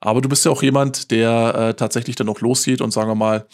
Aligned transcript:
Aber 0.00 0.20
du 0.20 0.28
bist 0.28 0.44
ja 0.44 0.50
auch 0.50 0.62
jemand, 0.62 1.10
der 1.10 1.54
äh, 1.54 1.74
tatsächlich 1.74 2.16
dann 2.16 2.26
noch 2.26 2.40
loszieht 2.40 2.80
und 2.80 2.90
sagen 2.90 3.10
wir 3.10 3.14
mal, 3.14 3.46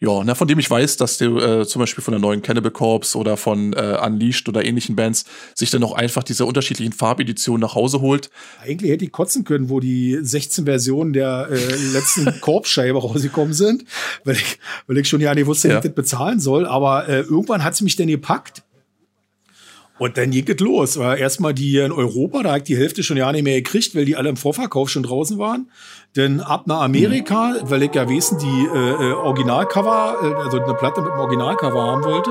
ja, 0.00 0.22
na, 0.24 0.36
von 0.36 0.46
dem 0.46 0.60
ich 0.60 0.70
weiß, 0.70 0.96
dass 0.96 1.18
du 1.18 1.38
äh, 1.38 1.66
zum 1.66 1.80
Beispiel 1.80 2.04
von 2.04 2.12
der 2.12 2.20
neuen 2.20 2.40
Cannibal 2.40 2.70
Corpse 2.70 3.18
oder 3.18 3.36
von 3.36 3.72
äh, 3.72 3.98
Unleashed 4.04 4.48
oder 4.48 4.64
ähnlichen 4.64 4.94
Bands 4.94 5.24
sich 5.54 5.70
dann 5.70 5.82
auch 5.82 5.92
einfach 5.92 6.22
diese 6.22 6.44
unterschiedlichen 6.44 6.92
Farbeditionen 6.92 7.60
nach 7.60 7.74
Hause 7.74 8.00
holt. 8.00 8.30
Eigentlich 8.62 8.92
hätte 8.92 9.04
ich 9.04 9.12
kotzen 9.12 9.42
können, 9.42 9.70
wo 9.70 9.80
die 9.80 10.18
16 10.20 10.66
Versionen 10.66 11.12
der 11.12 11.48
äh, 11.50 11.74
letzten 11.92 12.32
Korbscheibe 12.40 12.98
rausgekommen 12.98 13.54
sind, 13.54 13.84
weil 14.24 14.36
ich, 14.36 14.58
weil 14.86 14.98
ich 14.98 15.08
schon 15.08 15.20
ja 15.20 15.34
nicht 15.34 15.46
wusste, 15.46 15.68
ja. 15.68 15.74
wie 15.74 15.78
ich 15.78 15.84
das 15.84 15.94
bezahlen 15.94 16.38
soll. 16.38 16.64
Aber 16.64 17.08
äh, 17.08 17.20
irgendwann 17.22 17.64
hat 17.64 17.74
sie 17.74 17.82
mich 17.82 17.96
dann 17.96 18.06
gepackt 18.06 18.62
und 19.98 20.16
dann 20.16 20.30
ging 20.30 20.48
es 20.48 20.60
los. 20.60 20.96
Erstmal 20.96 21.54
die 21.54 21.78
in 21.78 21.92
Europa, 21.92 22.42
da 22.42 22.56
ich 22.56 22.62
die 22.64 22.76
Hälfte 22.76 23.02
schon 23.02 23.16
ja 23.16 23.30
nicht 23.32 23.44
mehr 23.44 23.56
gekriegt, 23.56 23.94
weil 23.94 24.04
die 24.04 24.16
alle 24.16 24.28
im 24.28 24.36
Vorverkauf 24.36 24.88
schon 24.88 25.02
draußen 25.02 25.38
waren. 25.38 25.70
Dann 26.14 26.40
ab 26.40 26.66
nach 26.66 26.82
Amerika, 26.82 27.56
weil 27.62 27.82
ich 27.82 27.94
ja 27.94 28.08
wissen, 28.08 28.38
die 28.38 28.68
äh, 28.74 29.10
äh, 29.10 29.12
Originalcover, 29.12 30.16
äh, 30.22 30.42
also 30.44 30.62
eine 30.62 30.74
Platte 30.74 31.02
mit 31.02 31.12
dem 31.12 31.18
Originalcover 31.18 31.82
haben 31.82 32.04
wollte. 32.04 32.30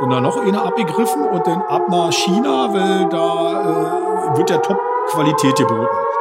Dann 0.00 0.10
da 0.10 0.20
noch 0.20 0.36
eine 0.36 0.60
abgegriffen 0.60 1.22
und 1.22 1.46
dann 1.46 1.62
ab 1.62 1.88
nach 1.88 2.12
China, 2.12 2.68
weil 2.72 3.08
da 3.08 4.34
äh, 4.34 4.38
wird 4.38 4.50
ja 4.50 4.58
Top-Qualität 4.58 5.56
geboten. 5.56 6.15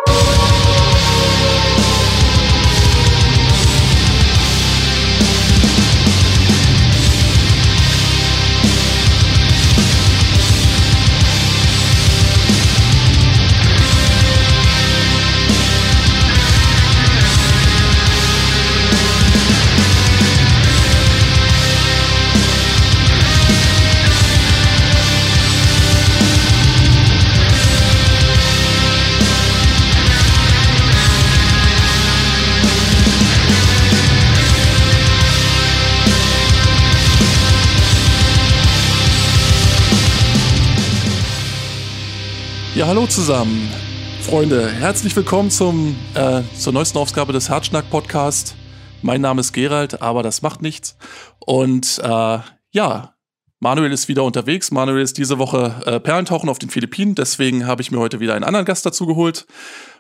Ja, 42.76 42.88
hallo 42.88 43.08
zusammen. 43.08 43.72
Freunde, 44.20 44.70
herzlich 44.70 45.16
willkommen 45.16 45.50
zum, 45.50 45.96
äh, 46.14 46.42
zur 46.60 46.74
neuesten 46.74 46.98
Ausgabe 46.98 47.32
des 47.32 47.48
Herzschnack 47.48 47.90
Podcast. 47.90 48.54
Mein 49.02 49.22
Name 49.22 49.40
ist 49.40 49.54
Gerald, 49.54 50.02
aber 50.02 50.24
das 50.24 50.42
macht 50.42 50.62
nichts. 50.62 50.98
Und 51.40 52.02
äh, 52.04 52.40
ja, 52.72 53.16
Manuel 53.62 53.94
ist 53.94 54.10
wieder 54.10 54.26
unterwegs. 54.26 54.72
Manuel 54.72 55.04
ist 55.04 55.18
diese 55.18 55.40
Woche 55.40 55.74
äh, 55.86 56.02
Perlentauchen 56.02 56.50
auf 56.50 56.60
den 56.60 56.70
Philippinen. 56.70 57.16
Deswegen 57.16 57.66
habe 57.66 57.82
ich 57.82 57.92
mir 57.92 58.00
heute 58.00 58.20
wieder 58.20 58.34
einen 58.34 58.44
anderen 58.44 58.66
Gast 58.66 58.86
dazu 58.86 59.06
geholt. 59.06 59.48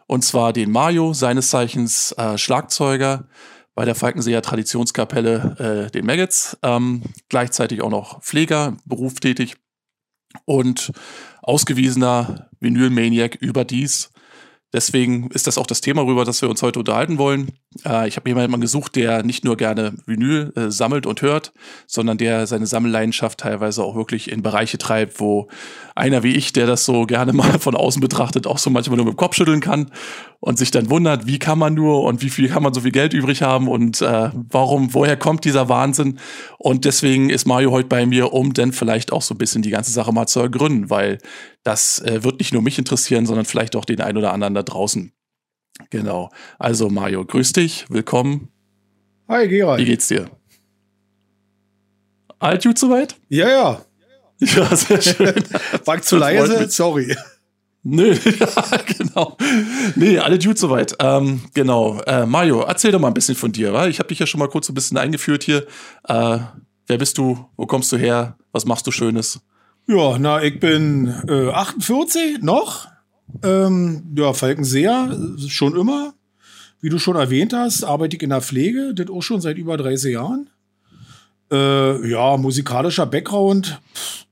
Und 0.07 0.25
zwar 0.25 0.51
den 0.51 0.69
Mario, 0.69 1.13
seines 1.13 1.51
Zeichens 1.51 2.11
äh, 2.17 2.37
Schlagzeuger 2.37 3.29
bei 3.73 3.85
der 3.85 3.95
Falkenseer 3.95 4.41
Traditionskapelle, 4.41 5.87
äh, 5.87 5.91
den 5.91 6.05
Maggots. 6.05 6.57
Ähm, 6.61 7.03
gleichzeitig 7.29 7.81
auch 7.81 7.89
noch 7.89 8.21
Pfleger, 8.21 8.75
berufstätig. 8.83 9.55
Und 10.43 10.91
ausgewiesener 11.45 12.49
Vinyl-Maniac 12.59 13.35
überdies. 13.35 14.11
Deswegen 14.73 15.29
ist 15.31 15.47
das 15.47 15.57
auch 15.57 15.67
das 15.67 15.79
Thema, 15.79 16.01
über 16.01 16.25
das 16.25 16.41
wir 16.41 16.49
uns 16.49 16.61
heute 16.61 16.79
unterhalten 16.79 17.17
wollen. 17.17 17.51
Äh, 17.85 18.07
ich 18.07 18.17
habe 18.17 18.27
jemanden 18.29 18.59
gesucht, 18.59 18.95
der 18.95 19.23
nicht 19.23 19.45
nur 19.45 19.57
gerne 19.57 19.93
Vinyl 20.05 20.51
äh, 20.55 20.69
sammelt 20.69 21.05
und 21.05 21.21
hört, 21.21 21.53
sondern 21.87 22.17
der 22.17 22.45
seine 22.45 22.67
Sammelleidenschaft 22.67 23.39
teilweise 23.39 23.83
auch 23.83 23.95
wirklich 23.95 24.29
in 24.29 24.41
Bereiche 24.41 24.77
treibt, 24.77 25.19
wo 25.19 25.47
einer 25.95 26.23
wie 26.23 26.35
ich, 26.35 26.51
der 26.51 26.67
das 26.67 26.83
so 26.83 27.05
gerne 27.05 27.31
mal 27.33 27.59
von 27.59 27.75
außen 27.75 28.01
betrachtet, 28.01 28.47
auch 28.47 28.57
so 28.57 28.69
manchmal 28.69 28.97
nur 28.97 29.05
mit 29.05 29.13
dem 29.13 29.17
Kopf 29.17 29.35
schütteln 29.35 29.61
kann 29.61 29.91
und 30.39 30.57
sich 30.57 30.71
dann 30.71 30.89
wundert, 30.89 31.25
wie 31.25 31.39
kann 31.39 31.57
man 31.57 31.73
nur 31.73 32.03
und 32.03 32.21
wie 32.21 32.29
viel 32.29 32.49
kann 32.49 32.63
man 32.63 32.73
so 32.73 32.81
viel 32.81 32.91
Geld 32.91 33.13
übrig 33.13 33.41
haben 33.41 33.67
und 33.67 34.01
äh, 34.01 34.29
warum, 34.33 34.93
woher 34.93 35.15
kommt 35.15 35.45
dieser 35.45 35.69
Wahnsinn? 35.69 36.19
Und 36.57 36.85
deswegen 36.85 37.29
ist 37.29 37.47
Mario 37.47 37.71
heute 37.71 37.87
bei 37.87 38.05
mir, 38.05 38.33
um 38.33 38.53
dann 38.53 38.73
vielleicht 38.73 39.13
auch 39.13 39.21
so 39.21 39.35
ein 39.35 39.37
bisschen 39.37 39.61
die 39.61 39.69
ganze 39.69 39.91
Sache 39.91 40.11
mal 40.11 40.27
zu 40.27 40.41
ergründen, 40.41 40.89
weil 40.89 41.19
das 41.65 41.99
äh, 41.99 42.23
wird 42.23 42.39
nicht 42.39 42.53
nur 42.53 42.61
mich 42.61 42.77
interessieren, 42.77 43.25
sondern 43.25 43.43
vielleicht 43.43 43.75
auch 43.75 43.85
den 43.85 43.99
einen 43.99 44.19
oder 44.19 44.31
anderen 44.31 44.53
da 44.53 44.63
draußen. 44.63 45.11
Genau. 45.89 46.29
Also 46.59 46.89
Mario, 46.89 47.25
grüß 47.25 47.51
dich, 47.53 47.85
willkommen. 47.89 48.49
Hi 49.27 49.47
Gerald. 49.47 49.81
Wie 49.81 49.85
geht's 49.85 50.07
dir? 50.07 50.29
Alt 52.39 52.63
gut 52.63 52.77
soweit? 52.77 53.15
Ja, 53.27 53.49
ja. 53.49 53.81
Ja, 54.39 54.75
sehr 54.75 55.01
schön. 55.01 55.33
War 55.85 56.01
zu 56.01 56.17
leise? 56.17 56.69
Sorry. 56.69 57.15
Nö, 57.83 58.13
ja, 58.39 58.77
genau. 58.85 59.37
Nee, 59.95 60.19
alle 60.19 60.37
gut 60.37 60.57
soweit. 60.57 60.93
Ähm, 60.99 61.41
genau. 61.53 62.01
Äh, 62.01 62.25
Mario, 62.25 62.61
erzähl 62.61 62.91
doch 62.91 62.99
mal 62.99 63.07
ein 63.07 63.13
bisschen 63.13 63.35
von 63.35 63.53
dir. 63.53 63.71
Wa? 63.71 63.87
Ich 63.87 63.99
habe 63.99 64.09
dich 64.09 64.19
ja 64.19 64.27
schon 64.27 64.39
mal 64.39 64.49
kurz 64.49 64.67
ein 64.67 64.75
bisschen 64.75 64.97
eingeführt 64.97 65.43
hier. 65.43 65.65
Äh, 66.03 66.39
wer 66.85 66.97
bist 66.97 67.17
du? 67.17 67.49
Wo 67.55 67.65
kommst 67.65 67.93
du 67.93 67.97
her? 67.97 68.37
Was 68.51 68.65
machst 68.65 68.85
du 68.85 68.91
Schönes? 68.91 69.39
Ja, 69.87 70.17
na, 70.17 70.41
ich 70.41 70.59
bin 70.59 71.13
äh, 71.27 71.49
48 71.49 72.41
noch. 72.41 72.87
Ähm, 73.43 74.03
ja, 74.17 74.33
Falkenseer, 74.33 75.15
schon 75.47 75.75
immer. 75.75 76.13
Wie 76.81 76.89
du 76.89 76.97
schon 76.97 77.15
erwähnt 77.15 77.53
hast, 77.53 77.83
arbeite 77.83 78.15
ich 78.15 78.23
in 78.23 78.31
der 78.31 78.41
Pflege, 78.41 78.93
das 78.95 79.09
auch 79.09 79.21
schon 79.21 79.41
seit 79.41 79.57
über 79.57 79.77
30 79.77 80.13
Jahren. 80.13 80.49
Äh, 81.51 82.09
ja, 82.09 82.37
musikalischer 82.37 83.05
Background. 83.05 83.79
Pff, 83.93 84.25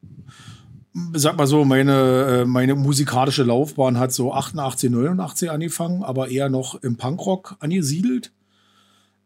sag 1.13 1.37
mal 1.37 1.47
so, 1.47 1.65
meine, 1.65 2.41
äh, 2.41 2.45
meine 2.45 2.73
musikalische 2.73 3.43
Laufbahn 3.43 3.99
hat 3.99 4.11
so 4.11 4.33
88, 4.33 4.89
89 4.89 5.51
angefangen, 5.51 6.03
aber 6.03 6.29
eher 6.29 6.49
noch 6.49 6.81
im 6.81 6.97
Punkrock 6.97 7.57
angesiedelt. 7.59 8.31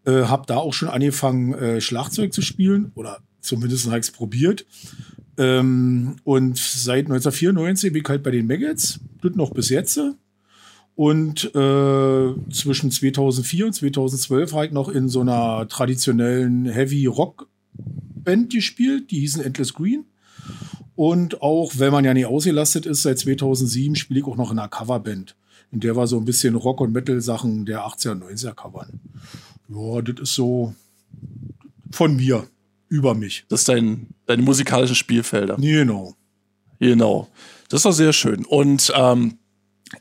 Äh, 0.06 0.24
hab 0.24 0.48
da 0.48 0.58
auch 0.58 0.74
schon 0.74 0.90
angefangen, 0.90 1.54
äh, 1.54 1.82
Schlagzeug 1.82 2.34
zu 2.34 2.42
spielen 2.42 2.92
oder 2.96 3.20
zumindest 3.40 3.88
habe 3.88 4.00
ich 4.00 4.06
es 4.08 4.12
probiert. 4.12 4.66
Ähm, 5.38 6.16
und 6.24 6.58
seit 6.58 7.06
1994 7.06 7.94
bin 7.94 8.02
ich 8.02 8.10
halt 8.10 8.24
bei 8.24 8.32
den 8.32 8.48
Maggots, 8.48 9.00
das 9.22 9.36
noch 9.36 9.52
bis 9.52 9.70
jetzt. 9.70 10.00
Und 10.96 11.46
äh, 11.54 12.34
zwischen 12.52 12.90
2004 12.90 13.68
und 13.68 13.74
2012 13.74 14.54
habe 14.54 14.66
ich 14.66 14.72
noch 14.72 14.90
in 14.90 15.10
so 15.10 15.22
einer 15.22 15.68
traditionellen 15.68 16.66
Heavy 16.66 17.06
Rock 17.06 17.48
Band 17.74 18.52
gespielt, 18.52 19.12
die 19.12 19.20
hießen 19.20 19.44
Endless 19.44 19.74
Green. 19.74 20.06
Und 20.96 21.44
auch, 21.44 21.74
wenn 21.78 21.92
man 21.92 22.04
ja 22.04 22.16
nicht 22.16 22.26
ausgelastet 22.26 22.88
ist, 22.88 23.04
seit 23.04 23.20
2007 23.20 23.96
spiele 23.96 24.22
ich 24.22 24.26
auch 24.26 24.38
noch 24.38 24.52
in 24.52 24.58
einer 24.58 24.68
Coverband. 24.68 25.36
In 25.72 25.82
der 25.82 25.96
wir 25.96 26.08
so 26.08 26.18
ein 26.18 26.26
bisschen 26.26 26.56
Rock- 26.56 26.82
und 26.82 26.94
Metal-Sachen 26.94 27.66
der 27.66 27.82
80er 27.82 28.12
und 28.12 28.24
90er 28.24 28.54
covern. 28.56 29.00
Ja, 29.70 30.02
das 30.02 30.22
ist 30.22 30.34
so 30.34 30.74
von 31.92 32.16
mir, 32.16 32.48
über 32.90 33.14
mich. 33.14 33.46
Das 33.50 33.62
ist 33.62 33.70
dein, 33.70 34.08
deine 34.26 34.42
musikalischen 34.42 34.96
Spielfelder. 34.96 35.58
Genau. 35.58 36.16
Genau. 36.80 37.28
Das 37.70 37.86
war 37.86 37.94
sehr 37.94 38.14
schön. 38.14 38.46
Und 38.46 38.92
ähm, 38.96 39.38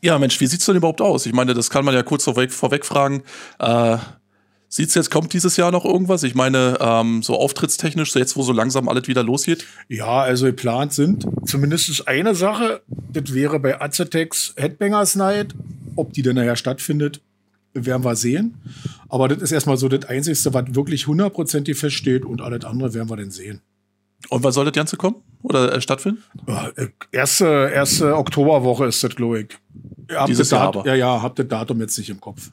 ja, 0.02 0.18
Mensch, 0.18 0.40
wie 0.40 0.46
sieht's 0.46 0.66
denn 0.66 0.76
überhaupt 0.76 1.00
aus? 1.00 1.26
Ich 1.26 1.32
meine, 1.32 1.54
das 1.54 1.70
kann 1.70 1.84
man 1.84 1.94
ja 1.94 2.02
kurz 2.02 2.24
vorweg, 2.24 2.52
vorweg 2.52 2.84
fragen. 2.84 3.22
Äh, 3.58 3.98
Sieht's 4.68 4.94
jetzt, 4.94 5.10
kommt 5.10 5.32
dieses 5.32 5.56
Jahr 5.56 5.70
noch 5.70 5.84
irgendwas? 5.84 6.22
Ich 6.24 6.34
meine, 6.34 6.76
ähm, 6.80 7.22
so 7.22 7.36
auftrittstechnisch, 7.36 8.12
so 8.12 8.18
jetzt, 8.18 8.36
wo 8.36 8.42
so 8.42 8.52
langsam 8.52 8.88
alles 8.88 9.06
wieder 9.06 9.22
losgeht? 9.22 9.64
Ja, 9.88 10.22
also 10.22 10.46
geplant 10.46 10.92
sind 10.92 11.24
zumindest 11.44 12.06
eine 12.08 12.34
Sache. 12.34 12.82
Das 13.12 13.32
wäre 13.32 13.60
bei 13.60 13.80
Azetex 13.80 14.54
Headbangers 14.56 15.14
Night. 15.14 15.54
Ob 15.94 16.12
die 16.12 16.22
denn 16.22 16.36
nachher 16.36 16.56
stattfindet, 16.56 17.22
werden 17.84 18.04
wir 18.04 18.16
sehen. 18.16 18.56
Aber 19.08 19.28
das 19.28 19.42
ist 19.42 19.52
erstmal 19.52 19.76
so 19.76 19.88
das 19.88 20.08
Einzige, 20.08 20.36
was 20.54 20.74
wirklich 20.74 21.06
hundertprozentig 21.06 21.76
feststeht 21.76 22.24
und 22.24 22.40
alles 22.40 22.64
andere 22.64 22.94
werden 22.94 23.10
wir 23.10 23.16
dann 23.16 23.30
sehen. 23.30 23.60
Und 24.28 24.42
wann 24.42 24.52
soll 24.52 24.64
das 24.64 24.74
Ganze 24.74 24.96
kommen 24.96 25.16
oder 25.42 25.74
äh, 25.74 25.80
stattfinden? 25.80 26.22
Äh, 26.46 26.88
erste, 27.12 27.70
erste 27.72 28.16
Oktoberwoche 28.16 28.86
ist 28.86 29.02
das, 29.04 29.14
glaube 29.14 29.42
ich. 29.42 29.48
Dieses 30.26 30.50
Jahr 30.50 30.62
aber. 30.62 30.86
Ja, 30.86 30.94
ja, 30.94 31.22
habt 31.22 31.38
das 31.38 31.48
Datum 31.48 31.80
jetzt 31.80 31.96
nicht 31.98 32.10
im 32.10 32.20
Kopf. 32.20 32.50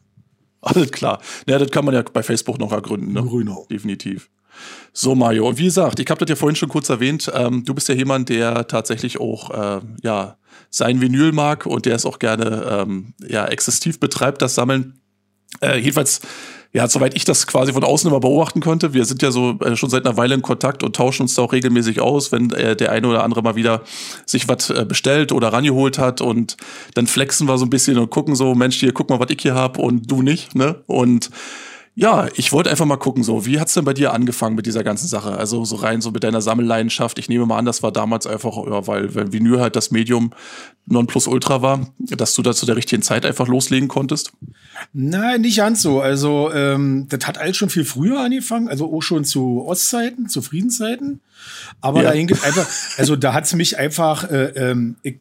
Alles 0.62 0.92
klar. 0.92 1.22
Ja, 1.48 1.58
das 1.58 1.72
kann 1.72 1.86
man 1.86 1.94
ja 1.94 2.02
bei 2.02 2.24
Facebook 2.24 2.60
noch 2.60 2.72
ergründen. 2.72 3.14
Ne? 3.14 3.24
Genau. 3.24 3.68
Definitiv. 3.70 4.30
So, 4.94 5.16
Mario. 5.16 5.48
Und 5.48 5.58
wie 5.58 5.66
gesagt, 5.66 6.00
ich 6.00 6.10
habe 6.10 6.20
das 6.20 6.30
ja 6.30 6.36
vorhin 6.36 6.56
schon 6.56 6.70
kurz 6.70 6.90
erwähnt. 6.90 7.32
Ähm, 7.34 7.66
du 7.66 7.74
bist 7.74 7.90
ja 7.90 7.96
jemand, 7.96 8.30
der 8.30 8.68
tatsächlich 8.68 9.20
auch 9.20 9.50
äh, 9.50 9.82
ja, 10.04 10.38
sein 10.70 11.02
Vinyl 11.02 11.32
mag 11.32 11.66
und 11.66 11.86
der 11.86 11.96
es 11.96 12.06
auch 12.06 12.20
gerne 12.20 12.66
ähm, 12.70 13.14
ja, 13.28 13.46
exzessiv 13.46 14.00
betreibt, 14.00 14.42
das 14.42 14.56
Sammeln. 14.56 15.00
Äh, 15.64 15.78
jedenfalls 15.78 16.22
ja, 16.74 16.88
soweit 16.88 17.16
ich 17.16 17.24
das 17.24 17.46
quasi 17.46 17.72
von 17.72 17.84
außen 17.84 18.10
immer 18.10 18.20
beobachten 18.20 18.60
konnte, 18.60 18.96
wir 18.96 19.06
sind 19.06 19.22
ja 19.22 19.30
so 19.30 19.60
äh, 19.60 19.76
schon 19.76 19.92
seit 19.92 20.08
einer 20.08 20.18
Weile 20.18 20.34
in 20.34 20.42
Kontakt 20.42 20.82
und 20.82 20.96
tauschen 20.96 21.22
uns 21.22 21.36
da 21.36 21.44
auch 21.44 21.54
regelmäßig 21.54 22.02
aus, 22.02 22.32
wenn 22.32 22.52
äh, 22.52 22.76
der 22.76 22.92
eine 22.92 23.08
oder 23.08 23.24
andere 23.24 23.44
mal 23.44 23.56
wieder 23.56 23.84
sich 24.26 24.48
was 24.48 24.72
äh, 24.72 24.84
bestellt 24.84 25.32
oder 25.32 25.54
rangeholt 25.54 26.00
hat 26.00 26.20
und 26.20 26.58
dann 26.96 27.06
flexen 27.06 27.48
wir 27.48 27.60
so 27.60 27.66
ein 27.66 27.70
bisschen 27.70 28.00
und 28.00 28.10
gucken 28.10 28.36
so, 28.36 28.56
Mensch, 28.56 28.78
hier, 28.78 28.92
guck 28.92 29.12
mal, 29.12 29.20
was 29.20 29.30
ich 29.30 29.42
hier 29.42 29.54
hab 29.54 29.78
und 29.78 30.10
du 30.10 30.24
nicht, 30.24 30.56
ne? 30.56 30.82
Und 30.88 31.30
ja, 31.96 32.28
ich 32.36 32.52
wollte 32.52 32.72
einfach 32.72 32.86
mal 32.86 32.98
gucken, 32.98 33.24
so, 33.24 33.46
wie 33.46 33.60
hat's 33.60 33.76
denn 33.76 33.86
bei 33.86 33.94
dir 33.94 34.14
angefangen 34.14 34.56
mit 34.56 34.66
dieser 34.66 34.84
ganzen 34.84 35.08
Sache? 35.08 35.38
Also 35.38 35.64
so 35.64 35.76
rein 35.76 36.02
so 36.02 36.10
mit 36.10 36.24
deiner 36.24 36.42
Sammelleidenschaft. 36.42 37.20
Ich 37.20 37.30
nehme 37.30 37.46
mal 37.46 37.60
an, 37.60 37.66
das 37.66 37.84
war 37.84 37.92
damals 37.92 38.26
einfach, 38.26 38.58
ja, 38.58 38.88
weil, 38.88 39.14
weil 39.14 39.32
Vinyl 39.32 39.60
halt 39.60 39.76
das 39.76 39.92
Medium 39.92 40.34
Nonplusultra 40.88 41.62
war, 41.62 41.88
dass 42.00 42.34
du 42.34 42.42
da 42.42 42.54
zu 42.54 42.66
der 42.66 42.78
richtigen 42.78 43.04
Zeit 43.04 43.28
einfach 43.28 43.48
loslegen 43.48 43.90
konntest? 43.90 44.34
Nein, 44.92 45.42
nicht 45.42 45.58
ganz 45.58 45.84
so. 45.84 46.02
Also, 46.02 46.52
ähm, 46.52 47.06
das 47.10 47.28
hat 47.28 47.38
alles 47.38 47.58
schon 47.58 47.70
viel 47.70 47.86
früher 47.86 48.22
angefangen, 48.22 48.70
also 48.70 48.92
auch 48.92 49.02
schon 49.02 49.24
zu 49.24 49.64
Ostzeiten, 49.64 50.28
zu 50.30 50.42
Friedenszeiten. 50.42 51.22
Aber 51.80 52.02
ja. 52.02 52.10
da 52.10 52.16
hing 52.16 52.32
einfach, 52.32 52.68
also 52.98 53.16
da 53.16 53.34
hat's 53.34 53.54
mich 53.54 53.78
einfach, 53.78 54.32
äh, 54.32 54.46
ähm, 54.56 54.96
ich 55.04 55.20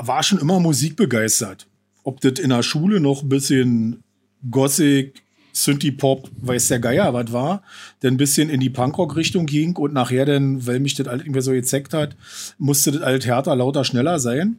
war 0.00 0.22
schon 0.22 0.38
immer 0.38 0.60
musikbegeistert. 0.60 1.66
Ob 2.04 2.20
das 2.20 2.38
in 2.38 2.50
der 2.50 2.62
Schule 2.62 3.00
noch 3.00 3.22
ein 3.22 3.28
bisschen 3.28 4.04
Gothic, 4.48 5.21
Synthie-Pop, 5.52 6.30
weiß 6.40 6.68
der 6.68 6.80
Geier 6.80 7.12
was 7.12 7.32
war, 7.32 7.62
dann 8.00 8.14
ein 8.14 8.16
bisschen 8.16 8.48
in 8.48 8.60
die 8.60 8.70
Punkrock-Richtung 8.70 9.46
ging 9.46 9.76
und 9.76 9.92
nachher 9.92 10.24
dann, 10.24 10.66
weil 10.66 10.80
mich 10.80 10.94
das 10.94 11.06
halt 11.06 11.22
irgendwie 11.22 11.40
so 11.42 11.52
gezeckt 11.52 11.94
hat, 11.94 12.16
musste 12.58 12.92
das 12.92 13.02
halt 13.02 13.26
härter, 13.26 13.54
lauter, 13.54 13.84
schneller 13.84 14.18
sein. 14.18 14.56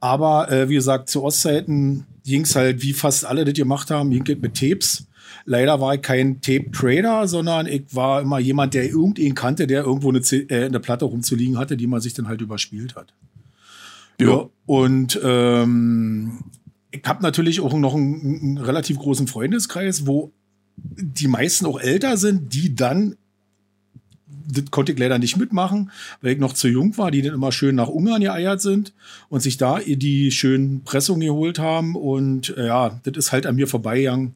Aber 0.00 0.50
äh, 0.50 0.68
wie 0.68 0.74
gesagt, 0.74 1.10
zu 1.10 1.22
Ostzeiten 1.22 2.06
ging 2.24 2.42
es 2.42 2.56
halt, 2.56 2.82
wie 2.82 2.92
fast 2.92 3.24
alle 3.24 3.44
das 3.44 3.54
gemacht 3.54 3.90
haben, 3.90 4.10
ging 4.10 4.40
mit 4.40 4.54
Tapes. 4.54 5.06
Leider 5.44 5.80
war 5.80 5.94
ich 5.94 6.02
kein 6.02 6.40
Tape-Trader, 6.40 7.28
sondern 7.28 7.66
ich 7.66 7.84
war 7.94 8.22
immer 8.22 8.38
jemand, 8.38 8.74
der 8.74 8.88
irgendwen 8.88 9.34
kannte, 9.34 9.66
der 9.66 9.84
irgendwo 9.84 10.10
eine, 10.10 10.18
äh, 10.20 10.66
eine 10.66 10.80
Platte 10.80 11.04
rumzuliegen 11.04 11.58
hatte, 11.58 11.76
die 11.76 11.86
man 11.86 12.00
sich 12.00 12.14
dann 12.14 12.28
halt 12.28 12.40
überspielt 12.40 12.96
hat. 12.96 13.12
Ja. 14.20 14.28
ja 14.28 14.48
und 14.66 15.20
ähm, 15.22 16.38
ich 16.90 17.02
habe 17.04 17.22
natürlich 17.22 17.60
auch 17.60 17.72
noch 17.74 17.94
einen, 17.94 18.40
einen, 18.42 18.58
relativ 18.58 18.98
großen 18.98 19.26
Freundeskreis, 19.26 20.06
wo 20.06 20.32
die 20.76 21.28
meisten 21.28 21.66
auch 21.66 21.78
älter 21.78 22.16
sind, 22.16 22.54
die 22.54 22.74
dann, 22.74 23.16
das 24.26 24.70
konnte 24.70 24.92
ich 24.92 24.98
leider 24.98 25.18
nicht 25.18 25.36
mitmachen, 25.36 25.90
weil 26.20 26.32
ich 26.32 26.38
noch 26.38 26.54
zu 26.54 26.68
jung 26.68 26.96
war, 26.98 27.10
die 27.10 27.22
dann 27.22 27.34
immer 27.34 27.52
schön 27.52 27.74
nach 27.74 27.88
Ungarn 27.88 28.22
geeiert 28.22 28.60
sind 28.60 28.92
und 29.28 29.40
sich 29.40 29.56
da 29.56 29.78
die 29.78 30.30
schönen 30.30 30.82
Pressungen 30.82 31.26
geholt 31.26 31.58
haben. 31.58 31.94
Und 31.96 32.56
äh, 32.56 32.66
ja, 32.66 33.00
das 33.04 33.16
ist 33.16 33.32
halt 33.32 33.46
an 33.46 33.56
mir 33.56 33.68
vorbeigegangen, 33.68 34.34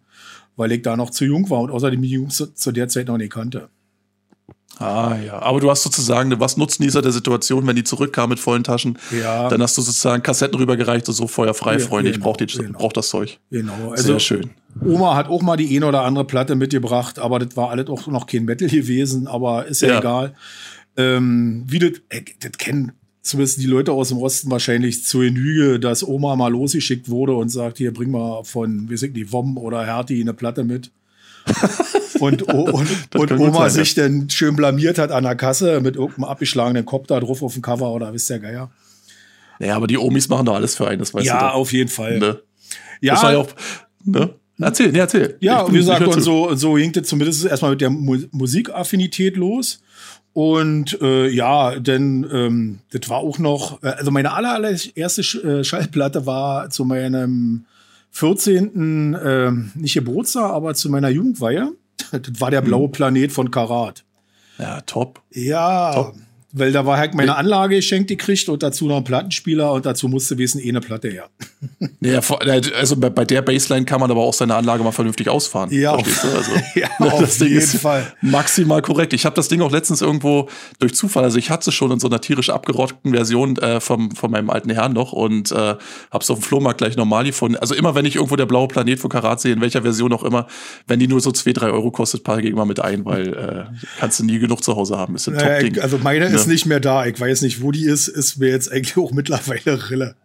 weil 0.57 0.73
ich 0.73 0.83
da 0.83 0.97
noch 0.97 1.11
zu 1.11 1.25
jung 1.25 1.49
war 1.51 1.61
und 1.61 1.71
außerdem 1.71 2.03
die 2.03 2.11
Jungs 2.11 2.37
zu, 2.37 2.55
zu 2.55 2.73
der 2.73 2.89
Zeit 2.89 3.09
noch 3.09 3.19
nicht 3.19 3.33
kannte. 3.33 3.69
Ah 4.79 5.17
ja, 5.25 5.41
aber 5.41 5.61
du 5.61 5.71
hast 5.71 5.83
sozusagen, 5.83 6.39
was 6.41 6.57
nutzen 6.57 6.83
dieser 6.83 7.01
der 7.01 7.13
Situation, 7.13 7.67
wenn 7.67 7.77
die 7.77 7.85
zurückkam 7.85 8.31
mit 8.31 8.41
vollen 8.41 8.65
Taschen? 8.65 8.99
Ja. 9.11 9.49
Dann 9.49 9.63
hast 9.63 9.77
du 9.77 9.83
sozusagen 9.83 10.23
Kassetten 10.23 10.59
rübergereicht 10.59 11.09
und 11.09 11.15
so 11.15 11.29
feuerfrei, 11.29 11.75
ja, 11.75 11.79
Freunde, 11.79 12.11
genau, 12.11 12.35
ich 12.35 12.39
brauche 12.39 12.47
genau. 12.47 12.79
brauch 12.79 12.93
das 12.93 13.09
Zeug. 13.09 13.39
Genau, 13.51 13.91
also 13.91 14.03
Sehr 14.03 14.21
schön. 14.21 14.51
Oma 14.85 15.15
hat 15.15 15.29
auch 15.29 15.43
mal 15.43 15.57
die 15.57 15.77
eine 15.77 15.87
oder 15.87 16.03
andere 16.03 16.25
Platte 16.25 16.57
mitgebracht, 16.57 17.19
aber 17.19 17.39
das 17.39 17.57
war 17.57 17.71
alles 17.71 17.89
auch 17.89 18.07
noch 18.09 18.27
kein 18.27 18.45
Metal 18.45 18.69
gewesen, 18.69 19.29
aber 19.29 19.67
ist 19.67 19.83
ja, 19.83 19.89
ja. 19.89 19.99
egal. 20.01 20.35
Ähm, 20.97 21.65
wie 21.69 21.79
das, 21.79 21.93
äh, 22.09 22.23
das 22.41 22.53
kennen 22.59 22.93
zumindest 23.25 23.61
die 23.61 23.67
Leute 23.67 23.93
aus 23.93 24.11
dem 24.11 24.19
Osten 24.19 24.51
wahrscheinlich 24.51 25.05
zur 25.05 25.23
Genüge, 25.23 25.81
dass 25.81 26.07
Oma 26.07 26.37
mal 26.37 26.53
losgeschickt 26.53 27.09
wurde 27.09 27.35
und 27.35 27.49
sagt, 27.49 27.79
hier 27.79 27.93
bring 27.93 28.11
mal 28.11 28.45
von, 28.45 28.91
wie 28.91 28.97
sind 28.97 29.15
die, 29.15 29.33
Wom 29.33 29.57
oder 29.57 29.85
Hertie 29.85 30.21
eine 30.21 30.35
Platte 30.35 30.63
mit 30.63 30.93
und, 32.21 32.43
und, 32.43 33.15
und 33.15 33.33
Oma 33.33 33.69
sein, 33.69 33.85
sich 33.85 33.97
ja. 33.97 34.05
dann 34.05 34.31
schön 34.31 34.57
blamiert 34.57 34.99
hat 34.99 35.11
an 35.11 35.25
der 35.25 35.37
Kasse 35.37 35.81
mit 35.81 35.97
irgendeinem 35.97 36.25
abgeschlagenen 36.25 36.85
Kopf 36.85 37.07
da 37.07 37.21
drauf 37.21 37.43
auf 37.43 37.53
dem 37.53 37.63
Cover 37.63 37.93
oder 37.93 38.13
wisst 38.13 38.31
ihr 38.31 38.39
Geier. 38.39 38.71
Naja, 39.59 39.77
aber 39.77 39.87
die 39.87 39.99
Omis 39.99 40.29
machen 40.29 40.47
doch 40.47 40.55
alles 40.55 40.77
für 40.77 40.89
einen, 40.89 40.99
das 40.99 41.15
weißt 41.15 41.27
ja, 41.27 41.39
du. 41.39 41.45
Ja, 41.45 41.51
auf 41.53 41.73
jeden 41.73 41.91
Fall. 41.91 42.19
Ne? 42.19 42.41
Ja. 43.01 43.15
Das 43.15 43.23
war 43.23 43.33
ja 43.33 43.39
auch, 43.39 43.51
ne? 44.05 44.35
Erzähl, 44.61 44.93
ne, 44.93 44.99
erzähl. 44.99 45.37
Ja, 45.41 45.71
wie 45.71 45.79
gesagt, 45.79 46.07
und 46.07 46.21
so, 46.21 46.55
so 46.55 46.75
ging 46.75 46.93
das 46.93 47.09
zumindest 47.09 47.45
erstmal 47.45 47.73
mit 47.73 47.81
der 47.81 47.91
Mu 47.91 48.19
Musikaffinität 48.31 49.37
los. 49.37 49.83
Und 50.33 51.01
äh, 51.01 51.29
ja, 51.29 51.79
denn 51.79 52.27
ähm, 52.33 52.79
das 52.93 53.09
war 53.09 53.19
auch 53.19 53.39
noch, 53.39 53.83
äh, 53.83 53.89
also 53.89 54.11
meine 54.11 54.33
allererste 54.33 55.23
äh, 55.23 55.65
Schallplatte 55.65 56.27
war 56.27 56.71
zu 56.71 56.85
meinem 56.85 57.67
14. 58.15 59.15
Äh, 59.15 59.51
nicht 59.75 59.95
Geburtstag, 59.95 60.53
aber 60.53 60.75
zu 60.75 60.89
meiner 60.89 61.09
Jugendweihe. 61.11 61.73
Das 62.11 62.41
war 62.41 62.51
der 62.51 62.61
blaue 62.61 62.87
hm. 62.87 62.93
Planet 62.93 63.33
von 63.33 63.51
Karat. 63.51 64.05
Ja, 64.59 64.81
top. 64.83 65.21
Ja, 65.31 65.95
top. 65.95 66.15
Weil 66.57 66.71
da 66.71 66.87
war 66.87 66.99
halt 66.99 67.15
meine 67.15 67.37
Anlage 67.37 67.75
geschenkt 67.75 68.07
gekriegt 68.09 68.49
und 68.49 68.63
dazu 68.63 68.87
noch 68.87 68.99
ein 68.99 69.05
Plattenspieler 69.05 69.73
und 69.73 69.85
dazu 69.87 70.07
musste 70.07 70.39
wissen, 70.39 70.61
eh 70.61 70.69
eine 70.69 70.81
Platte 70.81 71.09
her. 71.09 71.29
Ja, 72.01 72.21
also 72.79 72.97
bei 72.97 73.25
der 73.25 73.43
Baseline 73.43 73.85
kann 73.85 73.99
man 73.99 74.09
aber 74.09 74.21
auch 74.21 74.35
seine 74.35 74.55
Anlage 74.55 74.85
mal 74.85 74.93
vernünftig 74.93 75.29
ausfahren. 75.29 75.71
Ja, 75.73 75.95
auf, 75.95 76.25
also, 76.25 76.53
ja 76.77 76.89
das 76.99 77.41
auf 77.41 77.49
jeden 77.49 77.59
ist 77.59 77.77
Fall. 77.79 78.07
Maximal 78.21 78.83
korrekt. 78.83 79.13
Ich 79.15 79.25
habe 79.25 79.35
das 79.35 79.49
Ding 79.49 79.63
auch 79.63 79.73
letztens 79.73 80.01
irgendwo 80.01 80.49
durch 80.79 80.95
Zufall, 80.95 81.25
also 81.25 81.39
ich 81.39 81.51
hatte 81.51 81.71
es 81.71 81.75
schon 81.75 81.91
in 81.91 81.99
so 81.99 82.07
einer 82.07 82.21
tierisch 82.21 82.51
abgerockten 82.51 83.13
Version 83.13 83.57
äh, 83.57 83.81
vom, 83.81 84.13
von 84.13 84.31
meinem 84.31 84.49
alten 84.49 84.71
Herrn 84.71 84.93
noch 84.93 85.13
und 85.13 85.51
äh, 85.51 85.57
habe 85.57 85.79
es 86.21 86.31
auf 86.31 86.39
dem 86.39 86.43
Flohmarkt 86.43 86.79
gleich 86.79 86.97
normal 86.97 87.25
gefunden. 87.25 87.57
Also 87.57 87.75
immer, 87.75 87.97
wenn 87.97 88.05
ich 88.05 88.15
irgendwo 88.15 88.37
der 88.37 88.47
blaue 88.47 88.69
Planet 88.69 89.01
von 89.01 89.11
Karat 89.11 89.41
sehe, 89.41 89.55
in 89.55 89.61
welcher 89.61 89.83
Version 89.83 90.13
auch 90.13 90.23
immer, 90.23 90.47
wenn 90.87 91.01
die 91.01 91.09
nur 91.09 91.21
so 91.21 91.33
zwei, 91.33 91.53
drei 91.53 91.71
Euro 91.71 91.91
kostet, 91.91 92.23
packe 92.23 92.43
ich 92.43 92.51
immer 92.51 92.65
mit 92.65 92.79
ein, 92.79 93.05
weil 93.05 93.29
äh, 93.29 93.65
kannst 93.99 94.21
du 94.21 94.25
nie 94.25 94.39
genug 94.39 94.63
zu 94.63 94.77
Hause 94.77 94.97
haben. 94.97 95.17
Ist 95.17 95.29
ein 95.29 95.37
Top-Ding. 95.37 95.81
Also 95.81 95.99
meine 95.99 96.31
ja. 96.31 96.44
Ist 96.45 96.49
nicht 96.49 96.67
mehr 96.67 96.81
da. 96.81 97.07
Ich 97.07 97.19
weiß 97.21 97.43
nicht, 97.43 97.63
wo 97.63 97.71
die 97.71 97.85
ist. 97.85 98.09
Ist 98.09 98.39
mir 98.39 98.51
jetzt 98.51 98.71
eigentlich 98.71 98.97
auch 98.97 99.13
mittlerweile 99.13 99.91
Rille. 99.91 100.17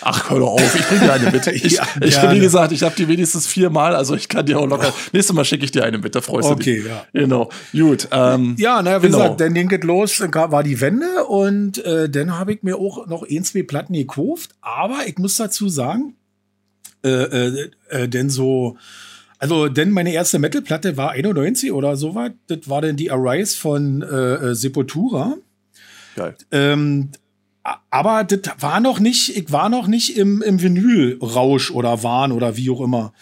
Ach, 0.00 0.30
hör 0.30 0.38
doch 0.38 0.52
auf, 0.52 0.74
ich 0.74 0.86
bring 0.86 1.00
dir 1.00 1.12
eine 1.12 1.30
mit. 1.30 1.46
Ich, 1.48 1.72
ja, 1.72 1.86
ich 2.00 2.20
wie 2.22 2.40
gesagt, 2.40 2.72
ich 2.72 2.82
habe 2.82 2.94
die 2.96 3.08
wenigstens 3.08 3.46
viermal, 3.46 3.94
also 3.96 4.14
ich 4.14 4.28
kann 4.28 4.46
dir 4.46 4.58
auch 4.58 4.66
locker. 4.66 4.92
Nächstes 5.12 5.34
Mal 5.34 5.44
schicke 5.44 5.64
ich 5.64 5.70
dir 5.70 5.84
eine 5.84 5.98
mit, 5.98 6.14
da 6.14 6.20
freust 6.20 6.48
okay, 6.48 6.76
du 6.76 6.82
dich. 6.82 6.92
Okay, 6.92 7.02
ja. 7.14 7.20
Genau. 7.20 7.50
Gut. 7.72 8.08
Ähm, 8.12 8.54
ja, 8.58 8.82
naja, 8.82 9.02
wie 9.02 9.06
genau. 9.06 9.18
gesagt, 9.18 9.40
dann 9.40 9.54
ging 9.54 9.70
es 9.70 9.82
los, 9.82 10.18
dann 10.18 10.32
war 10.32 10.62
die 10.62 10.80
Wende 10.80 11.24
und 11.24 11.84
äh, 11.84 12.08
dann 12.08 12.38
habe 12.38 12.52
ich 12.52 12.62
mir 12.62 12.76
auch 12.76 13.06
noch 13.06 13.24
ein, 13.28 13.44
zwei 13.44 13.62
Platten 13.62 13.94
gekauft. 13.94 14.50
Aber 14.60 15.00
ich 15.06 15.18
muss 15.18 15.36
dazu 15.36 15.68
sagen, 15.68 16.14
äh, 17.04 17.08
äh, 17.08 17.70
äh, 17.88 18.08
denn 18.08 18.30
so, 18.30 18.76
also, 19.38 19.68
denn 19.68 19.90
meine 19.90 20.12
erste 20.12 20.38
Metal-Platte 20.38 20.96
war 20.96 21.12
91 21.12 21.72
oder 21.72 21.96
so 21.96 22.14
was. 22.14 22.32
Das 22.48 22.68
war 22.68 22.82
dann 22.82 22.96
die 22.96 23.10
Arise 23.10 23.56
von 23.56 24.02
äh, 24.02 24.06
äh 24.06 24.54
Sepultura. 24.54 25.36
Geil. 26.16 26.34
Ähm, 26.50 27.10
aber 27.90 28.24
das 28.24 28.40
war 28.60 28.80
noch 28.80 28.98
nicht, 28.98 29.36
ich 29.36 29.52
war 29.52 29.68
noch 29.68 29.86
nicht 29.86 30.16
im, 30.16 30.42
im 30.42 30.60
Vinyl-Rausch 30.60 31.70
oder 31.70 32.02
Wahn 32.02 32.32
oder 32.32 32.56
wie 32.56 32.70
auch 32.70 32.80
immer. 32.80 33.12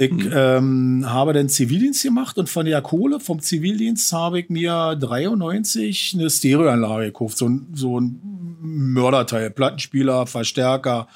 Ich 0.00 0.12
mhm. 0.12 0.30
ähm, 0.32 1.04
habe 1.06 1.32
dann 1.32 1.48
Zivildienst 1.48 2.04
gemacht 2.04 2.38
und 2.38 2.48
von 2.48 2.64
der 2.64 2.80
Kohle 2.82 3.18
vom 3.18 3.40
Zivildienst 3.40 4.12
habe 4.12 4.38
ich 4.38 4.48
mir 4.48 4.96
93 4.98 6.14
eine 6.14 6.30
Stereoanlage 6.30 7.06
gekauft. 7.06 7.36
So, 7.36 7.48
ein 7.48 7.66
so 7.74 8.00
ein 8.00 8.20
Mörderteil. 8.60 9.50
Plattenspieler, 9.50 10.26
Verstärker, 10.26 11.08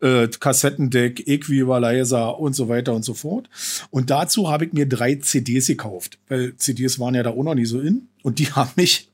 äh, 0.00 0.28
Kassettendeck, 0.28 1.26
Equalizer 1.26 2.38
und 2.38 2.54
so 2.54 2.68
weiter 2.68 2.94
und 2.94 3.04
so 3.04 3.14
fort. 3.14 3.48
Und 3.90 4.10
dazu 4.10 4.50
habe 4.50 4.66
ich 4.66 4.72
mir 4.72 4.86
drei 4.86 5.16
CDs 5.16 5.66
gekauft, 5.66 6.18
weil 6.28 6.56
CDs 6.56 6.98
waren 6.98 7.14
ja 7.14 7.22
da 7.22 7.30
auch 7.30 7.42
noch 7.42 7.54
nie 7.54 7.66
so 7.66 7.80
in. 7.80 8.08
Und 8.22 8.38
die 8.38 8.46
haben 8.52 8.70
mich 8.76 9.08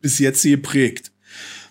bis 0.00 0.18
jetzt 0.18 0.42
geprägt. 0.42 1.12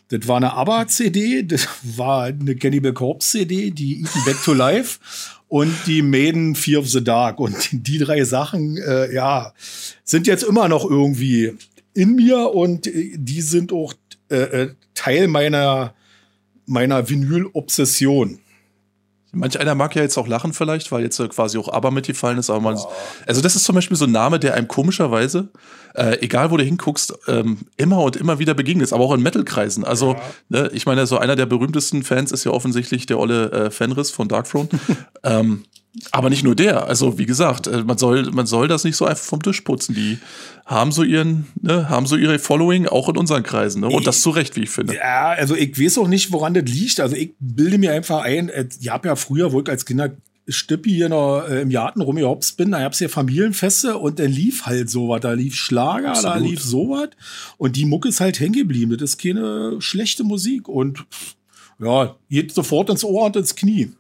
Das 0.10 0.28
war 0.28 0.38
eine 0.38 0.54
ABBA-CD, 0.54 1.44
das 1.44 1.68
war 1.84 2.24
eine 2.26 2.56
Cannibal 2.56 2.94
Corpse-CD, 2.94 3.70
die 3.70 4.02
Eaten 4.02 4.24
Back 4.26 4.44
to 4.44 4.54
Life 4.54 5.00
und 5.48 5.72
die 5.86 6.02
Maiden 6.02 6.56
Fear 6.56 6.80
of 6.80 6.90
the 6.90 7.04
Dark. 7.04 7.40
Und 7.40 7.56
die 7.72 8.00
drei 8.00 8.24
Sachen, 8.24 8.78
äh, 8.78 9.14
ja, 9.14 9.54
sind 10.04 10.26
jetzt 10.26 10.44
immer 10.44 10.68
noch 10.68 10.90
irgendwie 10.90 11.54
in 11.94 12.16
mir 12.16 12.54
und 12.54 12.88
äh, 12.88 13.18
die 13.18 13.42
sind 13.42 13.72
auch 13.72 13.94
äh, 14.30 14.38
äh, 14.38 14.70
Teil 14.96 15.28
meiner, 15.28 15.94
meiner 16.66 17.08
Vinyl-Obsession. 17.08 18.40
Manch 19.32 19.60
einer 19.60 19.76
mag 19.76 19.96
ja 19.96 20.02
jetzt 20.02 20.18
auch 20.18 20.28
lachen 20.28 20.54
vielleicht, 20.54 20.92
weil 20.92 21.04
jetzt 21.04 21.20
quasi 21.30 21.58
auch 21.58 21.72
Aber 21.72 21.92
mitgefallen 21.92 22.40
ist, 22.40 22.50
aber 22.50 22.62
man, 22.62 22.76
oh. 22.76 22.92
also 23.28 23.42
das 23.42 23.56
ist 23.56 23.64
zum 23.64 23.76
Beispiel 23.76 23.96
so 23.96 24.06
ein 24.06 24.12
Name, 24.12 24.40
der 24.40 24.56
einem 24.56 24.68
komischerweise, 24.68 25.50
äh, 25.96 26.20
egal 26.22 26.52
wo 26.52 26.58
du 26.58 26.64
hinguckst, 26.64 27.14
ähm, 27.28 27.60
immer 27.78 28.00
und 28.00 28.16
immer 28.16 28.40
wieder 28.40 28.54
begegnet, 28.54 28.94
aber 28.94 29.04
auch 29.04 29.14
in 29.14 29.22
Metal-Kreisen. 29.22 29.84
Also, 29.84 30.14
ja. 30.14 30.22
ne, 30.50 30.72
ich 30.74 30.86
meine, 30.86 31.08
so 31.08 31.18
einer 31.18 31.36
der 31.36 31.46
berühmtesten 31.46 32.04
Fans 32.04 32.32
ist 32.32 32.44
ja 32.44 32.52
offensichtlich 32.52 33.06
der 33.06 33.20
olle 33.20 33.52
äh, 33.52 33.72
Fenris 33.72 34.12
von 34.12 34.28
Darkthrone. 34.28 34.70
ähm, 35.24 35.64
aber 36.12 36.30
nicht 36.30 36.44
nur 36.44 36.56
der. 36.56 36.88
Also, 36.88 37.18
wie 37.18 37.26
gesagt, 37.26 37.68
äh, 37.68 37.84
man 37.84 37.98
soll, 37.98 38.30
man 38.32 38.46
soll 38.46 38.68
das 38.68 38.84
nicht 38.84 38.96
so 38.96 39.06
einfach 39.06 39.24
vom 39.24 39.42
Tisch 39.42 39.62
putzen. 39.62 39.96
Die 39.96 40.20
haben 40.66 40.92
so 40.92 41.04
ihren, 41.04 41.48
ne, 41.62 41.90
haben 41.90 42.06
so 42.06 42.16
ihre 42.16 42.38
Following 42.38 42.88
auch 42.88 43.10
in 43.10 43.18
unseren 43.18 43.44
Kreisen. 43.44 43.82
Ne? 43.82 43.88
Und 43.88 44.00
ich, 44.00 44.06
das 44.06 44.22
zu 44.22 44.30
Recht, 44.30 44.56
wie 44.56 44.64
ich 44.64 44.70
finde. 44.70 44.96
Ja, 44.96 45.30
also 45.30 45.56
ich 45.56 45.80
weiß 45.80 45.98
auch 45.98 46.08
nicht, 46.08 46.32
woran 46.32 46.54
das 46.54 46.66
liegt. 46.66 47.00
Also 47.00 47.16
ich 47.16 47.34
bilde 47.40 47.80
mir 47.80 47.92
einfach 47.92 48.22
ein, 48.22 48.50
äh, 48.50 48.68
ich 48.80 48.90
habe 48.90 49.08
ja 49.08 49.16
früher, 49.16 49.52
wo 49.52 49.62
ich 49.62 49.70
als 49.70 49.86
Kinder, 49.86 50.12
Stippi 50.50 50.92
hier 50.92 51.10
noch 51.10 51.48
äh, 51.48 51.62
im 51.62 51.70
Garten 51.70 52.02
rumgehopst 52.02 52.58
bin, 52.58 52.72
da 52.72 52.80
gab's 52.80 53.00
hier 53.00 53.10
Familienfeste 53.10 53.98
und 53.98 54.20
dann 54.20 54.32
lief 54.32 54.66
halt 54.66 54.90
sowas. 54.90 55.22
Da 55.22 55.34
lief 55.34 55.56
Schlager, 55.56 56.12
Absolut. 56.12 56.36
da 56.36 56.40
lief 56.40 56.62
sowas. 56.62 57.10
Und 57.58 57.76
die 57.76 57.86
Mucke 57.86 58.10
ist 58.10 58.20
halt 58.20 58.40
hängen 58.40 58.54
geblieben. 58.54 58.98
Das 58.98 59.12
ist 59.12 59.18
keine 59.18 59.82
schlechte 59.82 60.24
Musik. 60.24 60.68
Und 60.68 61.06
ja, 61.80 62.16
geht 62.30 62.54
sofort 62.54 62.90
ins 62.90 63.04
Ohr 63.04 63.26
und 63.26 63.36
ins 63.36 63.56
Knie. 63.56 63.92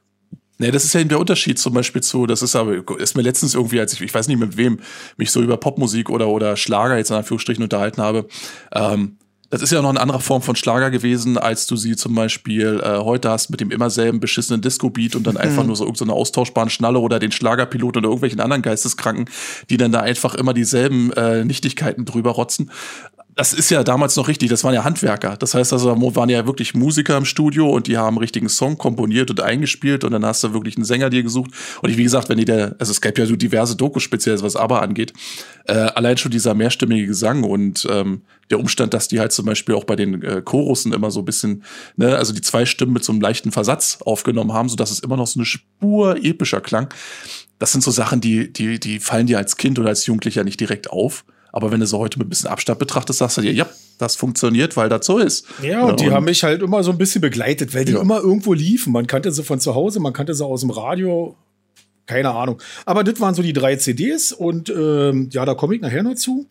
Nee, 0.61 0.71
das 0.71 0.83
ist 0.83 0.93
ja 0.93 0.99
eben 0.99 1.07
der 1.07 1.21
Unterschied 1.21 1.57
zum 1.57 1.73
Beispiel 1.73 2.03
zu, 2.03 2.25
das 2.25 2.41
ist 2.41 2.53
aber, 2.53 2.83
ist 2.99 3.15
mir 3.15 3.21
letztens 3.21 3.55
irgendwie, 3.55 3.79
als 3.79 3.93
ich, 3.93 4.01
ich 4.01 4.13
weiß 4.13 4.27
nicht 4.27 4.39
mit 4.39 4.57
wem, 4.57 4.79
mich 5.15 5.31
so 5.31 5.41
über 5.41 5.55
Popmusik 5.55 6.09
oder, 6.09 6.27
oder 6.27 6.57
Schlager 6.57 6.97
jetzt 6.97 7.11
in 7.11 7.15
Anführungsstrichen 7.15 7.63
unterhalten 7.63 8.01
habe, 8.01 8.27
ähm, 8.73 9.18
das 9.49 9.61
ist 9.61 9.71
ja 9.71 9.81
noch 9.81 9.89
eine 9.89 9.99
andere 9.99 10.19
Form 10.19 10.41
von 10.41 10.55
Schlager 10.55 10.91
gewesen, 10.91 11.37
als 11.37 11.65
du 11.65 11.75
sie 11.75 11.95
zum 11.95 12.13
Beispiel 12.13 12.81
äh, 12.83 12.99
heute 12.99 13.29
hast 13.29 13.49
mit 13.49 13.59
dem 13.59 13.71
immer 13.71 13.89
selben 13.89 14.19
beschissenen 14.19 14.61
Disco-Beat 14.61 15.15
und 15.15 15.25
dann 15.25 15.35
mhm. 15.35 15.41
einfach 15.41 15.63
nur 15.63 15.75
so 15.75 15.85
irgendeine 15.85 16.13
austauschbaren 16.13 16.69
Schnalle 16.69 16.99
oder 16.99 17.19
den 17.19 17.31
Schlagerpilot 17.31 17.97
oder 17.97 18.07
irgendwelchen 18.07 18.39
anderen 18.39 18.61
Geisteskranken, 18.61 19.25
die 19.69 19.77
dann 19.77 19.91
da 19.91 20.01
einfach 20.01 20.35
immer 20.35 20.53
dieselben 20.53 21.11
äh, 21.13 21.43
Nichtigkeiten 21.43 22.05
drüber 22.05 22.31
rotzen 22.31 22.71
das 23.39 23.53
ist 23.53 23.69
ja 23.69 23.86
damals 23.86 24.17
noch 24.17 24.27
richtig, 24.27 24.50
das 24.50 24.65
waren 24.65 24.74
ja 24.74 24.84
Handwerker. 24.84 25.38
Das 25.38 25.53
heißt 25.53 25.72
also, 25.72 25.96
da 25.96 26.15
waren 26.15 26.27
ja 26.27 26.46
wirklich 26.46 26.74
Musiker 26.74 27.15
im 27.15 27.24
Studio 27.24 27.69
und 27.69 27.88
die 27.88 27.98
haben 27.98 28.17
richtigen 28.17 28.50
Song 28.50 28.77
komponiert 28.77 29.29
und 29.29 29.39
eingespielt 29.39 30.03
und 30.03 30.12
dann 30.12 30.25
hast 30.25 30.43
du 30.43 30.53
wirklich 30.53 30.75
einen 30.75 30.84
Sänger 30.84 31.10
dir 31.10 31.24
gesucht. 31.24 31.51
Und 31.81 31.89
ich, 31.89 31.96
wie 31.96 32.03
gesagt, 32.03 32.27
wenn 32.27 32.38
die 32.38 32.43
der, 32.43 32.75
also 32.79 32.91
es 32.91 33.00
gab 33.00 33.17
ja 33.17 33.25
so 33.25 33.38
diverse 33.38 33.77
Dokus 33.77 34.03
speziell, 34.03 34.41
was 34.41 34.58
aber 34.58 34.81
angeht, 34.81 35.13
äh, 35.67 35.72
allein 35.74 36.17
schon 36.17 36.31
dieser 36.31 36.53
mehrstimmige 36.53 37.08
Gesang 37.08 37.46
und 37.46 37.88
ähm, 37.89 38.24
der 38.50 38.60
Umstand, 38.60 38.93
dass 38.93 39.08
die 39.08 39.22
halt 39.22 39.31
zum 39.31 39.46
Beispiel 39.46 39.74
auch 39.74 39.86
bei 39.86 39.96
den 39.96 40.22
äh, 40.22 40.41
Chorussen 40.43 40.91
immer 40.91 41.10
so 41.10 41.22
ein 41.22 41.25
bisschen, 41.25 41.63
ne, 41.96 42.17
also 42.17 42.34
die 42.34 42.41
zwei 42.41 42.65
Stimmen 42.65 42.91
mit 42.91 43.05
so 43.05 43.13
einem 43.13 43.22
leichten 43.22 43.53
Versatz 43.53 44.00
aufgenommen 44.01 44.51
haben, 44.51 44.67
so 44.67 44.75
dass 44.75 44.91
es 44.91 45.00
immer 45.00 45.15
noch 45.15 45.27
so 45.27 45.39
eine 45.39 45.46
Spur 45.46 46.17
epischer 46.22 46.60
klang. 46.60 46.93
Das 47.58 47.72
sind 47.72 47.86
so 47.86 47.91
Sachen, 47.91 48.19
die, 48.19 48.51
die, 48.51 48.81
die 48.81 49.00
fallen 49.00 49.27
dir 49.27 49.38
als 49.38 49.55
Kind 49.55 49.79
oder 49.79 49.88
als 49.88 50.05
Jugendlicher 50.05 50.43
nicht 50.43 50.60
direkt 50.60 50.89
auf. 50.89 51.24
Aber 51.51 51.71
wenn 51.71 51.79
du 51.79 51.87
so 51.87 51.99
heute 51.99 52.19
mit 52.19 52.27
ein 52.27 52.29
bisschen 52.29 52.49
Abstand 52.49 52.79
betrachtest, 52.79 53.19
sagst 53.19 53.37
du 53.37 53.41
dir, 53.41 53.53
ja, 53.53 53.67
das 53.97 54.15
funktioniert, 54.15 54.77
weil 54.77 54.89
das 54.89 55.05
so 55.05 55.17
ist. 55.17 55.45
Ja, 55.61 55.83
und 55.83 56.01
ja, 56.01 56.07
die 56.07 56.11
haben 56.13 56.25
mich 56.25 56.43
halt 56.43 56.61
immer 56.61 56.83
so 56.83 56.91
ein 56.91 56.97
bisschen 56.97 57.21
begleitet, 57.21 57.73
weil 57.73 57.85
die 57.85 57.93
ja. 57.93 58.01
immer 58.01 58.19
irgendwo 58.19 58.53
liefen. 58.53 58.93
Man 58.93 59.07
kannte 59.07 59.31
sie 59.31 59.43
von 59.43 59.59
zu 59.59 59.75
Hause, 59.75 59.99
man 59.99 60.13
kannte 60.13 60.33
sie 60.33 60.45
aus 60.45 60.61
dem 60.61 60.69
Radio. 60.69 61.35
Keine 62.05 62.31
Ahnung. 62.31 62.59
Aber 62.87 63.03
das 63.03 63.19
waren 63.19 63.35
so 63.35 63.43
die 63.43 63.53
drei 63.53 63.75
CDs 63.75 64.31
und 64.31 64.69
ähm, 64.69 65.29
ja, 65.31 65.45
da 65.45 65.53
komme 65.53 65.75
ich 65.75 65.81
nachher 65.81 66.01
noch 66.01 66.15
zu. 66.15 66.47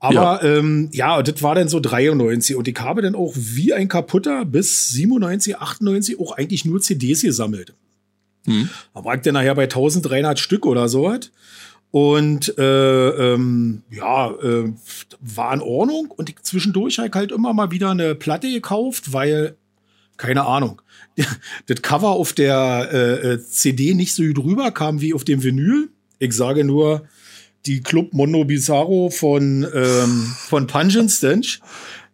Aber 0.00 0.12
ja, 0.12 0.42
ähm, 0.42 0.90
ja 0.92 1.22
das 1.22 1.42
war 1.42 1.54
dann 1.54 1.68
so 1.68 1.80
93 1.80 2.56
und 2.56 2.68
ich 2.68 2.78
habe 2.78 3.00
dann 3.00 3.14
auch 3.14 3.32
wie 3.34 3.72
ein 3.72 3.88
kaputter 3.88 4.44
bis 4.44 4.90
97, 4.90 5.56
98 5.56 6.20
auch 6.20 6.32
eigentlich 6.32 6.66
nur 6.66 6.82
CDs 6.82 7.22
gesammelt. 7.22 7.72
Hm. 8.44 8.68
Da 8.94 9.04
war 9.04 9.14
ich 9.14 9.22
dann 9.22 9.34
nachher 9.34 9.54
bei 9.54 9.62
1300 9.62 10.38
Stück 10.38 10.66
oder 10.66 10.88
sowas. 10.88 11.30
Und 11.90 12.58
äh, 12.58 13.08
ähm, 13.32 13.82
ja, 13.90 14.30
äh, 14.30 14.72
war 15.20 15.54
in 15.54 15.60
Ordnung. 15.60 16.10
Und 16.10 16.28
ich 16.28 16.36
zwischendurch 16.42 16.98
habe 16.98 17.08
ich 17.08 17.14
halt 17.14 17.32
immer 17.32 17.52
mal 17.54 17.70
wieder 17.70 17.90
eine 17.90 18.14
Platte 18.14 18.50
gekauft, 18.50 19.12
weil, 19.12 19.56
keine 20.16 20.44
Ahnung, 20.46 20.82
das 21.66 21.82
Cover 21.82 22.10
auf 22.10 22.32
der 22.32 22.88
äh, 22.92 23.32
äh 23.32 23.40
CD 23.42 23.94
nicht 23.94 24.14
so 24.14 24.22
drüber 24.32 24.70
kam 24.70 25.00
wie 25.00 25.14
auf 25.14 25.24
dem 25.24 25.42
Vinyl. 25.42 25.88
Ich 26.18 26.32
sage 26.34 26.64
nur 26.64 27.08
die 27.66 27.80
Club 27.80 28.12
Mondo 28.12 28.44
Bizarro 28.44 29.10
von, 29.10 29.66
ähm, 29.74 30.34
von 30.48 30.66
Pungent 30.66 31.10
Stench. 31.10 31.60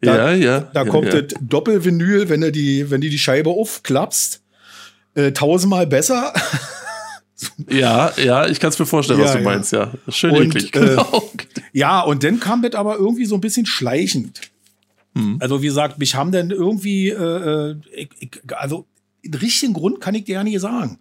Da, 0.00 0.32
ja, 0.32 0.34
ja. 0.34 0.60
Da 0.60 0.84
kommt 0.84 1.12
ja. 1.12 1.22
das 1.22 1.38
Doppelvinyl, 1.40 2.28
wenn 2.28 2.42
du 2.42 2.52
die, 2.52 2.90
wenn 2.90 3.00
du 3.00 3.08
die 3.08 3.18
Scheibe 3.18 3.50
aufklappst, 3.50 4.42
äh, 5.14 5.32
tausendmal 5.32 5.86
besser. 5.86 6.32
Ja, 7.68 8.12
ja, 8.16 8.46
ich 8.46 8.60
kann 8.60 8.70
es 8.70 8.78
mir 8.78 8.86
vorstellen, 8.86 9.18
ja, 9.18 9.26
was 9.26 9.32
du 9.32 9.38
ja. 9.38 9.44
meinst, 9.44 9.72
ja. 9.72 9.92
Schön 10.08 10.30
und, 10.36 10.42
eklig, 10.42 10.72
genau. 10.72 11.30
Äh, 11.36 11.60
ja, 11.72 12.00
und 12.00 12.22
dann 12.22 12.40
kam 12.40 12.62
das 12.62 12.74
aber 12.74 12.96
irgendwie 12.96 13.26
so 13.26 13.34
ein 13.34 13.40
bisschen 13.40 13.66
schleichend. 13.66 14.40
Hm. 15.14 15.38
Also, 15.40 15.62
wie 15.62 15.66
gesagt, 15.66 15.98
mich 15.98 16.14
haben 16.14 16.32
dann 16.32 16.50
irgendwie, 16.50 17.08
äh, 17.08 17.70
äh 17.70 17.76
ich, 17.92 18.10
ich, 18.20 18.30
also 18.56 18.86
den 19.24 19.34
richtigen 19.34 19.72
Grund 19.72 20.00
kann 20.00 20.14
ich 20.14 20.24
dir 20.24 20.34
ja 20.34 20.44
nicht 20.44 20.60
sagen. 20.60 20.98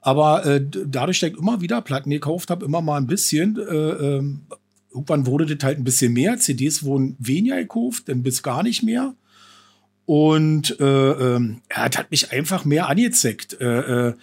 Aber 0.00 0.44
äh, 0.44 0.64
dadurch, 0.86 1.20
dass 1.20 1.30
ich 1.30 1.38
immer 1.38 1.60
wieder 1.60 1.80
Platten 1.80 2.10
gekauft 2.10 2.50
habe, 2.50 2.64
immer 2.64 2.82
mal 2.82 2.98
ein 2.98 3.06
bisschen, 3.06 3.56
äh, 3.56 3.62
äh, 3.62 4.22
irgendwann 4.92 5.26
wurde 5.26 5.46
das 5.46 5.64
halt 5.64 5.78
ein 5.78 5.84
bisschen 5.84 6.12
mehr. 6.12 6.38
CDs 6.38 6.82
wurden 6.82 7.16
weniger 7.18 7.56
gekauft, 7.56 8.08
dann 8.08 8.22
bis 8.22 8.42
gar 8.42 8.62
nicht 8.62 8.82
mehr. 8.82 9.14
Und 10.04 10.78
äh, 10.80 11.10
äh, 11.10 11.56
ja, 11.70 11.88
das 11.88 11.98
hat 11.98 12.10
mich 12.10 12.32
einfach 12.32 12.64
mehr 12.64 12.88
angezeckt. 12.88 13.58
Äh, 13.60 14.08
äh, 14.08 14.14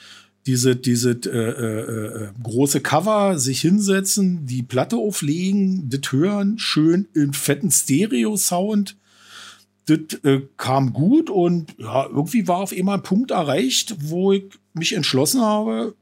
diese, 0.49 0.75
diese 0.75 1.11
äh, 1.11 1.27
äh, 1.27 2.23
äh, 2.23 2.29
große 2.41 2.81
Cover, 2.81 3.37
sich 3.37 3.61
hinsetzen, 3.61 4.47
die 4.47 4.63
Platte 4.63 4.95
auflegen, 4.95 5.89
das 5.91 6.11
hören, 6.11 6.57
schön 6.57 7.07
im 7.13 7.33
fetten 7.33 7.69
Stereo-Sound. 7.69 8.97
Das 9.85 9.99
äh, 10.23 10.41
kam 10.57 10.91
gut 10.91 11.29
und 11.29 11.75
ja, 11.77 12.07
irgendwie 12.07 12.47
war 12.47 12.57
auf 12.57 12.73
einmal 12.73 12.97
ein 12.97 13.03
Punkt 13.03 13.29
erreicht, 13.29 13.95
wo 13.99 14.31
ich 14.31 14.45
mich 14.73 14.93
entschlossen 14.93 15.41
habe, 15.41 15.93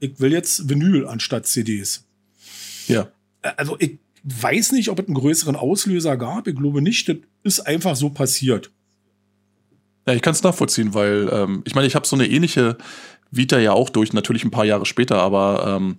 ich 0.00 0.18
will 0.18 0.32
jetzt 0.32 0.68
Vinyl 0.68 1.06
anstatt 1.06 1.46
CDs. 1.46 2.04
Ja. 2.88 3.12
Also 3.42 3.76
ich 3.78 3.98
weiß 4.24 4.72
nicht, 4.72 4.88
ob 4.88 4.98
es 4.98 5.06
einen 5.06 5.14
größeren 5.14 5.54
Auslöser 5.54 6.16
gab. 6.16 6.48
Ich 6.48 6.56
glaube 6.56 6.82
nicht. 6.82 7.08
Das 7.08 7.16
ist 7.44 7.60
einfach 7.60 7.94
so 7.94 8.10
passiert. 8.10 8.72
Ja, 10.06 10.14
ich 10.14 10.22
kann 10.22 10.34
es 10.34 10.42
nachvollziehen, 10.42 10.94
weil 10.94 11.28
ähm, 11.32 11.62
ich 11.64 11.74
meine, 11.74 11.86
ich 11.86 11.94
habe 11.96 12.06
so 12.06 12.14
eine 12.14 12.28
ähnliche 12.28 12.78
Vita 13.30 13.58
ja 13.58 13.72
auch 13.72 13.90
durch, 13.90 14.12
natürlich 14.12 14.44
ein 14.44 14.50
paar 14.50 14.64
Jahre 14.64 14.86
später, 14.86 15.18
aber 15.18 15.76
ähm, 15.76 15.98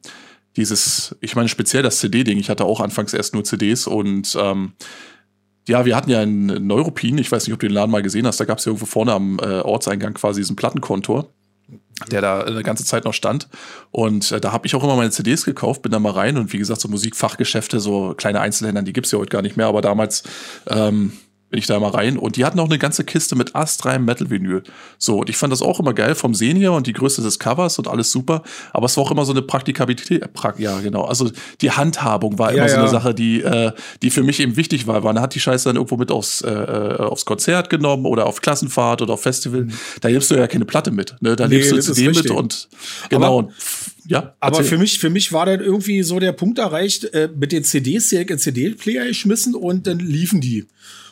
dieses, 0.56 1.16
ich 1.22 1.36
meine 1.36 1.50
speziell 1.50 1.84
das 1.84 2.00
CD-Ding, 2.00 2.38
ich 2.38 2.50
hatte 2.50 2.66
auch 2.66 2.82
anfangs 2.82 3.14
erst 3.14 3.34
nur 3.34 3.44
CDs 3.44 3.88
und 3.88 4.36
ähm, 4.40 4.74
ja, 5.68 5.86
wir 5.86 5.96
hatten 5.96 6.10
ja 6.10 6.24
in 6.24 6.46
Neuropin, 6.66 7.18
ich 7.18 7.32
weiß 7.32 7.46
nicht, 7.46 7.54
ob 7.54 7.60
du 7.60 7.68
den 7.68 7.74
Laden 7.74 7.92
mal 7.92 8.02
gesehen 8.02 8.26
hast, 8.26 8.40
da 8.40 8.46
gab 8.46 8.60
es 8.60 8.66
ja 8.66 8.70
irgendwo 8.70 8.86
vorne 8.86 9.14
am 9.14 9.38
äh, 9.40 9.60
Ortseingang 9.60 10.14
quasi 10.14 10.42
diesen 10.42 10.56
Plattenkontor, 10.56 11.30
der 12.10 12.22
da 12.22 12.42
eine 12.42 12.64
ganze 12.64 12.86
Zeit 12.86 13.04
noch 13.04 13.14
stand. 13.14 13.50
Und 13.92 14.32
äh, 14.32 14.40
da 14.40 14.54
habe 14.54 14.66
ich 14.66 14.76
auch 14.76 14.84
immer 14.84 14.96
meine 14.96 15.12
CDs 15.12 15.44
gekauft, 15.44 15.82
bin 15.82 15.92
da 15.92 16.00
mal 16.00 16.14
rein 16.14 16.38
und 16.38 16.54
wie 16.54 16.58
gesagt, 16.58 16.80
so 16.80 16.88
Musikfachgeschäfte, 16.88 17.82
so 17.82 18.14
kleine 18.16 18.40
Einzelhändler, 18.40 18.84
die 18.84 18.94
gibt's 18.94 19.12
ja 19.12 19.20
heute 19.20 19.30
gar 19.30 19.42
nicht 19.42 19.58
mehr, 19.58 19.68
aber 19.68 19.82
damals 19.82 20.24
ähm, 20.68 21.12
bin 21.50 21.60
ich 21.60 21.66
da 21.66 21.80
mal 21.80 21.92
rein 21.92 22.18
und 22.18 22.36
die 22.36 22.44
hatten 22.44 22.60
auch 22.60 22.66
eine 22.66 22.78
ganze 22.78 23.04
Kiste 23.06 23.36
mit 23.36 23.56
astreinem 23.56 24.06
Metal 24.06 24.30
Vinyl. 24.30 24.64
So, 24.98 25.20
und 25.20 25.30
ich 25.30 25.38
fand 25.38 25.54
das 25.54 25.62
auch 25.62 25.80
immer 25.80 25.94
geil 25.94 26.14
vom 26.16 26.34
Sehen 26.34 26.58
her 26.58 26.74
und 26.74 26.88
die 26.88 26.94
Größe 26.94 27.22
des 27.22 27.40
Covers 27.40 27.80
und 27.80 27.88
alles 27.88 28.12
super, 28.12 28.44
aber 28.74 28.86
es 28.86 28.98
war 28.98 29.06
auch 29.06 29.12
immer 29.12 29.24
so 29.24 29.32
eine 29.32 29.42
Praktikabilität, 29.42 30.24
äh, 30.24 30.28
pra 30.28 30.54
ja, 30.58 30.80
genau, 30.80 31.04
also 31.04 31.32
die 31.62 31.72
Handhabung 31.72 32.38
war 32.38 32.52
immer 32.52 32.68
ja, 32.68 32.70
so 32.70 32.78
eine. 32.78 32.88
Sache, 32.90 33.14
die 33.14 33.42
äh, 33.42 33.72
die 34.02 34.10
für 34.10 34.24
mich 34.24 34.40
eben 34.40 34.56
wichtig 34.56 34.88
war. 34.88 35.02
Man 35.02 35.20
hat 35.20 35.36
die 35.36 35.40
Scheiße 35.40 35.70
dann 35.70 35.76
irgendwo 35.76 35.98
mit 35.98 36.12
aufs 36.12 36.42
äh, 36.42 36.50
äh, 36.50 36.98
aufs 36.98 37.26
Konzert 37.26 37.70
genommen 37.70 38.06
oder 38.06 38.26
auf 38.26 38.42
Klassenfahrt 38.42 39.02
oder 39.02 39.14
auf 39.14 39.22
Festival. 39.22 39.66
Mhm. 39.66 39.74
Da 40.02 40.10
nimmst 40.10 40.32
du 40.32 40.36
ja 40.36 40.48
keine 40.48 40.66
Platte 40.66 40.92
mit, 40.92 41.16
ne? 41.22 41.36
Da 41.36 41.48
nee, 41.48 41.58
nimmst 41.58 41.72
du 41.72 41.94
CD 41.94 42.10
mit 42.10 42.32
und 42.32 42.70
genau 43.10 43.26
aber, 43.28 43.36
und 43.36 43.54
ja, 44.08 44.36
aber 44.40 44.64
für 44.64 44.78
mich, 44.78 45.00
für 45.00 45.10
mich 45.10 45.34
war 45.34 45.46
dann 45.46 45.60
irgendwie 45.60 46.02
so 46.02 46.20
der 46.20 46.32
Punkt 46.32 46.60
erreicht, 46.60 47.06
äh, 47.14 47.30
mit 47.36 47.52
den 47.52 47.64
CDs 47.64 48.08
direkt 48.10 48.32
in 48.32 48.40
CD-Player 48.40 49.06
geschmissen 49.06 49.54
und 49.54 49.86
dann 49.86 50.00
liefen 50.00 50.40
die. 50.40 50.66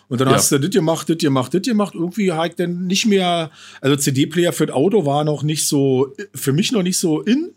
Und 0.08 0.22
dann 0.22 0.28
ja. 0.28 0.36
hast 0.36 0.52
du 0.52 0.60
das 0.60 0.70
gemacht, 0.70 1.10
das 1.10 1.18
gemacht, 1.18 1.54
das 1.54 1.62
gemacht. 1.64 1.96
Irgendwie 1.96 2.32
halt 2.32 2.60
dann 2.60 2.88
nicht 2.88 3.06
mehr, 3.06 3.50
also 3.82 3.96
CD-Player 3.96 4.54
für 4.54 4.68
das 4.68 4.76
Auto 4.76 5.06
war 5.06 5.24
noch 5.24 5.44
nicht 5.44 5.66
so, 5.66 6.14
für 6.34 6.54
mich 6.54 6.72
noch 6.72 6.84
nicht 6.84 6.98
so 6.98 7.22
in. 7.22 7.52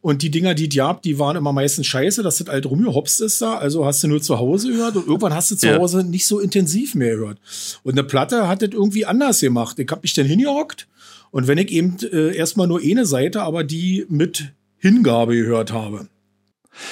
Und 0.00 0.22
die 0.22 0.30
Dinger, 0.30 0.54
die 0.54 0.68
die 0.68 0.80
habt, 0.80 1.04
die 1.04 1.18
waren 1.18 1.36
immer 1.36 1.52
meistens 1.52 1.86
scheiße, 1.86 2.22
dass 2.22 2.38
das 2.38 2.48
alt 2.48 2.66
rumgehopst 2.66 3.20
ist 3.20 3.42
da. 3.42 3.56
Also 3.56 3.84
hast 3.84 4.02
du 4.02 4.08
nur 4.08 4.22
zu 4.22 4.38
Hause 4.38 4.72
gehört 4.72 4.96
und 4.96 5.06
irgendwann 5.06 5.34
hast 5.34 5.50
du 5.50 5.56
zu 5.56 5.66
ja. 5.66 5.78
Hause 5.78 6.04
nicht 6.04 6.26
so 6.26 6.38
intensiv 6.38 6.94
mehr 6.94 7.16
gehört. 7.16 7.38
Und 7.82 7.92
eine 7.92 8.04
Platte 8.04 8.48
hat 8.48 8.62
das 8.62 8.70
irgendwie 8.72 9.06
anders 9.06 9.40
gemacht. 9.40 9.78
Ich 9.78 9.90
hab 9.90 10.02
mich 10.02 10.14
dann 10.14 10.26
hingehockt 10.26 10.86
und 11.30 11.46
wenn 11.46 11.58
ich 11.58 11.70
eben 11.70 11.96
äh, 12.12 12.34
erstmal 12.36 12.66
nur 12.66 12.80
eine 12.80 13.06
Seite, 13.06 13.42
aber 13.42 13.64
die 13.64 14.06
mit 14.08 14.52
Hingabe 14.78 15.36
gehört 15.36 15.72
habe. 15.72 16.08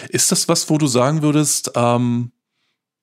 Ist 0.09 0.33
das 0.33 0.49
was, 0.49 0.69
wo 0.69 0.79
du 0.79 0.87
sagen 0.89 1.23
würdest, 1.23 1.71
ähm, 1.77 2.33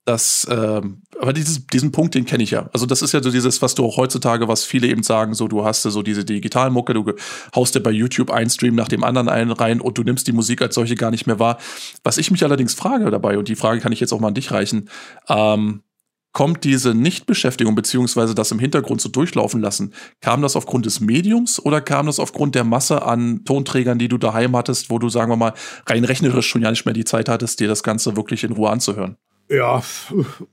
dass, 0.06 0.46
ähm, 0.50 1.04
aber 1.20 1.32
dieses, 1.32 1.66
diesen 1.68 1.92
Punkt, 1.92 2.16
den 2.16 2.26
kenne 2.26 2.44
ich 2.44 2.52
ja. 2.52 2.70
Also 2.74 2.86
das 2.86 3.02
ist 3.02 3.14
ja 3.14 3.24
so 3.24 3.32
dieses, 3.32 3.62
was 3.62 3.74
du 3.76 3.86
auch 3.86 3.98
heutzutage, 3.98 4.48
was 4.48 4.66
viele 4.66 4.88
eben 4.88 5.04
sagen, 5.04 5.34
so 5.34 5.48
du 5.48 5.64
hast 5.64 5.84
so 5.84 6.02
diese 6.02 6.26
digitalen 6.26 6.74
Mucke, 6.74 6.94
du 6.94 7.14
haust 7.56 7.76
dir 7.76 7.80
bei 7.80 7.92
YouTube 7.92 8.30
einen 8.30 8.50
Stream 8.50 8.76
nach 8.76 8.90
dem 8.90 9.04
anderen 9.04 9.30
ein 9.30 9.52
rein 9.52 9.80
und 9.80 9.98
du 9.98 10.04
nimmst 10.04 10.28
die 10.28 10.34
Musik 10.34 10.62
als 10.62 10.76
solche 10.76 10.96
gar 10.96 11.12
nicht 11.12 11.26
mehr 11.26 11.40
wahr. 11.40 11.58
Was 12.04 12.18
ich 12.18 12.32
mich 12.32 12.44
allerdings 12.44 12.74
frage 12.74 13.10
dabei, 13.12 13.38
und 13.38 13.48
die 13.48 13.56
Frage 13.56 13.80
kann 13.80 13.92
ich 13.92 14.00
jetzt 14.02 14.12
auch 14.12 14.20
mal 14.20 14.28
an 14.30 14.34
dich 14.34 14.52
reichen, 14.52 14.90
ähm, 15.30 15.84
kommt 16.34 16.64
diese 16.64 16.94
Nichtbeschäftigung 16.96 17.76
beziehungsweise 17.76 18.36
das 18.36 18.52
im 18.52 18.60
Hintergrund 18.60 19.00
so 19.00 19.08
durchlaufen 19.08 19.62
lassen, 19.62 19.94
kam 20.20 20.42
das 20.42 20.56
aufgrund 20.56 20.86
des 20.86 21.00
Mediums 21.00 21.64
oder 21.64 21.80
kam 21.80 22.08
das 22.08 22.20
aufgrund 22.20 22.56
der 22.56 22.64
Masse 22.64 23.04
an 23.04 23.46
Tonträgern, 23.46 24.00
die 24.00 24.10
du 24.10 24.18
daheim 24.18 24.56
hattest, 24.58 24.90
wo 24.90 25.00
du, 25.00 25.10
sagen 25.10 25.32
wir 25.32 25.38
mal, 25.38 25.54
rein 25.88 26.04
rechnerisch 26.04 26.48
schon 26.48 26.64
ja 26.64 26.72
nicht 26.72 26.86
mehr 26.86 26.94
die 26.94 27.06
Zeit 27.06 27.30
hattest, 27.30 27.60
dir 27.60 27.68
das 27.68 27.84
Ganze 27.84 28.18
wirklich 28.18 28.44
in 28.44 28.52
Ruhe 28.52 28.72
anzuhören? 28.72 29.18
Ja, 29.50 29.84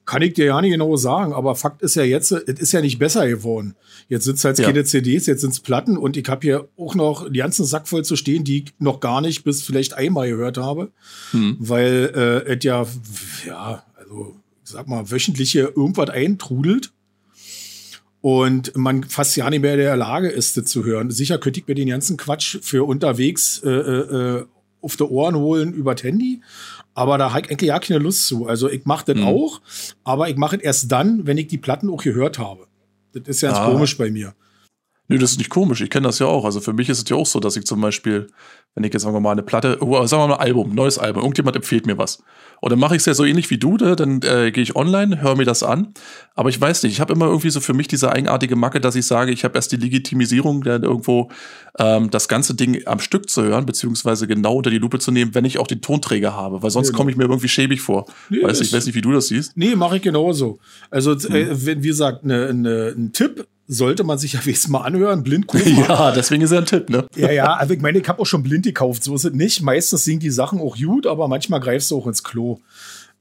kann 0.04 0.22
ich 0.22 0.34
dir 0.34 0.46
ja 0.46 0.60
nicht 0.60 0.72
genau 0.72 0.96
sagen, 0.96 1.32
aber 1.32 1.54
Fakt 1.54 1.80
ist 1.80 1.94
ja 1.94 2.02
jetzt, 2.02 2.32
es 2.32 2.60
ist 2.60 2.72
ja 2.72 2.80
nicht 2.80 2.98
besser 2.98 3.26
geworden. 3.28 3.76
Jetzt 4.08 4.24
sind 4.24 4.36
es 4.36 4.44
halt 4.44 4.58
ja. 4.58 4.66
keine 4.66 4.84
CDs, 4.84 5.26
jetzt 5.26 5.40
sind 5.42 5.52
es 5.52 5.60
Platten 5.60 5.96
und 5.96 6.16
ich 6.16 6.28
habe 6.28 6.40
hier 6.42 6.68
auch 6.76 6.94
noch 6.94 7.24
den 7.24 7.34
ganzen 7.34 7.64
Sack 7.64 7.88
voll 7.88 8.04
zu 8.04 8.16
stehen, 8.16 8.44
die 8.44 8.64
ich 8.64 8.74
noch 8.78 9.00
gar 9.00 9.20
nicht 9.20 9.44
bis 9.44 9.62
vielleicht 9.62 9.94
einmal 9.94 10.28
gehört 10.28 10.58
habe, 10.58 10.90
hm. 11.30 11.56
weil 11.60 12.12
äh, 12.46 12.54
es 12.54 12.64
ja, 12.64 12.84
ja, 13.46 13.84
also 13.96 14.36
ich 14.64 14.70
sag 14.70 14.88
mal, 14.88 15.10
wöchentlich 15.10 15.52
hier 15.52 15.76
irgendwas 15.76 16.10
eintrudelt 16.10 16.92
und 18.20 18.76
man 18.76 19.04
fast 19.04 19.36
ja 19.36 19.48
nicht 19.48 19.62
mehr 19.62 19.74
in 19.74 19.80
der 19.80 19.96
Lage 19.96 20.28
ist, 20.28 20.56
das 20.56 20.66
zu 20.66 20.84
hören. 20.84 21.10
Sicher 21.10 21.38
könnte 21.38 21.60
ich 21.60 21.66
mir 21.66 21.74
den 21.74 21.88
ganzen 21.88 22.16
Quatsch 22.16 22.58
für 22.60 22.86
unterwegs 22.86 23.62
äh, 23.64 23.70
äh, 23.70 24.38
äh 24.38 24.44
auf 24.82 24.96
die 24.96 25.04
Ohren 25.04 25.36
holen 25.36 25.74
über 25.74 25.94
Handy, 25.94 26.40
aber 26.94 27.18
da 27.18 27.32
habe 27.32 27.42
ich 27.42 27.50
eigentlich 27.50 27.68
ja 27.68 27.78
keine 27.78 28.00
Lust 28.00 28.26
zu. 28.26 28.46
Also 28.46 28.68
ich 28.68 28.84
mache 28.84 29.12
das 29.12 29.22
mhm. 29.22 29.28
auch, 29.28 29.60
aber 30.04 30.28
ich 30.28 30.36
mache 30.36 30.56
es 30.56 30.62
erst 30.62 30.92
dann, 30.92 31.26
wenn 31.26 31.38
ich 31.38 31.48
die 31.48 31.58
Platten 31.58 31.88
auch 31.90 32.02
gehört 32.02 32.38
habe. 32.38 32.66
Das 33.12 33.22
ist 33.26 33.40
ja 33.40 33.50
ganz 33.50 33.60
ah. 33.60 33.70
komisch 33.70 33.96
bei 33.96 34.10
mir. 34.10 34.34
Nö, 35.10 35.18
das 35.18 35.32
ist 35.32 35.38
nicht 35.38 35.50
komisch. 35.50 35.80
Ich 35.80 35.90
kenne 35.90 36.06
das 36.06 36.20
ja 36.20 36.26
auch. 36.26 36.44
Also 36.44 36.60
für 36.60 36.72
mich 36.72 36.88
ist 36.88 37.02
es 37.02 37.08
ja 37.08 37.16
auch 37.16 37.26
so, 37.26 37.40
dass 37.40 37.56
ich 37.56 37.66
zum 37.66 37.80
Beispiel, 37.80 38.28
wenn 38.76 38.84
ich 38.84 38.92
jetzt 38.92 39.02
sagen 39.02 39.12
wir 39.12 39.20
mal 39.20 39.32
eine 39.32 39.42
Platte, 39.42 39.78
oh, 39.80 40.06
sagen 40.06 40.22
wir 40.22 40.28
mal 40.28 40.34
ein 40.36 40.40
Album, 40.40 40.70
ein 40.70 40.76
neues 40.76 41.00
Album, 41.00 41.22
irgendjemand 41.22 41.56
empfiehlt 41.56 41.84
mir 41.84 41.98
was. 41.98 42.22
Und 42.60 42.70
dann 42.70 42.78
mache 42.78 42.94
ich 42.94 43.00
es 43.00 43.06
ja 43.06 43.14
so 43.14 43.24
ähnlich 43.24 43.50
wie 43.50 43.58
du, 43.58 43.76
ne? 43.76 43.96
dann 43.96 44.20
äh, 44.22 44.52
gehe 44.52 44.62
ich 44.62 44.76
online, 44.76 45.20
höre 45.20 45.34
mir 45.34 45.46
das 45.46 45.64
an. 45.64 45.94
Aber 46.36 46.48
ich 46.48 46.60
weiß 46.60 46.84
nicht, 46.84 46.92
ich 46.92 47.00
habe 47.00 47.12
immer 47.12 47.26
irgendwie 47.26 47.50
so 47.50 47.58
für 47.58 47.74
mich 47.74 47.88
diese 47.88 48.12
eigenartige 48.12 48.54
Macke, 48.54 48.80
dass 48.80 48.94
ich 48.94 49.04
sage, 49.04 49.32
ich 49.32 49.42
habe 49.42 49.56
erst 49.56 49.72
die 49.72 49.78
Legitimisierung, 49.78 50.62
dann 50.62 50.84
irgendwo 50.84 51.28
ähm, 51.80 52.10
das 52.10 52.28
ganze 52.28 52.54
Ding 52.54 52.86
am 52.86 53.00
Stück 53.00 53.28
zu 53.28 53.42
hören, 53.42 53.66
beziehungsweise 53.66 54.28
genau 54.28 54.58
unter 54.58 54.70
die 54.70 54.78
Lupe 54.78 55.00
zu 55.00 55.10
nehmen, 55.10 55.34
wenn 55.34 55.44
ich 55.44 55.58
auch 55.58 55.66
den 55.66 55.80
Tonträger 55.80 56.36
habe, 56.36 56.62
weil 56.62 56.70
sonst 56.70 56.92
nee, 56.92 56.96
komme 56.96 57.10
ich 57.10 57.16
mir 57.16 57.24
irgendwie 57.24 57.48
schäbig 57.48 57.80
vor. 57.80 58.06
Nee, 58.28 58.44
weiß, 58.44 58.60
ich 58.60 58.72
weiß 58.72 58.86
nicht, 58.86 58.94
wie 58.94 59.00
du 59.00 59.10
das 59.10 59.26
siehst. 59.26 59.56
Nee, 59.56 59.74
mache 59.74 59.96
ich 59.96 60.02
genauso. 60.02 60.60
Also, 60.88 61.18
hm. 61.18 61.34
äh, 61.34 61.66
wenn, 61.66 61.82
wie 61.82 61.88
gesagt, 61.88 62.24
ne, 62.24 62.54
ne, 62.54 62.94
ein 62.96 63.12
Tipp 63.12 63.48
sollte 63.70 64.04
man 64.04 64.18
sich 64.18 64.34
ja 64.34 64.40
wenigstens 64.44 64.70
mal 64.70 64.82
anhören, 64.82 65.22
blind 65.22 65.46
gucken. 65.46 65.76
ja, 65.88 66.12
deswegen 66.12 66.42
ist 66.42 66.50
er 66.50 66.58
ein 66.58 66.66
Tipp, 66.66 66.90
ne? 66.90 67.06
Ja, 67.16 67.30
ja, 67.30 67.54
also 67.54 67.72
ich 67.72 67.80
meine, 67.80 67.98
ich 67.98 68.08
habe 68.08 68.20
auch 68.20 68.26
schon 68.26 68.42
blind 68.42 68.64
gekauft, 68.64 69.04
so 69.04 69.14
ist 69.14 69.24
es 69.24 69.32
nicht. 69.32 69.62
Meistens 69.62 70.04
sind 70.04 70.22
die 70.22 70.30
Sachen 70.30 70.60
auch 70.60 70.76
gut, 70.76 71.06
aber 71.06 71.28
manchmal 71.28 71.60
greifst 71.60 71.90
du 71.90 71.98
auch 71.98 72.06
ins 72.06 72.22
Klo. 72.24 72.58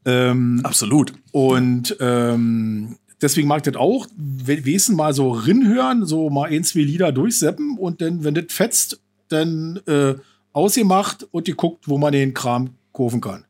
Ähm, 0.05 0.61
Absolut. 0.63 1.13
Und 1.31 1.95
ähm, 1.99 2.97
deswegen 3.21 3.47
mag 3.47 3.57
ich 3.57 3.71
das 3.71 3.75
auch, 3.75 4.07
wesen 4.15 4.95
mal 4.95 5.13
so 5.13 5.31
rinhören, 5.31 6.05
so 6.05 6.29
mal 6.29 6.49
ein, 6.49 6.63
zwei 6.63 6.79
Lieder 6.79 7.11
durchseppen 7.11 7.77
und 7.77 8.01
dann, 8.01 8.23
wenn 8.23 8.33
das 8.33 8.45
fetzt, 8.49 8.99
dann 9.27 9.79
äh, 9.85 10.15
ausgemacht 10.53 11.27
und 11.31 11.45
geguckt, 11.45 11.87
wo 11.87 11.97
man 11.97 12.11
den 12.11 12.33
Kram 12.33 12.71
kaufen 12.91 13.21
kann. 13.21 13.45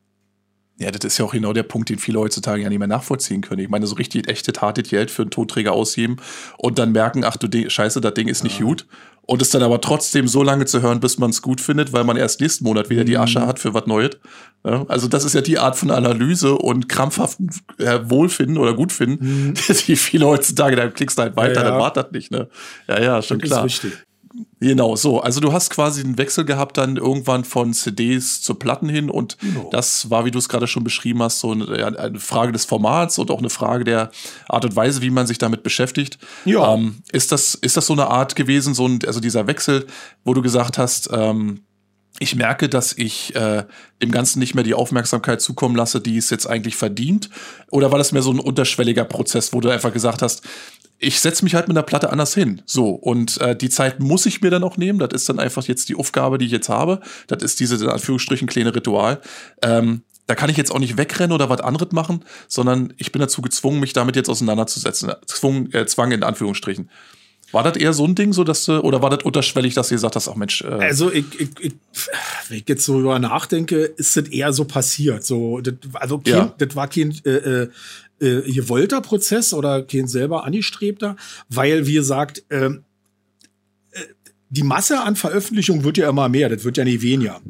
Ja, 0.79 0.91
das 0.91 1.03
ist 1.03 1.17
ja 1.17 1.25
auch 1.25 1.33
genau 1.33 1.51
der 1.51 1.63
Punkt, 1.63 1.89
den 1.89 1.99
viele 1.99 2.19
heutzutage 2.19 2.63
ja 2.63 2.69
nicht 2.69 2.79
mehr 2.79 2.87
nachvollziehen 2.87 3.41
können. 3.41 3.59
Ich 3.61 3.67
meine, 3.69 3.85
so 3.85 3.95
richtig 3.95 4.29
echte 4.29 4.53
Tat 4.53 4.81
Geld 4.89 5.11
für 5.11 5.23
einen 5.23 5.31
Tonträger 5.31 5.73
ausgeben 5.73 6.17
und 6.57 6.79
dann 6.79 6.93
merken, 6.93 7.25
ach 7.25 7.35
du 7.35 7.69
Scheiße, 7.69 7.99
das 7.99 8.13
Ding 8.13 8.29
ist 8.29 8.45
nicht 8.45 8.59
ja. 8.59 8.65
gut. 8.65 8.85
Und 9.23 9.41
es 9.41 9.49
dann 9.49 9.61
aber 9.61 9.81
trotzdem 9.81 10.27
so 10.27 10.41
lange 10.41 10.65
zu 10.65 10.81
hören, 10.81 11.01
bis 11.01 11.19
man 11.19 11.31
es 11.31 11.41
gut 11.41 11.59
findet, 11.59 11.91
weil 11.91 12.05
man 12.05 12.15
erst 12.15 12.39
nächsten 12.39 12.63
Monat 12.63 12.89
wieder 12.89 13.03
die 13.03 13.15
mhm. 13.15 13.21
Asche 13.21 13.45
hat 13.45 13.59
für 13.59 13.73
was 13.73 13.85
Neues. 13.87 14.11
Ja, 14.65 14.85
also 14.87 15.07
das 15.07 15.25
ist 15.25 15.33
ja 15.33 15.41
die 15.41 15.59
Art 15.59 15.75
von 15.75 15.91
Analyse 15.91 16.55
und 16.55 16.87
krampfhaften 16.87 17.49
äh, 17.77 17.99
Wohlfinden 18.05 18.57
oder 18.57 18.73
Gutfinden, 18.73 19.49
mhm. 19.49 19.53
die 19.87 19.97
viele 19.97 20.27
heutzutage, 20.27 20.77
da 20.77 20.87
klickst 20.87 21.17
du 21.17 21.23
halt 21.23 21.35
weiter, 21.35 21.61
ja, 21.61 21.71
dann 21.71 21.79
war 21.79 21.91
das 21.91 22.11
nicht. 22.11 22.31
Ne? 22.31 22.47
Ja, 22.87 23.01
ja, 23.01 23.21
schon 23.21 23.39
das 23.39 23.49
klar. 23.49 23.65
Ist 23.65 23.83
richtig. 23.83 24.05
Genau, 24.59 24.95
so. 24.95 25.21
Also 25.21 25.39
du 25.39 25.53
hast 25.53 25.69
quasi 25.71 26.01
einen 26.01 26.17
Wechsel 26.17 26.45
gehabt 26.45 26.77
dann 26.77 26.97
irgendwann 26.97 27.43
von 27.43 27.73
CDs 27.73 28.41
zu 28.41 28.55
Platten 28.55 28.87
hin 28.87 29.09
und 29.09 29.37
genau. 29.39 29.69
das 29.71 30.09
war, 30.09 30.25
wie 30.25 30.31
du 30.31 30.37
es 30.37 30.49
gerade 30.49 30.67
schon 30.67 30.83
beschrieben 30.83 31.23
hast, 31.23 31.39
so 31.39 31.51
eine, 31.51 31.97
eine, 31.97 32.19
Frage 32.19 32.51
des 32.51 32.65
Formats 32.65 33.17
und 33.17 33.31
auch 33.31 33.39
eine 33.39 33.49
Frage 33.49 33.85
der 33.85 34.11
Art 34.47 34.65
und 34.65 34.75
Weise, 34.75 35.01
wie 35.01 35.09
man 35.09 35.25
sich 35.25 35.39
damit 35.39 35.63
beschäftigt. 35.63 36.19
Ja. 36.45 36.73
Ähm, 36.73 37.01
ist, 37.11 37.31
das, 37.31 37.55
ist 37.55 37.75
das 37.77 37.87
so 37.87 37.93
eine 37.93 38.07
Art 38.07 38.35
gewesen, 38.35 38.73
so 38.73 38.87
ein, 38.87 38.99
also 39.07 39.19
dieser 39.19 39.47
Wechsel, 39.47 39.87
wo 40.23 40.33
du 40.33 40.41
gesagt 40.41 40.77
hast, 40.77 41.09
ähm, 41.11 41.61
ich 42.19 42.35
merke, 42.35 42.67
dass 42.67 42.93
ich 42.93 43.33
äh, 43.35 43.63
dem 44.01 44.11
Ganzen 44.11 44.39
nicht 44.39 44.53
mehr 44.53 44.63
die 44.63 44.73
Aufmerksamkeit 44.73 45.41
zukommen 45.41 45.75
lasse, 45.75 46.01
die 46.01 46.17
es 46.17 46.29
jetzt 46.29 46.47
eigentlich 46.47 46.75
verdient? 46.75 47.29
Oder 47.71 47.91
war 47.91 47.97
das 47.97 48.11
mehr 48.11 48.21
so 48.21 48.31
ein 48.31 48.39
unterschwelliger 48.39 49.05
Prozess, 49.05 49.53
wo 49.53 49.61
du 49.61 49.69
einfach 49.69 49.93
gesagt 49.93 50.21
hast, 50.21 50.43
ich 50.99 51.21
setze 51.21 51.43
mich 51.43 51.55
halt 51.55 51.67
mit 51.67 51.77
der 51.77 51.83
Platte 51.83 52.11
anders 52.11 52.33
hin. 52.33 52.61
So, 52.65 52.89
und 52.89 53.39
äh, 53.39 53.55
die 53.55 53.69
Zeit 53.69 53.99
muss 53.99 54.25
ich 54.25 54.41
mir 54.41 54.51
dann 54.51 54.63
auch 54.63 54.77
nehmen. 54.77 54.99
Das 54.99 55.09
ist 55.13 55.29
dann 55.29 55.39
einfach 55.39 55.65
jetzt 55.65 55.89
die 55.89 55.95
Aufgabe, 55.95 56.37
die 56.37 56.45
ich 56.45 56.51
jetzt 56.51 56.69
habe. 56.69 56.99
Das 57.27 57.41
ist 57.41 57.59
diese, 57.59 57.75
in 57.75 57.89
Anführungsstrichen, 57.89 58.47
kleine 58.47 58.75
Ritual. 58.75 59.21
Ähm, 59.63 60.03
da 60.27 60.35
kann 60.35 60.49
ich 60.49 60.57
jetzt 60.57 60.71
auch 60.71 60.79
nicht 60.79 60.97
wegrennen 60.97 61.31
oder 61.31 61.49
was 61.49 61.61
anderes 61.61 61.91
machen, 61.91 62.23
sondern 62.47 62.93
ich 62.97 63.11
bin 63.11 63.19
dazu 63.19 63.41
gezwungen, 63.41 63.79
mich 63.79 63.93
damit 63.93 64.15
jetzt 64.15 64.29
auseinanderzusetzen. 64.29 65.13
Zwung, 65.25 65.71
äh, 65.71 65.85
Zwang 65.87 66.11
in 66.11 66.21
Anführungsstrichen. 66.21 66.89
War 67.51 67.63
das 67.63 67.77
eher 67.77 67.93
so 67.93 68.05
ein 68.05 68.13
Ding, 68.13 68.31
so 68.31 68.43
dass 68.43 68.65
du, 68.65 68.79
oder 68.81 69.01
war 69.01 69.09
das 69.09 69.23
unterschwellig, 69.23 69.73
dass 69.73 69.89
du 69.89 69.95
gesagt 69.95 70.15
hast, 70.15 70.27
ach 70.27 70.35
Mensch. 70.35 70.61
Äh 70.61 70.67
also 70.67 71.11
ich, 71.11 71.25
ich, 71.39 71.49
ich, 71.59 71.73
wenn 72.47 72.57
ich 72.57 72.69
jetzt 72.69 72.85
so 72.85 72.93
darüber 72.93 73.17
nachdenke, 73.17 73.77
ist 73.85 74.15
das 74.17 74.27
eher 74.27 74.53
so 74.53 74.65
passiert. 74.65 75.25
So, 75.25 75.59
das, 75.61 75.73
also 75.93 76.19
kein, 76.19 76.33
ja. 76.33 76.53
das 76.57 76.75
war 76.75 76.87
kein 76.87 77.11
äh, 77.25 77.67
äh, 78.21 78.25
äh, 78.27 78.51
gewollter 78.51 79.01
Prozess 79.01 79.53
oder 79.53 79.83
kein 79.83 80.07
selber 80.07 80.45
angestrebter, 80.45 81.15
weil, 81.49 81.87
wie 81.87 81.93
gesagt, 81.93 82.43
ähm, 82.49 82.83
äh, 83.91 83.99
die 84.49 84.63
Masse 84.63 85.01
an 85.01 85.15
Veröffentlichungen 85.15 85.83
wird 85.83 85.97
ja 85.97 86.09
immer 86.09 86.29
mehr, 86.29 86.49
das 86.49 86.63
wird 86.63 86.77
ja 86.77 86.83
nie 86.83 87.01
weniger. 87.01 87.41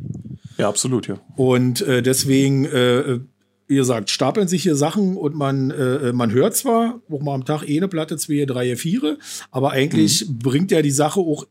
Ja, 0.57 0.67
absolut, 0.67 1.07
ja. 1.07 1.19
Und 1.35 1.81
äh, 1.81 2.01
deswegen, 2.01 2.65
äh, 2.65 3.19
wie 3.67 3.75
gesagt, 3.75 4.09
stapeln 4.09 4.47
sich 4.47 4.63
hier 4.63 4.75
Sachen 4.75 5.15
und 5.15 5.35
man, 5.35 5.71
äh, 5.71 6.11
man 6.11 6.31
hört 6.31 6.55
zwar 6.55 7.01
auch 7.09 7.21
mal 7.21 7.35
am 7.35 7.45
Tag 7.45 7.67
eh 7.67 7.77
eine 7.77 7.87
Platte, 7.87 8.17
zwei, 8.17 8.45
drei, 8.45 8.75
vier, 8.75 9.17
aber 9.51 9.71
eigentlich 9.71 10.27
mhm. 10.27 10.39
bringt 10.39 10.71
ja 10.71 10.81
die 10.81 10.91
Sache 10.91 11.19
auch 11.19 11.45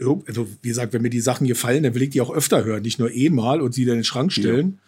also 0.00 0.46
wie 0.62 0.68
gesagt, 0.68 0.92
wenn 0.92 1.02
mir 1.02 1.10
die 1.10 1.20
Sachen 1.20 1.46
gefallen, 1.46 1.82
dann 1.82 1.94
will 1.94 2.02
ich 2.02 2.10
die 2.10 2.20
auch 2.20 2.32
öfter 2.32 2.64
hören, 2.64 2.82
nicht 2.82 3.00
nur 3.00 3.10
einmal 3.10 3.60
und 3.60 3.74
sie 3.74 3.84
dann 3.84 3.94
in 3.94 3.98
den 4.00 4.04
Schrank 4.04 4.32
stellen. 4.32 4.78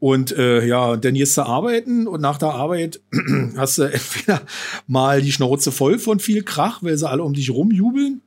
Und 0.00 0.36
äh, 0.36 0.64
ja, 0.64 0.96
dann 0.96 1.14
gehst 1.14 1.36
du 1.36 1.42
arbeiten 1.42 2.06
und 2.06 2.20
nach 2.20 2.38
der 2.38 2.50
Arbeit 2.50 3.00
hast 3.56 3.78
du 3.78 3.82
entweder 3.82 4.42
mal 4.86 5.20
die 5.22 5.32
Schnauze 5.32 5.72
voll 5.72 5.98
von 5.98 6.20
viel 6.20 6.44
Krach, 6.44 6.82
weil 6.82 6.96
sie 6.96 7.08
alle 7.08 7.24
um 7.24 7.34
dich 7.34 7.50
rumjubeln. 7.50 8.22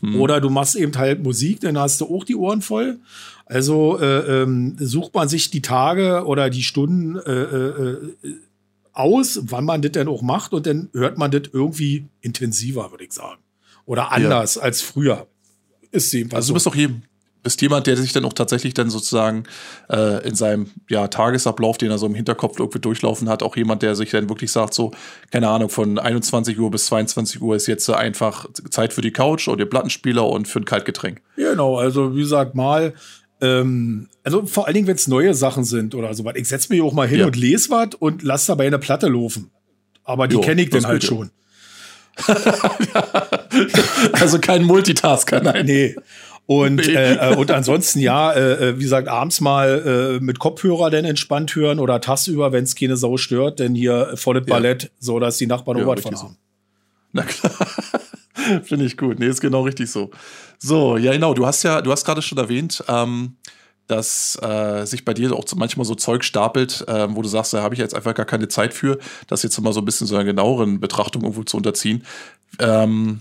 Hm. 0.00 0.20
Oder 0.20 0.40
du 0.40 0.48
machst 0.48 0.76
eben 0.76 0.96
halt 0.96 1.22
Musik, 1.22 1.60
dann 1.60 1.78
hast 1.78 2.00
du 2.00 2.06
auch 2.06 2.24
die 2.24 2.36
Ohren 2.36 2.62
voll. 2.62 3.00
Also 3.46 3.98
äh, 4.00 4.42
ähm, 4.42 4.76
sucht 4.78 5.14
man 5.14 5.28
sich 5.28 5.50
die 5.50 5.62
Tage 5.62 6.24
oder 6.24 6.50
die 6.50 6.62
Stunden 6.62 7.16
äh, 7.16 7.32
äh, 7.32 8.12
aus, 8.92 9.40
wann 9.42 9.64
man 9.64 9.82
das 9.82 9.92
denn 9.92 10.08
auch 10.08 10.22
macht 10.22 10.52
und 10.52 10.66
dann 10.66 10.88
hört 10.92 11.18
man 11.18 11.30
das 11.30 11.42
irgendwie 11.52 12.06
intensiver, 12.20 12.90
würde 12.90 13.04
ich 13.04 13.12
sagen. 13.12 13.40
Oder 13.84 14.12
anders 14.12 14.56
ja. 14.56 14.62
als 14.62 14.82
früher. 14.82 15.26
Ist 15.90 16.12
jedenfalls 16.12 16.44
also 16.44 16.52
du 16.52 16.54
bist 16.54 16.66
doch 16.66 16.74
jedem, 16.74 17.02
bist 17.42 17.60
jemand, 17.60 17.86
der 17.86 17.96
sich 17.96 18.12
dann 18.12 18.24
auch 18.24 18.32
tatsächlich 18.32 18.74
dann 18.74 18.90
sozusagen 18.90 19.44
äh, 19.90 20.26
in 20.26 20.34
seinem 20.34 20.70
ja, 20.88 21.08
Tagesablauf, 21.08 21.78
den 21.78 21.90
er 21.90 21.98
so 21.98 22.06
im 22.06 22.14
Hinterkopf 22.14 22.58
irgendwie 22.58 22.78
durchlaufen 22.78 23.28
hat, 23.28 23.42
auch 23.42 23.56
jemand, 23.56 23.82
der 23.82 23.94
sich 23.94 24.10
dann 24.10 24.28
wirklich 24.28 24.52
sagt, 24.52 24.74
so, 24.74 24.92
keine 25.30 25.48
Ahnung, 25.48 25.68
von 25.68 25.98
21 25.98 26.58
Uhr 26.58 26.70
bis 26.70 26.86
22 26.86 27.42
Uhr 27.42 27.56
ist 27.56 27.66
jetzt 27.66 27.88
einfach 27.90 28.46
Zeit 28.70 28.92
für 28.92 29.00
die 29.00 29.10
Couch 29.10 29.48
oder 29.48 29.64
den 29.64 29.70
Plattenspieler 29.70 30.26
und 30.26 30.46
für 30.46 30.60
ein 30.60 30.64
Kaltgetränk. 30.64 31.20
Genau, 31.36 31.78
also 31.78 32.14
wie 32.14 32.20
gesagt, 32.20 32.54
mal, 32.54 32.94
ähm, 33.40 34.08
also 34.22 34.46
vor 34.46 34.66
allen 34.66 34.74
Dingen, 34.74 34.86
wenn 34.86 34.96
es 34.96 35.08
neue 35.08 35.34
Sachen 35.34 35.64
sind 35.64 35.94
oder 35.94 36.14
so 36.14 36.24
was. 36.24 36.36
Ich 36.36 36.48
setze 36.48 36.72
mich 36.72 36.80
auch 36.80 36.92
mal 36.92 37.08
hin 37.08 37.20
ja. 37.20 37.26
und 37.26 37.36
lese 37.36 37.70
was 37.70 37.94
und 37.98 38.22
lasse 38.22 38.48
dabei 38.48 38.68
eine 38.68 38.78
Platte 38.78 39.08
laufen. 39.08 39.50
Aber 40.04 40.28
die 40.28 40.38
kenne 40.38 40.62
ich 40.62 40.70
dann 40.70 40.86
halt 40.86 41.04
schon. 41.04 41.30
also 44.12 44.38
kein 44.38 44.64
Multitasker, 44.64 45.40
nein. 45.40 45.66
Nee. 45.66 45.96
Und, 46.60 46.86
äh, 46.88 47.14
äh, 47.14 47.36
und 47.36 47.50
ansonsten 47.50 48.00
ja, 48.00 48.32
äh, 48.32 48.68
äh, 48.68 48.78
wie 48.78 48.82
gesagt, 48.82 49.08
abends 49.08 49.40
mal 49.40 50.18
äh, 50.18 50.24
mit 50.24 50.38
Kopfhörer 50.38 50.90
dann 50.90 51.04
entspannt 51.04 51.54
hören 51.54 51.78
oder 51.78 52.00
tagsüber, 52.00 52.52
wenn 52.52 52.64
es 52.64 52.74
keine 52.74 52.96
Sau 52.96 53.16
stört, 53.16 53.58
denn 53.58 53.74
hier 53.74 54.12
volles 54.16 54.44
ja. 54.46 54.54
Ballett, 54.54 54.90
so 54.98 55.18
dass 55.18 55.38
die 55.38 55.46
Nachbarn 55.46 55.78
ja, 55.78 55.84
von 55.84 56.16
haben. 56.16 56.36
Na 57.12 57.22
klar. 57.22 57.52
Finde 58.64 58.84
ich 58.84 58.96
gut. 58.96 59.18
Nee, 59.18 59.26
ist 59.26 59.40
genau 59.40 59.62
richtig 59.62 59.90
so. 59.90 60.10
So, 60.58 60.96
ja, 60.96 61.12
genau. 61.12 61.34
Du 61.34 61.46
hast 61.46 61.62
ja, 61.62 61.80
du 61.80 61.92
hast 61.92 62.04
gerade 62.04 62.22
schon 62.22 62.38
erwähnt, 62.38 62.82
ähm, 62.88 63.36
dass 63.86 64.38
äh, 64.42 64.84
sich 64.84 65.04
bei 65.04 65.14
dir 65.14 65.32
auch 65.32 65.44
manchmal 65.54 65.84
so 65.84 65.94
Zeug 65.94 66.24
stapelt, 66.24 66.84
äh, 66.88 67.14
wo 67.14 67.22
du 67.22 67.28
sagst, 67.28 67.52
da 67.52 67.62
habe 67.62 67.74
ich 67.74 67.78
jetzt 67.78 67.94
einfach 67.94 68.14
gar 68.14 68.26
keine 68.26 68.48
Zeit 68.48 68.74
für, 68.74 68.98
das 69.26 69.42
jetzt 69.42 69.60
mal 69.60 69.72
so 69.72 69.80
ein 69.80 69.84
bisschen 69.84 70.06
so 70.06 70.14
einer 70.14 70.24
genaueren 70.24 70.80
Betrachtung 70.80 71.22
irgendwo 71.22 71.44
zu 71.44 71.56
unterziehen. 71.56 72.04
Ähm, 72.58 73.20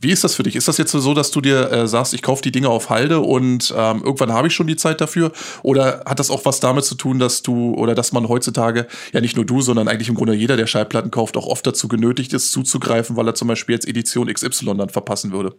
wie 0.00 0.10
ist 0.10 0.22
das 0.22 0.34
für 0.34 0.44
dich? 0.44 0.54
Ist 0.54 0.68
das 0.68 0.78
jetzt 0.78 0.92
so, 0.92 1.14
dass 1.14 1.30
du 1.30 1.40
dir 1.40 1.72
äh, 1.72 1.88
sagst, 1.88 2.14
ich 2.14 2.22
kaufe 2.22 2.42
die 2.42 2.52
Dinge 2.52 2.68
auf 2.68 2.88
Halde 2.88 3.20
und 3.20 3.74
ähm, 3.76 4.02
irgendwann 4.04 4.32
habe 4.32 4.46
ich 4.46 4.54
schon 4.54 4.68
die 4.68 4.76
Zeit 4.76 5.00
dafür? 5.00 5.32
Oder 5.62 6.04
hat 6.06 6.20
das 6.20 6.30
auch 6.30 6.44
was 6.44 6.60
damit 6.60 6.84
zu 6.84 6.94
tun, 6.94 7.18
dass 7.18 7.42
du 7.42 7.74
oder 7.74 7.94
dass 7.94 8.12
man 8.12 8.28
heutzutage, 8.28 8.86
ja 9.12 9.20
nicht 9.20 9.36
nur 9.36 9.44
du, 9.44 9.60
sondern 9.60 9.88
eigentlich 9.88 10.08
im 10.08 10.14
Grunde 10.14 10.34
jeder, 10.34 10.56
der 10.56 10.66
Schallplatten 10.66 11.10
kauft, 11.10 11.36
auch 11.36 11.46
oft 11.46 11.66
dazu 11.66 11.88
genötigt 11.88 12.32
ist, 12.32 12.52
zuzugreifen, 12.52 13.16
weil 13.16 13.26
er 13.26 13.34
zum 13.34 13.48
Beispiel 13.48 13.74
jetzt 13.74 13.88
Edition 13.88 14.32
XY 14.32 14.76
dann 14.76 14.88
verpassen 14.88 15.32
würde? 15.32 15.56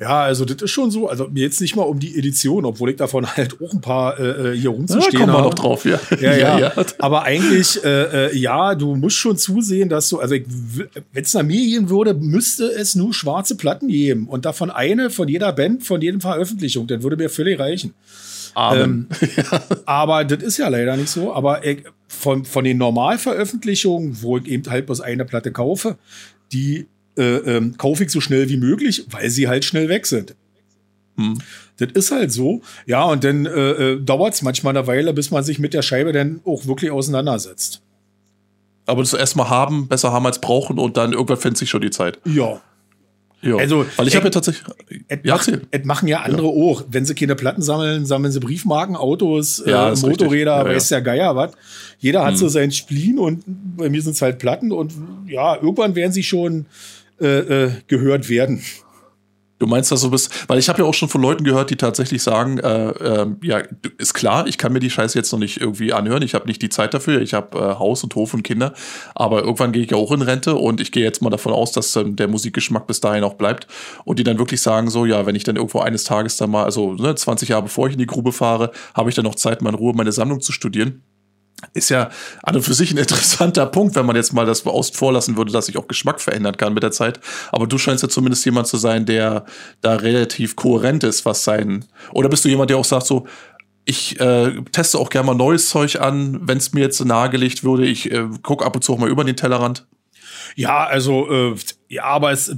Ja, 0.00 0.22
also 0.22 0.44
das 0.44 0.62
ist 0.62 0.70
schon 0.70 0.92
so. 0.92 1.08
Also 1.08 1.26
mir 1.28 1.42
jetzt 1.42 1.60
nicht 1.60 1.74
mal 1.74 1.82
um 1.82 1.98
die 1.98 2.16
Edition, 2.16 2.64
obwohl 2.64 2.90
ich 2.90 2.96
davon 2.96 3.26
halt 3.26 3.60
auch 3.60 3.72
ein 3.72 3.80
paar 3.80 4.18
äh, 4.20 4.56
hier 4.56 4.70
rumzustehen 4.70 5.12
ja, 5.12 5.20
kommen 5.20 5.32
wir 5.32 5.42
noch 5.42 5.54
drauf, 5.54 5.84
ja. 5.86 5.98
Ja, 6.20 6.36
ja. 6.36 6.58
ja. 6.58 6.72
Aber 6.98 7.24
eigentlich, 7.24 7.82
äh, 7.82 8.26
äh, 8.28 8.36
ja, 8.36 8.76
du 8.76 8.94
musst 8.94 9.16
schon 9.16 9.36
zusehen, 9.36 9.88
dass 9.88 10.08
du, 10.08 10.20
also 10.20 10.36
wenn 10.36 11.24
es 11.24 11.34
nach 11.34 11.42
mir 11.42 11.60
gehen 11.66 11.90
würde, 11.90 12.14
müsste 12.14 12.66
es 12.66 12.94
nur 12.94 13.12
schwarze 13.12 13.56
Platten 13.56 13.88
geben 13.88 14.28
und 14.28 14.44
davon 14.44 14.70
eine 14.70 15.10
von 15.10 15.26
jeder 15.26 15.52
Band, 15.52 15.82
von 15.82 16.00
jedem 16.00 16.20
Veröffentlichung, 16.20 16.86
dann 16.86 17.02
würde 17.02 17.16
mir 17.16 17.28
völlig 17.28 17.58
reichen. 17.58 17.94
Ähm, 18.56 19.08
aber 19.84 20.24
das 20.24 20.42
ist 20.44 20.58
ja 20.58 20.68
leider 20.68 20.96
nicht 20.96 21.10
so. 21.10 21.32
Aber 21.32 21.64
ich, 21.64 21.84
von, 22.06 22.44
von 22.44 22.64
den 22.64 22.78
Normalveröffentlichungen, 22.78 24.22
wo 24.22 24.38
ich 24.38 24.46
eben 24.46 24.70
halt 24.70 24.86
bloß 24.86 25.00
eine 25.00 25.24
Platte 25.24 25.52
kaufe, 25.52 25.96
die 26.52 26.86
äh, 27.18 27.56
ähm, 27.56 27.76
kaufe 27.76 28.04
ich 28.04 28.10
so 28.10 28.20
schnell 28.20 28.48
wie 28.48 28.56
möglich, 28.56 29.06
weil 29.10 29.30
sie 29.30 29.48
halt 29.48 29.64
schnell 29.64 29.88
weg 29.88 30.06
sind. 30.06 30.34
Hm. 31.16 31.38
Das 31.78 31.92
ist 31.92 32.10
halt 32.10 32.32
so. 32.32 32.62
Ja, 32.86 33.04
und 33.04 33.24
dann 33.24 33.46
äh, 33.46 33.50
äh 33.50 34.00
dauert 34.00 34.34
es 34.34 34.42
manchmal 34.42 34.76
eine 34.76 34.86
Weile, 34.86 35.12
bis 35.12 35.30
man 35.30 35.44
sich 35.44 35.58
mit 35.58 35.74
der 35.74 35.82
Scheibe 35.82 36.12
dann 36.12 36.40
auch 36.44 36.66
wirklich 36.66 36.90
auseinandersetzt. 36.90 37.82
Aber 38.86 39.02
das 39.02 39.12
erstmal 39.12 39.50
haben, 39.50 39.86
besser 39.86 40.12
haben 40.12 40.24
als 40.26 40.40
brauchen 40.40 40.78
und 40.78 40.96
dann 40.96 41.12
irgendwann 41.12 41.36
findet 41.36 41.58
sich 41.58 41.68
schon 41.68 41.82
die 41.82 41.90
Zeit. 41.90 42.18
Ja. 42.24 42.60
Ja. 43.40 43.56
Also, 43.56 43.86
weil 43.96 44.08
ich 44.08 44.16
habe 44.16 44.24
ja 44.26 44.30
tatsächlich. 44.30 44.64
Et, 45.06 45.24
ja, 45.24 45.36
macht, 45.36 45.48
et 45.70 45.86
machen 45.86 46.08
ja 46.08 46.22
andere 46.22 46.48
ja. 46.48 46.52
auch. 46.52 46.84
Wenn 46.90 47.04
sie 47.04 47.14
keine 47.14 47.36
Platten 47.36 47.62
sammeln, 47.62 48.04
sammeln 48.04 48.32
sie 48.32 48.40
Briefmarken, 48.40 48.96
Autos, 48.96 49.62
ja, 49.64 49.92
äh, 49.92 49.96
Motorräder, 49.96 50.56
ja, 50.56 50.64
weiß 50.64 50.88
der 50.88 51.02
Geier 51.02 51.36
was. 51.36 51.52
Jeder 51.98 52.24
hat 52.24 52.32
hm. 52.32 52.36
so 52.36 52.48
sein 52.48 52.72
Spleen 52.72 53.18
und 53.18 53.44
bei 53.46 53.90
mir 53.90 54.02
sind 54.02 54.14
es 54.14 54.22
halt 54.22 54.38
Platten 54.40 54.72
und 54.72 54.92
ja, 55.28 55.54
irgendwann 55.54 55.94
werden 55.94 56.12
sie 56.12 56.24
schon 56.24 56.66
äh, 57.20 57.64
äh, 57.64 57.70
gehört 57.86 58.28
werden. 58.28 58.62
Du 59.58 59.66
meinst 59.66 59.90
das 59.90 60.02
so 60.02 60.10
bist, 60.10 60.48
weil 60.48 60.58
ich 60.58 60.68
habe 60.68 60.82
ja 60.82 60.84
auch 60.84 60.94
schon 60.94 61.08
von 61.08 61.20
Leuten 61.20 61.42
gehört, 61.42 61.70
die 61.70 61.76
tatsächlich 61.76 62.22
sagen, 62.22 62.58
äh, 62.58 62.90
äh, 62.90 63.26
ja, 63.42 63.62
ist 63.98 64.14
klar, 64.14 64.46
ich 64.46 64.56
kann 64.56 64.72
mir 64.72 64.78
die 64.78 64.90
Scheiße 64.90 65.18
jetzt 65.18 65.32
noch 65.32 65.40
nicht 65.40 65.60
irgendwie 65.60 65.92
anhören, 65.92 66.22
ich 66.22 66.34
habe 66.34 66.46
nicht 66.46 66.62
die 66.62 66.68
Zeit 66.68 66.94
dafür, 66.94 67.20
ich 67.20 67.34
habe 67.34 67.58
äh, 67.58 67.78
Haus 67.78 68.04
und 68.04 68.14
Hof 68.14 68.34
und 68.34 68.44
Kinder, 68.44 68.72
aber 69.16 69.42
irgendwann 69.42 69.72
gehe 69.72 69.82
ich 69.82 69.90
ja 69.90 69.96
auch 69.96 70.12
in 70.12 70.22
Rente 70.22 70.54
und 70.54 70.80
ich 70.80 70.92
gehe 70.92 71.02
jetzt 71.02 71.22
mal 71.22 71.30
davon 71.30 71.52
aus, 71.52 71.72
dass 71.72 71.96
ähm, 71.96 72.14
der 72.14 72.28
Musikgeschmack 72.28 72.86
bis 72.86 73.00
dahin 73.00 73.24
auch 73.24 73.34
bleibt 73.34 73.66
und 74.04 74.20
die 74.20 74.24
dann 74.24 74.38
wirklich 74.38 74.60
sagen 74.60 74.90
so, 74.90 75.04
ja, 75.04 75.26
wenn 75.26 75.34
ich 75.34 75.42
dann 75.42 75.56
irgendwo 75.56 75.80
eines 75.80 76.04
Tages 76.04 76.36
dann 76.36 76.50
mal, 76.50 76.62
also 76.62 76.94
ne, 76.94 77.16
20 77.16 77.48
Jahre 77.48 77.64
bevor 77.64 77.88
ich 77.88 77.94
in 77.94 77.98
die 77.98 78.06
Grube 78.06 78.30
fahre, 78.30 78.70
habe 78.94 79.08
ich 79.08 79.16
dann 79.16 79.24
noch 79.24 79.34
Zeit, 79.34 79.60
mal 79.60 79.70
in 79.70 79.76
Ruhe 79.76 79.92
meine 79.92 80.12
Sammlung 80.12 80.40
zu 80.40 80.52
studieren 80.52 81.02
ist 81.74 81.88
ja 81.90 82.10
an 82.42 82.56
und 82.56 82.62
für 82.62 82.74
sich 82.74 82.92
ein 82.92 82.98
interessanter 82.98 83.66
Punkt, 83.66 83.94
wenn 83.96 84.06
man 84.06 84.16
jetzt 84.16 84.32
mal 84.32 84.46
das 84.46 84.64
außen 84.66 84.94
vorlassen 84.94 85.36
würde, 85.36 85.52
dass 85.52 85.66
sich 85.66 85.76
auch 85.76 85.88
Geschmack 85.88 86.20
verändern 86.20 86.56
kann 86.56 86.74
mit 86.74 86.82
der 86.82 86.92
Zeit. 86.92 87.20
Aber 87.52 87.66
du 87.66 87.78
scheinst 87.78 88.02
ja 88.02 88.08
zumindest 88.08 88.44
jemand 88.44 88.66
zu 88.66 88.76
sein, 88.76 89.06
der 89.06 89.44
da 89.80 89.96
relativ 89.96 90.56
kohärent 90.56 91.04
ist, 91.04 91.24
was 91.24 91.44
sein. 91.44 91.84
Oder 92.12 92.28
bist 92.28 92.44
du 92.44 92.48
jemand, 92.48 92.70
der 92.70 92.78
auch 92.78 92.84
sagt 92.84 93.06
so, 93.06 93.26
ich 93.84 94.20
äh, 94.20 94.52
teste 94.70 94.98
auch 94.98 95.08
gerne 95.08 95.28
mal 95.28 95.34
neues 95.34 95.70
Zeug 95.70 96.00
an, 96.00 96.40
wenn 96.42 96.58
es 96.58 96.74
mir 96.74 96.80
jetzt 96.80 97.02
nahegelegt 97.02 97.64
würde. 97.64 97.86
Ich 97.86 98.10
äh, 98.10 98.28
gucke 98.42 98.64
ab 98.64 98.76
und 98.76 98.82
zu 98.82 98.92
auch 98.92 98.98
mal 98.98 99.08
über 99.08 99.24
den 99.24 99.34
Tellerrand. 99.34 99.86
Ja, 100.56 100.86
also 100.86 101.30
äh, 101.30 101.56
ja, 101.90 102.04
aber 102.04 102.32
es 102.32 102.54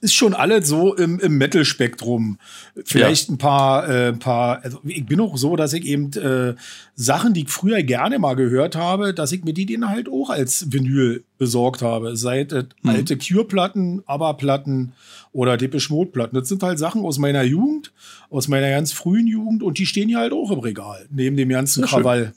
ist 0.00 0.14
schon 0.14 0.34
alles 0.34 0.68
so 0.68 0.94
im, 0.94 1.18
im 1.18 1.36
Metal-Spektrum. 1.36 2.38
Vielleicht 2.84 3.28
ja. 3.28 3.34
ein 3.34 3.38
paar, 3.38 3.88
äh, 3.88 4.12
paar, 4.12 4.62
also 4.62 4.78
ich 4.84 5.04
bin 5.04 5.20
auch 5.20 5.36
so, 5.36 5.56
dass 5.56 5.72
ich 5.72 5.84
eben 5.84 6.12
äh, 6.12 6.54
Sachen, 6.94 7.34
die 7.34 7.42
ich 7.42 7.48
früher 7.48 7.82
gerne 7.82 8.20
mal 8.20 8.34
gehört 8.34 8.76
habe, 8.76 9.12
dass 9.12 9.32
ich 9.32 9.42
mir 9.42 9.52
die 9.52 9.66
dann 9.66 9.88
halt 9.88 10.08
auch 10.08 10.30
als 10.30 10.72
Vinyl 10.72 11.24
besorgt 11.38 11.82
habe. 11.82 12.16
Seit 12.16 12.52
äh, 12.52 12.66
mhm. 12.82 12.90
alte 12.90 13.18
Cure-Platten, 13.18 14.02
ABBA-Platten 14.06 14.92
oder 15.32 15.56
Depeche 15.56 15.92
Mode-Platten. 15.92 16.36
Das 16.36 16.48
sind 16.48 16.62
halt 16.62 16.78
Sachen 16.78 17.04
aus 17.04 17.18
meiner 17.18 17.42
Jugend, 17.42 17.92
aus 18.30 18.46
meiner 18.46 18.70
ganz 18.70 18.92
frühen 18.92 19.26
Jugend 19.26 19.64
und 19.64 19.78
die 19.78 19.86
stehen 19.86 20.08
hier 20.08 20.18
halt 20.18 20.32
auch 20.32 20.52
im 20.52 20.60
Regal, 20.60 21.06
neben 21.10 21.36
dem 21.36 21.48
ganzen 21.48 21.80
ja, 21.80 21.88
Krawall. 21.88 22.26
Schön. 22.26 22.34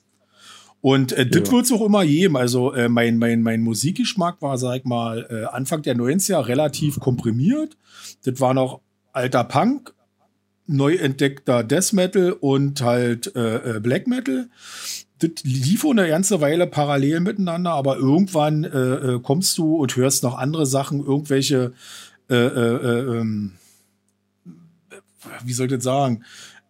Und 0.82 1.13
äh, 1.13 1.28
das 1.28 1.48
ja. 1.48 1.54
wird 1.54 1.65
es 1.65 1.72
auch 1.72 1.86
immer 1.86 2.06
geben. 2.06 2.36
Also 2.36 2.74
äh, 2.74 2.89
mein, 2.89 3.17
mein, 3.17 3.44
mein 3.44 3.62
Musikgeschmack 3.62 4.41
war, 4.41 4.58
sag 4.58 4.78
ich 4.78 4.84
mal, 4.84 5.28
äh, 5.30 5.46
Anfang 5.46 5.84
der 5.84 5.96
90er 5.96 6.48
relativ 6.48 7.00
komprimiert. 7.00 7.78
Das 8.26 8.39
war 8.39 8.54
noch 8.54 8.82
alter 9.13 9.44
Punk, 9.44 9.94
neu 10.65 10.96
entdeckter 10.96 11.63
Death 11.63 11.94
Metal 11.94 12.32
und 12.32 12.82
halt 12.82 13.36
äh, 13.36 13.78
äh 13.78 13.80
Black 13.80 14.08
Metal. 14.08 14.50
Das 15.20 15.32
lief 15.44 15.86
eine 15.86 16.08
ganze 16.08 16.41
Weile 16.41 16.65
parallel 16.65 17.20
miteinander, 17.20 17.72
aber 17.72 17.98
irgendwann 17.98 18.63
äh, 18.63 18.78
äh, 18.78 19.20
kommst 19.22 19.56
du 19.60 19.76
und 19.76 19.96
hörst 19.96 20.24
noch 20.24 20.36
andere 20.36 20.65
Sachen, 20.65 21.06
irgendwelche, 21.06 21.74
äh, 22.28 22.36
äh, 22.36 22.76
äh, 22.76 23.20
ähm, 23.20 23.52
wie 25.44 25.54
soll 25.54 25.67
ich 25.67 25.74
das 25.74 25.84
sagen, 25.84 26.24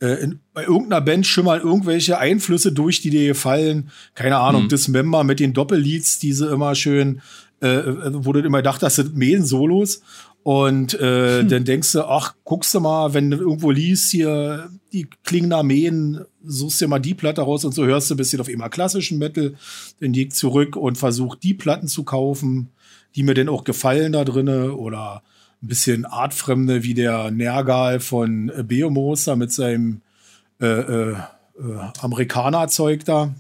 in, 0.06 0.40
bei 0.54 0.64
irgendeiner 0.64 1.02
Band 1.02 1.28
schimmern 1.28 1.62
irgendwelche 1.62 2.18
Einflüsse 2.18 2.72
durch, 2.72 3.02
die 3.02 3.10
dir 3.10 3.28
gefallen. 3.28 3.92
Keine 4.16 4.38
Ahnung, 4.38 4.64
mhm. 4.64 4.70
Dismember 4.70 5.24
mit 5.24 5.40
den 5.40 5.54
Doppelleads, 5.54 6.20
diese 6.20 6.48
immer 6.48 6.76
schön, 6.76 7.22
äh, 7.62 7.68
äh 7.68 8.12
wo 8.14 8.34
du 8.34 8.40
immer 8.40 8.62
dachtest, 8.62 8.84
das 8.84 8.96
sind 8.96 9.16
Mähen-Solos. 9.16 10.02
Und 10.44 10.96
äh, 10.96 11.42
hm. 11.42 11.50
dann 11.50 11.66
denkst 11.66 11.92
du, 11.92 12.04
ach, 12.04 12.34
guckst 12.44 12.74
du 12.74 12.80
mal, 12.80 13.14
wenn 13.14 13.30
du 13.30 13.38
irgendwo 13.38 13.70
liest, 13.70 14.10
hier 14.10 14.72
die 14.92 15.08
klingen 15.24 15.54
Armeen, 15.54 16.22
suchst 16.44 16.82
dir 16.82 16.88
mal 16.88 17.00
die 17.00 17.14
Platte 17.14 17.42
raus 17.42 17.64
und 17.64 17.76
so 17.76 17.86
hörst 17.86 18.10
du 18.10 18.16
ein 18.16 18.18
bisschen 18.18 18.42
auf 18.42 18.50
immer 18.50 18.70
klassischen 18.70 19.20
Metal, 19.20 19.54
dann 20.00 20.14
liegt 20.14 20.34
zurück 20.34 20.76
und 20.76 20.98
versucht 20.98 21.44
die 21.44 21.54
Platten 21.54 21.88
zu 21.88 22.04
kaufen, 22.04 22.70
die 23.16 23.22
mir 23.22 23.36
denn 23.36 23.50
auch 23.50 23.64
gefallen 23.64 24.14
da 24.14 24.26
drinne 24.26 24.76
oder 24.76 25.22
ein 25.62 25.68
bisschen 25.68 26.06
artfremde 26.06 26.84
wie 26.84 26.94
der 26.94 27.32
Nergal 27.32 28.00
von 28.00 28.50
äh, 28.50 28.64
Beomoster 28.64 29.36
mit 29.36 29.52
seinem 29.52 30.02
äh, 30.60 30.66
äh, 30.66 31.12
äh, 31.12 31.18
Amerikaner-Zeug 32.00 33.06
da. 33.06 33.34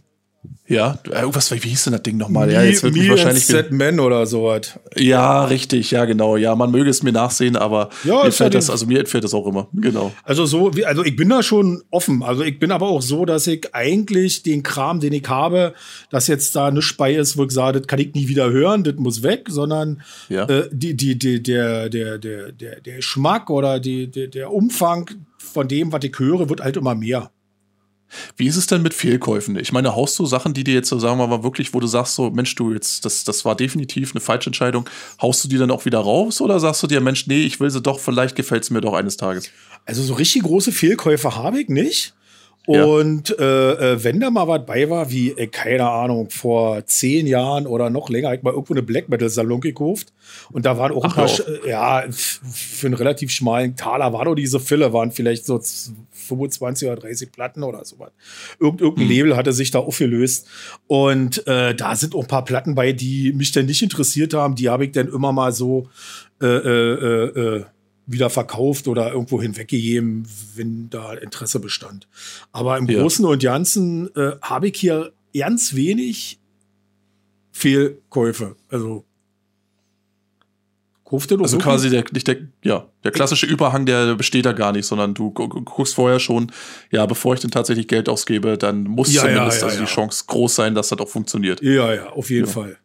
Ja, 0.71 0.97
irgendwas, 1.03 1.51
wie 1.51 1.57
hieß 1.57 1.83
denn 1.83 1.93
das 1.93 2.03
Ding 2.03 2.17
nochmal? 2.17 2.49
Ja, 2.49 2.63
jetzt 2.63 2.81
wird 2.81 2.93
mich 2.93 3.09
wahrscheinlich. 3.09 3.45
Set 3.45 3.71
Men 3.71 3.99
oder 3.99 4.25
sowas. 4.25 4.79
Ja, 4.95 5.43
richtig, 5.43 5.91
ja, 5.91 6.05
genau. 6.05 6.37
Ja, 6.37 6.55
man 6.55 6.71
möge 6.71 6.89
es 6.89 7.03
mir 7.03 7.11
nachsehen, 7.11 7.57
aber 7.57 7.89
ja, 8.05 8.23
mir 8.23 8.31
fällt 8.31 8.53
das, 8.53 8.69
also 8.69 8.85
mir 8.85 8.99
entfällt 8.99 9.23
das 9.25 9.33
auch 9.33 9.45
immer. 9.47 9.67
Genau. 9.73 10.13
Also 10.23 10.45
so, 10.45 10.71
also 10.85 11.03
ich 11.03 11.15
bin 11.15 11.27
da 11.29 11.43
schon 11.43 11.83
offen. 11.91 12.23
Also 12.23 12.43
ich 12.43 12.57
bin 12.57 12.71
aber 12.71 12.87
auch 12.87 13.01
so, 13.01 13.25
dass 13.25 13.47
ich 13.47 13.75
eigentlich 13.75 14.43
den 14.43 14.63
Kram, 14.63 15.01
den 15.01 15.11
ich 15.11 15.27
habe, 15.27 15.73
dass 16.09 16.27
jetzt 16.27 16.55
da 16.55 16.71
nichts 16.71 16.93
bei 16.93 17.13
ist, 17.13 17.37
wo 17.37 17.43
ich 17.43 17.51
sage, 17.51 17.79
das 17.79 17.87
kann 17.87 17.99
ich 17.99 18.13
nie 18.13 18.29
wieder 18.29 18.49
hören, 18.49 18.83
das 18.83 18.95
muss 18.95 19.23
weg, 19.23 19.47
sondern 19.49 20.01
ja. 20.29 20.45
äh, 20.45 20.69
die, 20.71 20.95
die, 20.95 21.19
die, 21.19 21.43
der, 21.43 21.89
der, 21.89 22.17
der, 22.17 22.51
der, 22.53 22.79
der 22.79 22.95
Geschmack 22.95 23.49
oder 23.49 23.79
die, 23.79 24.09
der, 24.09 24.27
der 24.27 24.53
Umfang 24.53 25.09
von 25.37 25.67
dem, 25.67 25.91
was 25.91 26.03
ich 26.03 26.17
höre, 26.17 26.49
wird 26.49 26.61
halt 26.61 26.77
immer 26.77 26.95
mehr. 26.95 27.29
Wie 28.37 28.47
ist 28.47 28.57
es 28.57 28.67
denn 28.67 28.81
mit 28.81 28.93
Fehlkäufen? 28.93 29.57
Ich 29.57 29.71
meine, 29.71 29.95
haust 29.95 30.17
du 30.19 30.25
Sachen, 30.25 30.53
die 30.53 30.63
dir 30.63 30.73
jetzt 30.73 30.89
so, 30.89 30.99
sagen 30.99 31.17
wir 31.19 31.27
mal, 31.27 31.43
wirklich, 31.43 31.73
wo 31.73 31.79
du 31.79 31.87
sagst, 31.87 32.15
so, 32.15 32.29
Mensch, 32.29 32.55
du 32.55 32.73
jetzt, 32.73 33.05
das, 33.05 33.23
das 33.23 33.45
war 33.45 33.55
definitiv 33.55 34.11
eine 34.13 34.21
falsche 34.21 34.49
Entscheidung, 34.49 34.89
haust 35.21 35.43
du 35.43 35.47
die 35.47 35.57
dann 35.57 35.71
auch 35.71 35.85
wieder 35.85 35.99
raus 35.99 36.41
oder 36.41 36.59
sagst 36.59 36.83
du 36.83 36.87
dir, 36.87 37.01
Mensch, 37.01 37.27
nee, 37.27 37.41
ich 37.41 37.59
will 37.59 37.69
sie 37.69 37.81
doch, 37.81 37.99
vielleicht 37.99 38.35
gefällt 38.35 38.63
es 38.63 38.69
mir 38.69 38.81
doch 38.81 38.93
eines 38.93 39.17
Tages? 39.17 39.49
Also 39.85 40.03
so 40.03 40.13
richtig 40.13 40.43
große 40.43 40.71
Fehlkäufe 40.71 41.35
habe 41.35 41.61
ich 41.61 41.69
nicht. 41.69 42.13
Und 42.67 43.29
ja. 43.29 43.35
äh, 43.39 43.93
äh 43.93 44.03
wenn 44.03 44.19
da 44.19 44.29
mal 44.29 44.47
was 44.47 44.65
bei 44.67 44.87
war, 44.87 45.09
wie, 45.09 45.31
äh, 45.31 45.47
keine 45.47 45.89
Ahnung, 45.89 46.29
vor 46.29 46.85
zehn 46.85 47.25
Jahren 47.25 47.65
oder 47.65 47.89
noch 47.89 48.09
länger, 48.09 48.29
hab 48.29 48.35
ich 48.35 48.43
mal 48.43 48.53
irgendwo 48.53 48.73
eine 48.73 48.83
Black 48.83 49.09
Metal 49.09 49.29
Salon 49.29 49.61
gekauft. 49.61 50.13
Und 50.51 50.65
da 50.67 50.77
waren 50.77 50.91
auch 50.91 51.03
Ach, 51.03 51.09
ein 51.09 51.15
paar, 51.15 51.25
auch. 51.25 51.65
ja, 51.65 52.03
für 52.11 52.87
einen 52.87 52.93
relativ 52.93 53.31
schmalen 53.31 53.75
Taler 53.75 54.13
war 54.13 54.25
doch 54.25 54.35
diese 54.35 54.59
Fille, 54.59 54.93
waren 54.93 55.11
vielleicht 55.11 55.45
so 55.45 55.59
25 56.35 56.87
oder 56.87 57.01
30 57.01 57.31
Platten 57.31 57.63
oder 57.63 57.83
so 57.85 57.99
was. 57.99 58.11
Irgend, 58.59 58.81
irgendein 58.81 59.07
hm. 59.07 59.15
Label 59.15 59.37
hatte 59.37 59.53
sich 59.53 59.71
da 59.71 59.79
aufgelöst. 59.79 60.47
Und 60.87 61.45
äh, 61.47 61.75
da 61.75 61.95
sind 61.95 62.15
auch 62.15 62.23
ein 62.23 62.27
paar 62.27 62.45
Platten 62.45 62.75
bei, 62.75 62.93
die 62.93 63.33
mich 63.33 63.51
dann 63.51 63.65
nicht 63.65 63.81
interessiert 63.81 64.33
haben. 64.33 64.55
Die 64.55 64.69
habe 64.69 64.85
ich 64.85 64.91
dann 64.91 65.07
immer 65.07 65.31
mal 65.31 65.51
so 65.51 65.89
äh, 66.41 66.47
äh, 66.47 66.93
äh, 66.93 67.57
äh 67.57 67.65
wieder 68.07 68.29
verkauft 68.29 68.87
oder 68.87 69.11
irgendwo 69.11 69.41
hinweggegeben, 69.41 70.27
wenn 70.55 70.89
da 70.89 71.13
Interesse 71.13 71.59
bestand. 71.59 72.07
Aber 72.51 72.77
im 72.77 72.89
ja. 72.89 72.99
Großen 72.99 73.23
und 73.23 73.41
Ganzen 73.41 74.13
äh, 74.15 74.33
habe 74.41 74.67
ich 74.67 74.77
hier 74.77 75.13
ganz 75.33 75.75
wenig 75.75 76.39
Fehlkäufe. 77.51 78.55
Also 78.69 79.05
Kauft 81.11 81.29
also 81.29 81.57
quasi 81.57 81.89
der, 81.89 82.05
nicht 82.13 82.25
der, 82.25 82.37
ja, 82.63 82.87
der 83.03 83.11
klassische 83.11 83.45
Überhang, 83.45 83.85
der 83.85 84.15
besteht 84.15 84.45
da 84.45 84.53
gar 84.53 84.71
nicht, 84.71 84.85
sondern 84.85 85.13
du 85.13 85.31
guckst 85.31 85.93
vorher 85.93 86.21
schon, 86.21 86.53
ja, 86.89 87.05
bevor 87.05 87.33
ich 87.33 87.41
denn 87.41 87.51
tatsächlich 87.51 87.89
Geld 87.89 88.07
ausgebe, 88.07 88.57
dann 88.57 88.83
muss 88.83 89.11
ja, 89.11 89.23
zumindest 89.23 89.61
ja, 89.61 89.67
ja, 89.67 89.73
also 89.73 89.83
die 89.83 89.91
Chance 89.91 90.23
groß 90.27 90.55
sein, 90.55 90.73
dass 90.73 90.87
das 90.87 90.99
auch 90.99 91.09
funktioniert. 91.09 91.61
Ja, 91.61 91.93
ja, 91.93 92.09
auf 92.11 92.29
jeden 92.29 92.47
Fall. 92.47 92.77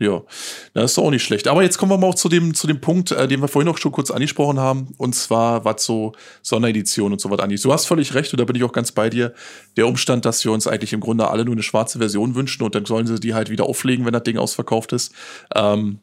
Ja, 0.00 0.24
das 0.72 0.90
ist 0.90 0.98
auch 0.98 1.12
nicht 1.12 1.22
schlecht. 1.22 1.46
Aber 1.46 1.62
jetzt 1.62 1.78
kommen 1.78 1.92
wir 1.92 1.96
mal 1.96 2.08
auch 2.08 2.16
zu 2.16 2.28
dem, 2.28 2.54
zu 2.54 2.66
dem 2.66 2.80
Punkt, 2.80 3.12
äh, 3.12 3.28
den 3.28 3.40
wir 3.40 3.46
vorhin 3.46 3.70
auch 3.70 3.78
schon 3.78 3.92
kurz 3.92 4.10
angesprochen 4.10 4.58
haben, 4.58 4.92
und 4.98 5.14
zwar, 5.14 5.64
was 5.64 5.84
so 5.84 6.10
Sonderedition 6.42 7.12
und 7.12 7.20
so 7.20 7.30
was 7.30 7.38
angeht. 7.38 7.64
Du 7.64 7.72
hast 7.72 7.86
völlig 7.86 8.14
recht, 8.14 8.32
und 8.32 8.40
da 8.40 8.44
bin 8.44 8.56
ich 8.56 8.64
auch 8.64 8.72
ganz 8.72 8.90
bei 8.90 9.08
dir. 9.08 9.32
Der 9.76 9.86
Umstand, 9.86 10.24
dass 10.24 10.44
wir 10.44 10.50
uns 10.50 10.66
eigentlich 10.66 10.92
im 10.92 10.98
Grunde 10.98 11.28
alle 11.28 11.44
nur 11.44 11.54
eine 11.54 11.62
schwarze 11.62 11.98
Version 11.98 12.34
wünschen 12.34 12.64
und 12.64 12.74
dann 12.74 12.84
sollen 12.84 13.06
sie 13.06 13.20
die 13.20 13.34
halt 13.34 13.48
wieder 13.48 13.66
auflegen, 13.66 14.04
wenn 14.04 14.12
das 14.12 14.24
Ding 14.24 14.38
ausverkauft 14.38 14.92
ist. 14.92 15.14
Ähm, 15.54 16.00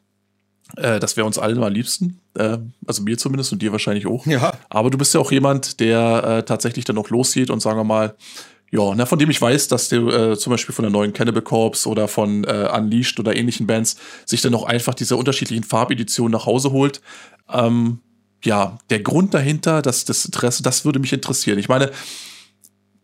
Äh, 0.78 1.00
das 1.00 1.18
wäre 1.18 1.28
uns 1.28 1.38
allen 1.38 1.62
am 1.64 1.74
liebsten. 1.74 2.20
Äh, 2.36 2.58
also 2.86 3.04
mir 3.04 3.18
zumindest 3.18 3.52
und 3.52 3.62
dir 3.62 3.72
wahrscheinlich 3.72 4.08
auch. 4.08 4.26
Ja. 4.26 4.54
Aber 4.70 4.90
du 4.90 4.98
bist 4.98 5.14
ja 5.14 5.20
auch 5.20 5.32
jemand, 5.32 5.80
der 5.80 6.24
äh, 6.24 6.44
tatsächlich 6.44 6.86
dann 6.86 6.96
noch 6.96 7.10
losgeht 7.10 7.50
und 7.50 7.62
sagen 7.62 7.78
wir 7.78 7.84
mal, 7.84 8.16
ja, 8.72 8.94
na, 8.96 9.06
von 9.06 9.20
dem 9.20 9.30
ich 9.30 9.42
weiß, 9.42 9.68
dass 9.68 9.90
der 9.90 10.02
äh, 10.02 10.38
zum 10.38 10.52
Beispiel 10.52 10.74
von 10.74 10.84
der 10.84 10.92
neuen 10.92 11.12
Cannibal 11.12 11.42
Corpse 11.42 11.90
oder 11.90 12.08
von 12.08 12.46
äh, 12.46 12.70
Unleashed 12.74 13.20
oder 13.20 13.36
ähnlichen 13.36 13.68
Bands 13.68 13.98
sich 14.26 14.42
dann 14.42 14.56
auch 14.56 14.64
einfach 14.64 14.94
diese 14.94 15.18
unterschiedlichen 15.18 15.66
Farbeditionen 15.66 16.32
nach 16.32 16.46
Hause 16.46 16.72
holt. 16.72 17.02
Ähm, 17.52 18.00
ja, 18.44 18.78
der 18.90 19.02
Grund 19.02 19.34
dahinter, 19.34 19.82
das, 19.82 20.06
das 20.06 20.26
Interesse, 20.26 20.64
das 20.64 20.86
würde 20.86 21.00
mich 21.00 21.12
interessieren. 21.12 21.60
Ich 21.60 21.68
meine, 21.68 21.92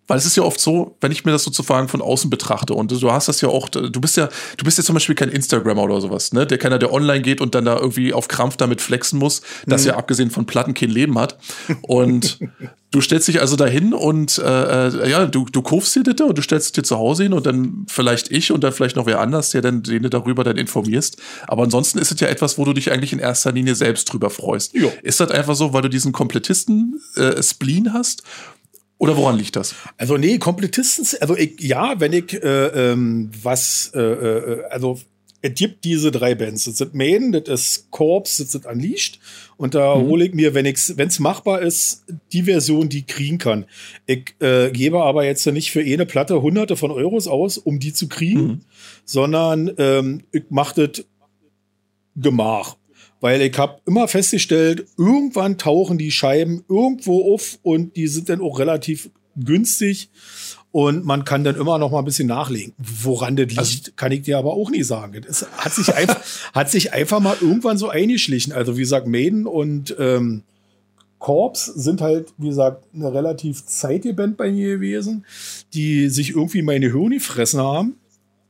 weil 0.08 0.18
es 0.18 0.26
ist 0.26 0.36
ja 0.38 0.44
oft 0.44 0.60
so, 0.60 0.96
wenn 1.02 1.12
ich 1.12 1.26
mir 1.26 1.32
das 1.32 1.44
sozusagen 1.44 1.88
von 1.88 2.02
außen 2.02 2.30
betrachte 2.30 2.74
und 2.74 2.92
du 2.92 3.12
hast 3.12 3.28
das 3.28 3.42
ja 3.42 3.50
auch, 3.50 3.70
du 3.70 4.02
bist 4.02 4.18
ja, 4.18 4.30
du 4.58 4.66
bist 4.66 4.78
ja 4.78 4.84
zum 4.84 4.94
Beispiel 4.96 5.16
kein 5.16 5.30
Instagrammer 5.30 5.84
oder 5.84 6.02
sowas, 6.02 6.34
ne? 6.34 6.48
Der 6.48 6.58
keiner, 6.58 6.80
der 6.80 6.94
online 6.94 7.22
geht 7.22 7.42
und 7.42 7.56
dann 7.56 7.66
da 7.66 7.78
irgendwie 7.78 8.14
auf 8.14 8.28
Krampf 8.28 8.58
damit 8.58 8.82
flexen 8.82 9.20
muss, 9.20 9.42
dass 9.66 9.84
mhm. 9.84 9.90
er 9.90 9.98
abgesehen 9.98 10.32
von 10.32 10.46
Platten 10.46 10.74
kein 10.74 10.90
Leben 10.90 11.20
hat. 11.20 11.38
Und 11.82 12.40
du 12.92 13.02
stellst 13.02 13.28
dich 13.28 13.42
also 13.42 13.56
dahin 13.56 13.94
und 13.94 14.38
äh, 14.38 14.88
äh, 14.88 15.10
ja, 15.10 15.26
du, 15.26 15.46
du 15.46 15.62
kaufst 15.62 15.96
dir 15.96 16.04
das 16.04 16.28
und 16.28 16.38
du 16.38 16.42
stellst 16.42 16.68
es 16.68 16.72
dir 16.72 16.84
zu 16.84 16.98
Hause 16.98 17.24
hin 17.24 17.34
und 17.34 17.46
dann 17.46 17.86
vielleicht 17.88 18.32
ich 18.32 18.52
und 18.52 18.64
dann 18.64 18.72
vielleicht 18.72 18.96
noch 18.96 19.06
wer 19.06 19.20
anders, 19.20 19.50
der 19.50 19.62
dann 19.62 19.84
den 19.84 20.04
du 20.04 20.10
darüber 20.10 20.44
dann 20.44 20.58
informierst. 20.58 21.18
Aber 21.48 21.64
ansonsten 21.64 22.00
ist 22.00 22.12
es 22.12 22.20
ja 22.20 22.28
etwas, 22.28 22.58
wo 22.58 22.66
du 22.66 22.74
dich 22.74 22.92
eigentlich 22.92 23.14
in 23.14 23.20
erster 23.20 23.52
Linie 23.52 23.76
selbst 23.76 24.06
drüber 24.06 24.30
freust. 24.30 24.74
Jo. 24.74 24.92
Ist 25.04 25.20
das 25.20 25.32
einfach 25.32 25.56
so, 25.56 25.74
weil 25.74 25.82
du 25.82 25.90
diesen 25.90 26.14
Komplettisten-Spleen 26.14 27.88
äh, 27.88 27.90
hast? 27.90 28.24
Oder 28.98 29.16
woran 29.16 29.38
liegt 29.38 29.56
das? 29.56 29.76
Also 29.98 30.18
nee, 30.18 30.38
Komplettisten, 30.40 31.06
also 31.22 31.36
ich, 31.36 31.60
ja, 31.60 32.00
wenn 32.00 32.14
ich 32.14 32.34
äh, 32.34 32.92
ähm, 32.92 33.30
was, 33.42 33.92
äh, 33.94 34.00
äh, 34.00 34.64
also 34.70 35.00
es 35.42 35.54
gibt 35.54 35.84
diese 35.84 36.12
drei 36.12 36.34
Bands. 36.34 36.66
Das 36.66 36.78
sind 36.78 36.94
Maiden, 36.94 37.32
das 37.32 37.48
ist 37.48 37.92
Corpse, 37.92 38.44
das 38.44 38.56
ist 38.56 38.66
Unleashed. 38.66 39.20
Und 39.56 39.76
da 39.76 39.96
mhm. 39.96 40.08
hole 40.08 40.26
ich 40.26 40.34
mir, 40.34 40.54
wenn 40.54 40.66
es 40.66 41.20
machbar 41.20 41.62
ist, 41.62 42.06
die 42.34 42.44
Version, 42.44 42.90
die 42.90 43.00
ich 43.00 43.08
kriegen 43.08 43.38
kann. 43.38 43.66
Ich 44.08 44.36
äh, 44.40 44.72
gebe 44.72 45.04
aber 45.04 45.26
jetzt 45.26 45.46
nicht 45.46 45.72
für 45.72 45.82
eine 45.82 46.06
Platte 46.06 46.42
hunderte 46.42 46.76
von 46.76 46.92
Euros 46.92 47.28
aus, 47.28 47.58
um 47.58 47.80
die 47.80 47.94
zu 47.94 48.08
kriegen, 48.08 48.42
mhm. 48.42 48.62
sondern 49.06 49.72
ähm, 49.78 50.24
ich 50.32 50.46
mache 50.50 50.88
das 50.88 51.06
Gemach. 52.16 52.77
Weil 53.20 53.42
ich 53.42 53.58
habe 53.58 53.82
immer 53.86 54.08
festgestellt, 54.08 54.88
irgendwann 54.98 55.58
tauchen 55.58 55.98
die 55.98 56.12
Scheiben 56.12 56.64
irgendwo 56.70 57.34
auf 57.34 57.60
und 57.64 57.96
die 57.96 58.08
sind 58.08 58.30
dann 58.30 58.42
auch 58.42 58.60
relativ 58.60 59.10
günstig 59.36 60.10
und 60.72 61.06
man 61.06 61.26
kann 61.26 61.44
dann 61.44 61.56
immer 61.56 61.80
noch 61.80 61.92
mal 61.92 62.00
ein 62.00 62.06
bisschen 62.06 62.28
nachlegen. 62.28 62.74
Woran 62.78 63.36
das 63.36 63.48
liegt, 63.48 63.60
also, 63.60 63.92
kann 63.96 64.12
ich 64.12 64.22
dir 64.22 64.38
aber 64.38 64.54
auch 64.54 64.70
nicht 64.70 64.86
sagen. 64.86 65.26
Es 65.28 65.46
hat 65.58 65.74
sich 65.74 65.94
einfach, 65.94 66.22
hat 66.54 66.70
sich 66.70 66.94
einfach 66.94 67.20
mal 67.20 67.38
irgendwann 67.42 67.78
so 67.78 67.90
eingeschlichen. 67.90 68.54
Also 68.54 68.76
wie 68.76 68.82
gesagt, 68.82 69.08
Maiden 69.08 69.48
und 69.48 69.96
ähm, 69.98 70.44
Corps 71.20 71.72
sind 71.76 72.02
halt, 72.02 72.34
wie 72.38 72.50
gesagt, 72.50 72.86
eine 72.94 73.12
relativ 73.12 73.66
zeitige 73.66 74.14
Band 74.14 74.38
bei 74.38 74.52
mir 74.52 74.76
gewesen, 74.76 75.26
die 75.74 76.10
sich 76.10 76.32
irgendwie 76.32 76.62
meine 76.62 76.92
Hirn 76.92 77.10
gefressen 77.10 77.60
haben. 77.60 77.96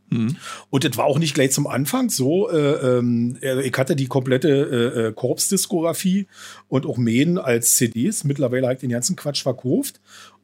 Mhm. 0.10 0.38
Und 0.70 0.84
das 0.84 0.98
war 0.98 1.06
auch 1.06 1.20
nicht 1.20 1.34
gleich 1.34 1.52
zum 1.52 1.68
Anfang 1.68 2.10
so. 2.10 2.50
Äh, 2.50 2.98
ähm, 2.98 3.38
ich 3.42 3.74
hatte 3.78 3.96
die 3.96 4.08
komplette 4.08 4.50
äh, 4.50 5.08
äh 5.08 5.14
Korps-Diskografie 5.14 6.28
und 6.68 6.86
auch 6.86 6.98
Mähen 6.98 7.38
als 7.38 7.76
CDs. 7.76 8.24
Mittlerweile 8.24 8.68
habe 8.68 8.76
ich 8.76 8.80
den 8.80 8.90
ganzen 8.90 9.16
Quatsch 9.16 9.44
verkauft 9.44 10.00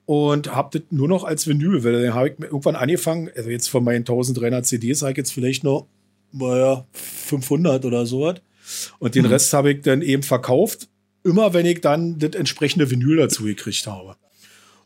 und 0.06 0.54
habe 0.54 0.80
das 0.80 0.92
nur 0.92 1.08
noch 1.08 1.24
als 1.24 1.48
Vinyl, 1.48 1.84
weil 1.84 1.94
dann 1.94 2.14
habe 2.14 2.30
ich 2.30 2.40
irgendwann 2.40 2.76
angefangen, 2.76 3.30
also 3.36 3.50
jetzt 3.50 3.70
von 3.70 3.84
meinen 3.84 4.02
1300 4.02 4.66
CDs 4.66 5.02
habe 5.02 5.12
ich 5.12 5.18
jetzt 5.18 5.32
vielleicht 5.32 5.64
noch, 5.64 5.88
naja, 6.32 6.86
500 6.92 7.86
oder 7.86 8.06
so 8.06 8.34
Und 9.00 9.16
den 9.16 9.26
mhm. 9.26 9.32
Rest 9.32 9.54
habe 9.54 9.72
ich 9.72 9.82
dann 9.82 10.02
eben 10.02 10.24
verkauft, 10.24 10.90
immer 11.24 11.54
wenn 11.54 11.66
ich 11.66 11.80
dann 11.82 12.20
das 12.20 12.32
entsprechende 12.32 12.90
Vinyl 12.90 13.18
dazu 13.18 13.44
gekriegt 13.44 13.88
habe. 13.88 14.16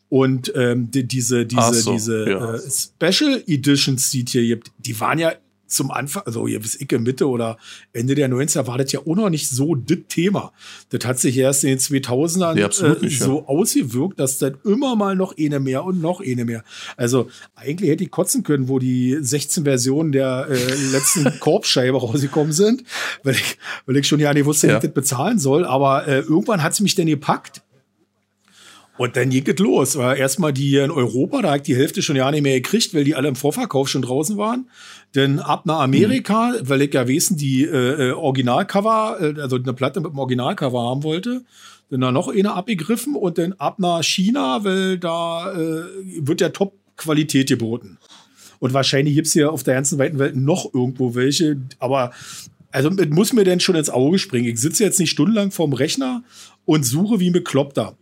Und 0.10 0.52
ähm, 0.56 0.90
die, 0.90 1.06
diese, 1.06 1.46
diese, 1.46 1.74
so, 1.74 1.92
diese 1.92 2.30
ja. 2.30 2.56
äh, 2.56 2.60
Special 2.70 3.44
Editions, 3.46 4.10
die 4.12 4.26
hier 4.28 4.44
gibt, 4.44 4.72
die 4.78 5.00
waren 5.00 5.20
ja 5.20 5.34
zum 5.68 5.92
Anfang, 5.92 6.24
also 6.26 6.48
ihr 6.48 6.64
wisst, 6.64 6.82
Icke 6.82 6.98
Mitte 6.98 7.28
oder 7.28 7.58
Ende 7.94 8.16
der 8.16 8.30
90er 8.30 8.68
war 8.68 8.78
das 8.78 8.92
ja 8.92 9.02
auch 9.02 9.16
noch 9.16 9.30
nicht 9.30 9.50
so 9.50 9.76
das 9.76 9.98
Thema. 10.08 10.54
Das 10.90 11.06
hat 11.06 11.20
sich 11.20 11.38
erst 11.38 11.64
in 11.64 11.72
den 11.72 11.80
2000ern 11.80 12.58
ja, 12.58 12.68
äh, 12.68 13.00
nicht, 13.02 13.20
so 13.20 13.40
ja. 13.40 13.46
ausgewirkt, 13.46 14.20
dass 14.20 14.38
dann 14.38 14.58
immer 14.64 14.96
mal 14.96 15.16
noch 15.16 15.36
eine 15.38 15.60
mehr 15.60 15.84
und 15.84 16.02
noch 16.02 16.22
eine 16.22 16.46
mehr. 16.46 16.64
Also 16.96 17.30
eigentlich 17.56 17.90
hätte 17.90 18.04
ich 18.04 18.12
kotzen 18.12 18.44
können, 18.44 18.70
wo 18.70 18.80
die 18.80 19.18
16 19.20 19.66
Versionen 19.66 20.12
der 20.12 20.48
äh, 20.50 20.76
letzten 20.92 21.26
Korbscheibe 21.40 21.98
rausgekommen 21.98 22.54
sind, 22.54 22.84
weil 23.24 23.36
ich, 23.36 23.58
weil 23.86 23.98
ich 23.98 24.08
schon 24.08 24.20
ja 24.20 24.34
nicht 24.34 24.46
wusste, 24.46 24.68
ja. 24.68 24.74
wie 24.74 24.78
ich 24.78 24.84
das 24.84 24.94
bezahlen 24.94 25.38
soll. 25.38 25.66
Aber 25.66 26.08
äh, 26.08 26.20
irgendwann 26.20 26.64
hat 26.64 26.74
es 26.74 26.80
mich 26.80 26.96
dann 26.96 27.08
gepackt 27.08 27.62
und 28.98 29.16
dann 29.16 29.30
ging 29.30 29.48
es 29.48 29.60
los. 29.60 29.96
Erstmal 29.96 30.54
die 30.54 30.70
hier 30.70 30.86
in 30.86 30.92
Europa, 30.92 31.42
da 31.42 31.50
habe 31.50 31.58
ich 31.58 31.64
die 31.64 31.76
Hälfte 31.76 32.02
schon 32.02 32.16
ja 32.16 32.30
nicht 32.32 32.42
mehr 32.42 32.60
gekriegt, 32.60 32.94
weil 32.94 33.04
die 33.04 33.16
alle 33.16 33.28
im 33.28 33.36
Vorverkauf 33.36 33.88
schon 33.88 34.02
draußen 34.02 34.38
waren. 34.38 34.70
Dann 35.14 35.40
ab 35.40 35.66
nach 35.66 35.80
Amerika, 35.80 36.50
mhm. 36.50 36.70
weil 36.70 36.82
ich 36.82 36.94
ja 36.94 37.08
wissen, 37.08 37.38
die 37.38 37.64
äh, 37.64 38.10
äh, 38.10 38.12
Originalcover, 38.12 39.18
äh, 39.22 39.42
also 39.42 39.58
eine 39.58 39.74
Platte 39.74 40.02
mit 40.02 40.12
dem 40.12 40.20
Originalcover 40.20 40.82
haben 40.82 41.04
wollte. 41.04 41.44
Dann 41.90 42.02
da 42.02 42.12
noch 42.12 42.28
eine 42.28 42.54
abgegriffen 42.54 43.16
und 43.16 43.38
dann 43.38 43.54
ab 43.54 43.80
nach 43.80 44.04
China, 44.04 44.64
weil 44.64 44.98
da 44.98 45.54
äh, 45.54 45.84
wird 46.20 46.42
ja 46.42 46.50
Top-Qualität 46.50 47.48
geboten. 47.48 47.98
Und 48.60 48.74
wahrscheinlich 48.74 49.16
gibt's 49.16 49.34
hier 49.34 49.52
auf 49.52 49.64
der 49.64 49.76
ganzen 49.76 50.00
weiten 50.00 50.18
Welt 50.18 50.36
noch 50.36 50.74
irgendwo 50.74 51.14
welche, 51.14 51.58
aber 51.80 52.12
also 52.72 52.90
muss 52.90 53.32
mir 53.32 53.44
denn 53.44 53.60
schon 53.60 53.76
ins 53.76 53.90
Auge 53.90 54.20
springen. 54.20 54.48
Ich 54.48 54.60
sitze 54.60 54.84
jetzt 54.84 55.00
nicht 55.00 55.12
stundenlang 55.12 55.52
vorm 55.52 55.74
Rechner 55.74 56.24
und 56.66 56.84
suche 56.84 57.20
wie 57.20 57.30
ein 57.30 57.34
Bekloppter. 57.34 57.96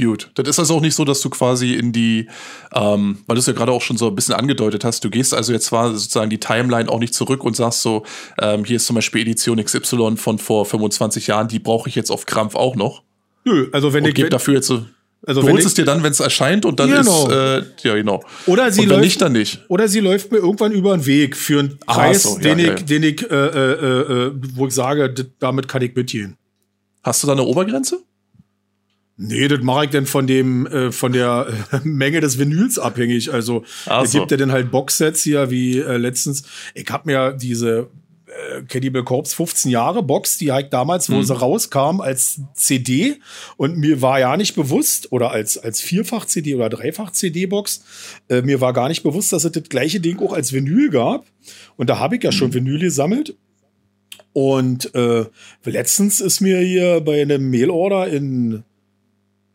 Gut, 0.00 0.30
das 0.34 0.46
ist 0.48 0.58
also 0.60 0.76
auch 0.76 0.80
nicht 0.80 0.94
so, 0.94 1.04
dass 1.04 1.20
du 1.20 1.28
quasi 1.28 1.74
in 1.74 1.92
die, 1.92 2.28
ähm, 2.72 3.18
weil 3.26 3.34
du 3.34 3.40
es 3.40 3.46
ja 3.46 3.52
gerade 3.52 3.72
auch 3.72 3.82
schon 3.82 3.96
so 3.96 4.06
ein 4.06 4.14
bisschen 4.14 4.34
angedeutet 4.34 4.84
hast, 4.84 5.02
du 5.02 5.10
gehst 5.10 5.34
also 5.34 5.52
jetzt 5.52 5.66
zwar 5.66 5.92
sozusagen 5.92 6.30
die 6.30 6.38
Timeline 6.38 6.88
auch 6.88 7.00
nicht 7.00 7.14
zurück 7.14 7.42
und 7.42 7.56
sagst 7.56 7.82
so, 7.82 8.04
ähm, 8.40 8.64
hier 8.64 8.76
ist 8.76 8.86
zum 8.86 8.94
Beispiel 8.94 9.22
Edition 9.22 9.62
XY 9.62 10.16
von 10.16 10.38
vor 10.38 10.66
25 10.66 11.26
Jahren, 11.26 11.48
die 11.48 11.58
brauche 11.58 11.88
ich 11.88 11.96
jetzt 11.96 12.10
auf 12.10 12.26
Krampf 12.26 12.54
auch 12.54 12.76
noch. 12.76 13.02
Nö, 13.44 13.68
also 13.72 13.92
wenn 13.92 14.04
und 14.04 14.10
ich. 14.10 14.14
Gebe 14.14 14.28
dafür 14.28 14.54
jetzt 14.54 14.68
so. 14.68 14.84
Also 15.26 15.42
du 15.42 15.48
holst 15.48 15.66
es 15.66 15.74
dir 15.74 15.84
dann, 15.84 16.04
wenn 16.04 16.12
es 16.12 16.20
erscheint 16.20 16.64
und 16.64 16.78
dann 16.78 16.90
genau. 16.90 17.26
ist, 17.26 17.32
äh, 17.32 17.62
ja 17.82 17.96
genau. 17.96 18.22
Oder 18.46 18.70
sie 18.70 18.82
und 18.82 18.90
läuft, 18.90 19.02
nicht, 19.02 19.20
dann 19.20 19.32
nicht. 19.32 19.64
Oder 19.66 19.88
sie 19.88 19.98
läuft 19.98 20.30
mir 20.30 20.38
irgendwann 20.38 20.70
über 20.70 20.96
den 20.96 21.06
Weg 21.06 21.36
für 21.36 21.58
einen 21.58 21.78
Preis, 21.80 22.22
so, 22.22 22.38
den, 22.38 22.60
ja, 22.60 22.74
ich, 22.74 22.80
ja. 22.80 22.86
den 22.86 23.02
ich, 23.02 23.28
äh, 23.28 23.34
äh, 23.34 24.26
äh, 24.26 24.32
wo 24.54 24.68
ich 24.68 24.74
sage, 24.74 25.12
damit 25.40 25.66
kann 25.66 25.82
ich 25.82 25.96
mitgehen. 25.96 26.36
Hast 27.02 27.22
du 27.22 27.26
da 27.26 27.32
eine 27.32 27.42
Obergrenze? 27.42 27.98
Nee, 29.20 29.48
das 29.48 29.60
mache 29.62 29.86
ich 29.86 29.90
dann 29.90 30.06
von 30.06 30.28
dem, 30.28 30.66
äh, 30.68 30.92
von 30.92 31.12
der 31.12 31.48
äh, 31.72 31.78
Menge 31.82 32.20
des 32.20 32.38
Vinyls 32.38 32.78
abhängig. 32.78 33.32
Also 33.32 33.64
Ach 33.86 34.04
es 34.04 34.12
gibt 34.12 34.30
ja 34.30 34.36
dann 34.36 34.52
halt 34.52 34.70
Boxsets 34.70 35.24
hier, 35.24 35.50
wie 35.50 35.80
äh, 35.80 35.96
letztens. 35.96 36.44
Ich 36.72 36.88
habe 36.88 37.02
mir 37.06 37.32
diese 37.32 37.90
äh, 38.26 38.62
Cannibal 38.62 39.02
Corpse 39.02 39.34
15 39.34 39.72
Jahre 39.72 40.04
Box, 40.04 40.38
die 40.38 40.52
halt 40.52 40.72
damals, 40.72 41.10
wo 41.10 41.16
mhm. 41.16 41.24
sie 41.24 41.34
rauskam, 41.34 42.00
als 42.00 42.40
CD 42.54 43.16
und 43.56 43.76
mir 43.76 44.00
war 44.02 44.20
ja 44.20 44.36
nicht 44.36 44.54
bewusst, 44.54 45.10
oder 45.10 45.32
als, 45.32 45.58
als 45.58 45.80
Vierfach-CD 45.80 46.54
oder 46.54 46.68
Dreifach-CD-Box, 46.68 47.84
äh, 48.28 48.42
mir 48.42 48.60
war 48.60 48.72
gar 48.72 48.88
nicht 48.88 49.02
bewusst, 49.02 49.32
dass 49.32 49.42
es 49.42 49.50
das 49.50 49.64
gleiche 49.64 49.98
Ding 49.98 50.20
auch 50.20 50.32
als 50.32 50.52
Vinyl 50.52 50.90
gab. 50.90 51.26
Und 51.76 51.90
da 51.90 51.98
habe 51.98 52.16
ich 52.16 52.22
ja 52.22 52.30
schon 52.30 52.50
mhm. 52.50 52.54
Vinyl 52.54 52.78
gesammelt. 52.78 53.36
Und 54.32 54.94
äh, 54.94 55.24
letztens 55.64 56.20
ist 56.20 56.40
mir 56.40 56.60
hier 56.60 57.00
bei 57.00 57.20
einem 57.22 57.50
Mailorder 57.50 58.06
in 58.06 58.62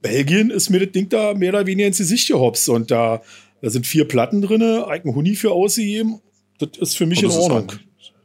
Belgien 0.04 0.52
ist 0.52 0.70
mir 0.70 0.80
das 0.80 0.92
Ding 0.92 1.10
da 1.10 1.34
mehr 1.34 1.50
oder 1.50 1.66
weniger 1.66 1.88
ins 1.88 1.98
Gesicht 1.98 2.28
gehopst 2.28 2.70
und 2.70 2.92
da, 2.92 3.24
da 3.62 3.70
sind 3.72 3.88
vier 3.88 4.08
Platten 4.08 4.44
drin, 4.44 4.62
ein 4.62 5.04
Huni 5.06 5.36
für 5.36 5.52
ausgegeben. 5.52 6.20
Das 6.60 6.78
ist 6.78 6.98
für 6.98 7.08
mich 7.08 7.24
in 7.24 7.32
Ordnung. 7.32 7.70
Halt, 7.70 7.80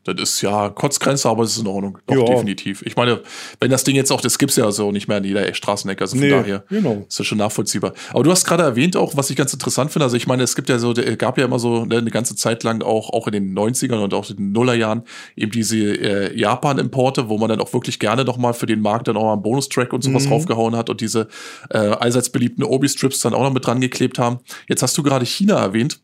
das 0.05 0.17
ist 0.21 0.43
ja 0.43 0.71
Kotzgrenze, 0.71 1.29
aber 1.29 1.45
es 1.45 1.53
ist 1.53 1.61
in 1.61 1.67
Ordnung. 1.67 1.99
Doch, 2.07 2.17
ja. 2.17 2.25
definitiv. 2.25 2.83
Ich 2.83 2.97
meine, 2.97 3.21
wenn 3.61 3.71
das 3.71 3.85
Ding 3.85 3.97
jetzt 3.97 4.11
auch, 4.11 4.21
das 4.21 4.39
gibt's 4.39 4.57
ja 4.57 4.71
so 4.71 4.93
nicht 4.93 5.09
mehr 5.09 5.19
in 5.19 5.25
jeder 5.25 5.53
Straßenecke, 5.53 6.03
also 6.03 6.17
von 6.17 6.25
nee, 6.25 6.31
daher 6.31 6.65
genau. 6.69 7.05
ist 7.09 7.19
das 7.19 7.27
schon 7.27 7.39
nachvollziehbar. 7.39 7.93
Aber 8.11 8.23
du 8.23 8.31
hast 8.31 8.45
gerade 8.45 8.63
erwähnt 8.63 8.97
auch, 8.97 9.17
was 9.17 9.31
ich 9.31 9.37
ganz 9.37 9.53
interessant 9.53 9.91
finde, 9.91 10.05
also 10.05 10.17
ich 10.17 10.27
meine, 10.27 10.43
es 10.43 10.57
gibt 10.57 10.69
ja 10.69 10.79
so, 10.79 10.95
gab 11.19 11.39
ja 11.39 11.45
immer 11.45 11.59
so 11.59 11.85
ne, 11.85 11.99
eine 11.99 12.11
ganze 12.11 12.37
Zeit 12.37 12.63
lang 12.65 12.83
auch, 12.83 13.11
auch 13.11 13.27
in 13.27 13.33
den 13.33 13.57
90ern 13.57 14.03
und 14.03 14.15
auch 14.15 14.31
in 14.31 14.37
den 14.37 14.53
Nullerjahren 14.53 15.03
eben 15.37 15.53
diese 15.53 15.77
äh, 15.79 16.39
Japan-Importe, 16.39 17.29
wo 17.29 17.39
man 17.39 17.49
dann 17.49 17.61
auch 17.61 17.73
wirklich 17.73 17.99
gerne 17.99 18.25
nochmal 18.25 18.55
für 18.55 18.67
den 18.67 18.81
Markt 18.81 19.09
dann 19.09 19.17
auch 19.17 19.25
mal 19.25 19.33
einen 19.35 19.43
Bonustrack 19.43 19.93
und 19.93 20.03
sowas 20.03 20.27
mhm. 20.27 20.33
raufgehauen 20.33 20.77
hat 20.77 20.91
und 20.91 21.01
diese 21.01 21.29
äh, 21.71 21.79
allseits 21.79 22.31
beliebten 22.31 22.63
Obi-Strips 22.63 23.21
dann 23.21 23.35
auch 23.35 23.43
noch 23.43 23.53
mit 23.53 23.67
dran 23.67 23.81
geklebt 23.81 24.19
haben. 24.19 24.39
Jetzt 24.69 24.83
hast 24.83 24.97
du 24.97 25.03
gerade 25.03 25.27
China 25.27 25.59
erwähnt. 25.59 26.01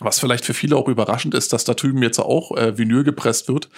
Was 0.00 0.20
vielleicht 0.20 0.44
für 0.44 0.54
viele 0.54 0.76
auch 0.76 0.88
überraschend 0.88 1.34
ist, 1.34 1.52
dass 1.52 1.64
da 1.64 1.74
drüben 1.74 2.02
jetzt 2.02 2.18
auch 2.18 2.56
äh, 2.56 2.78
Vinyl 2.78 3.04
gepresst 3.04 3.48
wird. 3.48 3.68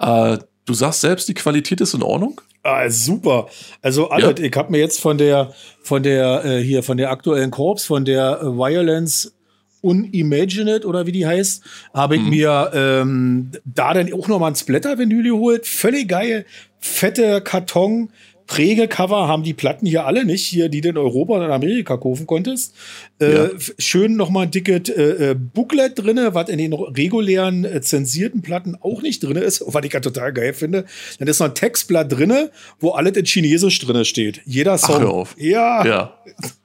Äh, 0.00 0.38
du 0.64 0.74
sagst 0.74 1.00
selbst, 1.00 1.28
die 1.28 1.34
Qualität 1.34 1.80
ist 1.80 1.94
in 1.94 2.02
Ordnung? 2.02 2.40
Ah, 2.62 2.88
super. 2.90 3.48
Also 3.82 4.10
alle, 4.10 4.34
ja. 4.36 4.38
ich 4.38 4.56
habe 4.56 4.72
mir 4.72 4.78
jetzt 4.78 5.00
von 5.00 5.16
der 5.16 5.52
von 5.82 6.02
der 6.02 6.44
äh, 6.44 6.62
hier 6.62 6.82
von 6.82 6.96
der 6.96 7.10
aktuellen 7.10 7.50
Korps, 7.50 7.84
von 7.84 8.04
der 8.04 8.40
äh, 8.42 8.46
Violence 8.46 9.32
Unimaginate 9.80 10.86
oder 10.86 11.06
wie 11.06 11.12
die 11.12 11.26
heißt, 11.26 11.62
habe 11.94 12.16
ich 12.16 12.22
mhm. 12.22 12.30
mir 12.30 12.70
ähm, 12.74 13.52
da 13.64 13.94
dann 13.94 14.12
auch 14.12 14.26
nochmal 14.26 14.50
ein 14.50 14.56
Splatter-Vinyl 14.56 15.22
geholt. 15.22 15.66
Völlig 15.66 16.08
geil. 16.08 16.46
Fette 16.80 17.40
Karton. 17.40 18.10
Prägecover 18.48 19.28
haben 19.28 19.42
die 19.42 19.52
Platten 19.52 19.86
hier 19.86 20.06
alle 20.06 20.24
nicht, 20.24 20.44
hier, 20.44 20.70
die 20.70 20.80
du 20.80 20.88
in 20.88 20.96
Europa 20.96 21.34
und 21.34 21.42
in 21.42 21.50
Amerika 21.50 21.98
kaufen 21.98 22.26
konntest. 22.26 22.74
Äh, 23.20 23.34
ja. 23.34 23.50
Schön 23.78 24.16
nochmal 24.16 24.44
ein 24.44 24.50
dickes 24.50 24.88
äh, 24.88 25.30
äh, 25.30 25.34
Booklet 25.34 25.98
drinne, 25.98 26.34
was 26.34 26.48
in 26.48 26.56
den 26.56 26.72
regulären 26.72 27.66
äh, 27.66 27.82
zensierten 27.82 28.40
Platten 28.40 28.74
auch 28.80 29.02
nicht 29.02 29.22
drinne 29.22 29.40
ist, 29.40 29.62
was 29.66 29.84
ich 29.84 29.92
ja 29.92 30.00
total 30.00 30.32
geil 30.32 30.54
finde. 30.54 30.86
Dann 31.18 31.28
ist 31.28 31.40
noch 31.40 31.48
ein 31.48 31.54
Textblatt 31.54 32.10
drinne, 32.10 32.50
wo 32.80 32.92
alles 32.92 33.16
in 33.18 33.26
Chinesisch 33.26 33.78
drinne 33.80 34.06
steht. 34.06 34.40
Jeder 34.46 34.78
Song. 34.78 34.96
Ach, 34.96 35.00
hör 35.00 35.10
auf. 35.10 35.36
Ja. 35.38 35.86
ja. 35.86 36.18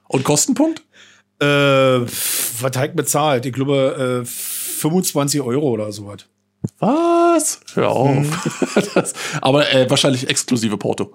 Und 0.08 0.24
Kostenpunkt? 0.24 0.82
Äh, 1.39 1.46
was 1.46 2.78
hat 2.78 2.96
bezahlt? 2.96 3.46
Ich 3.46 3.52
glaube, 3.52 4.24
äh, 4.24 4.26
25 4.26 5.41
Euro 5.41 5.69
oder 5.69 5.91
sowas. 5.91 6.26
Was? 6.80 7.60
Hör 7.74 7.89
auf. 7.89 8.15
Hm. 8.15 8.32
das, 8.96 9.13
aber 9.41 9.69
äh, 9.74 9.89
wahrscheinlich 9.89 10.30
exklusive 10.30 10.78
Porto. 10.78 11.13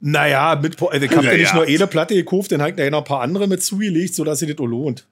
Naja, 0.00 0.58
mit, 0.60 0.80
also 0.80 1.04
ich 1.04 1.10
habe 1.10 1.26
ja, 1.26 1.32
ja 1.32 1.38
nicht 1.38 1.54
nur 1.54 1.64
eine 1.64 1.86
Platte 1.86 2.14
gekauft, 2.14 2.52
dann 2.52 2.66
ich 2.66 2.76
da 2.76 2.88
noch 2.90 2.98
ein 2.98 3.04
paar 3.04 3.20
andere 3.20 3.46
mit 3.46 3.62
zugelegt, 3.62 4.14
sodass 4.14 4.38
sie 4.38 4.46
das 4.46 4.58
auch 4.58 4.66
lohnt. 4.66 5.06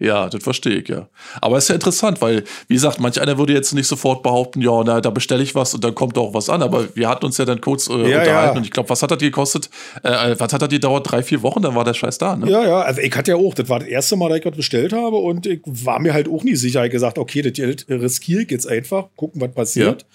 Ja, 0.00 0.30
das 0.30 0.42
verstehe 0.42 0.76
ich, 0.76 0.88
ja. 0.88 1.08
Aber 1.42 1.58
es 1.58 1.64
ist 1.64 1.68
ja 1.68 1.74
interessant, 1.74 2.22
weil, 2.22 2.44
wie 2.68 2.74
gesagt, 2.74 3.00
manch 3.00 3.20
einer 3.20 3.36
würde 3.36 3.52
jetzt 3.52 3.74
nicht 3.74 3.86
sofort 3.86 4.22
behaupten, 4.22 4.62
ja, 4.62 4.82
na, 4.82 5.02
da 5.02 5.10
bestelle 5.10 5.42
ich 5.42 5.54
was 5.54 5.74
und 5.74 5.84
dann 5.84 5.94
kommt 5.94 6.16
auch 6.16 6.32
was 6.32 6.48
an. 6.48 6.62
Aber 6.62 6.96
wir 6.96 7.06
hatten 7.06 7.26
uns 7.26 7.36
ja 7.36 7.44
dann 7.44 7.60
kurz 7.60 7.86
äh, 7.88 7.92
ja, 7.92 8.20
unterhalten 8.20 8.54
ja. 8.54 8.56
und 8.56 8.64
ich 8.64 8.70
glaube, 8.70 8.88
was 8.88 9.02
hat 9.02 9.10
das 9.10 9.18
gekostet? 9.18 9.68
Äh, 10.02 10.36
was 10.38 10.54
hat 10.54 10.62
das 10.62 10.70
gedauert? 10.70 11.10
Drei, 11.10 11.22
vier 11.22 11.42
Wochen, 11.42 11.60
dann 11.60 11.74
war 11.74 11.84
der 11.84 11.92
Scheiß 11.92 12.16
da, 12.16 12.34
ne? 12.34 12.50
Ja, 12.50 12.64
ja, 12.64 12.80
also 12.80 13.02
ich 13.02 13.14
hatte 13.14 13.32
ja 13.32 13.36
auch, 13.36 13.52
das 13.52 13.68
war 13.68 13.80
das 13.80 13.88
erste 13.88 14.16
Mal, 14.16 14.30
dass 14.30 14.38
ich 14.38 14.44
was 14.46 14.56
bestellt 14.56 14.94
habe 14.94 15.16
und 15.16 15.44
ich 15.44 15.60
war 15.66 16.00
mir 16.00 16.14
halt 16.14 16.28
auch 16.28 16.44
nie 16.44 16.56
sicher. 16.56 16.78
Ich 16.78 16.84
habe 16.84 16.88
gesagt, 16.88 17.18
okay, 17.18 17.42
das 17.42 17.58
riskiere 17.90 18.42
ich 18.42 18.50
jetzt 18.50 18.66
einfach, 18.66 19.08
gucken, 19.16 19.42
was 19.42 19.52
passiert. 19.52 20.02
Ja. 20.02 20.08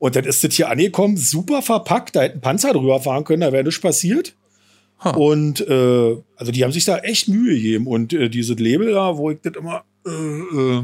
Und 0.00 0.16
dann 0.16 0.24
ist 0.24 0.42
das 0.42 0.54
hier 0.54 0.70
angekommen, 0.70 1.18
super 1.18 1.60
verpackt, 1.60 2.16
da 2.16 2.22
hätte 2.22 2.36
ein 2.36 2.40
Panzer 2.40 2.72
drüber 2.72 3.00
fahren 3.00 3.22
können, 3.22 3.42
da 3.42 3.52
wäre 3.52 3.62
nichts 3.62 3.80
passiert. 3.80 4.34
Huh. 5.04 5.10
Und 5.10 5.60
äh, 5.60 6.16
also 6.36 6.52
die 6.52 6.64
haben 6.64 6.72
sich 6.72 6.86
da 6.86 6.98
echt 6.98 7.28
Mühe 7.28 7.54
gegeben. 7.54 7.86
Und 7.86 8.14
äh, 8.14 8.30
dieses 8.30 8.58
Label 8.58 8.92
da, 8.92 9.16
wo 9.18 9.30
ich 9.30 9.38
das 9.42 9.54
immer 9.56 9.84
äh, 10.06 10.10
äh, 10.10 10.82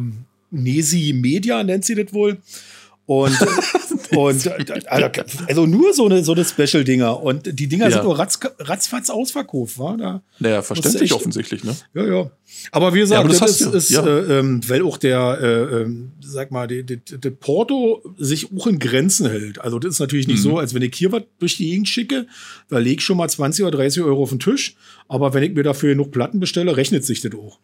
Nesi 0.51 1.15
Media 1.15 1.65
nennt 1.65 1.85
sie 1.85 1.95
das 1.95 2.13
wohl. 2.13 2.39
Und, 3.07 3.39
und 4.17 4.49
also, 4.89 5.09
also, 5.47 5.67
nur 5.67 5.95
so 5.95 6.07
eine, 6.07 6.25
so 6.25 6.33
eine 6.33 6.45
Special-Dinger. 6.45 7.23
Und 7.23 7.59
die 7.59 7.69
Dinger 7.69 7.85
ja. 7.85 7.93
sind 7.93 8.05
nur 8.05 8.19
ratz, 8.19 8.41
ratzfatz 8.59 9.11
ausverkauft, 9.11 9.79
war 9.79 9.97
da. 9.97 10.23
Naja, 10.41 10.61
verständlich 10.63 11.13
offensichtlich, 11.13 11.63
ne? 11.63 11.77
Ja, 11.95 12.05
ja. 12.05 12.31
Aber 12.73 12.95
wie 12.95 12.99
gesagt, 12.99 13.19
ja, 13.19 13.25
aber 13.25 13.29
das, 13.29 13.59
das 13.59 13.75
ist, 13.75 13.91
ja. 13.91 14.05
äh, 14.05 14.39
ähm, 14.39 14.61
weil 14.69 14.83
auch 14.83 14.97
der, 14.97 15.39
äh, 15.41 15.83
äh, 15.83 15.89
sag 16.21 16.51
mal, 16.51 16.67
der 16.67 17.31
Porto 17.31 18.03
sich 18.19 18.49
auch 18.57 18.67
in 18.67 18.81
Grenzen 18.81 19.31
hält. 19.31 19.61
Also 19.61 19.79
das 19.79 19.93
ist 19.93 20.01
natürlich 20.01 20.27
nicht 20.27 20.39
mhm. 20.39 20.51
so, 20.51 20.59
als 20.59 20.75
wenn 20.75 20.83
ich 20.83 20.95
hier 20.95 21.13
was 21.13 21.23
durch 21.39 21.57
die 21.57 21.71
Gegend 21.71 21.89
schicke, 21.89 22.27
da 22.69 22.79
leg 22.79 22.99
ich 22.99 23.05
schon 23.05 23.17
mal 23.17 23.29
20 23.29 23.65
oder 23.65 23.79
30 23.79 24.03
Euro 24.03 24.25
auf 24.25 24.31
den 24.31 24.41
Tisch. 24.41 24.75
Aber 25.07 25.33
wenn 25.33 25.45
ich 25.45 25.55
mir 25.55 25.63
dafür 25.63 25.91
genug 25.91 26.11
Platten 26.11 26.41
bestelle, 26.41 26.77
rechnet 26.77 27.05
sich 27.05 27.21
das 27.21 27.33
auch. 27.35 27.61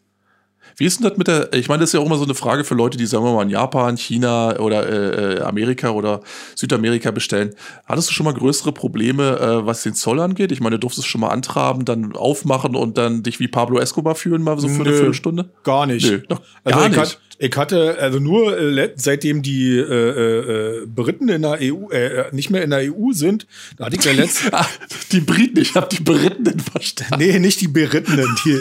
Wie 0.77 0.85
ist 0.85 1.01
denn 1.01 1.09
das 1.09 1.19
mit 1.19 1.29
der, 1.29 1.53
ich 1.53 1.69
meine, 1.69 1.81
das 1.81 1.91
ist 1.91 1.95
ja 1.95 2.01
auch 2.01 2.07
immer 2.07 2.17
so 2.17 2.25
eine 2.25 2.35
Frage 2.35 2.65
für 2.65 2.75
Leute, 2.75 2.97
die, 2.97 3.07
sagen 3.07 3.25
wir 3.25 3.33
mal, 3.33 3.43
in 3.43 3.51
Japan, 3.51 3.97
China 3.97 4.59
oder 4.59 4.89
äh, 4.89 5.35
äh, 5.37 5.41
Amerika 5.43 5.91
oder 5.91 6.21
Südamerika 6.55 7.11
bestellen. 7.11 7.55
Hattest 7.87 8.11
du 8.11 8.13
schon 8.15 8.25
mal 8.25 8.35
größere 8.35 8.73
Probleme, 8.73 9.39
äh, 9.39 9.67
was 9.67 9.83
den 9.83 9.95
Zoll 9.95 10.21
angeht? 10.21 10.53
Ich 10.53 10.61
meine, 10.61 10.77
du 10.77 10.81
durftest 10.81 11.07
schon 11.07 11.21
mal 11.21 11.29
antraben, 11.29 11.85
dann 11.85 12.15
aufmachen 12.15 12.77
und 12.77 12.99
dann 12.99 13.23
dich 13.23 13.41
wie 13.41 13.49
Pablo 13.49 13.79
Escobar 13.79 14.15
fühlen, 14.15 14.43
mal 14.43 14.59
so 14.59 14.69
für 14.69 14.83
Nö, 14.83 14.89
eine 14.89 14.93
Viertelstunde? 14.95 15.51
Gar 15.65 15.87
nicht. 15.87 16.11
Nö, 16.11 16.21
noch 16.29 16.41
also 16.65 16.79
gar 16.79 16.87
ich 16.87 16.97
nicht. 16.97 17.01
Hat, 17.01 17.19
ich 17.39 17.57
hatte 17.57 17.97
also 17.99 18.19
nur 18.19 18.57
äh, 18.59 18.93
seitdem 18.97 19.43
die 19.43 19.77
äh, 19.77 20.83
äh, 20.83 20.87
Briten 20.87 21.29
in 21.29 21.43
der 21.43 21.59
EU 21.61 21.91
äh, 21.91 22.27
nicht 22.33 22.51
mehr 22.51 22.63
in 22.63 22.71
der 22.71 22.93
EU 22.93 23.13
sind, 23.13 23.47
da 23.77 23.87
hatte 23.87 23.97
ich 23.97 24.03
der 24.03 24.15
letzte 24.15 24.53
ah, 24.53 24.67
die 25.11 25.21
Briten, 25.21 25.61
ich 25.61 25.75
habe 25.75 25.89
die 25.91 26.03
Briten 26.03 26.61
verstanden. 26.61 27.17
Nee, 27.19 27.39
nicht 27.39 27.61
die 27.61 27.69
Briten, 27.69 28.25
die 28.45 28.61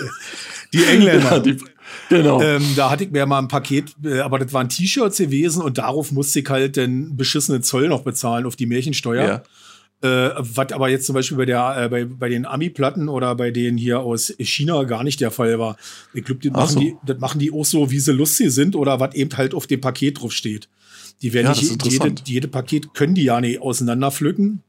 die 0.74 0.84
Engländer. 0.89 1.32
Ja, 1.32 1.39
die, 1.39 1.58
Genau. 2.10 2.42
Ähm, 2.42 2.64
da 2.76 2.90
hatte 2.90 3.06
ich 3.06 3.12
mir 3.12 3.26
mal 3.26 3.40
ein 3.40 3.48
Paket, 3.48 3.96
äh, 4.04 4.20
aber 4.20 4.40
das 4.40 4.52
waren 4.54 4.70
T-Shirts 4.70 5.18
gewesen 5.18 5.62
und 5.62 5.78
darauf 5.78 6.12
musste 6.12 6.40
ich 6.40 6.50
halt 6.50 6.76
den 6.76 7.16
beschissenen 7.16 7.64
Zoll 7.64 7.88
noch 7.88 8.04
bezahlen 8.04 8.46
auf 8.46 8.56
die 8.56 8.66
Märchensteuer. 8.66 9.26
Ja. 9.26 9.44
Äh, 10.04 10.34
was 10.38 10.72
aber 10.72 10.90
jetzt 10.90 11.06
zum 11.06 11.14
Beispiel 11.14 11.38
bei, 11.38 11.46
der, 11.46 11.76
äh, 11.78 11.90
bei, 11.90 12.06
bei 12.06 12.28
den 12.28 12.46
Ami-Platten 12.46 13.08
oder 13.08 13.36
bei 13.36 13.52
denen 13.52 13.78
hier 13.78 14.00
aus 14.00 14.34
China 14.40 14.84
gar 14.84 15.04
nicht 15.04 15.22
der 15.22 15.30
Fall 15.30 15.60
war. 15.60 15.78
Ich 16.14 16.26
glaube, 16.26 16.42
das, 16.42 16.52
machen 16.52 16.74
so. 16.74 16.80
die, 16.80 16.96
das 17.06 17.20
machen 17.20 17.40
die 17.40 17.52
auch 17.52 17.66
so, 17.66 17.92
wie 17.92 18.00
sie 18.00 18.12
lustig 18.12 18.52
sind 18.52 18.76
oder 18.76 19.00
was 19.00 19.14
eben 19.14 19.36
halt 19.38 19.54
auf 19.54 19.68
dem 19.68 19.80
Paket 19.80 20.20
drauf 20.20 20.32
steht. 20.32 20.70
Die 21.22 21.34
werden 21.34 21.54
ja, 21.54 21.62
nicht, 21.62 21.86
jede, 21.86 22.16
jede 22.26 22.48
Paket 22.48 22.96
können 22.96 23.14
die 23.14 23.24
ja 23.24 23.40
nicht 23.40 23.62
auseinanderpflücken. 23.62 24.64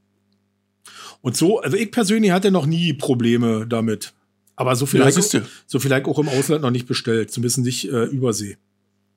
Und 1.22 1.36
so, 1.36 1.60
also 1.60 1.76
ich 1.76 1.90
persönlich 1.90 2.32
hatte 2.32 2.50
noch 2.50 2.66
nie 2.66 2.92
Probleme 2.92 3.66
damit. 3.66 4.12
Aber 4.56 4.76
so 4.76 4.86
vielleicht, 4.86 5.32
ja, 5.32 5.40
so 5.66 5.78
vielleicht 5.78 6.06
auch 6.06 6.18
im 6.18 6.28
Ausland 6.28 6.62
noch 6.62 6.70
nicht 6.70 6.86
bestellt, 6.86 7.30
zumindest 7.30 7.58
nicht 7.58 7.88
äh, 7.88 8.04
übersee. 8.04 8.56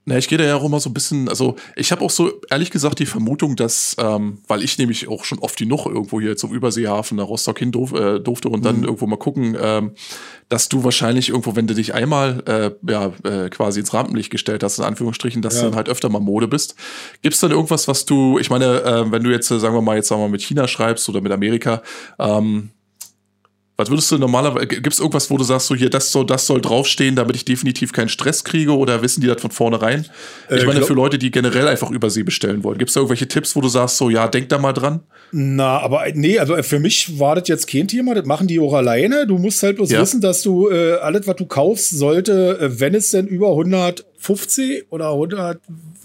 Na, 0.08 0.20
ich 0.20 0.28
gehe 0.28 0.38
da 0.38 0.44
ja 0.44 0.56
auch 0.56 0.64
immer 0.64 0.80
so 0.80 0.92
ein 0.92 0.94
bisschen, 0.94 1.28
also 1.30 1.56
ich 1.76 1.92
habe 1.92 2.06
auch 2.06 2.12
so 2.12 2.40
ehrlich 2.52 2.70
gesagt 2.70 3.00
die 3.00 3.08
Vermutung, 3.08 3.56
dass, 3.56 3.96
ähm, 3.98 4.38
weil 4.48 4.64
ich 4.64 4.78
nämlich 4.78 5.08
auch 5.08 5.26
schon 5.26 5.40
oft 5.40 5.58
genug 5.58 5.88
irgendwo 5.88 6.22
hier 6.22 6.38
zum 6.38 6.54
Überseehafen 6.54 7.18
nach 7.18 7.28
Rostock 7.28 7.58
hin 7.58 7.72
durf, 7.72 7.92
äh, 7.94 8.20
durfte 8.20 8.50
und 8.50 8.64
dann 8.64 8.78
mhm. 8.78 8.84
irgendwo 8.84 9.08
mal 9.08 9.18
gucken, 9.18 9.58
ähm, 9.60 9.94
dass 10.48 10.70
du 10.70 10.84
wahrscheinlich 10.84 11.30
irgendwo, 11.30 11.56
wenn 11.56 11.66
du 11.66 11.74
dich 11.74 11.96
einmal 11.96 12.44
äh, 12.46 12.92
ja, 12.92 13.14
äh, 13.24 13.50
quasi 13.50 13.80
ins 13.80 13.96
Rampenlicht 13.96 14.30
gestellt 14.30 14.62
hast, 14.62 14.78
in 14.78 14.86
Anführungsstrichen, 14.86 15.42
dass 15.42 15.56
ja. 15.56 15.62
du 15.62 15.68
dann 15.70 15.76
halt 15.76 15.90
öfter 15.90 16.10
mal 16.10 16.20
Mode 16.20 16.48
bist. 16.48 16.76
Gibt 17.24 17.34
es 17.34 17.42
dann 17.42 17.50
irgendwas, 17.50 17.88
was 17.88 18.06
du, 18.06 18.38
ich 18.38 18.52
meine, 18.52 18.84
äh, 18.84 19.12
wenn 19.12 19.24
du 19.24 19.32
jetzt, 19.32 19.50
äh, 19.50 19.60
sagen 19.60 19.74
wir 19.74 19.82
mal, 19.82 19.96
jetzt 19.96 20.10
sagen 20.10 20.22
wir 20.22 20.28
mal 20.28 20.34
mit 20.34 20.44
China 20.44 20.68
schreibst 20.68 21.10
oder 21.10 21.20
mit 21.20 21.32
Amerika, 21.32 21.82
ähm, 22.20 22.70
was 23.78 23.90
würdest 23.90 24.10
du 24.12 24.18
normalerweise, 24.18 24.68
gibt 24.68 24.94
es 24.94 25.00
irgendwas, 25.00 25.30
wo 25.30 25.38
du 25.38 25.44
sagst, 25.44 25.68
so 25.68 25.76
hier, 25.76 25.90
das 25.90 26.12
soll, 26.12 26.26
das 26.26 26.48
soll 26.48 26.62
draufstehen, 26.62 27.16
damit 27.16 27.36
ich 27.36 27.44
definitiv 27.44 27.92
keinen 27.92 28.08
Stress 28.08 28.46
kriege 28.46 28.76
oder 28.76 29.02
wissen 29.02 29.20
die 29.20 29.28
das 29.28 29.42
von 29.42 29.52
vornherein? 29.52 30.06
Ich 30.50 30.64
äh, 30.64 30.66
meine, 30.66 30.82
für 30.84 30.94
Leute, 30.94 31.18
die 31.18 31.30
generell 31.30 31.68
einfach 31.68 31.92
Übersee 31.92 32.24
bestellen 32.24 32.64
wollen, 32.64 32.78
gibt 32.78 32.90
es 32.90 32.94
da 32.94 33.02
irgendwelche 33.02 33.28
Tipps, 33.28 33.56
wo 33.56 33.62
du 33.62 33.68
sagst, 33.68 33.98
so 33.98 34.10
ja, 34.10 34.30
denk 34.30 34.48
da 34.48 34.60
mal 34.60 34.72
dran? 34.72 35.02
Na, 35.34 35.80
aber 35.80 36.06
nee, 36.14 36.40
also 36.40 36.56
für 36.64 36.80
mich 36.80 37.20
war 37.20 37.36
das 37.36 37.50
jetzt 37.50 37.68
kein 37.68 37.90
Thema, 37.90 38.16
das 38.16 38.26
machen 38.26 38.48
die 38.48 38.60
auch 38.60 38.74
alleine. 38.74 39.28
Du 39.28 39.38
musst 39.38 39.62
halt 39.62 39.76
bloß 39.76 39.92
ja. 39.92 40.02
wissen, 40.02 40.22
dass 40.22 40.42
du 40.42 40.70
äh, 40.70 40.94
alles, 40.94 41.28
was 41.28 41.36
du 41.36 41.46
kaufst, 41.46 41.90
sollte, 41.90 42.58
äh, 42.60 42.80
wenn 42.80 42.96
es 42.96 43.12
denn 43.12 43.28
über 43.28 43.50
150 43.50 44.86
oder 44.90 45.12
100, 45.12 45.60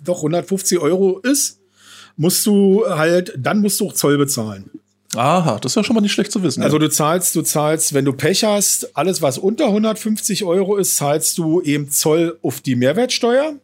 doch 0.04 0.18
150 0.18 0.80
Euro 0.80 1.18
ist, 1.20 1.60
musst 2.16 2.44
du 2.46 2.84
halt, 2.88 3.32
dann 3.38 3.60
musst 3.60 3.78
du 3.78 3.86
auch 3.86 3.92
Zoll 3.92 4.18
bezahlen. 4.18 4.70
Aha, 5.16 5.58
das 5.60 5.72
ist 5.72 5.76
ja 5.76 5.82
schon 5.82 5.94
mal 5.94 6.00
nicht 6.00 6.12
schlecht 6.12 6.30
zu 6.30 6.42
wissen. 6.42 6.62
Also 6.62 6.78
du 6.78 6.88
zahlst, 6.88 7.34
du 7.34 7.42
zahlst, 7.42 7.94
wenn 7.94 8.04
du 8.04 8.12
Pech 8.12 8.44
hast, 8.44 8.96
alles 8.96 9.20
was 9.22 9.38
unter 9.38 9.66
150 9.66 10.44
Euro 10.44 10.76
ist, 10.76 10.96
zahlst 10.96 11.36
du 11.38 11.60
eben 11.62 11.90
Zoll 11.90 12.38
auf 12.42 12.60
die 12.60 12.76
Mehrwertsteuer. 12.76 13.54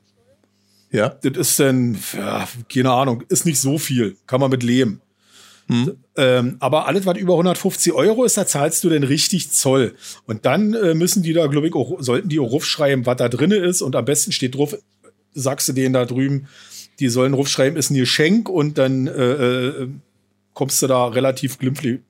Ja. 0.90 1.10
Das 1.22 1.36
ist 1.36 1.60
dann, 1.60 1.98
ja, 2.16 2.48
keine 2.72 2.90
Ahnung, 2.90 3.22
ist 3.28 3.46
nicht 3.46 3.60
so 3.60 3.78
viel, 3.78 4.16
kann 4.26 4.40
man 4.40 4.50
mit 4.50 4.64
leben. 4.64 5.00
Hm. 5.68 5.96
Ähm, 6.16 6.56
aber 6.60 6.86
alles, 6.86 7.06
was 7.06 7.18
über 7.18 7.34
150 7.34 7.92
Euro 7.92 8.24
ist, 8.24 8.36
da 8.36 8.46
zahlst 8.46 8.82
du 8.84 8.88
dann 8.88 9.02
richtig 9.02 9.50
Zoll. 9.50 9.94
Und 10.26 10.46
dann 10.46 10.74
äh, 10.74 10.94
müssen 10.94 11.22
die 11.22 11.32
da, 11.32 11.46
glaube 11.46 11.68
ich, 11.68 11.74
auch, 11.74 11.96
sollten 12.00 12.28
die 12.28 12.38
auch 12.38 12.50
rufschreiben, 12.50 13.06
was 13.06 13.16
da 13.16 13.28
drin 13.28 13.50
ist. 13.50 13.82
Und 13.82 13.96
am 13.96 14.04
besten 14.04 14.32
steht 14.32 14.54
drauf, 14.54 14.76
sagst 15.34 15.68
du 15.68 15.72
denen 15.72 15.92
da 15.92 16.04
drüben, 16.04 16.46
die 16.98 17.08
sollen 17.08 17.34
rufschreiben, 17.34 17.76
ist 17.76 17.90
ein 17.90 17.96
Geschenk 17.96 18.48
und 18.48 18.78
dann 18.78 19.06
äh, 19.06 19.32
äh, 19.32 19.88
kommst 20.56 20.80
du 20.80 20.86
da 20.86 21.08
relativ 21.08 21.58
glimpflich 21.58 22.00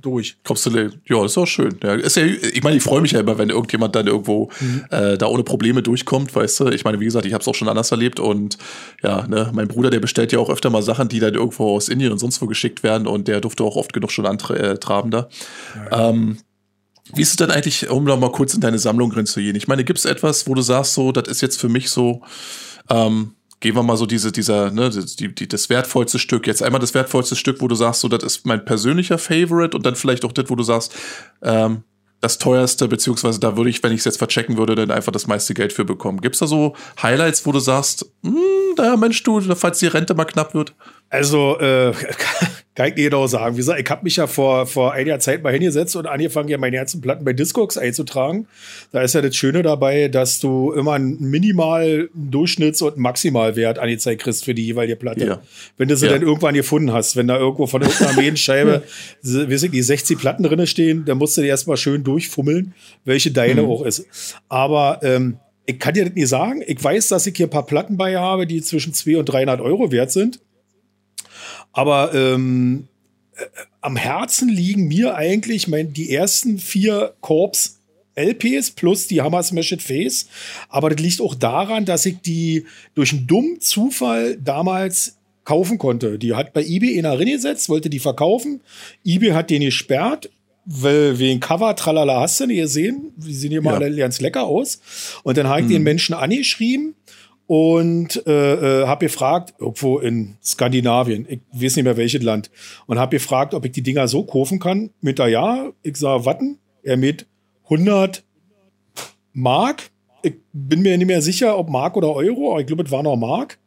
durch. 0.00 0.38
Kommst 0.42 0.64
du, 0.64 0.90
ja, 1.04 1.24
ist 1.24 1.36
auch 1.36 1.46
schön. 1.46 1.78
Ja, 1.82 1.94
ist 1.94 2.16
ja, 2.16 2.24
ich 2.24 2.62
meine, 2.62 2.76
ich 2.76 2.82
freue 2.82 3.02
mich 3.02 3.12
ja 3.12 3.20
immer, 3.20 3.36
wenn 3.36 3.50
irgendjemand 3.50 3.94
dann 3.94 4.06
irgendwo 4.06 4.50
mhm. 4.58 4.86
äh, 4.90 5.18
da 5.18 5.26
ohne 5.26 5.42
Probleme 5.42 5.82
durchkommt, 5.82 6.34
weißt 6.34 6.60
du. 6.60 6.68
Ich 6.68 6.84
meine, 6.84 7.00
wie 7.00 7.04
gesagt, 7.04 7.26
ich 7.26 7.34
habe 7.34 7.42
es 7.42 7.48
auch 7.48 7.54
schon 7.54 7.68
anders 7.68 7.90
erlebt 7.90 8.20
und 8.20 8.56
ja, 9.02 9.26
ne, 9.26 9.50
mein 9.52 9.68
Bruder, 9.68 9.90
der 9.90 10.00
bestellt 10.00 10.32
ja 10.32 10.38
auch 10.38 10.48
öfter 10.48 10.70
mal 10.70 10.82
Sachen, 10.82 11.08
die 11.08 11.20
dann 11.20 11.34
irgendwo 11.34 11.76
aus 11.76 11.90
Indien 11.90 12.10
und 12.10 12.18
sonst 12.18 12.40
wo 12.40 12.46
geschickt 12.46 12.82
werden 12.82 13.06
und 13.06 13.28
der 13.28 13.42
durfte 13.42 13.64
auch 13.64 13.76
oft 13.76 13.92
genug 13.92 14.10
schon 14.10 14.24
antraben 14.24 15.10
da. 15.10 15.28
Ja. 15.90 16.08
Ähm, 16.08 16.38
wie 17.12 17.20
ist 17.20 17.30
es 17.30 17.36
denn 17.36 17.50
eigentlich, 17.50 17.90
um 17.90 18.04
noch 18.04 18.18
mal 18.18 18.32
kurz 18.32 18.54
in 18.54 18.62
deine 18.62 18.78
Sammlung 18.78 19.12
reinzugehen? 19.12 19.56
Ich 19.56 19.68
meine, 19.68 19.84
gibt 19.84 19.98
es 19.98 20.06
etwas, 20.06 20.46
wo 20.46 20.54
du 20.54 20.62
sagst, 20.62 20.94
so, 20.94 21.12
das 21.12 21.28
ist 21.28 21.42
jetzt 21.42 21.60
für 21.60 21.68
mich 21.68 21.90
so, 21.90 22.22
ähm, 22.88 23.34
gehen 23.64 23.76
wir 23.76 23.82
mal 23.82 23.96
so 23.96 24.04
diese, 24.04 24.30
dieser, 24.30 24.70
ne, 24.70 24.90
die, 24.90 25.34
die, 25.34 25.48
das 25.48 25.70
wertvollste 25.70 26.18
Stück. 26.18 26.46
Jetzt 26.46 26.62
einmal 26.62 26.82
das 26.82 26.92
wertvollste 26.92 27.34
Stück, 27.34 27.62
wo 27.62 27.66
du 27.66 27.74
sagst, 27.74 28.02
so, 28.02 28.08
das 28.08 28.22
ist 28.22 28.44
mein 28.44 28.62
persönlicher 28.62 29.16
Favorite 29.16 29.74
und 29.74 29.86
dann 29.86 29.96
vielleicht 29.96 30.26
auch 30.26 30.32
das, 30.32 30.50
wo 30.50 30.54
du 30.54 30.62
sagst, 30.62 30.94
ähm, 31.40 31.82
das 32.20 32.36
teuerste, 32.36 32.88
beziehungsweise 32.88 33.40
da 33.40 33.56
würde 33.56 33.70
ich, 33.70 33.82
wenn 33.82 33.92
ich 33.92 34.00
es 34.00 34.04
jetzt 34.04 34.18
verchecken 34.18 34.58
würde, 34.58 34.74
dann 34.74 34.90
einfach 34.90 35.12
das 35.12 35.26
meiste 35.26 35.54
Geld 35.54 35.72
für 35.72 35.86
bekommen. 35.86 36.20
Gibt 36.20 36.34
es 36.34 36.40
da 36.40 36.46
so 36.46 36.76
Highlights, 37.02 37.46
wo 37.46 37.52
du 37.52 37.58
sagst, 37.58 38.12
hm, 38.22 38.36
da 38.76 38.98
Mensch, 38.98 39.22
du, 39.22 39.40
falls 39.54 39.78
die 39.78 39.86
Rente 39.86 40.12
mal 40.12 40.26
knapp 40.26 40.52
wird? 40.52 40.74
Also, 41.08 41.58
äh, 41.58 41.94
Kann 42.74 42.88
ich 42.88 42.94
dir 42.94 43.04
genau 43.04 43.28
sagen. 43.28 43.54
Wie 43.54 43.58
gesagt, 43.58 43.80
ich 43.80 43.88
habe 43.88 44.02
mich 44.02 44.16
ja 44.16 44.26
vor, 44.26 44.66
vor 44.66 44.92
einiger 44.92 45.20
Zeit 45.20 45.44
mal 45.44 45.52
hingesetzt 45.52 45.94
und 45.94 46.06
angefangen, 46.06 46.48
ja 46.48 46.58
meine 46.58 46.76
ganzen 46.76 47.00
Platten 47.00 47.24
bei 47.24 47.32
Discogs 47.32 47.78
einzutragen. 47.78 48.48
Da 48.90 49.02
ist 49.02 49.14
ja 49.14 49.22
das 49.22 49.36
Schöne 49.36 49.62
dabei, 49.62 50.08
dass 50.08 50.40
du 50.40 50.72
immer 50.72 50.94
einen 50.94 51.20
Minimal-, 51.20 52.10
Durchschnitts- 52.14 52.82
und 52.82 52.96
Maximalwert 52.96 53.78
angezeigt 53.78 54.22
kriegst 54.22 54.44
für 54.44 54.54
die 54.54 54.66
jeweilige 54.66 54.96
Platte. 54.96 55.24
Ja. 55.24 55.42
Wenn 55.76 55.86
du 55.86 55.96
sie 55.96 56.06
ja. 56.06 56.12
dann 56.12 56.22
irgendwann 56.22 56.54
gefunden 56.54 56.92
hast, 56.92 57.14
wenn 57.14 57.28
da 57.28 57.38
irgendwo 57.38 57.68
von 57.68 57.82
irgendeiner 57.82 58.10
Armeenscheibe, 58.10 58.82
wie 59.22 59.56
sind 59.56 59.72
die 59.72 59.82
60 59.82 60.18
Platten 60.18 60.42
drinne 60.42 60.66
stehen, 60.66 61.04
dann 61.04 61.18
musst 61.18 61.36
du 61.36 61.42
dir 61.42 61.48
erstmal 61.48 61.76
schön 61.76 62.02
durchfummeln, 62.02 62.74
welche 63.04 63.30
deine 63.30 63.62
mhm. 63.62 63.70
auch 63.70 63.84
ist. 63.84 64.04
Aber 64.48 64.98
ähm, 65.04 65.36
ich 65.66 65.78
kann 65.78 65.94
dir 65.94 66.06
das 66.06 66.14
nicht 66.14 66.28
sagen. 66.28 66.62
Ich 66.66 66.82
weiß, 66.82 67.06
dass 67.08 67.26
ich 67.26 67.36
hier 67.36 67.46
ein 67.46 67.50
paar 67.50 67.66
Platten 67.66 67.96
bei 67.96 68.16
habe, 68.16 68.48
die 68.48 68.60
zwischen 68.62 68.92
200 68.92 69.20
und 69.20 69.32
300 69.32 69.60
Euro 69.60 69.92
wert 69.92 70.10
sind. 70.10 70.40
Aber 71.74 72.14
ähm, 72.14 72.88
äh, 73.36 73.44
am 73.82 73.96
Herzen 73.96 74.48
liegen 74.48 74.88
mir 74.88 75.16
eigentlich 75.16 75.68
mein, 75.68 75.92
die 75.92 76.10
ersten 76.10 76.58
vier 76.58 77.14
Korps 77.20 77.80
LPs 78.16 78.70
plus 78.70 79.08
die 79.08 79.20
Hammer 79.20 79.42
Smash 79.42 79.76
Face. 79.80 80.28
Aber 80.68 80.88
das 80.88 81.00
liegt 81.00 81.20
auch 81.20 81.34
daran, 81.34 81.84
dass 81.84 82.06
ich 82.06 82.20
die 82.20 82.64
durch 82.94 83.12
einen 83.12 83.26
dummen 83.26 83.60
Zufall 83.60 84.36
damals 84.36 85.16
kaufen 85.44 85.78
konnte. 85.78 86.18
Die 86.18 86.34
hat 86.34 86.52
bei 86.52 86.64
eBay 86.64 86.96
in 86.96 87.06
eine 87.06 87.24
gesetzt, 87.24 87.68
wollte 87.68 87.90
die 87.90 87.98
verkaufen. 87.98 88.60
eBay 89.04 89.32
hat 89.32 89.50
den 89.50 89.62
gesperrt, 89.62 90.30
weil 90.64 91.18
wegen 91.18 91.40
Cover, 91.40 91.76
tralala, 91.76 92.20
hast 92.20 92.40
du 92.40 92.46
nicht 92.46 92.60
gesehen. 92.60 93.12
Die 93.16 93.34
sehen 93.34 93.50
hier 93.50 93.62
mal 93.62 93.82
ja. 93.82 93.96
ganz 93.96 94.20
lecker 94.20 94.44
aus. 94.44 94.80
Und 95.24 95.36
dann 95.36 95.48
habe 95.48 95.60
ich 95.60 95.66
hm. 95.66 95.72
den 95.72 95.82
Menschen 95.82 96.14
angeschrieben 96.14 96.94
und 97.46 98.26
äh, 98.26 98.82
äh, 98.82 98.86
habe 98.86 99.06
gefragt, 99.06 99.54
irgendwo 99.58 99.98
in 99.98 100.36
Skandinavien, 100.42 101.26
ich 101.28 101.40
weiß 101.52 101.76
nicht 101.76 101.84
mehr 101.84 101.96
welches 101.96 102.22
Land, 102.22 102.50
und 102.86 102.98
habe 102.98 103.16
gefragt, 103.16 103.54
ob 103.54 103.64
ich 103.64 103.72
die 103.72 103.82
Dinger 103.82 104.08
so 104.08 104.24
kaufen 104.24 104.58
kann. 104.58 104.90
Mit 105.00 105.18
der 105.18 105.28
Ja, 105.28 105.70
ich 105.82 105.96
sage, 105.96 106.24
watten, 106.24 106.58
er 106.82 106.96
mit 106.96 107.26
100 107.64 108.24
Mark. 109.32 109.90
Ich 110.22 110.34
bin 110.52 110.82
mir 110.82 110.96
nicht 110.96 111.06
mehr 111.06 111.20
sicher, 111.20 111.58
ob 111.58 111.68
Mark 111.68 111.96
oder 111.96 112.14
Euro, 112.14 112.52
aber 112.52 112.60
ich 112.60 112.66
glaube, 112.66 112.84
es 112.84 112.90
war 112.90 113.02
noch 113.02 113.16
Mark. 113.16 113.58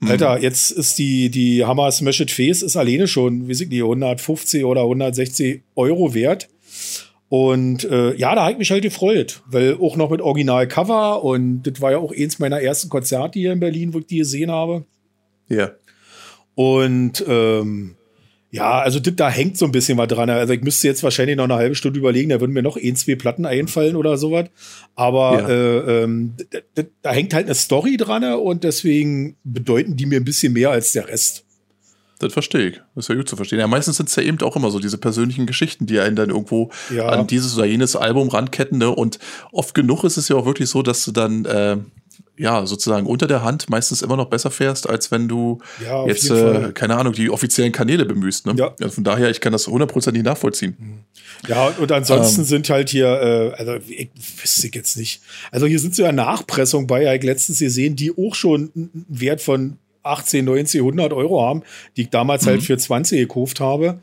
Mhm. 0.00 0.10
Alter, 0.10 0.40
jetzt 0.40 0.70
ist 0.70 0.98
die, 0.98 1.30
die 1.30 1.64
Hammer 1.64 1.90
Smash 1.92 2.20
It 2.20 2.30
Face 2.30 2.62
ist 2.62 2.76
alleine 2.76 3.06
schon, 3.06 3.48
wie 3.48 3.52
ich 3.52 3.68
die 3.68 3.82
150 3.82 4.64
oder 4.64 4.82
160 4.82 5.62
Euro 5.76 6.14
wert. 6.14 6.48
Und 7.28 7.84
äh, 7.84 8.14
ja, 8.14 8.34
da 8.34 8.42
habe 8.42 8.52
ich 8.52 8.58
mich 8.58 8.70
halt 8.70 8.82
gefreut, 8.82 9.42
weil 9.46 9.76
auch 9.80 9.96
noch 9.96 10.10
mit 10.10 10.22
Original-Cover 10.22 11.22
und 11.22 11.62
das 11.62 11.80
war 11.80 11.92
ja 11.92 11.98
auch 11.98 12.12
eins 12.12 12.38
meiner 12.38 12.60
ersten 12.62 12.88
Konzerte 12.88 13.38
hier 13.38 13.52
in 13.52 13.60
Berlin, 13.60 13.92
wo 13.92 13.98
ich 13.98 14.06
die 14.06 14.18
gesehen 14.18 14.50
habe. 14.50 14.84
Ja. 15.48 15.72
Und 16.54 17.22
ähm, 17.28 17.96
ja, 18.50 18.78
also 18.80 18.98
das, 18.98 19.14
da 19.14 19.28
hängt 19.28 19.58
so 19.58 19.66
ein 19.66 19.72
bisschen 19.72 19.98
was 19.98 20.08
dran. 20.08 20.30
Also 20.30 20.54
ich 20.54 20.62
müsste 20.62 20.88
jetzt 20.88 21.02
wahrscheinlich 21.02 21.36
noch 21.36 21.44
eine 21.44 21.56
halbe 21.56 21.74
Stunde 21.74 21.98
überlegen, 21.98 22.30
da 22.30 22.40
würden 22.40 22.52
mir 22.52 22.62
noch 22.62 22.78
ein, 22.78 22.96
zwei 22.96 23.14
Platten 23.14 23.44
einfallen 23.44 23.94
oder 23.94 24.16
sowas. 24.16 24.46
Aber 24.94 25.38
ja. 25.38 25.48
äh, 25.48 26.04
ähm, 26.04 26.34
da 27.02 27.12
hängt 27.12 27.34
halt 27.34 27.44
eine 27.44 27.54
Story 27.54 27.98
dran 27.98 28.24
und 28.24 28.64
deswegen 28.64 29.36
bedeuten 29.44 29.96
die 29.96 30.06
mir 30.06 30.18
ein 30.18 30.24
bisschen 30.24 30.54
mehr 30.54 30.70
als 30.70 30.92
der 30.92 31.08
Rest. 31.08 31.44
Das 32.18 32.32
verstehe 32.32 32.68
ich. 32.68 32.80
Das 32.94 33.04
ist 33.04 33.08
ja 33.08 33.14
gut 33.14 33.28
zu 33.28 33.36
verstehen. 33.36 33.60
Ja, 33.60 33.66
meistens 33.66 33.96
sind 33.96 34.08
es 34.08 34.16
ja 34.16 34.22
eben 34.24 34.40
auch 34.42 34.56
immer 34.56 34.70
so 34.70 34.80
diese 34.80 34.98
persönlichen 34.98 35.46
Geschichten, 35.46 35.86
die 35.86 36.00
einen 36.00 36.16
dann 36.16 36.30
irgendwo 36.30 36.70
ja. 36.92 37.06
an 37.08 37.26
dieses 37.26 37.56
oder 37.56 37.66
jenes 37.66 37.94
Album 37.94 38.28
ranketten. 38.28 38.78
Ne? 38.78 38.90
Und 38.90 39.18
oft 39.52 39.74
genug 39.74 40.02
ist 40.04 40.16
es 40.16 40.28
ja 40.28 40.36
auch 40.36 40.46
wirklich 40.46 40.68
so, 40.68 40.82
dass 40.82 41.04
du 41.04 41.12
dann 41.12 41.44
äh, 41.44 41.76
ja 42.36 42.66
sozusagen 42.66 43.06
unter 43.06 43.26
der 43.26 43.42
Hand 43.42 43.70
meistens 43.70 44.02
immer 44.02 44.16
noch 44.16 44.26
besser 44.26 44.50
fährst, 44.50 44.88
als 44.88 45.10
wenn 45.10 45.28
du 45.28 45.60
ja, 45.84 46.06
jetzt, 46.06 46.28
äh, 46.30 46.72
keine 46.72 46.96
Ahnung, 46.96 47.12
die 47.12 47.30
offiziellen 47.30 47.72
Kanäle 47.72 48.04
bemühst. 48.04 48.46
Ne? 48.46 48.54
Ja. 48.56 48.74
Also 48.80 48.94
von 48.94 49.04
daher, 49.04 49.30
ich 49.30 49.40
kann 49.40 49.52
das 49.52 49.66
hundertprozentig 49.66 50.24
nachvollziehen. 50.24 50.76
Mhm. 50.78 50.98
Ja, 51.46 51.68
und 51.68 51.92
ansonsten 51.92 52.40
ähm, 52.40 52.46
sind 52.46 52.70
halt 52.70 52.90
hier, 52.90 53.06
äh, 53.06 53.52
also 53.56 53.76
ich 53.86 54.10
wüsste 54.42 54.66
ich 54.66 54.74
jetzt 54.74 54.96
nicht. 54.96 55.20
Also 55.52 55.66
hier 55.66 55.78
sind 55.78 55.94
so 55.94 56.02
ja 56.02 56.10
Nachpressung 56.10 56.88
bei, 56.88 57.14
ich 57.14 57.22
letztens 57.22 57.60
gesehen, 57.60 57.94
die 57.94 58.12
auch 58.16 58.34
schon 58.34 58.72
einen 58.74 59.06
Wert 59.08 59.40
von 59.40 59.78
18, 60.02 60.44
19, 60.44 60.80
100 60.80 61.12
Euro 61.12 61.42
haben, 61.42 61.62
die 61.96 62.02
ich 62.02 62.10
damals 62.10 62.46
halt 62.46 62.56
mhm. 62.56 62.60
halt 62.60 62.66
für 62.66 62.78
20 62.78 63.20
gekauft 63.20 63.60
habe. 63.60 64.00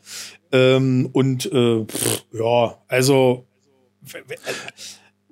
Ähm, 0.51 1.09
und 1.11 1.51
äh, 1.51 1.83
pff, 1.85 2.23
ja, 2.33 2.77
also 2.87 3.45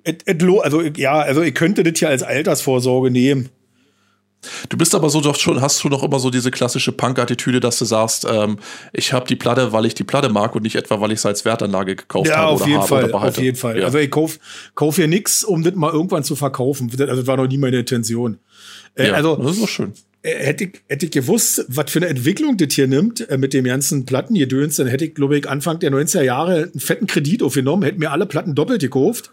et, 0.04 0.24
also 0.62 0.82
ja, 0.82 1.20
also 1.20 1.42
ich 1.42 1.54
könnte 1.54 1.82
das 1.82 1.98
hier 1.98 2.08
als 2.08 2.22
Altersvorsorge 2.22 3.10
nehmen. 3.10 3.50
Du 4.68 4.76
bist 4.76 4.94
aber 4.94 5.08
so 5.10 5.20
doch 5.20 5.36
schon, 5.36 5.60
hast 5.60 5.82
du 5.82 5.88
noch 5.88 6.02
immer 6.02 6.18
so 6.18 6.28
diese 6.28 6.50
klassische 6.50 6.92
Punk-Attitüde, 6.92 7.60
dass 7.60 7.78
du 7.78 7.86
sagst, 7.86 8.26
ähm, 8.30 8.58
ich 8.92 9.12
habe 9.12 9.26
die 9.26 9.36
Platte, 9.36 9.72
weil 9.72 9.86
ich 9.86 9.94
die 9.94 10.04
Platte 10.04 10.28
mag 10.28 10.54
und 10.54 10.62
nicht 10.62 10.76
etwa, 10.76 11.00
weil 11.00 11.12
ich 11.12 11.18
es 11.18 11.26
als 11.26 11.44
Wertanlage 11.44 11.96
gekauft 11.96 12.28
ja, 12.28 12.36
habe 12.36 12.48
auf 12.48 12.60
oder 12.60 12.68
jeden 12.68 12.80
habe 12.80 12.88
Fall, 12.88 13.04
oder. 13.04 13.14
Auf 13.14 13.38
jeden 13.38 13.56
Fall. 13.56 13.78
Ja. 13.78 13.86
Also 13.86 13.98
ich 13.98 14.10
kauf, 14.10 14.38
kauf 14.74 14.96
hier 14.96 15.08
nichts, 15.08 15.44
um 15.44 15.62
das 15.62 15.74
mal 15.74 15.92
irgendwann 15.92 16.24
zu 16.24 16.36
verkaufen. 16.36 16.90
Also 16.90 17.06
das 17.06 17.26
war 17.26 17.36
noch 17.36 17.46
nie 17.46 17.58
meine 17.58 17.78
Intention. 17.78 18.38
Äh, 18.94 19.08
ja, 19.08 19.14
also, 19.14 19.36
das 19.36 19.52
ist 19.52 19.62
doch 19.62 19.68
schön. 19.68 19.92
Äh, 20.24 20.44
hätte 20.44 20.64
ich, 20.64 20.82
hätte 20.88 21.06
ich 21.06 21.12
gewusst, 21.12 21.64
was 21.68 21.90
für 21.90 22.00
eine 22.00 22.08
Entwicklung 22.08 22.56
das 22.56 22.72
hier 22.72 22.88
nimmt 22.88 23.28
äh, 23.28 23.38
mit 23.38 23.52
dem 23.52 23.64
ganzen 23.64 24.06
Plattengedöns, 24.06 24.76
dann 24.76 24.88
hätte 24.88 25.04
ich, 25.04 25.14
glaube 25.14 25.38
ich, 25.38 25.48
Anfang 25.48 25.78
der 25.78 25.92
90er 25.92 26.22
Jahre 26.22 26.70
einen 26.72 26.80
fetten 26.80 27.06
Kredit 27.06 27.42
aufgenommen, 27.42 27.82
hätte 27.82 27.98
mir 27.98 28.10
alle 28.10 28.26
Platten 28.26 28.54
doppelt 28.54 28.80
gekauft 28.80 29.32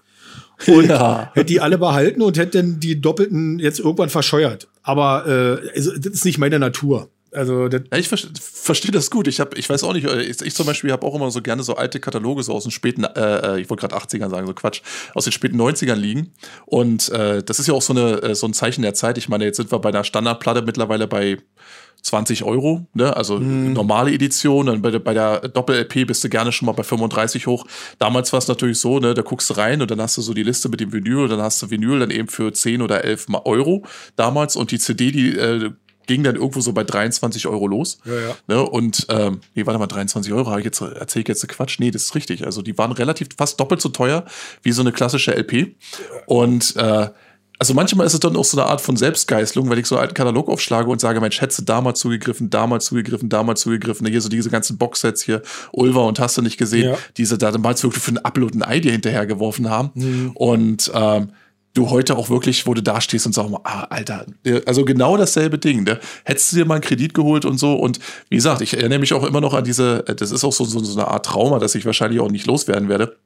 und 0.67 0.85
ja. 0.89 1.31
hätte 1.33 1.45
die 1.45 1.61
alle 1.61 1.77
behalten 1.77 2.21
und 2.21 2.37
hätte 2.37 2.61
dann 2.61 2.79
die 2.79 2.99
doppelten 2.99 3.57
jetzt 3.59 3.79
irgendwann 3.79 4.09
verscheuert. 4.09 4.67
Aber 4.83 5.61
äh, 5.63 5.67
das 5.75 5.87
ist 5.87 6.25
nicht 6.25 6.37
meine 6.37 6.59
Natur. 6.59 7.09
Also 7.34 7.67
ja, 7.67 7.79
ich 7.97 8.09
verstehe 8.09 8.91
das 8.91 9.09
gut. 9.09 9.27
Ich 9.27 9.39
habe, 9.39 9.57
ich 9.57 9.69
weiß 9.69 9.84
auch 9.84 9.93
nicht, 9.93 10.05
äh, 10.05 10.21
ich, 10.21 10.41
ich 10.41 10.53
zum 10.53 10.65
Beispiel 10.65 10.91
habe 10.91 11.05
auch 11.05 11.15
immer 11.15 11.32
so 11.32 11.41
gerne 11.41 11.63
so 11.63 11.75
alte 11.75 11.99
Kataloge 11.99 12.43
so 12.43 12.53
aus 12.53 12.63
den 12.63 12.71
späten, 12.71 13.05
äh, 13.05 13.55
äh 13.55 13.61
ich 13.61 13.69
wollte 13.69 13.88
gerade 13.88 13.95
80ern 13.95 14.29
sagen, 14.29 14.47
so 14.47 14.53
Quatsch, 14.53 14.82
aus 15.15 15.23
den 15.23 15.32
späten 15.32 15.59
90ern 15.59 15.95
liegen. 15.95 16.34
Und 16.65 17.09
äh, 17.09 17.41
das 17.41 17.59
ist 17.59 17.67
ja 17.67 17.73
auch 17.73 17.82
so 17.82 17.93
eine 17.93 18.21
äh, 18.21 18.36
so 18.36 18.47
ein 18.47 18.53
Zeichen 18.53 18.82
der 18.82 18.93
Zeit. 18.93 19.17
Ich 19.17 19.29
meine, 19.29 19.45
jetzt 19.45 19.57
sind 19.57 19.71
wir 19.71 19.79
bei 19.79 19.89
einer 19.89 20.03
Standardplatte 20.03 20.61
mittlerweile 20.61 21.07
bei 21.07 21.38
20 22.01 22.43
Euro, 22.43 22.88
ne? 22.93 23.15
also 23.15 23.38
hm. 23.38 23.73
normale 23.73 24.11
Edition. 24.11 24.65
Dann 24.65 24.82
bei 24.82 24.91
der, 24.91 24.99
bei 24.99 25.13
der 25.13 25.39
Doppel-LP 25.47 26.07
bist 26.07 26.23
du 26.23 26.29
gerne 26.29 26.51
schon 26.51 26.65
mal 26.65 26.71
bei 26.71 26.84
35 26.84 27.47
hoch. 27.47 27.65
Damals 27.99 28.34
war 28.34 28.39
es 28.39 28.47
natürlich 28.47 28.79
so, 28.79 28.99
ne? 28.99 29.13
da 29.13 29.21
guckst 29.21 29.49
du 29.49 29.53
rein 29.53 29.82
und 29.82 29.91
dann 29.91 30.01
hast 30.01 30.17
du 30.17 30.21
so 30.21 30.34
die 30.34 30.43
Liste 30.43 30.69
mit 30.69 30.79
dem 30.79 30.91
Vinyl 30.91 31.19
und 31.19 31.29
dann 31.29 31.41
hast 31.41 31.61
du 31.61 31.69
Vinyl 31.69 31.99
dann 31.99 32.11
eben 32.11 32.27
für 32.27 32.51
10 32.51 32.82
oder 32.82 33.03
11 33.03 33.27
Euro 33.45 33.86
damals 34.15 34.55
und 34.55 34.71
die 34.71 34.79
CD, 34.79 35.11
die 35.11 35.38
äh, 35.38 35.71
ging 36.12 36.24
dann 36.24 36.36
irgendwo 36.36 36.62
so 36.62 36.74
bei 36.74 36.84
23 36.84 37.47
Euro 37.47 37.68
los. 37.68 37.99
Ja, 38.05 38.14
ja. 38.14 38.36
Ne? 38.47 38.62
Und 38.62 39.05
ähm, 39.09 39.39
nee, 39.55 39.66
warte 39.66 39.80
mal, 39.80 39.88
23 39.88 40.34
Euro, 40.34 40.57
ich 40.57 40.66
jetzt, 40.66 40.82
erzähle 40.82 41.22
ich 41.22 41.28
jetzt 41.28 41.47
Quatsch? 41.47 41.80
Nee, 41.80 41.91
das 41.91 42.03
ist 42.03 42.16
richtig. 42.16 42.45
Also 42.45 42.62
die 42.62 42.78
waren 42.78 42.91
relativ 42.91 43.30
fast 43.38 43.59
doppelt 43.59 43.82
so 43.82 43.89
teuer 43.89 44.26
wie 44.62 44.72
so 44.72 44.82
eine 44.82 44.91
klassische 44.91 45.36
LP. 45.36 45.76
Und 46.26 46.76
äh, 46.76 47.09
also 47.62 47.76
manchmal 47.76 48.07
ist 48.07 48.16
es 48.16 48.20
dann 48.20 48.36
auch 48.36 48.43
so 48.43 48.59
eine 48.59 48.68
Art 48.68 48.82
von 48.82 48.97
Selbstgeißelung, 48.97 49.70
weil 49.70 49.78
ich 49.78 49.86
so 49.86 49.95
einen 49.95 50.01
alten 50.01 50.16
Katalog 50.16 50.49
aufschlage 50.49 50.89
und 50.89 50.99
sage, 50.99 51.22
Mensch, 51.22 51.41
hättest 51.41 51.59
du 51.59 51.64
damals 51.64 51.99
zugegriffen, 51.99 52.49
damals 52.49 52.86
zugegriffen, 52.86 53.30
damals 53.30 53.62
zugegriffen. 53.62 54.07
Hier 54.07 54.20
so 54.20 54.30
diese 54.30 54.49
ganzen 54.49 54.80
Boxsets 54.80 55.22
hier, 55.22 55.43
Ulva 55.72 56.01
und 56.01 56.20
hast 56.20 56.38
du 56.38 56.41
nicht 56.41 56.57
gesehen, 56.57 56.89
ja. 56.89 56.97
diese 57.18 57.38
da 57.38 57.51
damals 57.51 57.84
wirklich 57.84 58.01
für 58.01 58.14
ein 58.14 58.18
Upload 58.18 58.57
ein 58.57 58.64
Ei 58.64 58.80
dir 58.80 58.91
hinterhergeworfen 58.91 59.70
haben. 59.70 59.91
Mhm. 59.93 60.32
Und 60.34 60.91
ähm, 60.95 61.30
du 61.74 61.89
heute 61.89 62.17
auch 62.17 62.30
wirklich, 62.30 62.67
wo 62.67 62.74
du 62.74 62.84
da 62.84 63.01
stehst 63.01 63.26
und 63.26 63.34
sagst, 63.34 63.53
ah, 63.63 63.88
Alter, 63.89 64.26
also 64.65 64.86
genau 64.86 65.17
dasselbe 65.17 65.57
Ding, 65.57 65.84
ne? 65.84 65.99
Hättest 66.24 66.51
du 66.51 66.57
dir 66.57 66.65
mal 66.65 66.76
einen 66.76 66.84
Kredit 66.84 67.13
geholt 67.13 67.45
und 67.45 67.57
so 67.57 67.76
und 67.76 67.99
wie 68.30 68.36
gesagt, 68.36 68.61
ich 68.61 68.74
erinnere 68.76 68.99
mich 68.99 69.13
auch 69.13 69.24
immer 69.24 69.41
noch 69.41 69.53
an 69.53 69.63
diese, 69.63 70.03
das 70.03 70.32
ist 70.32 70.43
auch 70.43 70.53
so, 70.53 70.65
so, 70.65 70.80
so 70.80 70.99
eine 70.99 71.07
Art 71.07 71.26
Trauma, 71.26 71.59
dass 71.59 71.76
ich 71.76 71.86
wahrscheinlich 71.86 72.19
auch 72.19 72.32
nicht 72.32 72.45
loswerden 72.45 72.89
werde. 72.89 73.17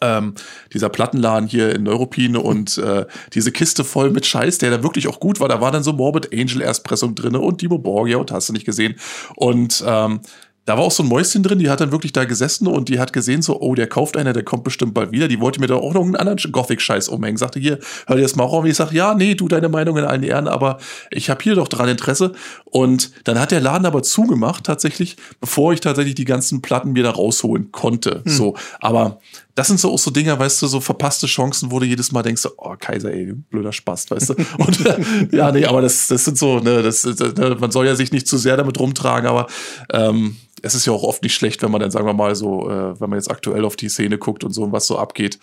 Ähm, 0.00 0.34
dieser 0.74 0.88
Plattenladen 0.88 1.48
hier 1.48 1.72
in 1.72 1.84
Neuruppin 1.84 2.36
und 2.36 2.76
äh, 2.76 3.06
diese 3.34 3.52
Kiste 3.52 3.84
voll 3.84 4.10
mit 4.10 4.26
Scheiß, 4.26 4.58
der 4.58 4.72
da 4.72 4.82
wirklich 4.82 5.06
auch 5.06 5.20
gut 5.20 5.38
war. 5.38 5.48
Da 5.48 5.60
war 5.60 5.70
dann 5.70 5.84
so 5.84 5.92
Morbid 5.92 6.32
Angel 6.32 6.60
Erstpressung 6.60 7.14
drinne 7.14 7.38
und 7.38 7.62
Dimo 7.62 7.78
Borgia 7.78 8.16
und 8.16 8.32
hast 8.32 8.48
du 8.48 8.52
nicht 8.52 8.66
gesehen. 8.66 8.96
Und 9.36 9.84
ähm, 9.86 10.22
da 10.66 10.76
war 10.76 10.84
auch 10.84 10.90
so 10.90 11.04
ein 11.04 11.08
Mäuschen 11.08 11.44
drin, 11.44 11.60
die 11.60 11.70
hat 11.70 11.80
dann 11.80 11.92
wirklich 11.92 12.12
da 12.12 12.24
gesessen 12.24 12.66
und 12.66 12.88
die 12.88 12.98
hat 12.98 13.12
gesehen, 13.12 13.40
so, 13.40 13.60
oh, 13.60 13.76
der 13.76 13.86
kauft 13.86 14.16
einer, 14.16 14.32
der 14.32 14.42
kommt 14.42 14.64
bestimmt 14.64 14.94
bald 14.94 15.12
wieder. 15.12 15.28
Die 15.28 15.40
wollte 15.40 15.60
mir 15.60 15.68
da 15.68 15.76
auch 15.76 15.94
noch 15.94 16.02
einen 16.02 16.16
anderen 16.16 16.38
Gothic-Scheiß 16.50 17.08
umhängen. 17.08 17.36
Sagte 17.36 17.60
hier, 17.60 17.78
hör 18.06 18.16
dir 18.16 18.22
das 18.22 18.34
mal 18.34 18.44
auf. 18.44 18.64
Ich 18.64 18.76
sag, 18.76 18.90
ja, 18.90 19.14
nee, 19.14 19.36
du 19.36 19.46
deine 19.46 19.68
Meinung 19.68 19.96
in 19.96 20.04
allen 20.04 20.24
Ehren, 20.24 20.48
aber 20.48 20.78
ich 21.10 21.30
habe 21.30 21.42
hier 21.42 21.54
doch 21.54 21.68
dran 21.68 21.88
Interesse. 21.88 22.32
Und 22.64 23.12
dann 23.24 23.38
hat 23.38 23.52
der 23.52 23.60
Laden 23.60 23.86
aber 23.86 24.02
zugemacht, 24.02 24.64
tatsächlich, 24.64 25.16
bevor 25.40 25.72
ich 25.72 25.80
tatsächlich 25.80 26.16
die 26.16 26.24
ganzen 26.24 26.62
Platten 26.62 26.92
mir 26.92 27.04
da 27.04 27.10
rausholen 27.10 27.70
konnte. 27.70 28.22
Hm. 28.24 28.32
So, 28.32 28.56
aber 28.80 29.20
das 29.56 29.68
sind 29.68 29.80
so 29.80 29.90
auch 29.90 29.98
so 29.98 30.10
Dinger, 30.10 30.38
weißt 30.38 30.60
du, 30.60 30.66
so 30.66 30.80
verpasste 30.80 31.26
Chancen, 31.26 31.70
wo 31.72 31.80
du 31.80 31.86
jedes 31.86 32.12
Mal 32.12 32.22
denkst, 32.22 32.46
oh, 32.58 32.74
Kaiser, 32.78 33.10
ey, 33.10 33.32
blöder 33.32 33.72
Spaß, 33.72 34.10
weißt 34.10 34.28
du. 34.28 34.34
Und 34.58 35.32
ja, 35.32 35.50
nee, 35.50 35.64
aber 35.64 35.80
das, 35.80 36.08
das 36.08 36.26
sind 36.26 36.36
so, 36.36 36.60
ne, 36.60 36.82
das, 36.82 37.02
das, 37.02 37.34
ne, 37.34 37.56
man 37.58 37.70
soll 37.70 37.86
ja 37.86 37.96
sich 37.96 38.12
nicht 38.12 38.28
zu 38.28 38.36
sehr 38.36 38.58
damit 38.58 38.78
rumtragen, 38.78 39.26
aber 39.26 39.46
ähm, 39.90 40.36
es 40.60 40.74
ist 40.74 40.84
ja 40.84 40.92
auch 40.92 41.02
oft 41.02 41.22
nicht 41.22 41.34
schlecht, 41.34 41.62
wenn 41.62 41.70
man 41.70 41.80
dann, 41.80 41.90
sagen 41.90 42.06
wir 42.06 42.12
mal, 42.12 42.34
so, 42.34 42.68
äh, 42.68 43.00
wenn 43.00 43.08
man 43.08 43.18
jetzt 43.18 43.30
aktuell 43.30 43.64
auf 43.64 43.76
die 43.76 43.88
Szene 43.88 44.18
guckt 44.18 44.44
und 44.44 44.52
so, 44.52 44.70
was 44.72 44.86
so 44.86 44.98
abgeht, 44.98 45.38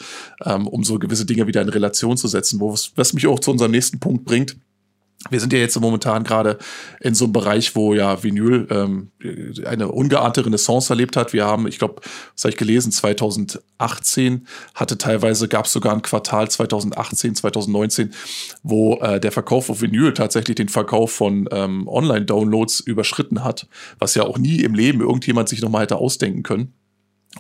ähm, 0.46 0.68
um 0.68 0.84
so 0.84 1.00
gewisse 1.00 1.26
Dinge 1.26 1.48
wieder 1.48 1.64
in 1.64 1.70
Relation 1.70 2.16
zu 2.16 2.28
setzen, 2.28 2.60
wo 2.60 2.76
was 2.96 3.14
mich 3.14 3.26
auch 3.26 3.40
zu 3.40 3.50
unserem 3.50 3.72
nächsten 3.72 4.00
Punkt 4.00 4.26
bringt. 4.26 4.58
Wir 5.30 5.40
sind 5.40 5.54
ja 5.54 5.60
jetzt 5.60 5.80
momentan 5.80 6.24
gerade 6.24 6.58
in 7.00 7.16
so 7.16 7.26
einem 7.26 7.34
Bereich, 7.34 7.76
wo 7.76 7.94
ja 7.94 8.22
Vinyl 8.24 8.68
ähm, 8.70 9.12
eine 9.66 9.90
ungeahnte 9.90 10.46
Renaissance 10.46 10.92
erlebt 10.92 11.16
hat. 11.16 11.32
Wir 11.32 11.46
haben, 11.46 11.66
ich 11.66 11.80
glaube, 11.80 12.02
was 12.34 12.44
habe 12.44 12.52
ich 12.52 12.58
gelesen, 12.58 12.92
2018 12.92 14.48
hatte 14.76 14.98
teilweise, 14.98 15.48
gab 15.48 15.66
es 15.66 15.72
sogar 15.72 15.94
ein 15.94 16.02
Quartal 16.02 16.52
2018, 16.52 17.36
2019, 17.36 18.14
wo 18.64 18.98
äh, 18.98 19.20
der 19.22 19.32
Verkauf 19.32 19.70
auf 19.70 19.82
Vinyl 19.82 20.14
tatsächlich 20.14 20.56
den 20.56 20.70
Verkauf 20.70 21.12
von 21.14 21.48
ähm, 21.52 21.88
Online-Downloads 21.88 22.82
überschritten 22.82 23.46
hat, 23.46 23.68
was 24.00 24.16
ja 24.16 24.24
auch 24.24 24.38
nie 24.38 24.60
im 24.60 24.76
Leben 24.76 25.00
irgendjemand 25.00 25.48
sich 25.48 25.62
nochmal 25.62 25.84
hätte 25.84 25.98
ausdenken 25.98 26.44
können. 26.44 26.74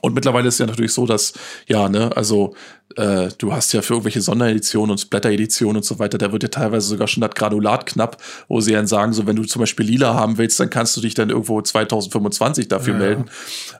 Und 0.01 0.15
mittlerweile 0.15 0.47
ist 0.47 0.55
es 0.55 0.59
ja 0.59 0.65
natürlich 0.65 0.93
so, 0.93 1.05
dass, 1.05 1.33
ja, 1.67 1.87
ne, 1.87 2.15
also 2.15 2.55
äh, 2.95 3.29
du 3.37 3.53
hast 3.53 3.73
ja 3.73 3.81
für 3.81 3.93
irgendwelche 3.93 4.21
Sondereditionen 4.21 4.91
und 4.91 4.97
Splatter-Editionen 4.97 5.77
und 5.77 5.83
so 5.85 5.99
weiter, 5.99 6.17
da 6.17 6.31
wird 6.31 6.43
ja 6.43 6.49
teilweise 6.49 6.87
sogar 6.87 7.07
schon 7.07 7.21
das 7.21 7.31
Granulat 7.31 7.85
knapp, 7.85 8.17
wo 8.47 8.59
sie 8.59 8.73
dann 8.73 8.87
sagen, 8.87 9.13
so 9.13 9.27
wenn 9.27 9.35
du 9.35 9.43
zum 9.43 9.59
Beispiel 9.59 9.85
lila 9.85 10.13
haben 10.13 10.37
willst, 10.37 10.59
dann 10.59 10.69
kannst 10.69 10.97
du 10.97 11.01
dich 11.01 11.13
dann 11.13 11.29
irgendwo 11.29 11.61
2025 11.61 12.67
dafür 12.67 12.93
ja. 12.93 12.99
melden. 12.99 13.25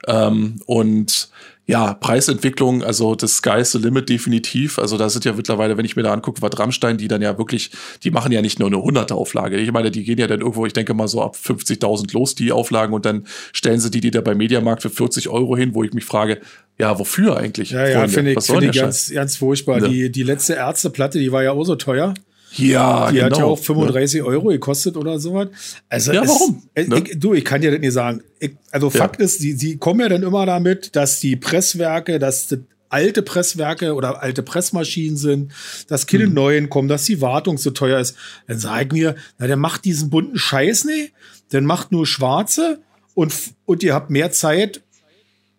Ähm, 0.06 0.60
und 0.66 1.28
ja, 1.66 1.94
Preisentwicklung, 1.94 2.82
also 2.82 3.14
das 3.14 3.36
Sky's 3.36 3.72
the 3.72 3.78
Limit 3.78 4.10
definitiv. 4.10 4.78
Also 4.78 4.98
da 4.98 5.08
sind 5.08 5.24
ja 5.24 5.32
mittlerweile, 5.32 5.78
wenn 5.78 5.86
ich 5.86 5.96
mir 5.96 6.02
da 6.02 6.12
angucke, 6.12 6.42
was 6.42 6.58
Rammstein, 6.58 6.98
die 6.98 7.08
dann 7.08 7.22
ja 7.22 7.38
wirklich, 7.38 7.70
die 8.02 8.10
machen 8.10 8.32
ja 8.32 8.42
nicht 8.42 8.58
nur 8.58 8.68
eine 8.68 8.76
100er 8.76 9.14
Auflage. 9.14 9.56
Ich 9.56 9.72
meine, 9.72 9.90
die 9.90 10.04
gehen 10.04 10.18
ja 10.18 10.26
dann 10.26 10.40
irgendwo, 10.40 10.66
ich 10.66 10.74
denke 10.74 10.92
mal 10.92 11.08
so 11.08 11.22
ab 11.22 11.36
50.000 11.42 12.12
los, 12.12 12.34
die 12.34 12.52
Auflagen 12.52 12.92
und 12.92 13.06
dann 13.06 13.26
stellen 13.54 13.80
sie 13.80 13.90
die, 13.90 14.02
die 14.02 14.10
da 14.10 14.20
beim 14.20 14.36
Mediamarkt 14.36 14.82
für 14.82 14.90
40 14.90 15.30
Euro 15.30 15.56
hin, 15.56 15.74
wo 15.74 15.82
ich 15.82 15.94
mich 15.94 16.04
frage, 16.04 16.40
ja, 16.78 16.98
wofür 16.98 17.38
eigentlich? 17.38 17.70
Ja, 17.70 17.88
ja, 17.88 18.08
finde 18.08 18.32
ich, 18.32 18.44
find 18.44 18.62
ich 18.64 18.72
ganz, 18.72 19.10
ganz 19.10 19.36
furchtbar. 19.36 19.80
Ja. 19.80 19.88
Die, 19.88 20.12
die 20.12 20.22
letzte 20.22 20.54
Ärzteplatte, 20.54 21.18
die 21.18 21.32
war 21.32 21.42
ja 21.42 21.52
auch 21.52 21.64
so 21.64 21.76
teuer. 21.76 22.12
Ja, 22.56 23.10
die 23.10 23.16
genau. 23.16 23.26
hat 23.26 23.38
ja 23.38 23.44
auch 23.44 23.58
35 23.58 24.20
ne? 24.20 24.26
Euro 24.26 24.48
gekostet 24.48 24.96
oder 24.96 25.18
sowas. 25.18 25.48
Also 25.88 26.12
ja, 26.12 26.22
es, 26.22 26.28
warum? 26.28 26.62
Ne? 26.76 27.02
Ich, 27.06 27.18
du, 27.18 27.34
ich 27.34 27.44
kann 27.44 27.60
dir 27.60 27.70
das 27.70 27.80
nicht 27.80 27.92
sagen. 27.92 28.22
Ich, 28.38 28.52
also 28.70 28.88
ja. 28.88 28.98
Fakt 28.98 29.20
ist, 29.20 29.42
die, 29.42 29.56
die 29.56 29.76
kommen 29.78 30.00
ja 30.00 30.08
dann 30.08 30.22
immer 30.22 30.46
damit, 30.46 30.94
dass 30.96 31.20
die 31.20 31.36
Presswerke, 31.36 32.18
dass 32.18 32.48
das 32.48 32.60
alte 32.94 33.22
Presswerke 33.22 33.94
oder 33.94 34.22
alte 34.22 34.42
Pressmaschinen 34.42 35.16
sind, 35.16 35.52
dass 35.88 36.06
keine 36.06 36.24
hm. 36.24 36.34
neuen 36.34 36.70
kommen, 36.70 36.88
dass 36.88 37.04
die 37.04 37.20
Wartung 37.20 37.58
so 37.58 37.72
teuer 37.72 37.98
ist. 37.98 38.16
Dann 38.46 38.58
sag 38.58 38.86
ich 38.86 38.92
mir, 38.92 39.16
na, 39.38 39.48
der 39.48 39.56
macht 39.56 39.84
diesen 39.84 40.10
bunten 40.10 40.38
Scheiß 40.38 40.84
nicht, 40.84 41.12
dann 41.50 41.64
macht 41.64 41.90
nur 41.90 42.06
schwarze 42.06 42.80
und, 43.14 43.34
und 43.64 43.82
ihr 43.82 43.94
habt 43.94 44.10
mehr 44.10 44.30
Zeit, 44.30 44.82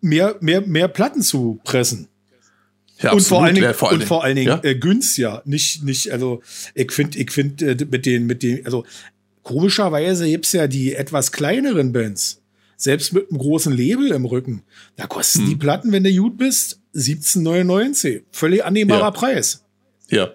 mehr, 0.00 0.36
mehr, 0.40 0.62
mehr 0.62 0.88
Platten 0.88 1.20
zu 1.20 1.60
pressen. 1.64 2.08
Ja, 3.02 3.12
und, 3.12 3.20
vor 3.20 3.44
allen 3.44 3.54
Dingen, 3.54 3.74
vor 3.74 3.90
allen 3.90 4.00
und 4.00 4.06
vor 4.06 4.24
allen 4.24 4.36
Dingen 4.36 4.48
ja? 4.48 4.60
äh, 4.62 4.74
günstiger. 4.74 5.42
Nicht, 5.44 5.82
nicht, 5.82 6.12
also 6.12 6.42
ich 6.74 6.90
finde, 6.92 7.18
ich 7.18 7.30
finde 7.30 7.72
äh, 7.72 7.86
mit 7.90 8.06
den, 8.06 8.26
mit 8.26 8.42
den, 8.42 8.64
also 8.64 8.84
komischerweise 9.42 10.26
gibt's 10.26 10.52
ja 10.52 10.66
die 10.66 10.94
etwas 10.94 11.30
kleineren 11.30 11.92
Bands, 11.92 12.42
selbst 12.76 13.12
mit 13.12 13.30
einem 13.30 13.38
großen 13.38 13.72
Label 13.72 14.12
im 14.12 14.24
Rücken. 14.24 14.62
Da 14.96 15.06
kosten 15.06 15.40
hm. 15.40 15.48
die 15.48 15.56
Platten, 15.56 15.92
wenn 15.92 16.04
du 16.04 16.14
gut 16.14 16.38
bist, 16.38 16.80
17,99. 16.94 18.22
Völlig 18.30 18.64
annehmbarer 18.64 19.00
ja. 19.02 19.10
Preis. 19.10 19.64
Ja. 20.08 20.30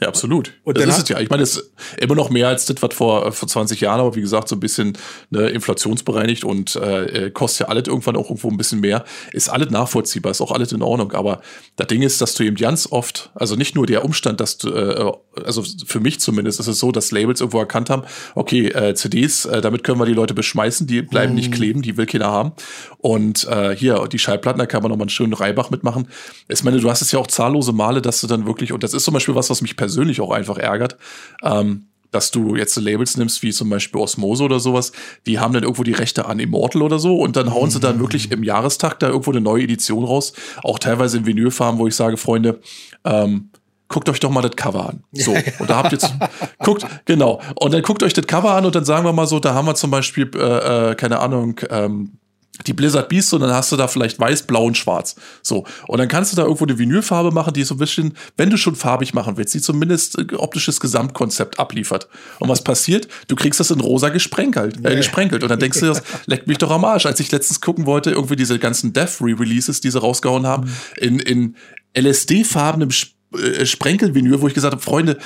Ja, 0.00 0.08
absolut. 0.08 0.54
Und 0.64 0.78
das 0.78 0.96
ist 0.96 1.02
es 1.02 1.08
ja. 1.10 1.20
Ich 1.20 1.28
meine, 1.28 1.42
es 1.42 1.58
ist 1.58 1.72
immer 1.98 2.14
noch 2.14 2.30
mehr 2.30 2.48
als 2.48 2.64
das, 2.64 2.76
was 2.80 2.94
vor, 2.94 3.32
vor 3.32 3.46
20 3.46 3.82
Jahren, 3.82 4.00
aber 4.00 4.14
wie 4.14 4.22
gesagt, 4.22 4.48
so 4.48 4.56
ein 4.56 4.60
bisschen 4.60 4.96
ne, 5.28 5.50
inflationsbereinigt 5.50 6.42
und 6.42 6.74
äh, 6.76 7.26
äh, 7.26 7.30
kostet 7.30 7.60
ja 7.60 7.68
alles 7.68 7.86
irgendwann 7.86 8.16
auch 8.16 8.30
irgendwo 8.30 8.48
ein 8.48 8.56
bisschen 8.56 8.80
mehr. 8.80 9.04
Ist 9.32 9.50
alles 9.50 9.68
nachvollziehbar, 9.68 10.30
ist 10.30 10.40
auch 10.40 10.52
alles 10.52 10.72
in 10.72 10.80
Ordnung. 10.80 11.12
Aber 11.12 11.42
das 11.76 11.88
Ding 11.88 12.00
ist, 12.00 12.18
dass 12.22 12.34
du 12.34 12.44
eben 12.44 12.56
ganz 12.56 12.88
oft, 12.90 13.30
also 13.34 13.56
nicht 13.56 13.74
nur 13.74 13.86
der 13.86 14.02
Umstand, 14.02 14.40
dass 14.40 14.56
du, 14.56 14.70
äh, 14.70 15.12
also 15.44 15.62
für 15.86 16.00
mich 16.00 16.18
zumindest 16.18 16.60
ist 16.60 16.66
es 16.66 16.78
so, 16.78 16.92
dass 16.92 17.10
Labels 17.10 17.40
irgendwo 17.42 17.58
erkannt 17.58 17.90
haben, 17.90 18.04
okay, 18.34 18.68
äh, 18.68 18.94
CDs, 18.94 19.44
äh, 19.44 19.60
damit 19.60 19.84
können 19.84 20.00
wir 20.00 20.06
die 20.06 20.14
Leute 20.14 20.32
beschmeißen, 20.32 20.86
die 20.86 21.02
bleiben 21.02 21.34
mm. 21.34 21.36
nicht 21.36 21.50
mhm. 21.50 21.54
kleben, 21.54 21.82
die 21.82 21.98
will 21.98 22.06
keiner 22.06 22.30
haben. 22.30 22.52
Und 22.96 23.46
äh, 23.48 23.76
hier, 23.76 24.08
die 24.10 24.18
Schallplatten, 24.18 24.58
da 24.58 24.64
kann 24.64 24.82
man 24.82 24.90
nochmal 24.90 25.04
einen 25.04 25.10
schönen 25.10 25.34
Reibach 25.34 25.68
mitmachen. 25.68 26.08
Ich 26.48 26.64
meine, 26.64 26.80
du 26.80 26.88
hast 26.88 27.02
es 27.02 27.12
ja 27.12 27.18
auch 27.18 27.26
zahllose 27.26 27.74
Male, 27.74 28.00
dass 28.00 28.22
du 28.22 28.26
dann 28.26 28.46
wirklich, 28.46 28.72
und 28.72 28.82
das 28.82 28.94
ist 28.94 29.04
zum 29.04 29.12
Beispiel 29.12 29.34
was, 29.34 29.50
was 29.50 29.60
mich 29.60 29.76
persönlich 29.76 29.89
persönlich 29.90 30.20
auch 30.20 30.30
einfach 30.30 30.58
ärgert. 30.58 30.96
Ähm, 31.42 31.86
dass 32.10 32.30
du 32.30 32.56
jetzt 32.56 32.76
Labels 32.76 33.16
nimmst, 33.16 33.42
wie 33.42 33.52
zum 33.52 33.70
Beispiel 33.70 34.00
Osmose 34.00 34.42
oder 34.42 34.58
sowas, 34.58 34.92
die 35.26 35.38
haben 35.38 35.52
dann 35.52 35.62
irgendwo 35.62 35.84
die 35.84 35.92
Rechte 35.92 36.26
an 36.26 36.40
Immortal 36.40 36.82
oder 36.82 36.98
so 36.98 37.16
und 37.16 37.36
dann 37.36 37.54
hauen 37.54 37.66
mhm. 37.66 37.70
sie 37.70 37.80
dann 37.80 38.00
wirklich 38.00 38.32
im 38.32 38.42
Jahrestag 38.42 38.98
da 38.98 39.08
irgendwo 39.08 39.30
eine 39.30 39.40
neue 39.40 39.62
Edition 39.62 40.04
raus. 40.04 40.32
Auch 40.64 40.78
teilweise 40.78 41.18
in 41.18 41.26
Vinylfarben, 41.26 41.78
wo 41.78 41.86
ich 41.86 41.94
sage, 41.94 42.16
Freunde, 42.16 42.60
ähm, 43.04 43.50
guckt 43.88 44.08
euch 44.08 44.20
doch 44.20 44.30
mal 44.30 44.42
das 44.42 44.56
Cover 44.56 44.88
an. 44.88 45.04
So, 45.12 45.32
und 45.32 45.70
da 45.70 45.76
habt 45.76 45.92
ihr 45.92 45.98
jetzt, 45.98 46.12
guckt, 46.64 46.86
genau, 47.04 47.40
und 47.56 47.74
dann 47.74 47.82
guckt 47.82 48.02
euch 48.02 48.12
das 48.12 48.26
Cover 48.26 48.54
an 48.54 48.64
und 48.64 48.74
dann 48.74 48.84
sagen 48.84 49.04
wir 49.04 49.12
mal 49.12 49.26
so, 49.26 49.38
da 49.38 49.54
haben 49.54 49.66
wir 49.66 49.74
zum 49.74 49.90
Beispiel, 49.90 50.30
äh, 50.34 50.90
äh, 50.90 50.94
keine 50.94 51.20
Ahnung, 51.20 51.60
ähm, 51.70 52.18
die 52.66 52.72
Blizzard 52.72 53.08
Beast 53.08 53.32
und 53.34 53.40
dann 53.40 53.52
hast 53.52 53.72
du 53.72 53.76
da 53.76 53.88
vielleicht 53.88 54.18
weiß, 54.18 54.42
blau 54.42 54.64
und 54.64 54.76
schwarz. 54.76 55.16
So. 55.42 55.64
Und 55.86 55.98
dann 55.98 56.08
kannst 56.08 56.32
du 56.32 56.36
da 56.36 56.42
irgendwo 56.42 56.64
eine 56.64 56.78
Vinylfarbe 56.78 57.30
machen, 57.30 57.52
die 57.52 57.62
so 57.62 57.74
ein 57.74 57.78
bisschen, 57.78 58.14
wenn 58.36 58.50
du 58.50 58.56
schon 58.56 58.76
farbig 58.76 59.14
machen 59.14 59.36
willst, 59.36 59.54
die 59.54 59.60
zumindest 59.60 60.18
äh, 60.18 60.34
optisches 60.34 60.80
Gesamtkonzept 60.80 61.58
abliefert. 61.58 62.08
Und 62.38 62.48
was 62.48 62.62
passiert? 62.62 63.08
Du 63.28 63.36
kriegst 63.36 63.60
das 63.60 63.70
in 63.70 63.80
rosa 63.80 64.08
gesprenkelt, 64.08 64.84
äh, 64.84 64.96
gesprenkelt. 64.96 65.42
Und 65.42 65.48
dann 65.48 65.58
denkst 65.58 65.80
du 65.80 65.86
das, 65.86 66.02
leckt 66.26 66.46
mich 66.46 66.58
doch 66.58 66.70
am 66.70 66.84
Arsch. 66.84 67.06
Als 67.06 67.20
ich 67.20 67.30
letztens 67.32 67.60
gucken 67.60 67.86
wollte, 67.86 68.10
irgendwie 68.10 68.36
diese 68.36 68.58
ganzen 68.58 68.92
Death 68.92 69.20
Re-Releases, 69.20 69.80
die 69.80 69.90
sie 69.90 70.00
rausgehauen 70.00 70.46
haben, 70.46 70.70
mhm. 71.00 71.18
in, 71.18 71.18
in 71.20 71.56
LSD-farbenem 71.96 72.90
äh, 73.34 73.66
Sprenkelvinyl, 73.66 74.40
wo 74.40 74.48
ich 74.48 74.54
gesagt 74.54 74.72
habe, 74.72 74.82
Freunde, 74.82 75.18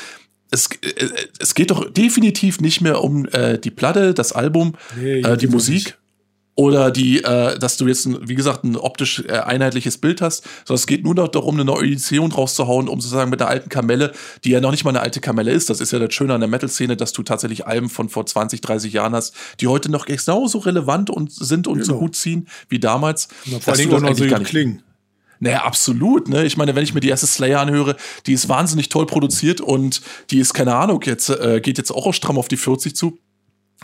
es, 0.51 0.69
äh, 0.83 1.09
es 1.39 1.55
geht 1.55 1.71
doch 1.71 1.91
definitiv 1.91 2.61
nicht 2.61 2.81
mehr 2.81 3.03
um 3.03 3.27
äh, 3.27 3.59
die 3.59 3.71
Platte, 3.71 4.15
das 4.15 4.33
Album, 4.33 4.75
nee, 4.97 5.21
äh, 5.21 5.37
die 5.37 5.49
Musik. 5.49 5.99
Oder 6.57 6.93
die, 6.93 7.23
äh, 7.25 7.59
dass 7.59 7.77
du 7.77 7.89
jetzt, 7.89 8.09
wie 8.29 8.35
gesagt, 8.37 8.63
ein 8.63 8.77
optisch 8.77 9.25
äh, 9.27 9.33
einheitliches 9.33 9.99
Bild 9.99 10.21
hast, 10.21 10.45
sondern 10.65 10.81
es 10.81 10.87
geht 10.87 11.03
nur 11.03 11.15
noch 11.15 11.27
darum, 11.27 11.57
eine 11.57 11.65
neue 11.65 11.85
Edition 11.85 12.31
rauszuhauen, 12.31 12.89
um 12.89 13.01
sozusagen 13.01 13.31
mit 13.31 13.41
der 13.41 13.49
alten 13.49 13.69
Kamelle, 13.69 14.13
die 14.45 14.51
ja 14.51 14.61
noch 14.61 14.71
nicht 14.71 14.85
mal 14.85 14.91
eine 14.91 15.01
alte 15.01 15.21
Kamelle 15.21 15.51
ist. 15.51 15.69
Das 15.69 15.81
ist 15.81 15.93
ja 15.93 15.99
das 15.99 16.15
Schöne 16.15 16.33
an 16.33 16.41
der 16.41 16.49
Metal-Szene, 16.49 16.97
dass 16.97 17.13
du 17.13 17.25
tatsächlich 17.25 17.67
Alben 17.67 17.89
von 17.89 18.09
vor 18.09 18.25
20, 18.25 18.61
30 18.61 18.93
Jahren 18.93 19.15
hast, 19.15 19.35
die 19.61 19.67
heute 19.67 19.91
noch 19.91 20.07
genauso 20.07 20.59
relevant 20.59 21.11
und 21.11 21.33
sind 21.33 21.67
und 21.67 21.79
genau. 21.79 21.87
so 21.87 21.99
gut 21.99 22.15
ziehen 22.15 22.47
wie 22.69 22.79
damals. 22.79 23.29
Na, 23.47 23.59
vor 23.59 23.75
allem 23.75 23.93
auch 23.93 24.01
noch 24.01 24.17
so 24.17 24.25
klingen. 24.25 24.83
Naja, 25.41 25.65
absolut. 25.65 26.29
Ne? 26.29 26.45
Ich 26.45 26.57
meine, 26.57 26.77
wenn 26.77 26.85
ich 26.85 26.95
mir 26.95 27.01
die 27.01 27.09
erste 27.09 27.27
Slayer 27.27 27.61
anhöre, 27.61 27.97
die 28.27 28.33
ist 28.33 28.49
wahnsinnig 28.49 28.89
toll 28.89 29.07
produziert 29.07 29.61
und 29.61 30.03
die 30.31 30.39
ist, 30.39 30.55
keine 30.55 30.77
Ahnung, 30.77 31.03
jetzt 31.05 31.29
äh, 31.29 31.61
geht 31.61 31.79
jetzt 31.79 31.91
auch 31.91 32.15
stramm 32.15 32.39
auf 32.39 32.47
die 32.47 32.57
40 32.57 32.95
zu. 32.95 33.19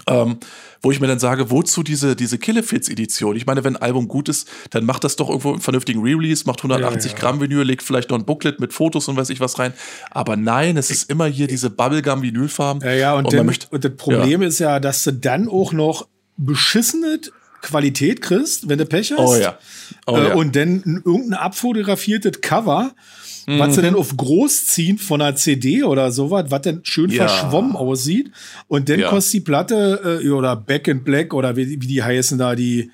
Ähm, 0.07 0.39
wo 0.83 0.91
ich 0.91 1.01
mir 1.01 1.07
dann 1.07 1.19
sage, 1.19 1.51
wozu 1.51 1.83
diese, 1.83 2.17
diese 2.17 2.39
Killefits-Edition? 2.39 3.37
Ich 3.37 3.47
meine, 3.47 3.65
wenn 3.65 3.77
ein 3.77 3.83
Album 3.83 4.09
gut 4.09 4.29
ist, 4.29 4.49
dann 4.71 4.85
macht 4.85 5.05
das 5.05 5.17
doch 5.17 5.29
irgendwo 5.29 5.53
einen 5.53 5.61
vernünftigen 5.61 6.01
Re-Release, 6.01 6.45
macht 6.47 6.61
180 6.61 7.13
ja, 7.13 7.17
ja. 7.17 7.21
Gramm 7.21 7.41
Vinyl, 7.41 7.63
legt 7.63 7.83
vielleicht 7.83 8.11
noch 8.11 8.19
ein 8.19 8.25
Booklet 8.25 8.61
mit 8.61 8.73
Fotos 8.73 9.09
und 9.09 9.17
weiß 9.17 9.31
ich 9.31 9.41
was 9.41 9.59
rein. 9.59 9.75
Aber 10.11 10.37
nein, 10.37 10.77
es 10.77 10.91
ist 10.91 11.11
immer 11.11 11.27
hier 11.27 11.47
diese 11.47 11.69
Bubblegum-Vinylfarben. 11.69 12.83
Ja, 12.83 12.93
ja, 12.93 13.15
und, 13.15 13.27
und, 13.27 13.33
denn, 13.33 13.47
möchte, 13.47 13.67
und 13.71 13.85
das 13.85 13.95
Problem 13.97 14.43
ja. 14.43 14.49
ist 14.49 14.59
ja, 14.59 14.81
dass 14.81 15.05
du 15.05 15.13
dann 15.13 15.49
auch 15.49 15.73
noch 15.73 16.07
beschissene 16.37 17.21
Qualität 17.61 18.23
kriegst, 18.23 18.69
wenn 18.69 18.79
du 18.79 18.87
Pech 18.87 19.13
hast. 19.13 19.21
Oh 19.21 19.37
ja. 19.37 19.59
Oh, 20.07 20.17
äh, 20.17 20.29
ja. 20.29 20.35
Und 20.35 20.57
dann 20.57 21.03
irgendein 21.05 21.35
abfotografiertes 21.35 22.41
Cover 22.41 22.93
mhm. 23.55 23.59
was 23.59 23.75
sie 23.75 23.83
denn 23.83 23.95
auf 23.95 24.17
groß 24.17 24.67
ziehen 24.67 24.99
von 24.99 25.21
einer 25.21 25.37
CD 25.37 25.83
oder 25.83 26.11
sowas, 26.13 26.47
was 26.49 26.63
denn 26.63 26.81
schön 26.83 27.11
ja. 27.11 27.27
verschwommen 27.27 27.77
aussieht. 27.77 28.31
Und 28.69 28.89
dann 28.89 29.01
ja. 29.01 29.09
kostet 29.09 29.35
die 29.35 29.41
Platte, 29.41 30.21
äh, 30.23 30.29
oder 30.31 30.57
Back 30.57 30.89
in 30.89 31.05
Black 31.05 31.35
oder 31.35 31.57
wie, 31.57 31.81
wie 31.81 31.87
die 31.87 32.03
heißen 32.03 32.39
da, 32.39 32.55
die 32.55 32.91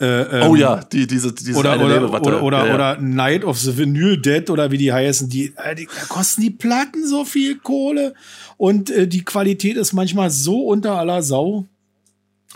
äh, 0.00 0.40
ähm, 0.40 0.50
oh 0.50 0.56
ja, 0.56 0.82
die, 0.92 1.06
diese, 1.06 1.32
diese 1.32 1.56
oder, 1.56 1.76
oder, 1.76 2.12
oder, 2.12 2.42
oder, 2.42 2.66
ja, 2.66 2.74
oder, 2.74 3.00
Night 3.00 3.44
of 3.44 3.58
the 3.58 3.76
Vinyl 3.78 4.20
Dead 4.20 4.50
oder 4.50 4.72
wie 4.72 4.78
die 4.78 4.92
heißen, 4.92 5.28
die, 5.28 5.52
äh, 5.56 5.76
die 5.76 5.86
da 5.86 6.06
kosten 6.08 6.42
die 6.42 6.50
Platten 6.50 7.06
so 7.06 7.24
viel 7.24 7.58
Kohle 7.58 8.14
und 8.56 8.90
äh, 8.90 9.06
die 9.06 9.24
Qualität 9.24 9.76
ist 9.76 9.92
manchmal 9.92 10.30
so 10.30 10.66
unter 10.66 10.98
aller 10.98 11.22
Sau. 11.22 11.66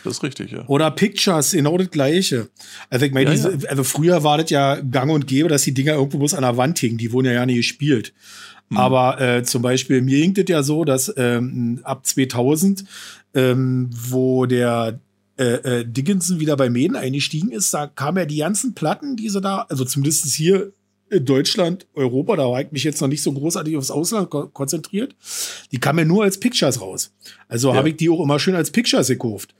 Das 0.05 0.18
ist 0.18 0.22
richtig, 0.22 0.53
ja. 0.53 0.64
Oder 0.68 0.90
Pictures, 0.90 1.53
genau 1.53 1.76
das 1.76 1.90
gleiche. 1.90 2.49
Also 2.90 3.07
ich 3.07 3.12
meine, 3.12 3.34
ja, 3.34 3.49
ja. 3.49 3.68
also 3.68 3.84
früher 3.84 4.22
war 4.22 4.38
das 4.38 4.51
ja 4.51 4.76
gang 4.76 5.11
und 5.11 5.26
gäbe, 5.26 5.49
dass 5.49 5.62
die 5.62 5.74
Dinger 5.74 5.94
irgendwo 5.94 6.18
bloß 6.18 6.34
an 6.34 6.42
der 6.42 6.57
Wand 6.57 6.78
hingen. 6.78 6.99
Die 6.99 7.12
wurden 7.12 7.26
ja 7.26 7.32
ja 7.32 7.46
nie 7.46 7.57
gespielt. 7.57 8.12
Mhm. 8.68 8.76
Aber 8.76 9.20
äh, 9.20 9.42
zum 9.42 9.62
Beispiel, 9.62 10.03
mir 10.03 10.18
ging 10.18 10.34
das 10.34 10.44
ja 10.49 10.62
so, 10.62 10.84
dass 10.84 11.12
ähm, 11.16 11.80
ab 11.82 12.07
2000, 12.07 12.84
ähm, 13.34 13.90
wo 13.92 14.46
der 14.46 15.01
äh, 15.38 15.80
äh, 15.80 15.84
Dickinson 15.84 16.40
wieder 16.40 16.57
bei 16.57 16.70
Mäden 16.70 16.96
eingestiegen 16.96 17.51
ist, 17.51 17.72
da 17.72 17.86
kamen 17.86 18.18
ja 18.18 18.24
die 18.24 18.38
ganzen 18.38 18.74
Platten, 18.74 19.16
die 19.16 19.28
sie 19.28 19.40
da, 19.40 19.66
also 19.68 19.84
zumindest 19.84 20.26
hier 20.26 20.72
in 21.11 21.24
Deutschland, 21.24 21.86
Europa, 21.94 22.36
da 22.36 22.51
war 22.51 22.61
ich 22.61 22.70
mich 22.70 22.84
jetzt 22.84 23.01
noch 23.01 23.09
nicht 23.09 23.22
so 23.22 23.32
großartig 23.32 23.76
aufs 23.76 23.90
Ausland 23.90 24.28
ko 24.28 24.49
konzentriert, 24.49 25.16
die 25.72 25.78
kamen 25.78 26.01
ja 26.01 26.05
nur 26.05 26.24
als 26.24 26.38
Pictures 26.38 26.80
raus. 26.80 27.12
Also 27.49 27.70
ja. 27.70 27.76
habe 27.76 27.90
ich 27.90 27.96
die 27.96 28.11
auch 28.11 28.20
immer 28.20 28.38
schön 28.38 28.55
als 28.55 28.70
Pictures 28.70 29.09
gekauft 29.09 29.55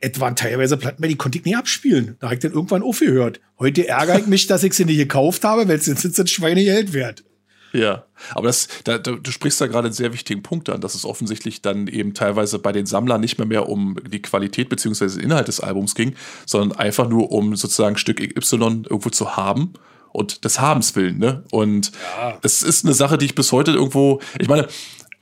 es 0.00 0.20
waren 0.20 0.36
teilweise 0.36 0.76
Platten, 0.76 1.02
die 1.02 1.16
konnte 1.16 1.38
ich 1.38 1.44
nicht 1.44 1.56
abspielen. 1.56 2.16
Da 2.20 2.26
habe 2.26 2.34
ich 2.34 2.40
dann 2.40 2.52
irgendwann 2.52 2.82
aufgehört. 2.82 3.40
Heute 3.58 3.88
ärgere 3.88 4.20
ich 4.20 4.26
mich, 4.26 4.46
dass 4.46 4.62
ich 4.62 4.74
sie 4.74 4.84
nicht 4.84 4.98
gekauft 4.98 5.44
habe, 5.44 5.66
weil 5.66 5.76
es 5.76 5.86
jetzt 5.86 6.18
ein 6.18 6.26
Schweinegeld 6.26 6.92
wert. 6.92 7.24
Ja, 7.72 8.04
aber 8.34 8.48
das, 8.48 8.68
da, 8.84 8.98
du 8.98 9.30
sprichst 9.30 9.60
da 9.60 9.66
gerade 9.66 9.86
einen 9.86 9.94
sehr 9.94 10.12
wichtigen 10.12 10.42
Punkt 10.42 10.68
an, 10.68 10.82
dass 10.82 10.94
es 10.94 11.06
offensichtlich 11.06 11.62
dann 11.62 11.86
eben 11.86 12.12
teilweise 12.12 12.58
bei 12.58 12.70
den 12.70 12.84
Sammlern 12.84 13.20
nicht 13.20 13.38
mehr 13.38 13.46
mehr 13.46 13.68
um 13.68 13.96
die 14.06 14.20
Qualität 14.20 14.68
beziehungsweise 14.68 15.18
den 15.18 15.30
Inhalt 15.30 15.48
des 15.48 15.60
Albums 15.60 15.94
ging, 15.94 16.14
sondern 16.44 16.78
einfach 16.78 17.08
nur 17.08 17.32
um 17.32 17.56
sozusagen 17.56 17.96
Stück 17.96 18.20
Y 18.20 18.84
irgendwo 18.84 19.08
zu 19.08 19.36
haben 19.36 19.72
und 20.10 20.44
des 20.44 20.60
Habens 20.60 20.94
willen. 20.94 21.18
Ne? 21.18 21.44
Und 21.50 21.92
ja. 22.18 22.38
es 22.42 22.62
ist 22.62 22.84
eine 22.84 22.94
Sache, 22.94 23.16
die 23.16 23.24
ich 23.24 23.34
bis 23.34 23.52
heute 23.52 23.72
irgendwo, 23.72 24.20
ich 24.38 24.48
meine, 24.48 24.68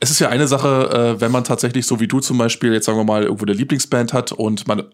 es 0.00 0.10
ist 0.10 0.18
ja 0.18 0.30
eine 0.30 0.48
Sache, 0.48 1.16
äh, 1.16 1.20
wenn 1.20 1.30
man 1.30 1.44
tatsächlich 1.44 1.86
so 1.86 2.00
wie 2.00 2.08
du 2.08 2.20
zum 2.20 2.38
Beispiel 2.38 2.72
jetzt 2.72 2.86
sagen 2.86 2.98
wir 2.98 3.04
mal 3.04 3.22
irgendwo 3.22 3.44
eine 3.44 3.52
Lieblingsband 3.52 4.12
hat 4.12 4.32
und 4.32 4.66
man 4.66 4.84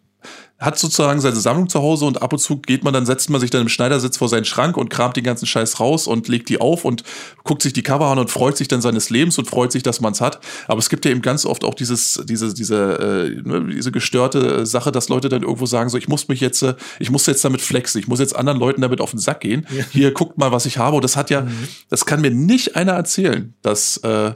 hat 0.59 0.79
sozusagen 0.79 1.21
seine 1.21 1.37
Sammlung 1.37 1.69
zu 1.69 1.81
Hause 1.81 2.07
und 2.07 2.23
ab 2.23 2.33
und 2.33 2.39
zu 2.39 2.57
geht 2.57 2.83
man 2.83 2.95
dann, 2.95 3.05
setzt 3.05 3.29
man 3.29 3.41
sich 3.41 3.51
dann 3.51 3.61
im 3.61 3.69
Schneidersitz 3.69 4.17
vor 4.17 4.29
seinen 4.29 4.47
Schrank 4.47 4.79
und 4.79 4.89
kramt 4.89 5.17
den 5.17 5.23
ganzen 5.23 5.47
Scheiß 5.47 5.81
raus 5.81 6.07
und 6.07 6.29
legt 6.29 6.49
die 6.49 6.61
auf 6.61 6.87
und 6.87 7.03
guckt 7.45 7.63
sich 7.63 7.75
die 7.75 7.83
Cover 7.83 8.07
an 8.07 8.19
und 8.19 8.31
freut 8.31 8.57
sich 8.57 8.67
dann 8.67 8.81
seines 8.81 9.11
Lebens 9.11 9.39
und 9.39 9.47
freut 9.47 9.71
sich, 9.71 9.83
dass 9.83 10.01
man 10.01 10.15
es 10.15 10.23
hat. 10.23 10.41
Aber 10.67 10.79
es 10.79 10.89
gibt 10.89 11.05
ja 11.05 11.11
eben 11.11 11.21
ganz 11.21 11.45
oft 11.45 11.63
auch 11.63 11.75
dieses, 11.75 12.23
diese, 12.25 12.55
diese, 12.55 12.75
äh, 12.99 13.49
ne, 13.49 13.69
diese 13.71 13.93
gestörte 13.93 14.65
Sache, 14.65 14.91
dass 14.93 15.11
Leute 15.11 15.29
dann 15.29 15.43
irgendwo 15.43 15.67
sagen, 15.67 15.91
so, 15.91 15.99
ich 15.99 16.09
muss 16.09 16.29
mich 16.29 16.41
jetzt, 16.41 16.63
äh, 16.63 16.75
ich 16.99 17.11
muss 17.11 17.27
jetzt 17.27 17.45
damit 17.45 17.61
flexen, 17.61 18.01
ich 18.01 18.09
muss 18.09 18.19
jetzt 18.19 18.35
anderen 18.35 18.59
Leuten 18.59 18.81
damit 18.81 19.03
auf 19.03 19.11
den 19.11 19.21
Sack 19.21 19.41
gehen. 19.41 19.67
Ja. 19.71 19.85
Hier, 19.93 20.13
guckt 20.13 20.39
mal, 20.39 20.53
was 20.53 20.65
ich 20.65 20.79
habe. 20.79 20.97
Und 20.97 21.05
das 21.05 21.17
hat 21.17 21.29
ja, 21.29 21.43
mhm. 21.43 21.69
das 21.91 22.07
kann 22.07 22.23
mir 22.23 22.31
nicht 22.31 22.77
einer 22.77 22.93
erzählen, 22.93 23.55
dass, 23.61 23.99
äh, 23.99 24.33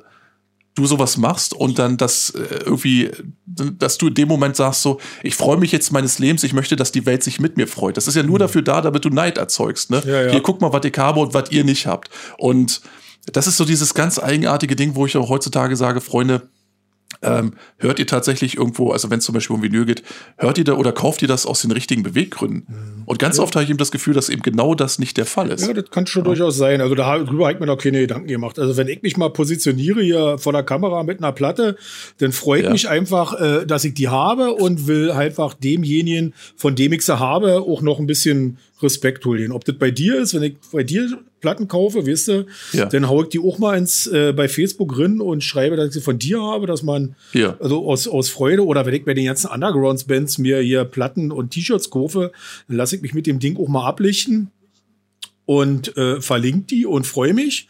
du 0.75 0.87
sowas 0.87 1.17
machst 1.17 1.53
und 1.53 1.79
dann 1.79 1.97
das 1.97 2.31
äh, 2.31 2.61
irgendwie, 2.65 3.11
dass 3.47 3.99
du 3.99 4.09
in 4.09 4.15
dem 4.15 4.29
Moment 4.29 4.57
sagst 4.57 4.83
so, 4.83 5.01
ich 5.23 5.35
freue 5.35 5.57
mich 5.57 5.73
jetzt 5.73 5.93
meines 5.93 6.19
Lebens, 6.19 6.45
ich 6.45 6.53
möchte, 6.53 6.77
dass 6.77 6.93
die 6.93 7.07
Welt 7.07 7.23
sich 7.23 7.41
mit 7.41 7.57
mir 7.57 7.67
freut. 7.67 7.97
Das 7.97 8.07
ist 8.07 8.15
ja 8.15 8.23
nur 8.23 8.37
mhm. 8.37 8.41
dafür 8.41 8.63
da, 8.63 8.81
damit 8.81 9.05
du 9.05 9.11
Neid 9.11 9.39
erzeugst. 9.39 9.91
Ne? 9.91 10.03
Ja, 10.07 10.23
ja. 10.23 10.31
Hier 10.31 10.43
guck 10.43 10.61
mal, 10.61 10.73
was 10.73 10.85
ich 10.85 10.97
habe 10.97 11.21
und 11.21 11.35
was 11.35 11.51
ihr 11.51 11.65
nicht 11.65 11.87
habt. 11.87 12.11
Und 12.39 12.81
das 13.33 13.47
ist 13.47 13.57
so 13.57 13.65
dieses 13.65 13.95
ganz 13.95 14.19
eigenartige 14.19 14.77
Ding, 14.77 14.95
wo 14.95 15.07
ich 15.07 15.17
auch 15.17 15.29
heutzutage 15.29 15.77
sage, 15.77 16.01
Freunde, 16.01 16.49
ähm, 17.23 17.53
hört 17.79 17.99
ihr 17.99 18.07
tatsächlich 18.07 18.57
irgendwo, 18.57 18.93
also 18.93 19.11
wenn 19.11 19.19
es 19.19 19.25
zum 19.25 19.35
Beispiel 19.35 19.57
um 19.57 19.63
Vinyl 19.63 19.85
geht, 19.85 20.03
hört 20.39 20.59
ihr 20.59 20.65
da 20.65 20.75
oder 20.75 20.93
kauft 20.93 21.23
ihr 21.23 21.29
das 21.29 21.45
aus 21.45 21.61
den 21.61 21.71
richtigen 21.71 22.03
Beweggründen? 22.03 22.65
Mhm. 22.69 23.03
Und 23.05 23.19
ganz 23.19 23.37
ja. 23.37 23.43
oft 23.43 23.55
habe 23.57 23.65
ich 23.65 23.71
eben 23.71 23.79
das 23.79 23.91
Gefühl, 23.91 24.15
dass 24.15 24.29
eben 24.29 24.43
genau 24.43 24.75
das 24.75 24.99
nicht 24.99 25.17
der 25.17 25.27
Fall 25.27 25.51
ist. 25.51 25.67
Ja, 25.67 25.75
das 25.75 25.91
kann 25.91 26.07
schon 26.07 26.23
ja. 26.23 26.27
durchaus 26.27 26.57
sein. 26.57 26.81
Also 26.81 26.95
darüber 26.95 27.45
habe 27.45 27.55
ich 27.55 27.61
mir 27.61 27.67
noch 27.67 27.79
keine 27.79 28.01
Gedanken 28.01 28.29
gemacht. 28.29 28.59
Also 28.59 28.77
wenn 28.77 28.89
ich 28.89 29.03
mich 29.03 29.17
mal 29.17 29.31
positioniere 29.31 30.03
hier 30.03 30.39
vor 30.39 30.53
der 30.53 30.63
Kamera 30.63 31.03
mit 31.03 31.19
einer 31.19 31.33
Platte, 31.33 31.77
dann 32.19 32.33
freut 32.33 32.65
ja. 32.65 32.71
mich 32.71 32.89
einfach, 32.89 33.39
äh, 33.39 33.67
dass 33.67 33.85
ich 33.85 33.95
die 33.95 34.09
habe 34.09 34.55
und 34.55 34.87
will 34.87 35.11
einfach 35.11 35.55
demjenigen, 35.55 36.33
von 36.57 36.75
dem 36.75 36.93
ich 36.93 37.05
sie 37.05 37.19
habe, 37.19 37.61
auch 37.61 37.83
noch 37.83 37.99
ein 37.99 38.07
bisschen 38.07 38.59
Respekt 38.83 39.25
holen. 39.25 39.53
Ob 39.53 39.65
das 39.65 39.77
bei 39.77 39.91
dir 39.91 40.19
ist, 40.19 40.35
wenn 40.35 40.43
ich 40.43 40.57
bei 40.73 40.83
dir 40.83 41.19
Platten 41.41 41.69
kaufe, 41.69 42.07
weißt 42.07 42.29
du, 42.29 42.47
ja. 42.73 42.87
dann 42.87 43.09
hau 43.09 43.23
ich 43.23 43.31
die 43.31 43.39
auch 43.39 43.59
mal 43.59 43.77
ins, 43.77 44.07
äh, 44.07 44.33
bei 44.33 44.49
Facebook 44.49 44.99
rein 44.99 45.21
und 45.21 45.43
schreibe, 45.43 45.77
dass 45.77 45.89
ich 45.89 45.95
sie 45.95 46.01
von 46.01 46.19
dir 46.19 46.41
habe, 46.43 46.67
dass 46.67 46.83
man, 46.83 47.17
ja. 47.33 47.57
also 47.61 47.87
aus, 47.89 48.07
aus 48.07 48.29
Freude 48.29 48.65
oder 48.65 48.85
wenn 48.87 48.95
ich 48.95 49.05
bei 49.05 49.15
den 49.15 49.27
ganzen 49.27 49.51
Undergrounds-Bands 49.51 50.39
mir 50.39 50.61
hier 50.61 50.85
Platten 50.85 51.33
und 51.33 51.51
T-Shirts 51.51 51.91
kaufe, 51.91 52.33
dann 52.69 52.77
lasse 52.77 52.97
ich 52.97 53.03
mich 53.03 53.15
mit 53.15 53.27
dem 53.27 53.39
Ding 53.39 53.57
auch 53.57 53.69
mal 53.69 53.87
ablichten 53.87 54.51
und 55.47 55.97
äh, 55.97 56.21
verlinke 56.21 56.67
die 56.67 56.87
und 56.87 57.07
freue 57.07 57.35
mich. 57.35 57.69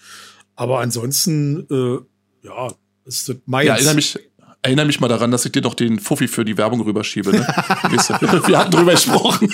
Aber 0.56 0.80
ansonsten, 0.80 1.66
äh, 1.70 2.46
ja, 2.46 2.68
ist 3.06 3.28
das 3.28 3.36
meins. 3.46 3.68
Ja, 3.68 3.74
erinnere 3.74 3.94
mich, 3.94 4.18
erinnere 4.62 4.86
mich 4.86 5.00
mal 5.00 5.08
daran, 5.08 5.30
dass 5.30 5.44
ich 5.44 5.52
dir 5.52 5.62
doch 5.62 5.74
den 5.74 5.98
Fuffi 5.98 6.28
für 6.28 6.44
die 6.44 6.58
Werbung 6.58 6.80
rüberschiebe. 6.82 7.32
Ne? 7.32 7.38
Wir 8.46 8.58
hatten 8.58 8.70
drüber 8.70 8.92
gesprochen. 8.92 9.50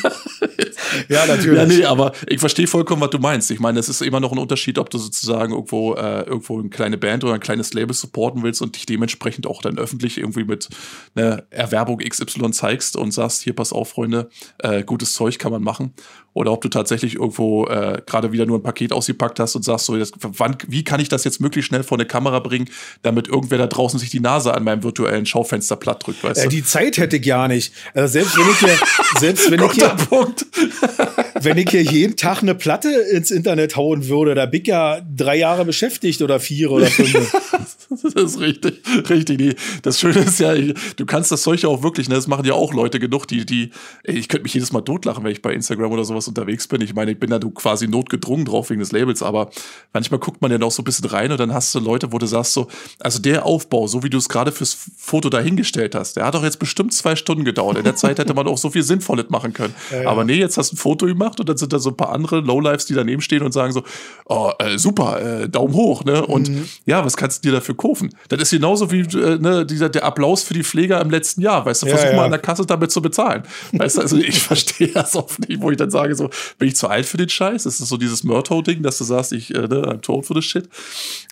Ja, 1.09 1.27
natürlich. 1.27 1.59
Ja, 1.59 1.67
nee, 1.67 1.85
aber 1.85 2.13
ich 2.27 2.41
verstehe 2.41 2.67
vollkommen, 2.67 3.03
was 3.03 3.11
du 3.11 3.19
meinst. 3.19 3.51
Ich 3.51 3.61
meine, 3.61 3.79
es 3.79 3.89
ist 3.89 4.03
immer 4.03 4.21
noch 4.21 4.33
ein 4.33 4.39
Unterschied, 4.39 4.79
ob 4.79 4.91
du 4.91 4.99
sozusagen 4.99 5.53
irgendwo, 5.53 5.95
äh, 5.95 6.23
irgendwo 6.23 6.59
eine 6.59 6.69
kleine 6.69 6.99
Band 6.99 7.25
oder 7.25 7.35
ein 7.35 7.41
kleines 7.41 7.75
Label 7.75 7.95
supporten 7.95 8.43
willst 8.43 8.63
und 8.63 8.77
dich 8.77 8.87
dementsprechend 8.87 9.47
auch 9.47 9.63
dann 9.63 9.79
öffentlich 9.79 10.19
irgendwie 10.19 10.45
mit 10.45 10.69
einer 11.15 11.45
Erwerbung 11.51 11.99
XY 11.99 12.51
zeigst 12.51 12.97
und 12.97 13.13
sagst, 13.13 13.43
hier, 13.43 13.55
pass 13.55 13.73
auf, 13.73 13.91
Freunde, 13.91 14.29
äh, 14.59 14.83
gutes 14.85 15.15
Zeug 15.15 15.39
kann 15.39 15.53
man 15.53 15.63
machen 15.63 15.95
oder 16.37 16.53
ob 16.53 16.61
du 16.61 16.69
tatsächlich 16.69 17.15
irgendwo 17.15 17.67
äh, 17.67 18.03
gerade 18.05 18.31
wieder 18.31 18.45
nur 18.45 18.59
ein 18.59 18.63
Paket 18.63 18.93
ausgepackt 18.93 19.41
hast 19.41 19.57
und 19.57 19.63
sagst 19.63 19.87
so, 19.87 19.97
jetzt, 19.97 20.13
wann, 20.21 20.59
wie 20.69 20.85
kann 20.85 21.01
ich 21.01 21.09
das 21.09 21.25
jetzt 21.25 21.41
möglichst 21.41 21.69
schnell 21.69 21.83
vor 21.83 21.97
eine 21.97 22.05
Kamera 22.05 22.41
bringen, 22.41 22.69
damit 23.01 23.27
irgendwer 23.27 23.57
da 23.57 23.67
draußen 23.67 23.99
sich 23.99 24.11
die 24.11 24.21
Nase 24.21 24.53
an 24.53 24.63
meinem 24.63 24.83
virtuellen 24.83 25.25
Schaufenster 25.25 25.77
platt 25.77 26.07
drückt, 26.07 26.23
weißt 26.23 26.41
äh, 26.41 26.43
du? 26.45 26.49
Die 26.51 26.63
Zeit 26.63 26.99
hätte 26.99 27.17
ich 27.17 27.25
ja 27.25 27.49
nicht. 27.49 27.73
Also 27.95 28.13
selbst 28.13 28.37
wenn 28.37 28.51
ich 28.51 28.59
hier, 28.59 28.79
selbst 29.19 29.51
wenn 29.51 29.63
ich 29.63 29.73
hier, 29.73 29.97
wenn 31.41 31.57
ich 31.57 31.71
hier 31.71 31.83
jeden 31.83 32.17
Tag 32.17 32.43
eine 32.43 32.55
Platte 32.55 32.91
ins 32.91 33.31
Internet 33.31 33.77
hauen 33.77 34.07
würde, 34.07 34.35
da 34.35 34.45
bin 34.45 34.61
ich 34.61 34.69
ja 34.69 35.01
drei 35.17 35.37
Jahre 35.37 35.65
beschäftigt 35.65 36.21
oder 36.21 36.39
vier 36.39 36.71
oder 36.71 36.87
fünf. 36.87 37.33
das 37.91 38.15
ist 38.15 38.41
richtig, 38.41 38.83
richtig. 39.09 39.57
Das 39.83 40.01
Schöne 40.01 40.21
ist 40.21 40.41
ja, 40.41 40.55
du 40.55 41.07
kannst 41.07 41.31
das 41.31 41.43
Zeug 41.43 41.63
ja 41.63 41.69
auch 41.69 41.83
wirklich, 41.83 42.09
ne, 42.09 42.17
das 42.17 42.27
machen 42.27 42.45
ja 42.45 42.55
auch 42.55 42.75
Leute 42.75 42.99
genug, 42.99 43.27
die, 43.27 43.47
die, 43.47 43.71
ich 44.03 44.29
könnte 44.29 44.45
mich 44.45 44.55
jedes 44.55 44.73
Mal 44.73 44.81
totlachen, 44.81 45.23
wenn 45.23 45.31
ich 45.31 45.43
bei 45.43 45.53
Instagram 45.53 45.93
oder 45.93 46.05
sowas 46.05 46.27
unterwegs 46.27 46.67
bin. 46.67 46.81
Ich 46.81 46.95
meine, 46.95 47.13
ich 47.13 47.21
bin 47.21 47.31
da 47.31 47.39
quasi 47.39 47.87
notgedrungen 47.87 48.45
drauf 48.45 48.71
wegen 48.71 48.81
des 48.81 48.93
Labels, 48.93 49.23
aber 49.23 49.51
manchmal 49.93 50.19
guckt 50.19 50.43
man 50.43 50.51
ja 50.51 50.59
noch 50.59 50.73
so 50.73 50.83
ein 50.83 50.85
bisschen 50.85 51.07
rein 51.07 51.31
und 51.31 51.39
dann 51.39 51.55
hast 51.55 51.75
du 51.75 51.81
Leute, 51.81 52.13
wo 52.13 52.19
du 52.19 52.27
sagst 52.27 52.55
so, 52.55 52.69
also 52.99 53.21
der 53.21 53.47
Aufbau, 53.47 53.87
so 53.87 54.03
wie 54.03 54.11
du 54.11 54.19
es 54.19 54.29
gerade 54.29 54.53
fürs 54.53 54.77
Foto 54.97 55.31
dahingestellt 55.31 55.95
hast, 55.95 56.17
der 56.17 56.27
hat 56.27 56.35
doch 56.35 56.45
jetzt 56.45 56.59
bestimmt 56.59 56.93
zwei 56.93 57.15
Stunden 57.15 57.45
gedauert. 57.45 57.79
In 57.79 57.85
der 57.85 57.97
Zeit 57.97 58.19
hätte 58.19 58.35
man 58.35 58.49
auch 58.49 58.59
so 58.59 58.71
viel 58.71 58.83
Sinnvolles 58.83 59.27
machen 59.31 59.53
können. 59.53 59.75
Ja, 59.91 60.03
ja. 60.03 60.11
Aber 60.11 60.25
nee, 60.25 60.35
jetzt 60.35 60.59
hast 60.59 60.73
du 60.73 60.75
ein 60.75 60.79
Foto 60.79 61.07
gemacht 61.07 61.39
und 61.39 61.49
dann 61.49 61.57
sind 61.57 61.73
da 61.73 61.79
so 61.79 61.91
ein 61.91 61.97
paar 61.97 62.11
andere 62.11 62.41
Lowlifes, 62.41 62.87
die 62.87 62.95
daneben 62.95 63.23
stehen 63.23 63.43
und 63.43 63.53
sagen 63.53 63.73
so, 63.73 63.85
oh, 64.25 64.51
äh, 64.59 64.79
super, 64.79 65.43
äh, 65.43 65.49
Daumen 65.49 65.75
hoch, 65.75 66.05
ne? 66.05 66.27
Und 66.27 66.49
mhm. 66.49 66.69
ja, 66.87 67.05
was 67.05 67.17
kannst 67.17 67.45
du 67.45 67.49
dir 67.49 67.55
dafür 67.55 67.76
kaufen? 67.77 68.11
Das 68.29 68.41
ist 68.41 68.51
genauso 68.51 68.91
wie 68.91 69.01
äh, 69.01 69.39
ne, 69.39 69.67
dieser, 69.67 69.89
der 69.89 70.05
Applaus 70.05 70.43
für 70.43 70.55
die 70.55 70.65
Pfleger 70.65 71.01
im 71.01 71.11
letzten 71.11 71.41
Jahr, 71.41 71.65
weißt 71.65 71.83
du, 71.83 71.87
versuch 71.87 72.07
ja, 72.07 72.17
mal 72.17 72.25
an 72.25 72.31
der 72.31 72.41
Kasse 72.41 72.67
damit 72.67 72.91
zu 72.91 73.03
bezahlen. 73.03 73.43
Weißt 73.73 73.97
du, 73.97 74.03
also 74.03 74.17
ich 74.17 74.39
verstehe 74.43 74.89
das 74.89 75.15
oft 75.17 75.49
nicht, 75.49 75.61
wo 75.61 75.71
ich 75.71 75.77
dann 75.77 75.91
sage 75.91 76.15
so, 76.15 76.31
bin 76.59 76.69
ich 76.69 76.77
zu 76.77 76.89
alt 76.89 77.07
für 77.07 77.17
den 77.17 77.29
Scheiß? 77.29 77.67
Ist 77.67 77.81
das 77.81 77.89
so 77.89 77.97
dieses 77.97 78.25
Murto-Ding, 78.25 78.83
dass 78.83 78.99
du 78.99 79.05
sagst, 79.05 79.33
ich, 79.33 79.55
äh, 79.55 79.59
ne, 79.59 79.83
I'm 79.83 80.01
tot 80.01 80.27
for 80.27 80.35
the 80.35 80.43
shit? 80.43 80.69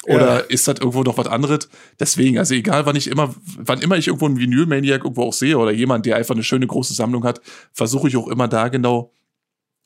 Oder 0.06 0.50
ist 0.50 0.68
das 0.68 0.80
irgendwo 0.80 1.02
noch 1.02 1.16
was 1.16 1.26
anderes? 1.26 1.68
Deswegen, 1.98 2.38
also 2.38 2.54
egal, 2.54 2.86
wann 2.86 2.96
ich 2.96 3.06
immer, 3.06 3.34
wann 3.56 3.80
immer 3.80 3.96
ich 3.96 4.08
irgendwo 4.08 4.26
einen 4.26 4.38
Vinyl-Maniac 4.38 5.04
irgendwo 5.04 5.22
auch 5.22 5.32
sehe 5.32 5.58
oder 5.58 5.72
jemand, 5.72 6.06
der 6.06 6.16
einfach 6.16 6.34
eine 6.34 6.44
schöne 6.44 6.66
große 6.66 6.94
Sammlung 6.94 7.24
hat, 7.24 7.40
versuche 7.72 8.08
ich 8.08 8.16
auch 8.16 8.28
immer 8.28 8.48
da 8.48 8.68
genau 8.68 9.12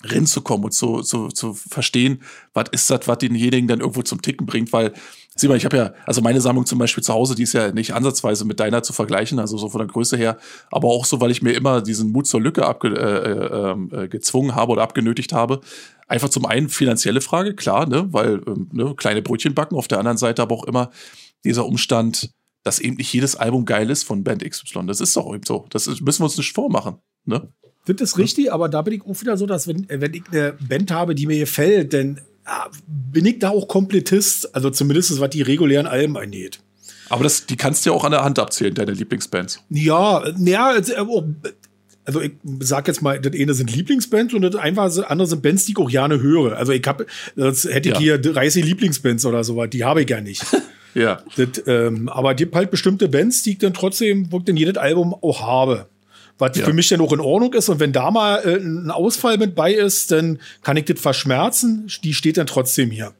reinzukommen 0.04 0.66
und 0.66 0.72
zu, 0.72 1.02
zu, 1.02 1.28
zu 1.28 1.54
verstehen, 1.54 2.22
was 2.54 2.68
ist 2.70 2.88
das, 2.90 3.08
was 3.08 3.18
denjenigen 3.18 3.66
dann 3.66 3.80
irgendwo 3.80 4.02
zum 4.02 4.22
Ticken 4.22 4.46
bringt, 4.46 4.72
weil, 4.72 4.92
sieh 5.38 5.48
mal, 5.48 5.56
ich 5.56 5.64
habe 5.64 5.76
ja, 5.76 5.92
also 6.04 6.20
meine 6.20 6.40
Sammlung 6.40 6.66
zum 6.66 6.78
Beispiel 6.78 7.02
zu 7.02 7.12
Hause, 7.12 7.34
die 7.34 7.44
ist 7.44 7.52
ja 7.52 7.70
nicht 7.72 7.94
ansatzweise 7.94 8.44
mit 8.44 8.60
deiner 8.60 8.82
zu 8.82 8.92
vergleichen, 8.92 9.38
also 9.38 9.56
so 9.56 9.68
von 9.68 9.78
der 9.78 9.88
Größe 9.88 10.16
her, 10.16 10.38
aber 10.70 10.88
auch 10.88 11.04
so, 11.04 11.20
weil 11.20 11.30
ich 11.30 11.42
mir 11.42 11.52
immer 11.52 11.80
diesen 11.80 12.10
Mut 12.10 12.26
zur 12.26 12.40
Lücke 12.40 12.66
abge, 12.66 12.88
äh, 12.88 13.70
ähm, 13.70 13.90
äh, 13.92 14.08
gezwungen 14.08 14.54
habe 14.54 14.72
oder 14.72 14.82
abgenötigt 14.82 15.32
habe. 15.32 15.60
Einfach 16.08 16.28
zum 16.28 16.44
einen 16.46 16.68
finanzielle 16.68 17.20
Frage, 17.20 17.54
klar, 17.54 17.88
ne, 17.88 18.12
weil 18.12 18.42
ähm, 18.46 18.68
ne, 18.72 18.94
kleine 18.96 19.22
Brötchen 19.22 19.54
backen, 19.54 19.76
auf 19.76 19.88
der 19.88 19.98
anderen 19.98 20.18
Seite 20.18 20.42
aber 20.42 20.54
auch 20.54 20.64
immer 20.64 20.90
dieser 21.44 21.66
Umstand, 21.66 22.30
dass 22.64 22.80
eben 22.80 22.96
nicht 22.96 23.12
jedes 23.12 23.36
Album 23.36 23.64
geil 23.64 23.88
ist 23.90 24.02
von 24.02 24.24
Band 24.24 24.44
XY. 24.44 24.86
Das 24.86 25.00
ist 25.00 25.16
doch 25.16 25.32
eben 25.32 25.44
so. 25.46 25.66
Das 25.70 25.86
müssen 25.86 26.20
wir 26.20 26.24
uns 26.24 26.36
nicht 26.36 26.52
vormachen. 26.52 26.96
Ne? 27.24 27.48
Das 27.86 28.00
ist 28.00 28.18
richtig, 28.18 28.52
aber 28.52 28.68
da 28.68 28.82
bin 28.82 28.94
ich 28.94 29.02
auch 29.02 29.20
wieder 29.20 29.36
so, 29.36 29.46
dass 29.46 29.68
wenn, 29.68 29.86
wenn 29.88 30.12
ich 30.12 30.24
eine 30.30 30.54
Band 30.68 30.90
habe, 30.90 31.14
die 31.14 31.26
mir 31.26 31.38
gefällt, 31.38 31.94
dann 31.94 32.20
bin 32.86 33.26
ich 33.26 33.38
da 33.38 33.50
auch 33.50 33.68
Komplettist, 33.68 34.54
also 34.54 34.70
zumindest 34.70 35.20
was 35.20 35.30
die 35.30 35.42
regulären 35.42 35.86
Alben 35.86 36.16
angeht. 36.16 36.60
Aber 37.08 37.24
das, 37.24 37.46
die 37.46 37.56
kannst 37.56 37.84
du 37.84 37.90
ja 37.90 37.96
auch 37.96 38.04
an 38.04 38.12
der 38.12 38.24
Hand 38.24 38.38
abzählen, 38.38 38.74
deine 38.74 38.92
Lieblingsbands. 38.92 39.64
Ja, 39.70 40.22
naja, 40.36 40.68
also, 40.68 40.92
äh, 40.92 41.50
also 42.04 42.20
ich 42.20 42.32
sag 42.60 42.88
jetzt 42.88 43.02
mal, 43.02 43.20
das 43.20 43.32
eine 43.34 43.54
sind 43.54 43.74
Lieblingsbands 43.74 44.34
und 44.34 44.42
das 44.42 44.56
einfach 44.56 44.90
andere 45.08 45.26
sind 45.26 45.42
Bands, 45.42 45.64
die 45.66 45.72
ich 45.72 45.78
auch 45.78 45.90
gerne 45.90 46.20
höre. 46.20 46.56
Also 46.56 46.72
ich 46.72 46.86
habe, 46.86 47.06
das 47.36 47.64
hätte 47.64 47.90
ich 47.90 47.94
ja. 47.94 48.00
hier 48.00 48.18
30 48.18 48.64
Lieblingsbands 48.64 49.24
oder 49.26 49.44
so, 49.44 49.64
die 49.66 49.84
habe 49.84 50.02
ich 50.02 50.10
ja 50.10 50.20
nicht. 50.20 50.44
ja. 50.94 51.22
Das, 51.36 51.62
ähm, 51.66 52.08
aber 52.08 52.34
die 52.34 52.48
halt 52.52 52.70
bestimmte 52.70 53.08
Bands, 53.08 53.42
die 53.42 53.52
ich 53.52 53.58
dann 53.58 53.74
trotzdem, 53.74 54.30
wo 54.32 54.38
ich 54.38 54.44
dann 54.44 54.56
jedes 54.56 54.76
Album 54.76 55.14
auch 55.14 55.42
habe 55.42 55.86
was 56.38 56.56
ja. 56.56 56.64
für 56.64 56.72
mich 56.72 56.88
dann 56.88 57.00
auch 57.00 57.12
in 57.12 57.20
Ordnung 57.20 57.52
ist. 57.54 57.68
Und 57.68 57.80
wenn 57.80 57.92
da 57.92 58.10
mal 58.10 58.38
äh, 58.44 58.56
ein 58.56 58.90
Ausfall 58.90 59.38
mit 59.38 59.54
bei 59.54 59.72
ist, 59.72 60.12
dann 60.12 60.38
kann 60.62 60.76
ich 60.76 60.86
das 60.86 61.00
verschmerzen. 61.00 61.90
Die 62.04 62.14
steht 62.14 62.36
dann 62.36 62.46
trotzdem 62.46 62.90
hier. 62.90 63.12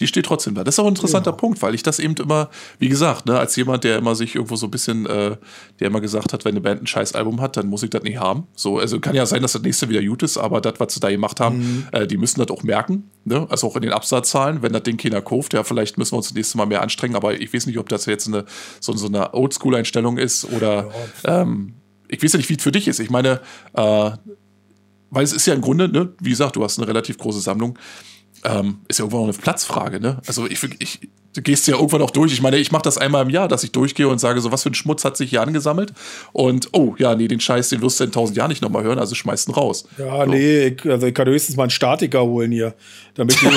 Die 0.00 0.06
steht 0.06 0.26
trotzdem 0.26 0.54
da. 0.54 0.64
Das 0.64 0.74
ist 0.74 0.78
auch 0.78 0.84
ein 0.84 0.90
interessanter 0.90 1.32
genau. 1.32 1.40
Punkt, 1.40 1.62
weil 1.62 1.74
ich 1.74 1.82
das 1.82 1.98
eben 1.98 2.14
immer, 2.14 2.50
wie 2.78 2.88
gesagt, 2.88 3.26
ne, 3.26 3.38
als 3.38 3.56
jemand, 3.56 3.84
der 3.84 3.98
immer 3.98 4.14
sich 4.14 4.34
irgendwo 4.34 4.56
so 4.56 4.66
ein 4.66 4.70
bisschen, 4.70 5.06
äh, 5.06 5.36
der 5.80 5.88
immer 5.88 6.00
gesagt 6.00 6.32
hat, 6.32 6.44
wenn 6.44 6.52
eine 6.52 6.60
Band 6.60 6.82
ein 6.82 6.86
scheiß 6.86 7.14
Album 7.14 7.40
hat, 7.40 7.56
dann 7.56 7.66
muss 7.66 7.82
ich 7.82 7.90
das 7.90 8.02
nicht 8.02 8.18
haben. 8.18 8.46
So, 8.54 8.78
also 8.78 9.00
kann 9.00 9.14
ja 9.14 9.26
sein, 9.26 9.42
dass 9.42 9.52
das 9.52 9.62
nächste 9.62 9.88
wieder 9.88 10.02
gut 10.02 10.22
ist, 10.22 10.38
aber 10.38 10.60
das, 10.60 10.74
was 10.78 10.94
sie 10.94 11.00
da 11.00 11.10
gemacht 11.10 11.40
haben, 11.40 11.58
mhm. 11.58 11.86
äh, 11.92 12.06
die 12.06 12.16
müssen 12.16 12.38
das 12.38 12.48
auch 12.50 12.62
merken. 12.62 13.10
Ne? 13.24 13.46
Also 13.50 13.66
auch 13.66 13.76
in 13.76 13.82
den 13.82 13.92
Absatzzahlen, 13.92 14.62
wenn 14.62 14.72
das 14.72 14.84
Ding 14.84 14.96
keiner 14.96 15.20
kauft, 15.20 15.52
ja, 15.52 15.64
vielleicht 15.64 15.98
müssen 15.98 16.12
wir 16.12 16.18
uns 16.18 16.28
das 16.28 16.34
nächste 16.34 16.58
Mal 16.58 16.66
mehr 16.66 16.82
anstrengen, 16.82 17.16
aber 17.16 17.40
ich 17.40 17.52
weiß 17.52 17.66
nicht, 17.66 17.78
ob 17.78 17.88
das 17.88 18.06
jetzt 18.06 18.28
eine, 18.28 18.44
so, 18.80 18.92
so 18.92 19.06
eine 19.06 19.34
Oldschool-Einstellung 19.34 20.18
ist 20.18 20.44
oder 20.44 20.90
ja. 21.24 21.42
ähm, 21.42 21.74
ich 22.08 22.22
weiß 22.22 22.32
ja 22.32 22.36
nicht, 22.38 22.48
wie 22.48 22.56
es 22.56 22.62
für 22.62 22.72
dich 22.72 22.88
ist. 22.88 23.00
Ich 23.00 23.10
meine, 23.10 23.40
äh, 23.74 24.10
weil 25.10 25.24
es 25.24 25.32
ist 25.32 25.46
ja 25.46 25.54
im 25.54 25.60
Grunde, 25.60 25.88
ne, 25.88 26.12
wie 26.20 26.30
gesagt, 26.30 26.56
du 26.56 26.64
hast 26.64 26.78
eine 26.78 26.88
relativ 26.88 27.18
große 27.18 27.40
Sammlung. 27.40 27.78
ähm, 28.44 28.80
ist 28.88 28.98
ja 28.98 29.04
irgendwann 29.04 29.20
auch 29.20 29.24
eine 29.24 29.32
Platzfrage, 29.32 30.00
ne? 30.00 30.20
Also 30.26 30.46
ich, 30.46 30.62
ich 30.78 31.00
du 31.34 31.42
gehst 31.42 31.68
ja 31.68 31.76
irgendwann 31.76 32.02
auch 32.02 32.10
durch. 32.10 32.32
Ich 32.32 32.42
meine, 32.42 32.56
ich 32.56 32.72
mache 32.72 32.82
das 32.82 32.98
einmal 32.98 33.22
im 33.24 33.30
Jahr, 33.30 33.48
dass 33.48 33.62
ich 33.62 33.72
durchgehe 33.72 34.08
und 34.08 34.18
sage, 34.18 34.40
so 34.40 34.50
was 34.50 34.62
für 34.62 34.70
ein 34.70 34.74
Schmutz 34.74 35.04
hat 35.04 35.16
sich 35.16 35.30
hier 35.30 35.42
angesammelt. 35.42 35.92
Und 36.32 36.68
oh, 36.72 36.94
ja, 36.98 37.14
nee, 37.14 37.28
den 37.28 37.40
Scheiß, 37.40 37.68
den 37.68 37.82
wirst 37.82 38.00
du 38.00 38.04
in 38.04 38.12
tausend 38.12 38.36
Jahren 38.36 38.48
nicht 38.48 38.62
nochmal 38.62 38.82
hören, 38.82 38.98
also 38.98 39.14
schmeißt 39.14 39.48
ihn 39.48 39.52
raus. 39.54 39.86
Ja, 39.98 40.24
so. 40.24 40.30
nee, 40.30 40.66
ich, 40.68 40.86
also 40.86 41.06
ich 41.06 41.14
kann 41.14 41.28
höchstens 41.28 41.56
mal 41.56 41.64
einen 41.64 41.70
Statiker 41.70 42.22
holen 42.24 42.50
hier, 42.50 42.74
damit 43.14 43.34
ich, 43.34 43.48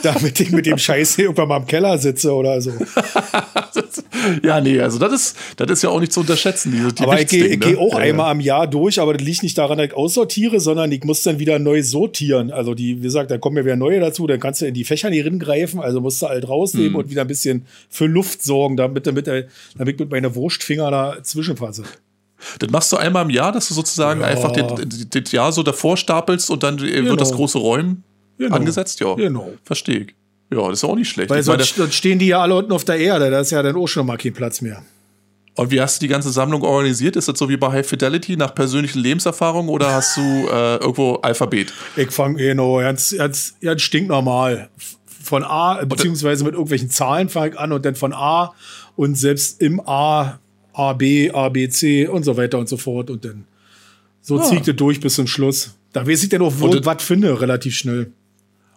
damit 0.02 0.38
ich 0.40 0.50
mit 0.50 0.66
dem 0.66 0.78
Scheiß 0.78 1.16
hier 1.16 1.24
irgendwann 1.26 1.48
mal 1.48 1.56
im 1.58 1.66
Keller 1.66 1.98
sitze 1.98 2.32
oder 2.32 2.60
so. 2.60 2.72
ja, 4.42 4.60
nee, 4.60 4.80
also 4.80 4.98
das 4.98 5.12
ist, 5.12 5.36
das 5.56 5.70
ist 5.70 5.82
ja 5.82 5.90
auch 5.90 6.00
nicht 6.00 6.12
zu 6.12 6.20
unterschätzen. 6.20 6.72
Diese, 6.72 6.92
die 6.92 7.02
aber 7.02 7.20
ich 7.20 7.28
gehe 7.28 7.48
ne? 7.48 7.58
geh 7.58 7.76
auch 7.76 7.92
ja, 7.92 7.98
einmal 7.98 8.26
ja. 8.26 8.30
am 8.30 8.40
Jahr 8.40 8.66
durch, 8.66 9.00
aber 9.00 9.14
das 9.14 9.22
liegt 9.22 9.42
nicht 9.42 9.56
daran, 9.56 9.78
dass 9.78 9.88
ich 9.88 9.94
aussortiere, 9.94 10.60
sondern 10.60 10.92
ich 10.92 11.04
muss 11.04 11.22
dann 11.22 11.38
wieder 11.38 11.58
neu 11.58 11.82
sortieren. 11.82 12.50
Also 12.50 12.74
die, 12.74 12.98
wie 12.98 13.02
gesagt, 13.02 13.30
da 13.30 13.38
kommen 13.38 13.56
ja 13.56 13.64
wieder 13.64 13.76
neue 13.76 14.00
dazu, 14.00 14.26
dann 14.26 14.40
kannst 14.40 14.60
du 14.60 14.66
in 14.66 14.74
die 14.74 14.84
Fächer 14.84 15.10
nicht 15.10 15.28
greifen, 15.40 15.80
also 15.80 16.00
musst 16.00 16.22
du 16.22 16.26
halt 16.26 16.48
rausnehmen 16.48 16.92
hm. 16.92 16.97
Und 16.98 17.10
wieder 17.10 17.22
ein 17.22 17.28
bisschen 17.28 17.66
für 17.88 18.06
Luft 18.06 18.42
sorgen, 18.42 18.76
damit, 18.76 19.06
damit, 19.06 19.26
damit 19.26 19.94
ich 19.94 19.98
mit 19.98 20.10
meiner 20.10 20.34
Wurstfinger 20.34 20.90
da 20.90 21.22
zwischenfasse. 21.22 21.84
Das 22.58 22.70
machst 22.70 22.92
du 22.92 22.96
einmal 22.96 23.24
im 23.24 23.30
Jahr, 23.30 23.52
dass 23.52 23.68
du 23.68 23.74
sozusagen 23.74 24.20
ja. 24.20 24.26
einfach 24.26 24.52
das 24.52 25.32
Jahr 25.32 25.52
so 25.52 25.62
davor 25.62 25.96
stapelst 25.96 26.50
und 26.50 26.62
dann 26.62 26.76
genau. 26.76 27.10
wird 27.10 27.20
das 27.20 27.32
große 27.32 27.58
Räumen 27.58 28.04
genau. 28.38 28.56
angesetzt? 28.56 29.00
Ja, 29.00 29.14
genau. 29.14 29.52
verstehe 29.64 30.00
ich. 30.00 30.14
Ja, 30.50 30.68
das 30.68 30.78
ist 30.78 30.84
auch 30.84 30.94
nicht 30.94 31.08
schlecht. 31.08 31.30
Weil 31.30 31.42
sonst, 31.42 31.74
sonst 31.74 31.94
stehen 31.94 32.18
die 32.18 32.28
ja 32.28 32.40
alle 32.40 32.54
unten 32.54 32.72
auf 32.72 32.84
der 32.84 32.98
Erde, 32.98 33.30
da 33.30 33.40
ist 33.40 33.50
ja 33.50 33.62
dann 33.62 33.76
auch 33.76 33.86
schon 33.86 34.06
mal 34.06 34.16
kein 34.16 34.32
Platz 34.32 34.60
mehr. 34.60 34.82
Und 35.56 35.72
wie 35.72 35.80
hast 35.80 36.00
du 36.00 36.06
die 36.06 36.08
ganze 36.08 36.30
Sammlung 36.30 36.62
organisiert? 36.62 37.16
Ist 37.16 37.26
das 37.26 37.36
so 37.36 37.48
wie 37.48 37.56
bei 37.56 37.72
High 37.72 37.86
Fidelity 37.86 38.36
nach 38.36 38.54
persönlichen 38.54 39.00
Lebenserfahrungen 39.00 39.68
oder 39.68 39.92
hast 39.92 40.16
du 40.16 40.20
äh, 40.20 40.76
irgendwo 40.76 41.14
Alphabet? 41.16 41.72
Ich 41.96 42.12
fange 42.12 42.36
genau 42.36 42.78
ganz, 42.78 43.12
ganz, 43.18 43.56
ganz 43.60 43.82
stinknormal 43.82 44.68
von 45.28 45.44
A, 45.44 45.84
beziehungsweise 45.84 46.44
mit 46.44 46.54
irgendwelchen 46.54 46.90
Zahlen 46.90 47.28
fange 47.28 47.50
ich 47.50 47.58
an 47.58 47.72
und 47.72 47.84
dann 47.84 47.94
von 47.94 48.12
A 48.12 48.54
und 48.96 49.16
selbst 49.16 49.62
im 49.62 49.80
A, 49.80 50.40
A, 50.72 50.92
B, 50.94 51.30
A, 51.30 51.48
B, 51.48 51.68
C 51.68 52.06
und 52.06 52.24
so 52.24 52.36
weiter 52.36 52.58
und 52.58 52.68
so 52.68 52.76
fort 52.76 53.10
und 53.10 53.24
dann 53.24 53.44
so 54.20 54.40
ah. 54.40 54.42
zieht 54.42 54.66
er 54.66 54.74
durch 54.74 55.00
bis 55.00 55.14
zum 55.14 55.26
Schluss. 55.26 55.74
Da 55.92 56.06
weiß 56.06 56.22
ich 56.22 56.28
dann 56.28 56.42
auch, 56.42 56.52
wo 56.56 56.74
ich 56.74 56.84
was 56.84 57.02
finde, 57.02 57.40
relativ 57.40 57.76
schnell. 57.76 58.12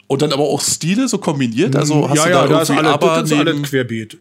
Und 0.08 0.22
dann 0.22 0.32
aber 0.34 0.44
auch 0.44 0.62
Stile 0.62 1.08
so 1.08 1.18
kombiniert? 1.18 1.76
Also 1.76 2.10
hast 2.10 2.18
ja, 2.18 2.24
du 2.26 2.30
ja, 2.30 2.42
da 2.44 2.48
da 2.48 2.62
ist 2.62 2.70
alle, 2.72 2.90
aber 2.90 3.22
das 3.22 3.32
ist 3.32 3.38
alles 3.38 3.64
querbeet. 3.64 4.18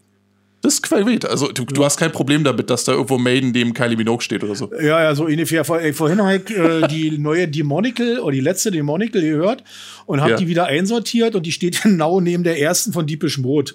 Das 0.63 0.75
ist 0.75 0.83
querbeet. 0.83 1.25
Also 1.25 1.51
du, 1.53 1.63
ja. 1.63 1.69
du, 1.69 1.85
hast 1.85 1.97
kein 1.97 2.13
Problem 2.13 2.45
damit, 2.45 2.69
dass 2.69 2.85
da 2.85 2.93
irgendwo 2.93 3.17
Maiden 3.17 3.53
neben 3.53 3.73
Kylie 3.73 3.97
Minogue 3.97 4.23
steht 4.23 4.45
oder 4.45 4.55
so. 4.55 4.71
Ja, 4.75 5.03
ja, 5.03 5.15
so 5.15 5.25
ungefähr. 5.25 5.65
Vor, 5.65 5.81
vorhin 5.95 6.23
habe 6.23 6.37
ich 6.37 6.57
äh, 6.57 6.87
die 6.87 7.19
neue 7.19 7.49
Demonical 7.49 8.19
oder 8.21 8.33
die 8.33 8.41
letzte 8.41 8.71
Demonical 8.71 9.23
gehört 9.23 9.65
und 10.07 10.21
habe 10.21 10.33
ja. 10.33 10.37
die 10.37 10.49
wieder 10.49 10.67
einsortiert 10.67 11.35
und 11.35 11.47
die 11.47 11.53
steht 11.53 11.83
genau 11.83 12.21
neben 12.21 12.45
der 12.45 12.61
ersten 12.61 12.93
von 12.93 13.07
Deepish 13.07 13.39
Mode. 13.39 13.73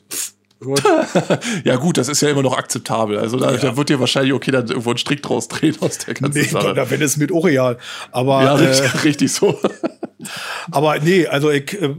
ja 1.64 1.76
gut, 1.76 1.98
das 1.98 2.08
ist 2.08 2.22
ja 2.22 2.30
immer 2.30 2.42
noch 2.42 2.58
akzeptabel. 2.58 3.18
Also 3.18 3.38
da, 3.38 3.52
ja. 3.52 3.58
da 3.58 3.78
wird 3.78 3.90
dir 3.90 4.00
wahrscheinlich 4.00 4.34
okay 4.34 4.52
dann 4.52 4.68
irgendwo 4.68 4.92
ein 4.92 4.98
Strick 4.98 5.22
draus 5.22 5.48
drehen 5.48 5.76
aus 5.82 5.98
der 6.00 6.14
ganzen 6.14 6.42
nee, 6.42 6.48
Sache. 6.48 6.74
Da 6.74 6.90
wenn 6.90 7.02
es 7.02 7.18
mit 7.18 7.32
Oreal. 7.32 7.78
Aber 8.12 8.44
ja, 8.44 8.54
richtig, 8.56 8.94
äh, 8.94 8.98
richtig 9.00 9.34
so. 9.34 9.60
aber 10.72 11.00
nee, 11.00 11.28
also 11.28 11.52
ich 11.52 11.74
äh, 11.82 11.96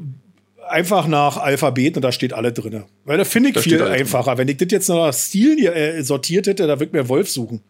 einfach 0.68 1.06
nach 1.06 1.36
Alphabet 1.36 1.96
und 1.96 2.02
da 2.02 2.12
steht 2.12 2.32
alle 2.32 2.52
drin. 2.52 2.84
Weil 3.04 3.18
da 3.18 3.24
finde 3.24 3.50
ich 3.50 3.54
da 3.54 3.60
viel 3.60 3.82
einfacher. 3.82 4.30
Drin. 4.30 4.38
Wenn 4.38 4.48
ich 4.48 4.56
das 4.58 4.68
jetzt 4.70 4.88
nach 4.88 5.12
Stil 5.12 5.64
äh, 5.66 6.02
sortiert 6.02 6.46
hätte, 6.46 6.66
da 6.66 6.74
würde 6.74 6.86
ich 6.86 6.92
mir 6.92 7.08
Wolf 7.08 7.30
suchen. 7.30 7.62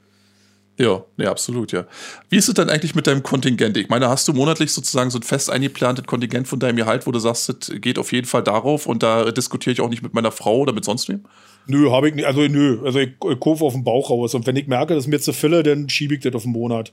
Ja, 0.78 1.04
ja, 1.16 1.30
absolut, 1.30 1.72
ja. 1.72 1.86
Wie 2.28 2.36
ist 2.36 2.48
es 2.48 2.54
denn 2.54 2.68
eigentlich 2.68 2.94
mit 2.94 3.06
deinem 3.06 3.22
Kontingent? 3.22 3.78
Ich 3.78 3.88
meine, 3.88 4.08
hast 4.10 4.28
du 4.28 4.34
monatlich 4.34 4.72
sozusagen 4.72 5.10
so 5.10 5.18
ein 5.18 5.22
fest 5.22 5.50
eingeplantes 5.50 6.04
Kontingent 6.04 6.48
von 6.48 6.58
deinem 6.58 6.76
Gehalt, 6.76 7.06
wo 7.06 7.12
du 7.12 7.18
sagst, 7.18 7.48
das 7.48 7.72
geht 7.80 7.98
auf 7.98 8.12
jeden 8.12 8.26
Fall 8.26 8.42
darauf 8.42 8.86
und 8.86 9.02
da 9.02 9.30
diskutiere 9.30 9.72
ich 9.72 9.80
auch 9.80 9.88
nicht 9.88 10.02
mit 10.02 10.12
meiner 10.12 10.32
Frau 10.32 10.58
oder 10.58 10.74
mit 10.74 10.84
sonst 10.84 11.08
wem? 11.08 11.24
Nö, 11.66 11.90
habe 11.90 12.10
ich 12.10 12.14
nicht. 12.14 12.26
Also, 12.26 12.42
nö. 12.42 12.80
Also, 12.84 12.98
ich, 12.98 13.10
ich 13.30 13.40
kaufe 13.40 13.64
auf 13.64 13.72
den 13.72 13.84
Bauch 13.84 14.10
raus 14.10 14.34
und 14.34 14.46
wenn 14.46 14.56
ich 14.56 14.66
merke, 14.66 14.94
dass 14.94 15.06
mir 15.06 15.18
zu 15.18 15.32
viele, 15.32 15.62
dann 15.62 15.88
schiebe 15.88 16.14
ich 16.14 16.20
das 16.20 16.34
auf 16.34 16.42
den 16.42 16.52
Monat. 16.52 16.92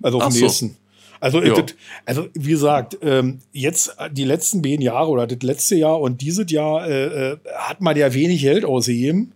Also 0.00 0.18
auf 0.18 0.24
Ach 0.24 0.32
den 0.32 0.42
nächsten. 0.42 0.68
So. 0.68 0.74
Also, 1.20 1.40
das, 1.40 1.74
also 2.04 2.26
wie 2.34 2.50
gesagt, 2.50 2.98
ähm, 3.02 3.38
jetzt 3.52 3.96
die 4.12 4.24
letzten 4.24 4.62
beiden 4.62 4.82
Jahre 4.82 5.08
oder 5.08 5.26
das 5.26 5.42
letzte 5.42 5.76
Jahr 5.76 6.00
und 6.00 6.20
dieses 6.20 6.50
Jahr 6.50 6.88
äh, 6.88 7.32
äh, 7.32 7.36
hat 7.56 7.80
man 7.80 7.96
ja 7.96 8.12
wenig 8.14 8.42
Geld 8.42 8.64
ausgegeben. 8.64 9.32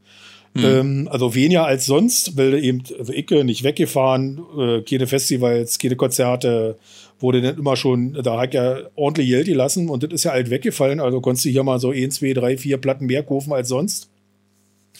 Hm. 0.54 0.64
Ähm, 0.64 1.08
also 1.10 1.34
weniger 1.34 1.64
als 1.64 1.86
sonst, 1.86 2.36
weil 2.36 2.62
eben, 2.62 2.82
also 2.98 3.12
ich 3.12 3.28
nicht 3.30 3.64
weggefahren, 3.64 4.42
äh, 4.58 4.82
keine 4.82 5.06
Festivals, 5.06 5.78
keine 5.78 5.96
Konzerte, 5.96 6.76
wurde 7.20 7.40
dann 7.40 7.58
immer 7.58 7.76
schon, 7.76 8.12
da 8.22 8.38
hat 8.38 8.52
ja 8.52 8.80
ordentlich 8.94 9.28
Geld 9.28 9.46
gelassen 9.46 9.88
und 9.88 10.02
das 10.02 10.12
ist 10.12 10.24
ja 10.24 10.32
halt 10.32 10.50
weggefallen. 10.50 11.00
Also 11.00 11.20
konntest 11.20 11.46
du 11.46 11.50
hier 11.50 11.62
mal 11.62 11.78
so 11.78 11.90
ein, 11.90 12.10
zwei, 12.10 12.34
drei, 12.34 12.58
vier 12.58 12.76
Platten 12.76 13.06
mehr 13.06 13.22
kaufen 13.22 13.52
als 13.52 13.68
sonst. 13.68 14.10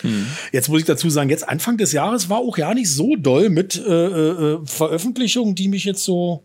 Hm. 0.01 0.27
Jetzt 0.53 0.69
muss 0.69 0.81
ich 0.81 0.87
dazu 0.87 1.11
sagen, 1.11 1.31
jetzt 1.31 1.49
Anfang 1.49 1.77
des 1.77 1.93
Jahres 1.93 2.29
war 2.29 2.39
auch 2.39 2.57
ja 2.59 2.75
nicht 2.75 2.91
so 2.91 3.15
doll 3.17 3.51
mit 3.51 3.77
äh, 3.77 4.07
äh, 4.07 4.59
Veröffentlichungen, 4.65 5.55
die 5.55 5.69
mich 5.69 5.85
jetzt 5.85 6.05
so 6.05 6.43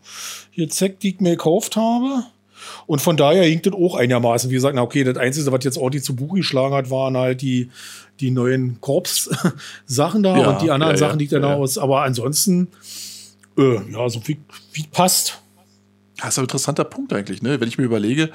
hier 0.50 0.68
zeigt, 0.68 1.02
die 1.02 1.14
ich 1.14 1.20
mir 1.20 1.30
gekauft 1.30 1.76
habe. 1.76 2.24
Und 2.86 3.00
von 3.00 3.16
daher 3.16 3.44
hinkt 3.44 3.66
das 3.66 3.74
auch 3.74 3.94
einigermaßen. 3.94 4.50
Wie 4.50 4.54
gesagt, 4.54 4.74
na 4.74 4.82
okay, 4.82 5.04
das 5.04 5.16
Einzige, 5.16 5.50
was 5.52 5.64
jetzt 5.64 5.78
Audi 5.78 6.02
zu 6.02 6.14
Buch 6.14 6.34
geschlagen 6.34 6.74
hat, 6.74 6.90
waren 6.90 7.16
halt 7.16 7.40
die, 7.40 7.70
die 8.20 8.30
neuen 8.30 8.80
Korps-Sachen 8.80 10.22
da 10.22 10.36
ja, 10.36 10.50
und 10.50 10.62
die 10.62 10.70
anderen 10.70 10.92
ja, 10.92 10.98
Sachen, 10.98 11.18
die 11.18 11.26
ich 11.26 11.30
dann 11.30 11.42
ja. 11.42 11.54
aus. 11.54 11.78
Aber 11.78 12.02
ansonsten, 12.02 12.68
äh, 13.56 13.80
ja, 13.92 14.08
so 14.08 14.20
wie, 14.26 14.38
wie 14.72 14.84
passt. 14.90 15.40
Das 16.18 16.30
ist 16.30 16.38
ein 16.38 16.44
interessanter 16.44 16.84
Punkt 16.84 17.12
eigentlich, 17.12 17.42
ne? 17.42 17.60
Wenn 17.60 17.68
ich 17.68 17.78
mir 17.78 17.84
überlege, 17.84 18.30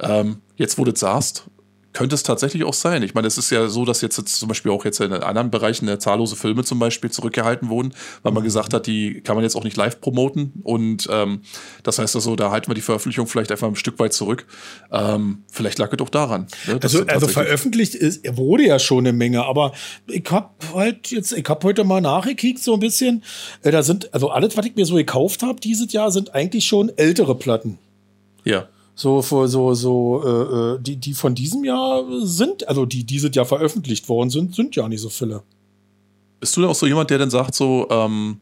ähm, 0.00 0.38
jetzt 0.56 0.76
wo 0.76 0.84
du 0.84 0.94
sagst, 0.94 1.44
könnte 1.92 2.14
es 2.14 2.22
tatsächlich 2.22 2.64
auch 2.64 2.74
sein. 2.74 3.02
Ich 3.02 3.14
meine, 3.14 3.26
es 3.26 3.38
ist 3.38 3.50
ja 3.50 3.68
so, 3.68 3.84
dass 3.84 4.02
jetzt, 4.02 4.18
jetzt 4.18 4.36
zum 4.36 4.48
Beispiel 4.48 4.70
auch 4.70 4.84
jetzt 4.84 5.00
in 5.00 5.12
anderen 5.12 5.50
Bereichen 5.50 5.88
äh, 5.88 5.98
zahllose 5.98 6.36
Filme 6.36 6.62
zum 6.62 6.78
Beispiel 6.78 7.10
zurückgehalten 7.10 7.70
wurden, 7.70 7.94
weil 8.22 8.32
man 8.32 8.44
gesagt 8.44 8.74
hat, 8.74 8.86
die 8.86 9.20
kann 9.22 9.36
man 9.36 9.42
jetzt 9.42 9.56
auch 9.56 9.64
nicht 9.64 9.76
live 9.76 10.00
promoten. 10.00 10.52
Und 10.62 11.08
ähm, 11.10 11.40
das 11.82 11.98
heißt 11.98 12.14
also, 12.14 12.36
da 12.36 12.50
halten 12.50 12.68
wir 12.68 12.74
die 12.74 12.82
Veröffentlichung 12.82 13.26
vielleicht 13.26 13.50
einfach 13.50 13.68
ein 13.68 13.74
Stück 13.74 13.98
weit 13.98 14.12
zurück. 14.12 14.46
Ähm, 14.92 15.44
vielleicht 15.50 15.78
lag 15.78 15.90
es 15.90 15.96
doch 15.96 16.10
daran. 16.10 16.46
Ne, 16.66 16.78
also, 16.82 17.04
also 17.06 17.26
veröffentlicht 17.26 17.94
ist, 17.94 18.24
wurde 18.36 18.66
ja 18.66 18.78
schon 18.78 18.98
eine 18.98 19.12
Menge, 19.12 19.44
aber 19.44 19.72
ich 20.06 20.30
habe 20.30 20.50
halt 20.74 21.10
jetzt, 21.10 21.32
ich 21.32 21.48
habe 21.48 21.66
heute 21.66 21.84
mal 21.84 22.00
nachgekickt 22.00 22.58
so 22.58 22.74
ein 22.74 22.80
bisschen. 22.80 23.24
Äh, 23.62 23.70
da 23.70 23.82
sind, 23.82 24.12
also 24.12 24.28
alles, 24.30 24.56
was 24.56 24.66
ich 24.66 24.76
mir 24.76 24.84
so 24.84 24.94
gekauft 24.94 25.42
habe 25.42 25.60
dieses 25.60 25.92
Jahr, 25.92 26.10
sind 26.10 26.34
eigentlich 26.34 26.66
schon 26.66 26.92
ältere 26.96 27.34
Platten. 27.34 27.78
Ja 28.44 28.68
so 28.98 29.22
so 29.22 29.74
so 29.74 30.22
äh, 30.24 30.74
äh, 30.74 30.78
die 30.80 30.96
die 30.96 31.14
von 31.14 31.32
diesem 31.32 31.62
Jahr 31.62 32.04
sind, 32.22 32.66
also 32.66 32.84
die 32.84 33.04
dieses 33.04 33.30
Jahr 33.32 33.46
veröffentlicht 33.46 34.08
worden 34.08 34.28
sind, 34.28 34.56
sind 34.56 34.74
ja 34.74 34.88
nicht 34.88 35.00
so 35.00 35.08
viele. 35.08 35.44
Bist 36.40 36.56
du 36.56 36.66
auch 36.66 36.74
so 36.74 36.84
jemand, 36.84 37.10
der 37.10 37.18
dann 37.18 37.30
sagt 37.30 37.54
so 37.54 37.86
ähm, 37.90 38.40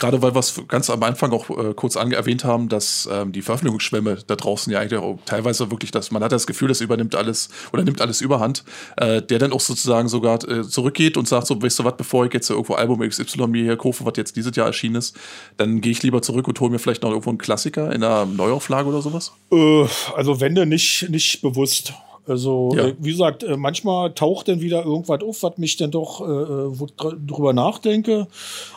gerade 0.00 0.20
weil 0.22 0.34
wir 0.34 0.40
es 0.40 0.60
ganz 0.66 0.90
am 0.90 1.02
Anfang 1.02 1.32
auch 1.32 1.48
äh, 1.50 1.74
kurz 1.74 1.94
erwähnt 1.94 2.44
haben, 2.44 2.68
dass 2.68 3.08
ähm, 3.12 3.32
die 3.32 3.42
Veröffentlichungsschwemme 3.42 4.18
da 4.26 4.34
draußen 4.34 4.72
ja 4.72 4.80
eigentlich 4.80 4.98
auch 4.98 5.18
teilweise 5.26 5.70
wirklich, 5.70 5.92
dass 5.92 6.10
man 6.10 6.24
hat 6.24 6.32
das 6.32 6.46
Gefühl, 6.46 6.68
das 6.68 6.80
übernimmt 6.80 7.14
alles 7.14 7.50
oder 7.72 7.84
nimmt 7.84 8.00
alles 8.00 8.20
überhand, 8.20 8.64
äh, 8.96 9.22
der 9.22 9.38
dann 9.38 9.52
auch 9.52 9.60
sozusagen 9.60 10.08
sogar 10.08 10.42
äh, 10.48 10.62
zurückgeht 10.62 11.16
und 11.16 11.28
sagt 11.28 11.46
so, 11.46 11.62
weißt 11.62 11.78
du 11.78 11.84
was, 11.84 11.96
bevor 11.96 12.26
ich 12.26 12.32
jetzt 12.32 12.50
irgendwo 12.50 12.74
Album 12.74 13.00
XY 13.06 13.46
mir 13.46 13.62
hier 13.62 13.76
kaufe, 13.76 14.04
was 14.04 14.14
jetzt 14.16 14.36
dieses 14.36 14.56
Jahr 14.56 14.66
erschienen 14.66 14.96
ist, 14.96 15.16
dann 15.58 15.80
gehe 15.80 15.92
ich 15.92 16.02
lieber 16.02 16.22
zurück 16.22 16.48
und 16.48 16.58
hole 16.58 16.70
mir 16.70 16.78
vielleicht 16.78 17.02
noch 17.02 17.10
irgendwo 17.10 17.30
einen 17.30 17.38
Klassiker 17.38 17.92
in 17.92 18.02
einer 18.02 18.26
Neuauflage 18.26 18.88
oder 18.88 19.02
sowas? 19.02 19.32
Äh, 19.52 19.86
also 20.16 20.40
wenn 20.40 20.54
du 20.54 20.66
nicht, 20.66 21.08
nicht 21.10 21.42
bewusst. 21.42 21.92
Also, 22.30 22.70
ja. 22.74 22.86
äh, 22.86 22.94
wie 22.98 23.10
gesagt, 23.10 23.42
äh, 23.42 23.56
manchmal 23.56 24.14
taucht 24.14 24.48
dann 24.48 24.60
wieder 24.60 24.84
irgendwas 24.84 25.22
auf, 25.22 25.42
was 25.42 25.58
mich 25.58 25.76
dann 25.76 25.90
doch, 25.90 26.20
äh, 26.20 26.24
äh 26.24 26.78
wo 26.78 26.86
ich 26.86 26.92
drüber 26.94 27.52
nachdenke. 27.52 28.28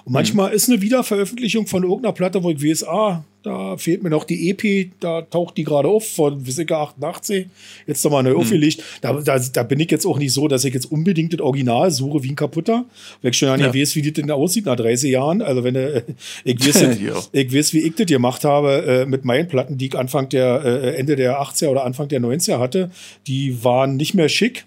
Und 0.03 0.13
manchmal 0.13 0.49
mhm. 0.49 0.55
ist 0.55 0.69
eine 0.69 0.81
Wiederveröffentlichung 0.81 1.67
von 1.67 1.83
irgendeiner 1.83 2.13
Platte, 2.13 2.43
wo 2.43 2.49
ich 2.49 2.63
weiß, 2.63 2.87
ah, 2.87 3.23
da 3.43 3.75
fehlt 3.75 4.03
mir 4.03 4.09
noch 4.09 4.23
die 4.23 4.49
EP, 4.49 4.91
da 5.01 5.21
taucht 5.21 5.57
die 5.57 5.65
gerade 5.65 5.89
auf 5.89 6.07
von 6.07 6.47
Wisika 6.47 6.81
88. 6.81 7.47
Jetzt 7.85 8.03
nochmal 8.05 8.23
neu 8.23 8.31
hm. 8.31 8.37
aufgelegt. 8.37 8.81
Da, 9.01 9.13
da, 9.13 9.37
da, 9.37 9.63
bin 9.63 9.81
ich 9.81 9.91
jetzt 9.91 10.05
auch 10.05 10.17
nicht 10.17 10.31
so, 10.31 10.47
dass 10.47 10.63
ich 10.63 10.73
jetzt 10.73 10.89
unbedingt 10.89 11.33
das 11.33 11.41
Original 11.41 11.91
suche 11.91 12.23
wie 12.23 12.29
ein 12.29 12.37
kaputter. 12.37 12.85
Weil 13.21 13.31
ich 13.31 13.37
schon 13.37 13.49
ja 13.49 13.57
nicht 13.57 13.75
weiß, 13.75 13.95
wie 13.97 14.01
das 14.01 14.13
denn 14.13 14.31
aussieht 14.31 14.65
nach 14.65 14.77
30 14.77 15.11
Jahren. 15.11 15.41
Also 15.41 15.65
wenn 15.65 15.75
äh, 15.75 16.03
ich 16.45 16.65
weiß, 16.65 16.99
ich 17.33 17.53
weiß, 17.53 17.73
wie 17.73 17.79
ich 17.79 17.95
das 17.95 18.07
gemacht 18.07 18.45
habe 18.45 18.85
äh, 18.85 19.05
mit 19.05 19.25
meinen 19.25 19.49
Platten, 19.49 19.77
die 19.77 19.87
ich 19.87 19.97
Anfang 19.97 20.29
der, 20.29 20.63
äh, 20.63 20.95
Ende 20.95 21.17
der 21.17 21.41
80er 21.41 21.67
oder 21.67 21.83
Anfang 21.83 22.07
der 22.07 22.21
90er 22.21 22.59
hatte, 22.59 22.91
die 23.27 23.61
waren 23.63 23.97
nicht 23.97 24.13
mehr 24.13 24.29
schick. 24.29 24.65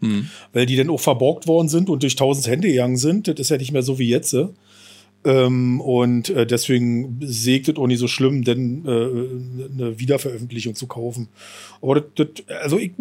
Hm. 0.00 0.30
Weil 0.54 0.64
die 0.64 0.76
dann 0.76 0.88
auch 0.88 0.98
verborgt 0.98 1.46
worden 1.46 1.68
sind 1.68 1.90
und 1.90 2.02
durch 2.02 2.16
tausend 2.16 2.46
Hände 2.46 2.68
gegangen 2.68 2.96
sind. 2.96 3.28
Das 3.28 3.38
ist 3.38 3.50
ja 3.50 3.58
nicht 3.58 3.72
mehr 3.72 3.82
so 3.82 3.98
wie 3.98 4.08
jetzt. 4.08 4.34
Ähm, 5.24 5.80
und 5.80 6.30
äh, 6.30 6.46
deswegen 6.46 7.18
sägt 7.22 7.68
es 7.68 7.76
auch 7.76 7.86
nicht 7.86 8.00
so 8.00 8.08
schlimm, 8.08 8.42
denn 8.44 8.84
äh, 8.84 9.72
eine 9.72 9.98
Wiederveröffentlichung 9.98 10.74
zu 10.74 10.86
kaufen. 10.86 11.28
Aber 11.80 12.00
das, 12.00 12.04
das, 12.16 12.48
also 12.62 12.78
ich, 12.78 12.92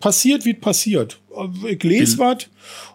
passiert, 0.00 0.44
wie 0.44 0.52
es 0.52 0.60
passiert. 0.60 1.20
Ich 1.68 1.82
lese 1.82 2.18
was 2.18 2.48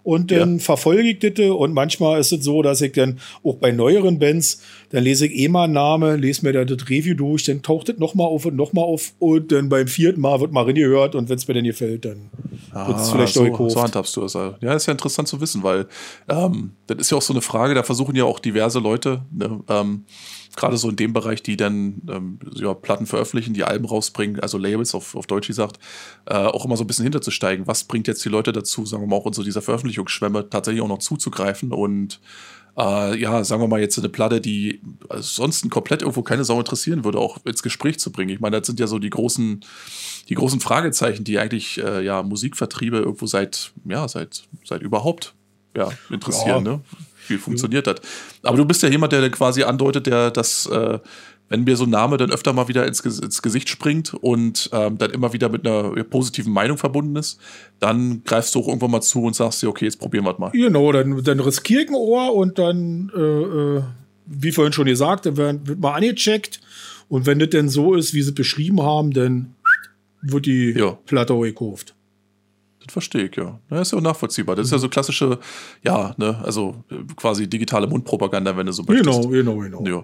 und 0.03 0.32
dann 0.32 0.57
ja. 0.57 0.63
verfolge 0.63 1.09
ich 1.09 1.19
das 1.19 1.39
und 1.39 1.74
manchmal 1.74 2.19
ist 2.19 2.32
es 2.32 2.43
so, 2.43 2.61
dass 2.63 2.82
ich 2.82 2.93
dann 2.93 3.19
auch 3.43 3.57
bei 3.57 3.72
neueren 3.72 4.17
Bands, 4.17 4.61
dann 4.89 5.03
lese 5.03 5.28
ich 5.28 5.34
eh 5.38 5.47
mal 5.47 5.65
einen 5.65 5.74
Namen, 5.74 6.19
lese 6.19 6.43
mir 6.43 6.53
da 6.53 6.65
das 6.65 6.89
Review 6.89 7.13
durch, 7.13 7.43
dann 7.43 7.61
taucht 7.61 7.89
das 7.89 7.97
nochmal 7.97 8.28
auf 8.28 8.45
und 8.45 8.55
nochmal 8.55 8.86
auf 8.86 9.13
und 9.19 9.51
dann 9.51 9.69
beim 9.69 9.88
vierten 9.88 10.22
Mal 10.22 10.39
wird 10.41 10.51
mal 10.51 10.65
reingehört 10.65 11.13
und 11.13 11.30
wenn 11.30 11.38
es 11.38 11.47
mir 11.47 11.53
dann 11.53 11.65
gefällt, 11.65 12.05
dann 12.05 12.30
ah, 12.72 12.88
wird 12.88 12.99
es 12.99 13.11
vielleicht 13.11 13.34
so, 13.34 13.43
gekauft. 13.43 13.72
So 13.72 13.84
handhabst 13.84 14.15
du 14.15 14.24
es. 14.24 14.36
Also. 14.36 14.55
Ja, 14.61 14.74
ist 14.74 14.88
ja 14.88 14.93
interessant 14.93 15.28
zu 15.28 15.39
wissen, 15.39 15.61
weil 15.61 15.88
ähm, 16.28 16.72
das 16.88 16.97
ist 16.97 17.11
ja 17.11 17.17
auch 17.17 17.22
so 17.22 17.34
eine 17.34 17.41
Frage, 17.41 17.76
da 17.76 17.84
versuchen 17.84 18.15
ja 18.15 18.24
auch 18.24 18.39
diverse 18.39 18.80
Leute, 18.80 19.22
ne, 19.32 19.59
ähm, 19.69 20.05
gerade 20.56 20.78
so 20.78 20.89
in 20.89 20.95
dem 20.95 21.14
Bereich, 21.14 21.43
die 21.43 21.58
dann 21.58 22.02
ähm, 22.10 22.39
ja, 22.54 22.74
Platten 22.74 23.06
veröffentlichen, 23.06 23.54
die 23.54 23.64
Alben 23.64 23.86
rausbringen, 23.86 24.39
also 24.39 24.58
Labels 24.58 24.93
auf, 24.93 25.16
auf 25.16 25.28
Deutsch 25.28 25.47
gesagt, 25.47 25.80
äh, 26.26 26.36
auch 26.36 26.66
immer 26.66 26.78
so 26.78 26.84
ein 26.84 26.88
bisschen 26.88 27.04
hinterzusteigen. 27.04 27.68
Was 27.68 27.84
bringt 27.86 28.08
jetzt 28.08 28.24
die 28.26 28.30
Leute 28.30 28.52
dazu, 28.52 28.86
sagen 28.86 29.04
wir 29.04 29.08
mal, 29.08 29.16
auch 29.16 29.28
in 29.28 29.34
so 29.34 29.43
dieser 29.43 29.62
Veröffentlichungsschwemme 29.62 30.49
tatsächlich 30.49 30.82
auch 30.82 30.88
noch 30.88 30.99
zuzugreifen 30.99 31.72
und 31.72 32.20
äh, 32.78 33.20
ja, 33.20 33.43
sagen 33.43 33.62
wir 33.62 33.68
mal 33.68 33.82
jetzt 33.82 33.97
eine 33.97 34.10
Platte, 34.10 34.39
die 34.39 34.82
ansonsten 35.10 35.70
komplett 35.70 36.02
irgendwo 36.02 36.22
keine 36.22 36.45
Sau 36.45 36.58
interessieren 36.58 37.04
würde, 37.04 37.20
auch 37.20 37.38
ins 37.45 37.64
Gespräch 37.64 37.99
zu 37.99 38.12
bringen. 38.12 38.30
Ich 38.30 38.39
meine, 38.39 38.60
das 38.60 38.68
sind 38.68 38.80
ja 38.80 38.88
so 38.88 38.99
die 38.99 39.10
großen, 39.10 39.64
die 40.30 40.36
großen 40.36 40.60
Fragezeichen, 40.62 41.24
die 41.24 41.39
eigentlich 41.39 41.84
äh, 41.84 42.04
ja 42.04 42.24
Musikvertriebe 42.24 42.97
irgendwo 42.97 43.26
seit, 43.26 43.74
ja, 43.86 44.08
seit, 44.08 44.43
seit 44.64 44.82
überhaupt 44.82 45.34
ja, 45.76 45.89
interessieren, 46.10 46.66
ja. 46.66 46.72
ne? 46.74 46.82
Wie 47.32 47.38
funktioniert 47.38 47.88
das? 47.88 47.95
Aber 48.43 48.57
du 48.57 48.65
bist 48.65 48.84
ja 48.84 48.89
jemand, 48.89 49.13
der 49.13 49.29
quasi 49.29 49.63
andeutet, 49.63 50.07
der 50.07 50.32
das, 50.32 50.65
äh, 50.67 50.99
wenn 51.49 51.63
mir 51.63 51.75
so 51.75 51.86
ein 51.86 51.89
Name 51.89 52.17
dann 52.17 52.32
öfter 52.32 52.53
mal 52.53 52.67
wieder 52.67 52.88
ins, 52.88 53.01
ins 53.01 53.41
Gesicht 53.41 53.69
springt 53.69 54.13
und 54.13 54.69
ähm, 54.73 54.97
dann 54.97 55.11
immer 55.11 55.34
wieder 55.34 55.49
mit 55.49 55.65
einer 55.65 56.03
positiven 56.03 56.53
Meinung 56.53 56.77
verbunden 56.77 57.15
ist, 57.15 57.39
dann 57.79 58.23
greifst 58.23 58.55
du 58.55 58.59
auch 58.59 58.67
irgendwann 58.67 58.91
mal 58.91 59.01
zu 59.01 59.23
und 59.23 59.36
sagst 59.36 59.61
dir, 59.61 59.69
okay, 59.69 59.86
jetzt 59.86 59.99
probieren 59.99 60.25
wir 60.25 60.34
es 60.34 60.39
mal. 60.39 60.51
Genau, 60.51 60.91
dann, 60.91 61.23
dann 61.23 61.39
riskier 61.39 61.82
ich 61.82 61.89
ein 61.89 61.95
Ohr 61.95 62.34
und 62.34 62.57
dann, 62.57 63.11
äh, 63.15 63.19
äh, 63.19 63.82
wie 64.25 64.51
vorhin 64.51 64.73
schon 64.73 64.86
gesagt, 64.86 65.25
dann 65.25 65.38
wird, 65.38 65.79
mal 65.79 65.95
angecheckt 65.95 66.61
und 67.09 67.25
wenn 67.25 67.39
das 67.39 67.49
denn 67.49 67.67
so 67.67 67.95
ist, 67.95 68.13
wie 68.13 68.21
sie 68.21 68.32
beschrieben 68.32 68.82
haben, 68.82 69.11
dann 69.11 69.55
wird 70.21 70.45
die 70.45 70.71
ja. 70.71 70.97
Platte 71.05 71.38
gekauft. 71.38 71.95
Das 72.84 72.93
verstehe 72.93 73.25
ich, 73.25 73.36
ja. 73.36 73.59
Das 73.69 73.82
ist 73.82 73.91
ja 73.91 73.97
auch 73.97 74.03
nachvollziehbar. 74.03 74.55
Das 74.55 74.65
ist 74.65 74.71
ja 74.71 74.77
so 74.77 74.89
klassische, 74.89 75.39
ja, 75.84 76.13
ne, 76.17 76.39
also 76.43 76.84
äh, 76.89 76.95
quasi 77.15 77.47
digitale 77.47 77.88
Mundpropaganda, 77.88 78.55
wenn 78.57 78.65
du 78.65 78.71
so 78.71 78.84
möchtest. 78.84 79.21
Genau, 79.21 79.27
genau, 79.27 79.57
genau. 79.57 79.84
Ja. 79.86 80.03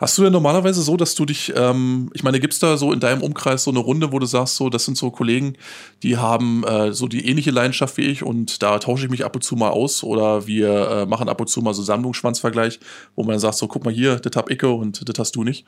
Hast 0.00 0.16
du 0.16 0.22
denn 0.22 0.32
normalerweise 0.32 0.82
so, 0.82 0.96
dass 0.96 1.14
du 1.14 1.24
dich, 1.24 1.52
ähm, 1.56 2.10
ich 2.14 2.22
meine, 2.22 2.38
gibt 2.38 2.52
es 2.52 2.60
da 2.60 2.76
so 2.76 2.92
in 2.92 3.00
deinem 3.00 3.22
Umkreis 3.22 3.64
so 3.64 3.70
eine 3.70 3.80
Runde, 3.80 4.12
wo 4.12 4.18
du 4.18 4.26
sagst, 4.26 4.56
so, 4.56 4.70
das 4.70 4.84
sind 4.84 4.96
so 4.96 5.10
Kollegen, 5.10 5.54
die 6.02 6.16
haben 6.16 6.64
äh, 6.64 6.92
so 6.92 7.08
die 7.08 7.26
ähnliche 7.28 7.50
Leidenschaft 7.50 7.96
wie 7.96 8.02
ich 8.02 8.22
und 8.22 8.62
da 8.62 8.78
tausche 8.78 9.06
ich 9.06 9.10
mich 9.10 9.24
ab 9.24 9.34
und 9.34 9.42
zu 9.42 9.56
mal 9.56 9.70
aus 9.70 10.04
oder 10.04 10.46
wir 10.46 10.90
äh, 10.90 11.06
machen 11.06 11.28
ab 11.28 11.40
und 11.40 11.48
zu 11.48 11.60
mal 11.62 11.74
so 11.74 11.82
Sammlungsschwanzvergleich, 11.82 12.78
wo 13.16 13.24
man 13.24 13.38
sagt, 13.40 13.56
so, 13.56 13.66
guck 13.66 13.84
mal 13.84 13.92
hier, 13.92 14.16
das 14.16 14.36
hab 14.36 14.50
ich 14.50 14.62
und 14.62 15.08
das 15.08 15.18
hast 15.18 15.36
du 15.36 15.44
nicht. 15.44 15.64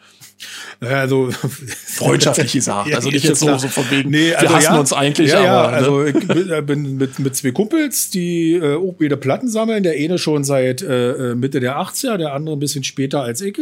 Also 0.80 1.30
freundschaftlich 1.86 2.52
gesagt, 2.52 2.94
also 2.94 3.10
nicht 3.10 3.24
jetzt 3.24 3.40
so, 3.40 3.56
so 3.58 3.68
von 3.68 3.90
wegen, 3.90 4.10
nee, 4.10 4.32
also 4.34 4.48
wir 4.48 4.56
hassen 4.56 4.74
ja, 4.74 4.80
uns 4.80 4.92
eigentlich, 4.92 5.30
ja, 5.30 5.42
ja, 5.42 5.60
aber. 5.62 5.70
Ne? 5.70 5.76
Also 5.76 6.04
ich 6.04 6.50
äh, 6.50 6.62
bin 6.62 6.96
mit, 6.96 7.18
mit 7.18 7.34
zwei 7.34 7.50
Kumpels, 7.50 8.10
die 8.10 8.54
äh, 8.54 8.76
auch 8.76 9.00
wieder 9.00 9.16
Platten 9.16 9.48
sammeln, 9.48 9.82
der 9.82 9.94
eine 9.94 10.18
schon 10.18 10.44
seit 10.44 10.82
äh, 10.82 11.32
äh 11.32 11.34
Mitte 11.34 11.60
der 11.60 11.78
80er, 11.78 12.16
der 12.16 12.32
andere 12.32 12.56
ein 12.56 12.60
bisschen 12.60 12.84
später 12.84 13.22
als 13.22 13.40
ich. 13.40 13.58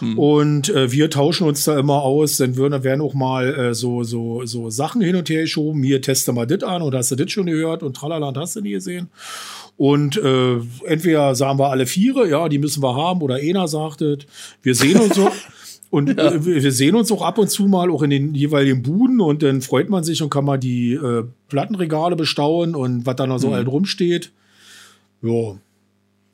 Hm. 0.00 0.18
Und 0.18 0.68
äh, 0.68 0.90
wir 0.92 1.10
tauschen 1.10 1.46
uns 1.46 1.64
da 1.64 1.78
immer 1.78 2.02
aus. 2.02 2.36
Dann 2.36 2.56
würden, 2.56 2.84
werden 2.84 3.00
auch 3.00 3.14
mal 3.14 3.54
äh, 3.54 3.74
so, 3.74 4.02
so, 4.02 4.44
so 4.44 4.70
Sachen 4.70 5.00
hin 5.00 5.16
und 5.16 5.28
her 5.28 5.42
geschoben. 5.42 5.82
Hier 5.82 6.00
teste 6.02 6.32
mal 6.32 6.46
das 6.46 6.62
an 6.62 6.82
oder 6.82 6.98
hast 6.98 7.10
du 7.10 7.16
das 7.16 7.30
schon 7.30 7.46
gehört 7.46 7.82
und 7.82 7.96
tralala 7.96 8.32
hast 8.36 8.56
du 8.56 8.60
nie 8.60 8.72
gesehen. 8.72 9.08
Und 9.76 10.16
äh, 10.16 10.56
entweder 10.84 11.34
sagen 11.34 11.58
wir 11.58 11.70
alle 11.70 11.86
Viere, 11.86 12.28
ja, 12.28 12.48
die 12.48 12.58
müssen 12.58 12.82
wir 12.82 12.94
haben, 12.96 13.20
oder 13.20 13.36
einer 13.36 13.68
sagt 13.68 14.00
es. 14.02 14.18
Wir 14.62 14.74
sehen 14.74 14.98
uns 14.98 15.14
so. 15.14 15.28
Und 15.88 16.18
ja. 16.18 16.44
wir 16.44 16.72
sehen 16.72 16.96
uns 16.96 17.12
auch 17.12 17.22
ab 17.22 17.38
und 17.38 17.48
zu 17.48 17.68
mal 17.68 17.90
auch 17.90 18.02
in 18.02 18.10
den 18.10 18.34
jeweiligen 18.34 18.82
Buden 18.82 19.20
und 19.20 19.44
dann 19.44 19.62
freut 19.62 19.88
man 19.88 20.02
sich 20.02 20.20
und 20.20 20.30
kann 20.30 20.44
mal 20.44 20.58
die 20.58 20.94
äh, 20.94 21.22
Plattenregale 21.48 22.16
bestaunen 22.16 22.74
und 22.74 23.06
was 23.06 23.16
da 23.16 23.26
noch 23.26 23.38
so 23.38 23.48
mhm. 23.48 23.52
alt 23.54 23.68
rumsteht. 23.68 24.32
Ja, 25.22 25.56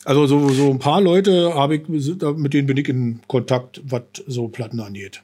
also 0.04 0.26
so, 0.26 0.48
so 0.50 0.70
ein 0.70 0.78
paar 0.78 1.00
Leute 1.00 1.54
habe 1.54 1.76
ich, 1.76 1.88
mit 1.88 2.54
denen 2.54 2.66
bin 2.66 2.76
ich 2.76 2.88
in 2.88 3.20
Kontakt, 3.28 3.80
was 3.84 4.02
so 4.26 4.48
Platten 4.48 4.80
angeht. 4.80 5.22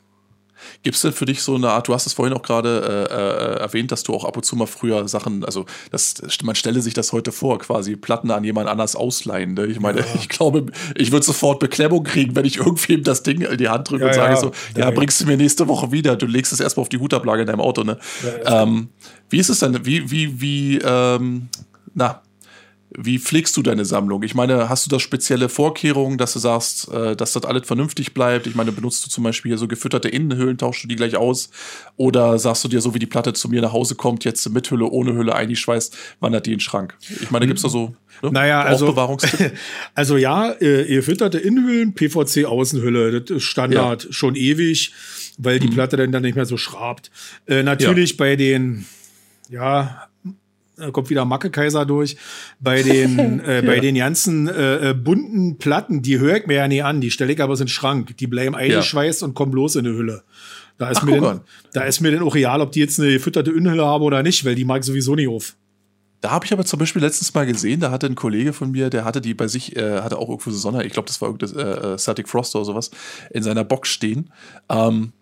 Gibt 0.82 0.96
es 0.96 1.02
denn 1.02 1.12
für 1.12 1.24
dich 1.24 1.42
so 1.42 1.54
eine 1.54 1.70
Art, 1.70 1.88
du 1.88 1.94
hast 1.94 2.06
es 2.06 2.12
vorhin 2.12 2.34
auch 2.34 2.42
gerade 2.42 3.08
äh, 3.10 3.14
äh, 3.14 3.60
erwähnt, 3.60 3.92
dass 3.92 4.02
du 4.02 4.14
auch 4.14 4.24
ab 4.24 4.36
und 4.36 4.44
zu 4.44 4.56
mal 4.56 4.66
früher 4.66 5.06
Sachen, 5.08 5.44
also 5.44 5.66
das, 5.90 6.14
man 6.42 6.54
stelle 6.54 6.82
sich 6.82 6.94
das 6.94 7.12
heute 7.12 7.32
vor, 7.32 7.58
quasi 7.58 7.96
Platten 7.96 8.30
an 8.30 8.44
jemand 8.44 8.68
anders 8.68 8.96
ausleihen. 8.96 9.54
Ne? 9.54 9.66
Ich 9.66 9.80
meine, 9.80 10.00
ja. 10.00 10.06
ich 10.14 10.28
glaube, 10.28 10.66
ich 10.96 11.12
würde 11.12 11.24
sofort 11.24 11.60
Beklemmung 11.60 12.04
kriegen, 12.04 12.34
wenn 12.34 12.44
ich 12.44 12.58
irgendwem 12.58 13.04
das 13.04 13.22
Ding 13.22 13.40
in 13.40 13.58
die 13.58 13.68
Hand 13.68 13.90
drücke 13.90 14.04
ja, 14.04 14.08
und 14.08 14.14
sage 14.14 14.34
ja. 14.34 14.40
so, 14.40 14.52
ja, 14.76 14.90
bringst 14.90 15.20
du 15.20 15.26
mir 15.26 15.36
nächste 15.36 15.68
Woche 15.68 15.92
wieder, 15.92 16.16
du 16.16 16.26
legst 16.26 16.52
es 16.52 16.60
erstmal 16.60 16.82
auf 16.82 16.88
die 16.88 16.98
Hutablage 16.98 17.42
in 17.42 17.46
deinem 17.46 17.60
Auto. 17.60 17.84
Ne? 17.84 17.98
Ähm, 18.44 18.88
wie 19.30 19.38
ist 19.38 19.48
es 19.48 19.60
denn, 19.60 19.84
wie, 19.86 20.10
wie, 20.10 20.40
wie, 20.40 20.78
ähm, 20.78 21.48
na, 21.94 22.22
wie 22.96 23.18
pflegst 23.18 23.56
du 23.56 23.62
deine 23.62 23.84
Sammlung? 23.84 24.22
Ich 24.22 24.34
meine, 24.34 24.68
hast 24.68 24.86
du 24.86 24.90
da 24.90 24.98
spezielle 24.98 25.48
Vorkehrungen, 25.48 26.16
dass 26.16 26.32
du 26.32 26.38
sagst, 26.38 26.90
äh, 26.90 27.14
dass 27.16 27.32
das 27.32 27.44
alles 27.44 27.66
vernünftig 27.66 28.14
bleibt? 28.14 28.46
Ich 28.46 28.54
meine, 28.54 28.72
benutzt 28.72 29.04
du 29.04 29.10
zum 29.10 29.24
Beispiel 29.24 29.50
hier 29.50 29.58
so 29.58 29.68
gefütterte 29.68 30.08
Innenhüllen, 30.08 30.56
tauschst 30.56 30.84
du 30.84 30.88
die 30.88 30.96
gleich 30.96 31.16
aus? 31.16 31.50
Oder 31.96 32.38
sagst 32.38 32.64
du 32.64 32.68
dir, 32.68 32.80
so 32.80 32.94
wie 32.94 32.98
die 32.98 33.06
Platte 33.06 33.34
zu 33.34 33.48
mir 33.48 33.60
nach 33.60 33.72
Hause 33.72 33.94
kommt, 33.94 34.24
jetzt 34.24 34.48
mit 34.48 34.70
Hülle, 34.70 34.86
ohne 34.86 35.14
Hülle 35.14 35.34
eingeschweißt, 35.34 35.96
wandert 36.20 36.46
die 36.46 36.52
in 36.52 36.56
den 36.56 36.60
Schrank? 36.60 36.96
Ich 37.20 37.30
meine, 37.30 37.46
gibt's 37.46 37.62
da 37.62 37.68
so 37.68 37.94
ne? 38.22 38.32
naja, 38.32 38.62
also, 38.62 38.94
also 39.94 40.16
ja, 40.16 40.52
äh, 40.60 40.84
gefütterte 40.86 41.38
Innenhüllen, 41.38 41.94
PVC-Außenhülle, 41.94 43.20
das 43.20 43.36
ist 43.36 43.42
Standard 43.44 44.04
ja. 44.04 44.12
schon 44.12 44.34
ewig, 44.34 44.92
weil 45.36 45.58
die 45.58 45.68
mhm. 45.68 45.74
Platte 45.74 45.98
dann, 45.98 46.10
dann 46.10 46.22
nicht 46.22 46.36
mehr 46.36 46.46
so 46.46 46.56
schrabt. 46.56 47.10
Äh, 47.46 47.62
natürlich 47.62 48.10
ja. 48.10 48.16
bei 48.18 48.36
den 48.36 48.86
ja, 49.50 50.07
kommt 50.92 51.10
wieder 51.10 51.24
Macke 51.24 51.50
Kaiser 51.50 51.86
durch. 51.86 52.16
Bei 52.60 52.82
den, 52.82 53.40
äh, 53.44 53.62
bei 53.64 53.80
den 53.80 53.94
ganzen 53.94 54.48
äh, 54.48 54.90
äh, 54.90 54.94
bunten 54.94 55.58
Platten, 55.58 56.02
die 56.02 56.18
höre 56.18 56.36
ich 56.36 56.46
mir 56.46 56.56
ja 56.56 56.68
nie 56.68 56.82
an, 56.82 57.00
die 57.00 57.10
stelle 57.10 57.32
ich 57.32 57.42
aber 57.42 57.54
in 57.54 57.58
den 57.58 57.68
Schrank. 57.68 58.16
Die 58.16 58.26
bleiben 58.26 58.54
eingeschweißt 58.54 59.22
ja. 59.22 59.28
und 59.28 59.34
kommen 59.34 59.52
bloß 59.52 59.76
in 59.76 59.86
eine 59.86 59.96
Hülle. 59.96 60.22
Da 60.78 60.90
ist, 60.90 60.98
Ach, 60.98 61.04
mir 61.04 61.20
denn, 61.20 61.40
da 61.72 61.82
ist 61.82 62.00
mir 62.00 62.12
denn 62.12 62.22
auch 62.22 62.34
real, 62.34 62.60
ob 62.60 62.70
die 62.70 62.80
jetzt 62.80 63.00
eine 63.00 63.10
gefütterte 63.10 63.50
Innenhülle 63.50 63.84
haben 63.84 64.04
oder 64.04 64.22
nicht, 64.22 64.44
weil 64.44 64.54
die 64.54 64.64
mag 64.64 64.80
ich 64.80 64.86
sowieso 64.86 65.16
nicht 65.16 65.28
auf. 65.28 65.56
Da 66.20 66.30
habe 66.30 66.46
ich 66.46 66.52
aber 66.52 66.64
zum 66.64 66.80
Beispiel 66.80 67.02
letztens 67.02 67.32
mal 67.34 67.46
gesehen, 67.46 67.80
da 67.80 67.90
hatte 67.90 68.06
ein 68.06 68.16
Kollege 68.16 68.52
von 68.52 68.72
mir, 68.72 68.90
der 68.90 69.04
hatte 69.04 69.20
die 69.20 69.34
bei 69.34 69.46
sich, 69.46 69.76
äh, 69.76 70.00
hatte 70.00 70.18
auch 70.18 70.28
irgendwo 70.28 70.50
so 70.50 70.58
Sonder, 70.58 70.84
ich 70.84 70.92
glaube, 70.92 71.06
das 71.06 71.20
war 71.20 71.28
irgendein 71.28 71.58
äh, 71.58 71.94
äh, 71.94 71.98
Static 71.98 72.28
Frost 72.28 72.56
oder 72.56 72.64
sowas, 72.64 72.90
in 73.30 73.42
seiner 73.42 73.62
Box 73.62 73.88
stehen. 73.88 74.30
Ähm, 74.68 75.12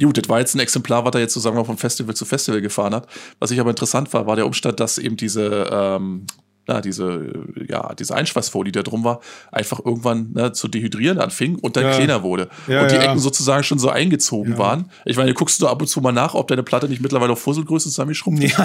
Gut, 0.00 0.16
das 0.16 0.28
war 0.28 0.38
jetzt 0.38 0.54
ein 0.54 0.60
Exemplar, 0.60 1.04
was 1.04 1.14
er 1.14 1.20
jetzt 1.20 1.34
sozusagen 1.34 1.64
von 1.64 1.76
Festival 1.76 2.14
zu 2.14 2.24
Festival 2.24 2.60
gefahren 2.60 2.94
hat. 2.94 3.08
Was 3.40 3.50
ich 3.50 3.58
aber 3.58 3.70
interessant 3.70 4.12
war, 4.12 4.26
war 4.26 4.36
der 4.36 4.46
Umstand, 4.46 4.78
dass 4.78 4.98
eben 4.98 5.16
diese 5.16 5.68
ähm, 5.70 6.26
na, 6.68 6.82
diese, 6.82 7.32
ja, 7.66 7.94
diese 7.94 8.14
Einschweißfolie, 8.14 8.70
die 8.70 8.78
da 8.78 8.82
drum 8.82 9.02
war, 9.02 9.20
einfach 9.50 9.80
irgendwann 9.82 10.32
ne, 10.32 10.52
zu 10.52 10.68
dehydrieren 10.68 11.18
anfing 11.18 11.56
und 11.56 11.76
dann 11.76 11.84
ja. 11.84 11.96
kleiner 11.96 12.22
wurde. 12.22 12.50
Ja, 12.66 12.82
und 12.82 12.90
die 12.90 12.96
ja. 12.96 13.04
Ecken 13.04 13.18
sozusagen 13.18 13.64
schon 13.64 13.78
so 13.78 13.88
eingezogen 13.88 14.58
waren. 14.58 14.90
Ich 15.06 15.16
meine, 15.16 15.32
guckst 15.32 15.62
du 15.62 15.66
ab 15.66 15.80
und 15.80 15.88
zu 15.88 16.02
mal 16.02 16.12
nach, 16.12 16.34
ob 16.34 16.46
deine 16.48 16.62
Platte 16.62 16.86
nicht 16.86 17.00
mittlerweile 17.00 17.32
auf 17.32 17.40
Fusselgröße 17.40 17.88
zusammengeschrumpft 17.88 18.44
ist? 18.44 18.58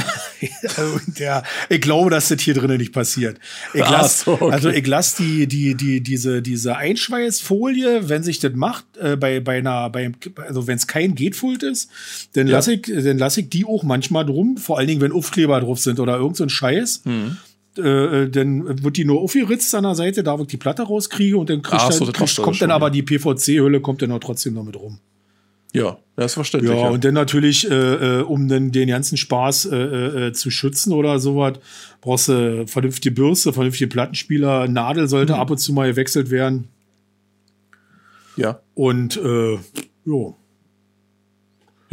Ja, 1.18 1.44
ich 1.70 1.80
glaube, 1.80 2.10
dass 2.10 2.28
das 2.28 2.42
hier 2.42 2.54
drinnen 2.54 2.78
nicht 2.78 2.92
passiert. 2.92 3.40
Ich 3.74 3.80
lass, 3.80 4.22
so, 4.22 4.34
okay. 4.34 4.52
Also 4.52 4.70
ich 4.70 4.86
lasse 4.86 5.24
die, 5.24 5.48
die, 5.48 5.76
die, 5.76 6.02
diese, 6.02 6.42
diese 6.42 6.76
Einschweißfolie, 6.76 8.10
wenn 8.10 8.22
sich 8.22 8.40
das 8.40 8.52
macht, 8.54 8.86
äh, 9.00 9.16
bei, 9.16 9.40
bei 9.40 9.60
einer, 9.60 9.90
bei, 9.90 10.12
also 10.46 10.68
wenn 10.68 10.76
es 10.76 10.88
kein 10.88 11.16
Gatefold 11.16 11.64
ist, 11.64 11.90
dann 12.34 12.48
lasse 12.48 12.74
ich, 12.74 12.82
dann 12.82 13.18
lasse 13.18 13.42
ich 13.42 13.50
die 13.50 13.64
auch 13.64 13.84
manchmal 13.84 14.26
drum, 14.26 14.58
vor 14.58 14.78
allen 14.78 14.88
Dingen, 14.88 15.00
wenn 15.00 15.14
Aufkleber 15.14 15.62
drauf 15.62 15.80
sind 15.80 16.02
oder 16.02 16.18
irgend 16.18 16.36
so 16.36 16.44
ein 16.44 16.50
Scheiß. 16.50 17.04
Mhm 17.06 17.38
äh, 17.78 18.30
dann 18.30 18.84
wird 18.84 18.98
die 18.98 19.06
nur 19.06 19.22
aufgeritzt 19.22 19.74
an 19.76 19.84
der 19.84 19.96
Seite, 19.96 20.24
da 20.24 20.38
wo 20.38 20.44
ich 20.44 20.48
die 20.48 20.58
Platte 20.58 20.84
rauskriege 20.84 21.38
und 21.38 21.50
dann 21.50 21.62
kriegt 21.62 21.82
ah, 21.82 21.92
so, 21.92 22.06
dann, 22.06 22.28
kommt, 22.44 22.62
dann 22.62 22.72
aber 22.72 22.90
die 22.90 23.04
PVC-Hülle 23.04 23.82
kommt 23.82 24.02
dann 24.02 24.12
auch 24.12 24.20
trotzdem 24.20 24.54
noch 24.54 24.64
mit 24.64 24.76
rum. 24.76 25.00
Ja, 25.74 25.98
das 26.16 26.28
ist 26.28 26.34
verständlich. 26.36 26.72
Ja, 26.72 26.82
ja. 26.82 26.90
und 26.90 27.04
dann 27.04 27.16
natürlich, 27.16 27.70
äh, 27.70 28.20
äh, 28.20 28.22
um 28.22 28.48
dann 28.48 28.72
den 28.72 28.90
ganzen 28.90 29.18
Spaß 29.18 29.66
äh, 29.66 29.78
äh, 30.28 30.34
zu 30.34 30.52
schützen 30.52 30.94
oder 30.94 31.18
sowas, 31.18 31.54
brauchst 32.00 32.28
du 32.28 32.68
vernünftige 32.68 33.14
Bürste, 33.14 33.54
vernünftige 33.54 33.88
Plattenspieler, 33.88 34.68
Nadel 34.68 35.08
sollte 35.08 35.34
mhm. 35.34 35.40
ab 35.40 35.50
und 35.50 35.58
zu 35.58 35.74
mal 35.74 35.90
gewechselt 35.90 36.30
werden. 36.30 36.68
Ja. 38.38 38.60
Und 38.76 39.18
äh, 39.18 39.58
jo. 40.06 40.38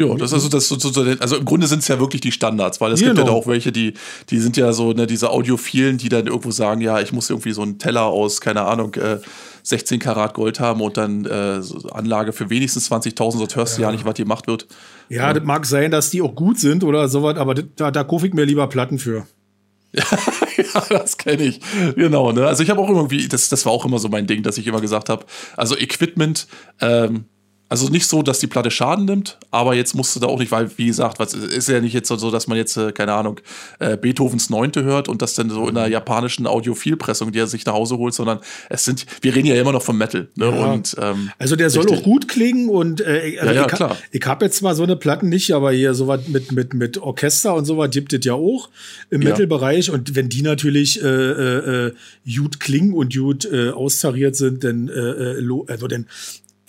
Ja, 0.00 0.14
das 0.14 0.30
ist 0.30 0.34
also 0.34 0.48
das 0.48 0.66
so, 0.66 0.78
so, 0.78 1.02
also 1.20 1.36
im 1.36 1.44
Grunde 1.44 1.66
sind 1.66 1.80
es 1.80 1.88
ja 1.88 2.00
wirklich 2.00 2.22
die 2.22 2.32
Standards, 2.32 2.80
weil 2.80 2.92
es 2.92 3.00
genau. 3.00 3.10
gibt 3.10 3.18
ja 3.18 3.24
genau. 3.24 3.38
auch 3.38 3.46
welche, 3.46 3.70
die 3.70 3.92
die 4.30 4.38
sind 4.38 4.56
ja 4.56 4.72
so 4.72 4.92
ne, 4.92 5.06
diese 5.06 5.28
Audiophilen, 5.28 5.98
die 5.98 6.08
dann 6.08 6.26
irgendwo 6.26 6.50
sagen, 6.50 6.80
ja, 6.80 7.00
ich 7.00 7.12
muss 7.12 7.28
irgendwie 7.28 7.52
so 7.52 7.60
einen 7.60 7.78
Teller 7.78 8.04
aus 8.04 8.40
keine 8.40 8.62
Ahnung 8.62 8.94
äh, 8.94 9.18
16 9.62 9.98
Karat 9.98 10.32
Gold 10.32 10.58
haben 10.58 10.80
und 10.80 10.96
dann 10.96 11.26
äh, 11.26 11.60
Anlage 11.92 12.32
für 12.32 12.48
wenigstens 12.48 12.90
20.000, 12.90 13.38
sonst 13.38 13.56
hörst 13.56 13.76
du 13.76 13.82
ja. 13.82 13.88
ja 13.88 13.92
nicht, 13.92 14.06
was 14.06 14.14
gemacht 14.14 14.46
wird. 14.46 14.66
Ja, 15.10 15.26
ja, 15.26 15.32
das 15.34 15.44
mag 15.44 15.66
sein, 15.66 15.90
dass 15.90 16.08
die 16.08 16.22
auch 16.22 16.34
gut 16.34 16.58
sind 16.58 16.82
oder 16.82 17.08
sowas, 17.08 17.36
aber 17.36 17.54
das, 17.54 17.66
da, 17.76 17.90
da 17.90 18.02
kaufe 18.02 18.26
ich 18.26 18.32
mir 18.32 18.44
lieber 18.44 18.66
Platten 18.68 18.98
für. 18.98 19.26
ja, 19.92 20.82
das 20.88 21.18
kenne 21.18 21.42
ich. 21.42 21.60
Genau, 21.96 22.32
ne? 22.32 22.46
Also 22.46 22.62
ich 22.62 22.70
habe 22.70 22.80
auch 22.80 22.88
irgendwie, 22.88 23.28
das, 23.28 23.48
das 23.50 23.66
war 23.66 23.72
auch 23.72 23.84
immer 23.84 23.98
so 23.98 24.08
mein 24.08 24.26
Ding, 24.26 24.42
dass 24.42 24.56
ich 24.56 24.66
immer 24.66 24.80
gesagt 24.80 25.08
habe, 25.08 25.26
also 25.56 25.76
Equipment, 25.76 26.46
ähm, 26.80 27.24
also 27.70 27.88
nicht 27.88 28.06
so, 28.06 28.22
dass 28.22 28.40
die 28.40 28.48
Platte 28.48 28.68
Schaden 28.72 29.04
nimmt, 29.04 29.38
aber 29.52 29.74
jetzt 29.74 29.94
musst 29.94 30.16
du 30.16 30.20
da 30.20 30.26
auch 30.26 30.40
nicht, 30.40 30.50
weil, 30.50 30.76
wie 30.76 30.86
gesagt, 30.86 31.20
was 31.20 31.34
ist 31.34 31.68
ja 31.68 31.80
nicht 31.80 31.92
jetzt 31.92 32.08
so, 32.08 32.30
dass 32.32 32.48
man 32.48 32.58
jetzt, 32.58 32.76
äh, 32.76 32.90
keine 32.90 33.12
Ahnung, 33.12 33.40
äh, 33.78 33.96
Beethovens 33.96 34.50
Neunte 34.50 34.82
hört 34.82 35.08
und 35.08 35.22
das 35.22 35.34
dann 35.34 35.50
so 35.50 35.68
in 35.68 35.76
einer 35.76 35.86
japanischen 35.86 36.48
Audiophilpressung, 36.48 37.30
die 37.30 37.38
er 37.38 37.46
sich 37.46 37.64
nach 37.64 37.74
Hause 37.74 37.96
holt, 37.96 38.12
sondern 38.12 38.40
es 38.68 38.84
sind, 38.84 39.06
wir 39.20 39.36
reden 39.36 39.46
ja 39.46 39.54
immer 39.54 39.70
noch 39.70 39.82
vom 39.82 39.96
Metal. 39.96 40.28
Ne? 40.34 40.46
Ja. 40.46 40.72
Und, 40.72 40.96
ähm, 41.00 41.30
also 41.38 41.54
der 41.54 41.70
soll 41.70 41.84
richtig. 41.84 42.00
auch 42.00 42.02
gut 42.02 42.26
klingen 42.26 42.70
und 42.70 43.02
äh, 43.02 43.38
also 43.38 43.54
ja, 43.54 43.60
ja, 43.60 43.66
ich, 43.66 43.72
klar. 43.72 43.96
ich 44.10 44.26
habe 44.26 44.46
jetzt 44.46 44.58
zwar 44.58 44.74
so 44.74 44.82
eine 44.82 44.96
Platten 44.96 45.28
nicht, 45.28 45.52
aber 45.52 45.70
hier 45.70 45.94
sowas 45.94 46.26
mit, 46.26 46.50
mit, 46.50 46.74
mit 46.74 46.98
Orchester 46.98 47.54
und 47.54 47.66
sowas 47.66 47.90
gibt 47.92 48.12
es 48.12 48.24
ja 48.24 48.34
auch 48.34 48.68
im 49.10 49.22
ja. 49.22 49.28
Metal-Bereich 49.28 49.92
und 49.92 50.16
wenn 50.16 50.28
die 50.28 50.42
natürlich 50.42 51.00
äh, 51.00 51.06
äh, 51.06 51.86
äh 51.86 51.92
gut 52.34 52.58
klingen 52.58 52.94
und 52.94 53.14
gut 53.14 53.44
äh, 53.44 53.70
austariert 53.70 54.34
sind, 54.34 54.64
dann, 54.64 54.88
äh 54.88 55.70
also 55.70 55.86
dann 55.86 56.06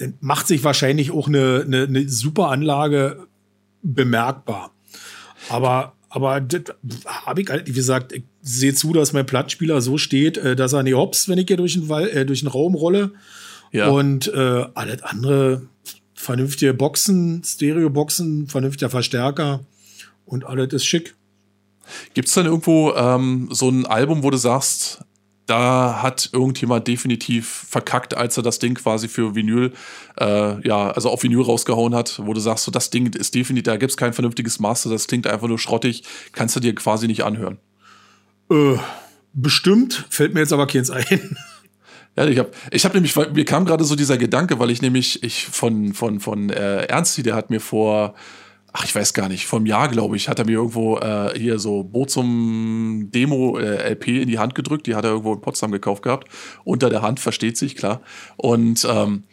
dann 0.01 0.15
macht 0.19 0.47
sich 0.47 0.63
wahrscheinlich 0.63 1.11
auch 1.11 1.27
eine, 1.27 1.63
eine, 1.65 1.83
eine 1.83 2.09
super 2.09 2.49
Anlage 2.49 3.27
bemerkbar. 3.83 4.71
Aber, 5.49 5.93
aber 6.09 6.41
das 6.41 6.75
habe 7.05 7.41
ich 7.41 7.49
halt, 7.49 7.67
wie 7.67 7.73
gesagt, 7.73 8.11
ich 8.11 8.23
sehe 8.41 8.73
zu, 8.73 8.93
dass 8.93 9.13
mein 9.13 9.27
Plattspieler 9.27 9.79
so 9.79 9.97
steht, 9.97 10.37
äh, 10.37 10.55
dass 10.55 10.73
er 10.73 10.83
nicht 10.83 10.95
hops, 10.95 11.29
wenn 11.29 11.37
ich 11.37 11.47
hier 11.47 11.57
durch 11.57 11.73
den, 11.73 11.87
Wall, 11.87 12.09
äh, 12.09 12.25
durch 12.25 12.39
den 12.39 12.49
Raum 12.49 12.73
rolle. 12.73 13.11
Ja. 13.71 13.89
Und 13.89 14.27
äh, 14.33 14.65
alles 14.73 15.03
andere, 15.03 15.67
vernünftige 16.15 16.73
Boxen, 16.73 17.43
Stereo-Boxen, 17.43 18.47
vernünftiger 18.47 18.89
Verstärker 18.89 19.61
und 20.25 20.45
alles 20.45 20.73
ist 20.73 20.85
schick. 20.85 21.15
Gibt 22.13 22.27
es 22.27 22.33
dann 22.33 22.45
irgendwo 22.45 22.93
ähm, 22.93 23.49
so 23.51 23.69
ein 23.69 23.85
Album, 23.85 24.23
wo 24.23 24.29
du 24.29 24.37
sagst, 24.37 25.03
da 25.51 26.01
hat 26.01 26.29
irgendjemand 26.31 26.87
definitiv 26.87 27.65
verkackt, 27.69 28.15
als 28.15 28.37
er 28.37 28.43
das 28.43 28.59
Ding 28.59 28.75
quasi 28.75 29.09
für 29.09 29.35
Vinyl, 29.35 29.73
äh, 30.17 30.65
ja, 30.65 30.91
also 30.91 31.09
auf 31.09 31.23
Vinyl 31.23 31.41
rausgehauen 31.41 31.93
hat, 31.93 32.21
wo 32.23 32.33
du 32.33 32.39
sagst, 32.39 32.63
so 32.63 32.71
das 32.71 32.89
Ding 32.89 33.13
ist 33.13 33.35
definitiv, 33.35 33.65
da 33.65 33.75
gibt 33.75 33.91
es 33.91 33.97
kein 33.97 34.13
vernünftiges 34.13 34.59
Master, 34.61 34.89
das 34.89 35.07
klingt 35.07 35.27
einfach 35.27 35.49
nur 35.49 35.59
schrottig, 35.59 36.03
kannst 36.31 36.55
du 36.55 36.61
dir 36.61 36.73
quasi 36.73 37.07
nicht 37.07 37.25
anhören. 37.25 37.57
Äh, 38.49 38.77
bestimmt, 39.33 40.05
fällt 40.09 40.33
mir 40.33 40.39
jetzt 40.39 40.53
aber 40.53 40.67
keins 40.67 40.89
ein. 40.89 41.37
Ja, 42.17 42.27
ich 42.27 42.39
habe 42.39 42.51
ich 42.71 42.83
hab 42.83 42.93
nämlich, 42.93 43.15
mir 43.15 43.45
kam 43.45 43.63
gerade 43.63 43.85
so 43.85 43.95
dieser 43.95 44.17
Gedanke, 44.17 44.59
weil 44.59 44.69
ich 44.69 44.81
nämlich, 44.81 45.23
ich 45.23 45.45
von, 45.45 45.93
von, 45.93 46.19
von 46.19 46.49
äh, 46.49 46.83
Ernsti, 46.83 47.23
der 47.23 47.35
hat 47.35 47.49
mir 47.49 47.61
vor, 47.61 48.15
ach, 48.73 48.85
ich 48.85 48.95
weiß 48.95 49.13
gar 49.13 49.27
nicht, 49.27 49.47
vom 49.47 49.65
Jahr, 49.65 49.89
glaube 49.89 50.15
ich, 50.15 50.29
hat 50.29 50.39
er 50.39 50.45
mir 50.45 50.53
irgendwo 50.53 50.97
äh, 50.97 51.37
hier 51.37 51.59
so 51.59 51.83
Bozum 51.83 53.09
Demo 53.13 53.57
äh, 53.57 53.91
LP 53.91 54.07
in 54.21 54.27
die 54.27 54.39
Hand 54.39 54.55
gedrückt. 54.55 54.87
Die 54.87 54.95
hat 54.95 55.03
er 55.03 55.11
irgendwo 55.11 55.33
in 55.33 55.41
Potsdam 55.41 55.71
gekauft 55.71 56.03
gehabt. 56.03 56.27
Unter 56.63 56.89
der 56.89 57.01
Hand, 57.01 57.19
versteht 57.19 57.57
sich, 57.57 57.75
klar. 57.75 58.01
Und 58.37 58.87
ähm, 58.89 59.23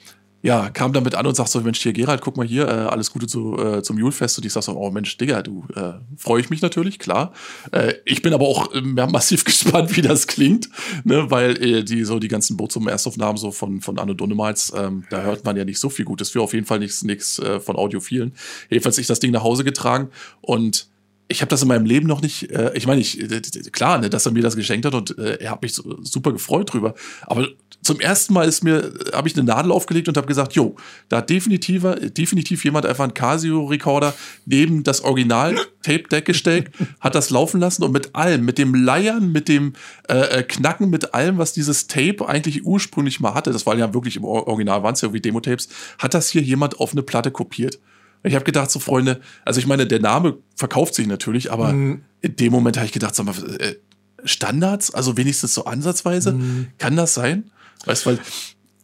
ja, 0.41 0.71
kam 0.71 0.93
damit 0.93 1.17
an 1.17 1.27
und 1.27 1.35
sagt 1.35 1.49
so, 1.49 1.61
Mensch, 1.61 1.81
hier 1.81 1.93
Gerald, 1.93 2.21
guck 2.21 2.37
mal 2.37 2.47
hier, 2.47 2.69
äh, 2.69 2.71
alles 2.71 3.11
Gute 3.11 3.27
zu, 3.27 3.59
äh, 3.59 3.83
zum 3.83 3.99
Julfest. 3.99 4.39
Und 4.39 4.45
ich 4.45 4.53
sag 4.53 4.63
so, 4.63 4.77
oh 4.77 4.91
Mensch, 4.91 5.17
Digga, 5.19 5.43
du, 5.43 5.65
äh, 5.75 5.95
freue 6.17 6.41
ich 6.41 6.49
mich 6.49 6.63
natürlich, 6.63 7.01
klar. 7.01 7.33
Äh, 7.73 7.95
ich 8.05 8.23
bin 8.23 8.33
aber 8.33 8.47
auch 8.47 8.73
äh, 8.73 8.81
massiv 8.81 9.45
gespannt, 9.47 9.97
wie 9.97 10.03
das 10.03 10.29
klingt, 10.29 10.69
ne, 11.05 11.31
weil 11.31 11.61
äh, 11.63 11.85
die 11.85 12.05
so 12.05 12.21
die 12.21 12.29
ganzen 12.29 12.57
Bootsum 12.57 12.87
Erstaufnahmen 12.87 13.37
so 13.37 13.51
von, 13.51 13.81
von 13.81 13.99
Anno 13.99 14.15
Dunnemals, 14.15 14.73
ähm, 14.77 15.05
da 15.11 15.23
hört 15.23 15.45
man 15.45 15.57
ja 15.57 15.65
nicht 15.65 15.81
so 15.81 15.91
viel 15.91 16.05
Gutes 16.05 16.31
für, 16.31 16.41
auf 16.41 16.55
jeden 16.55 16.67
Fall 16.67 16.79
nichts 16.79 17.03
nichts 17.03 17.41
äh, 17.41 17.59
von 17.59 17.77
Audiophilen. 17.77 18.33
Jedenfalls 18.71 18.99
ich 18.99 19.09
das 19.09 19.19
Ding 19.19 19.33
nach 19.33 19.43
Hause 19.43 19.65
getragen 19.65 20.11
und 20.41 20.89
ich 21.29 21.43
habe 21.43 21.51
das 21.51 21.63
in 21.63 21.69
meinem 21.69 21.85
Leben 21.85 22.07
noch 22.07 22.23
nicht, 22.23 22.51
äh, 22.51 22.73
ich 22.75 22.87
meine, 22.87 23.01
ich, 23.01 23.21
äh, 23.21 23.41
klar, 23.71 23.99
ne, 23.99 24.09
dass 24.09 24.25
er 24.25 24.33
mir 24.33 24.43
das 24.43 24.57
geschenkt 24.57 24.87
hat 24.87 24.95
und 24.95 25.17
äh, 25.19 25.37
er 25.41 25.51
hat 25.51 25.63
mich 25.63 25.75
so, 25.75 25.99
super 26.03 26.33
gefreut 26.33 26.73
drüber. 26.73 26.95
Aber 27.27 27.47
zum 27.89 28.01
ersten 28.01 28.35
Mal 28.35 28.47
ist 28.47 28.63
mir, 28.63 28.93
habe 29.15 29.29
ich 29.29 29.35
eine 29.35 29.45
Nadel 29.45 29.73
aufgelegt 29.73 30.09
und 30.09 30.17
habe 30.19 30.27
gesagt, 30.27 30.53
jo, 30.53 30.77
da 31.09 31.17
hat 31.17 31.31
definitiv, 31.31 31.87
definitiv 32.19 32.63
jemand 32.63 32.85
einfach 32.85 33.05
einen 33.05 33.15
Casio-Recorder 33.15 34.13
neben 34.45 34.85
das 34.85 35.01
Original-Tape-Deck 35.01 36.27
gestellt, 36.27 36.71
hat 37.01 37.15
das 37.15 37.31
laufen 37.31 37.61
lassen 37.61 37.85
und 37.85 37.93
mit 37.93 38.15
allem, 38.15 38.45
mit 38.45 38.59
dem 38.59 38.75
Leiern, 38.75 39.33
mit 39.33 39.49
dem 39.49 39.73
äh, 40.07 40.19
äh, 40.19 40.43
Knacken, 40.43 40.91
mit 40.91 41.15
allem, 41.15 41.39
was 41.39 41.55
dieses 41.55 41.87
Tape 41.87 42.29
eigentlich 42.29 42.67
ursprünglich 42.67 43.21
mal 43.21 43.33
hatte, 43.33 43.53
das 43.53 43.65
war 43.65 43.75
ja 43.75 43.95
wirklich 43.95 44.17
im 44.17 44.25
Original, 44.25 44.83
waren 44.83 44.93
es 44.93 45.01
ja 45.01 45.15
wie 45.15 45.21
Demo-Tapes, 45.23 45.71
hat 45.99 46.13
das 46.13 46.29
hier 46.29 46.43
jemand 46.43 46.81
auf 46.81 46.93
eine 46.93 47.03
Platte 47.03 47.31
kopiert. 47.31 47.81
Ich 48.23 48.35
habe 48.35 48.45
gedacht, 48.45 48.71
so 48.71 48.81
Freunde, 48.81 49.23
also 49.47 49.61
ich 49.61 49.67
meine, 49.67 49.87
der 49.87 50.01
Name 50.01 50.37
verkauft 50.57 50.95
sich 50.95 51.07
natürlich, 51.07 51.51
aber 51.51 51.73
mhm. 51.73 52.03
in 52.21 52.37
dem 52.37 52.53
Moment 52.53 52.77
habe 52.77 52.85
ich 52.85 52.93
gedacht, 52.93 53.15
sag 53.15 53.25
mal, 53.25 53.35
äh, 53.61 53.77
Standards, 54.25 54.93
also 54.93 55.17
wenigstens 55.17 55.55
so 55.55 55.65
ansatzweise, 55.65 56.33
mhm. 56.33 56.67
kann 56.77 56.97
das 56.97 57.15
sein? 57.15 57.51
Weißt 57.85 58.07
du, 58.07 58.11
weil 58.11 58.19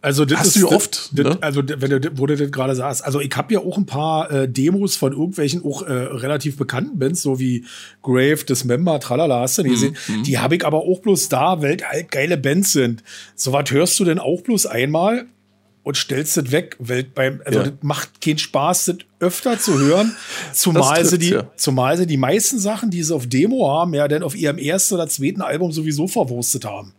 also 0.05 0.27
das 0.27 0.39
hast 0.39 0.47
ist, 0.49 0.57
du 0.57 0.69
ja 0.69 0.77
oft, 0.77 1.19
das, 1.19 1.25
ne? 1.25 1.39
also 1.41 1.63
wenn 1.67 2.03
du, 2.03 2.19
wo 2.19 2.27
du 2.27 2.37
das 2.37 2.51
gerade 2.51 2.75
sagst, 2.75 3.03
also 3.03 3.21
ich 3.21 3.35
habe 3.35 3.55
ja 3.55 3.61
auch 3.61 3.79
ein 3.79 3.87
paar 3.87 4.31
äh, 4.31 4.47
Demos 4.47 4.97
von 4.97 5.13
irgendwelchen 5.13 5.65
auch 5.65 5.81
äh, 5.81 5.93
relativ 5.93 6.59
bekannten 6.59 6.99
Bands, 6.99 7.23
so 7.23 7.41
wie 7.41 7.65
Grave, 8.03 8.45
Dismember, 8.45 9.01
Tralala, 9.01 9.41
hast 9.41 9.57
du 9.57 9.63
die 9.63 9.71
gesehen? 9.71 9.97
Mhm. 10.09 10.23
Die 10.25 10.39
habe 10.39 10.57
ich 10.57 10.67
aber 10.67 10.83
auch 10.83 11.01
bloß 11.01 11.31
da, 11.31 11.63
weil 11.63 11.79
halt 11.83 12.11
geile 12.11 12.37
Bands 12.37 12.73
sind. 12.73 13.03
So 13.35 13.55
was 13.55 13.71
hörst 13.71 13.99
du 13.99 14.05
denn 14.05 14.19
auch 14.19 14.43
bloß 14.43 14.67
einmal 14.67 15.25
und 15.85 15.97
stellst 15.97 16.37
das 16.37 16.51
weg. 16.51 16.77
Weil 16.81 17.05
beim, 17.05 17.41
also 17.45 17.61
ja. 17.61 17.65
das 17.67 17.75
macht 17.81 18.21
keinen 18.21 18.39
Spaß, 18.39 18.87
das 18.87 18.97
öfter 19.21 19.59
zu 19.59 19.79
hören. 19.79 20.15
Zumal 20.53 21.03
sie 21.07 21.19
die, 21.19 21.31
ja. 21.31 21.51
zumal 21.57 21.97
sie 21.97 22.07
die 22.07 22.19
meisten 22.19 22.59
Sachen, 22.59 22.91
die 22.91 23.03
sie 23.03 23.15
auf 23.15 23.27
Demo 23.27 23.71
haben, 23.71 23.95
ja 23.95 24.07
dann 24.07 24.23
auf 24.23 24.37
ihrem 24.37 24.59
ersten 24.59 24.97
oder 24.97 25.09
zweiten 25.09 25.41
Album 25.41 25.73
sowieso 25.73 26.09
verwurstet 26.09 26.65
haben. 26.67 26.93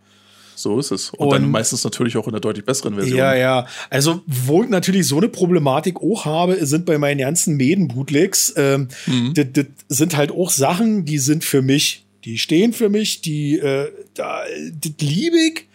So 0.56 0.80
ist 0.80 0.92
es. 0.92 1.10
Und, 1.12 1.28
und, 1.28 1.34
dann 1.34 1.52
meistens 1.52 1.84
natürlich 1.84 2.18
auch 2.18 2.28
in 2.28 2.34
einer 2.34 2.42
deutlich 2.42 2.66
besseren 2.66 2.96
Version. 2.96 3.18
Ja, 3.18 3.36
ja. 3.36 3.68
Also, 3.90 4.22
wo 4.26 4.64
ich 4.64 4.70
natürlich 4.70 5.08
so 5.08 5.18
eine 5.18 5.30
Problematik 5.30 6.02
auch 6.02 6.26
habe, 6.26 6.66
sind 6.66 6.86
bei 6.86 6.98
meinen 6.98 7.20
ganzen 7.20 7.58
Meden-Bootlegs, 7.58 8.54
ähm, 8.58 8.88
mhm. 9.06 9.34
das, 9.34 9.46
das 9.54 9.66
sind 9.90 10.18
halt 10.18 10.32
auch 10.32 10.50
Sachen, 10.50 11.06
die 11.06 11.20
sind 11.20 11.44
für 11.44 11.62
mich, 11.62 12.06
die 12.24 12.38
stehen 12.38 12.74
für 12.74 12.90
mich, 12.90 13.22
die, 13.22 13.60
äh, 13.60 13.92
da, 14.14 14.42
das 14.82 14.94
liebe 15.00 15.38
ich 15.38 15.66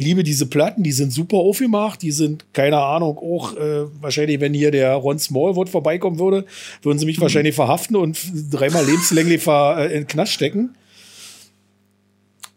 liebe 0.00 0.24
diese 0.24 0.46
Platten, 0.46 0.82
die 0.82 0.92
sind 0.92 1.12
super 1.12 1.36
aufgemacht, 1.36 2.02
die 2.02 2.10
sind, 2.10 2.46
keine 2.52 2.78
Ahnung, 2.78 3.18
auch 3.18 3.56
äh, 3.56 3.84
wahrscheinlich, 4.00 4.40
wenn 4.40 4.54
hier 4.54 4.70
der 4.70 4.94
Ron 4.94 5.18
Smallwood 5.18 5.68
vorbeikommen 5.68 6.18
würde, 6.18 6.46
würden 6.82 6.98
sie 6.98 7.06
mich 7.06 7.18
mhm. 7.18 7.22
wahrscheinlich 7.22 7.54
verhaften 7.54 7.96
und 7.96 8.18
dreimal 8.50 8.84
lebenslänglich 8.84 9.46
äh, 9.46 9.86
in 9.86 10.00
den 10.00 10.06
Knast 10.06 10.32
stecken. 10.32 10.74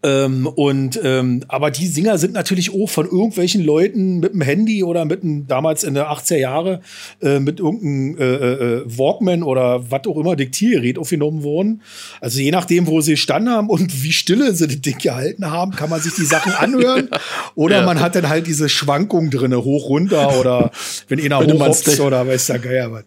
Ähm, 0.03 0.47
und 0.47 0.99
ähm, 1.01 1.45
aber 1.47 1.71
die 1.71 1.87
Singer 1.87 2.17
sind 2.17 2.33
natürlich 2.33 2.73
auch 2.73 2.89
von 2.89 3.05
irgendwelchen 3.05 3.63
Leuten 3.63 4.19
mit 4.19 4.33
dem 4.33 4.41
Handy 4.41 4.83
oder 4.83 5.05
mit 5.05 5.23
einem, 5.23 5.47
damals 5.47 5.85
in 5.85 5.93
der 5.93 6.11
80er 6.11 6.37
Jahre 6.37 6.81
äh, 7.21 7.39
mit 7.39 7.61
irgendeinem 7.61 8.17
äh, 8.17 8.23
äh, 8.23 8.81
äh, 8.81 8.83
Walkman 8.85 9.43
oder 9.43 9.89
was 9.89 10.05
auch 10.05 10.17
immer 10.17 10.35
Diktiergerät 10.35 10.99
aufgenommen 10.99 11.43
worden. 11.43 11.81
Also 12.19 12.41
je 12.41 12.51
nachdem, 12.51 12.87
wo 12.87 12.99
sie 12.99 13.15
standen 13.15 13.49
haben 13.49 13.69
und 13.69 14.03
wie 14.03 14.11
stille 14.11 14.53
sie 14.53 14.67
das 14.67 14.81
Ding 14.81 14.97
gehalten 14.97 15.49
haben, 15.49 15.71
kann 15.71 15.89
man 15.89 16.01
sich 16.01 16.13
die 16.15 16.25
Sachen 16.25 16.51
anhören. 16.51 17.09
oder 17.55 17.77
ja. 17.77 17.85
man 17.85 18.01
hat 18.01 18.15
dann 18.15 18.27
halt 18.27 18.45
diese 18.45 18.67
Schwankung 18.67 19.29
drinne, 19.29 19.63
hoch 19.63 19.87
runter 19.87 20.37
oder 20.37 20.71
wenn 21.07 21.19
einer 21.19 21.39
hochhopst 21.39 22.01
oder 22.01 22.27
weiß 22.27 22.47
der 22.47 22.59
Geier 22.59 22.91
was. 22.91 23.05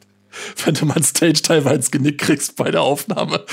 Wenn 0.64 0.74
du 0.74 0.86
mal 0.86 1.02
Stage 1.02 1.42
teilweise 1.42 1.76
ins 1.76 1.90
Genick 1.90 2.18
kriegst 2.18 2.56
bei 2.56 2.70
der 2.70 2.82
Aufnahme. 2.82 3.44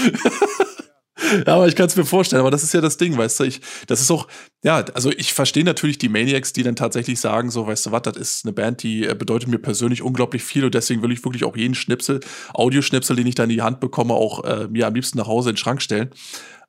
Ja, 1.47 1.55
aber 1.55 1.67
ich 1.67 1.75
kann 1.75 1.87
es 1.87 1.95
mir 1.95 2.05
vorstellen, 2.05 2.41
aber 2.41 2.51
das 2.51 2.63
ist 2.63 2.73
ja 2.73 2.81
das 2.81 2.97
Ding, 2.97 3.17
weißt 3.17 3.39
du, 3.39 3.43
ich, 3.45 3.61
das 3.87 4.01
ist 4.01 4.11
auch, 4.11 4.27
ja, 4.63 4.83
also 4.93 5.11
ich 5.11 5.33
verstehe 5.33 5.63
natürlich 5.63 5.97
die 5.97 6.09
Maniacs, 6.09 6.53
die 6.53 6.63
dann 6.63 6.75
tatsächlich 6.75 7.19
sagen, 7.19 7.49
so, 7.49 7.67
weißt 7.67 7.87
du 7.87 7.91
was, 7.91 8.01
das 8.03 8.17
ist 8.17 8.45
eine 8.45 8.53
Band, 8.53 8.83
die 8.83 9.05
äh, 9.05 9.15
bedeutet 9.15 9.49
mir 9.49 9.59
persönlich 9.59 10.01
unglaublich 10.01 10.43
viel 10.43 10.65
und 10.65 10.73
deswegen 10.73 11.01
will 11.01 11.11
ich 11.11 11.23
wirklich 11.23 11.43
auch 11.43 11.55
jeden 11.55 11.75
Schnipsel, 11.75 12.19
Audioschnipsel, 12.53 13.15
den 13.15 13.27
ich 13.27 13.35
dann 13.35 13.49
in 13.49 13.57
die 13.57 13.61
Hand 13.61 13.79
bekomme, 13.79 14.13
auch 14.13 14.43
äh, 14.43 14.67
mir 14.67 14.87
am 14.87 14.95
liebsten 14.95 15.17
nach 15.17 15.27
Hause 15.27 15.49
in 15.49 15.55
den 15.55 15.59
Schrank 15.59 15.81
stellen. 15.81 16.09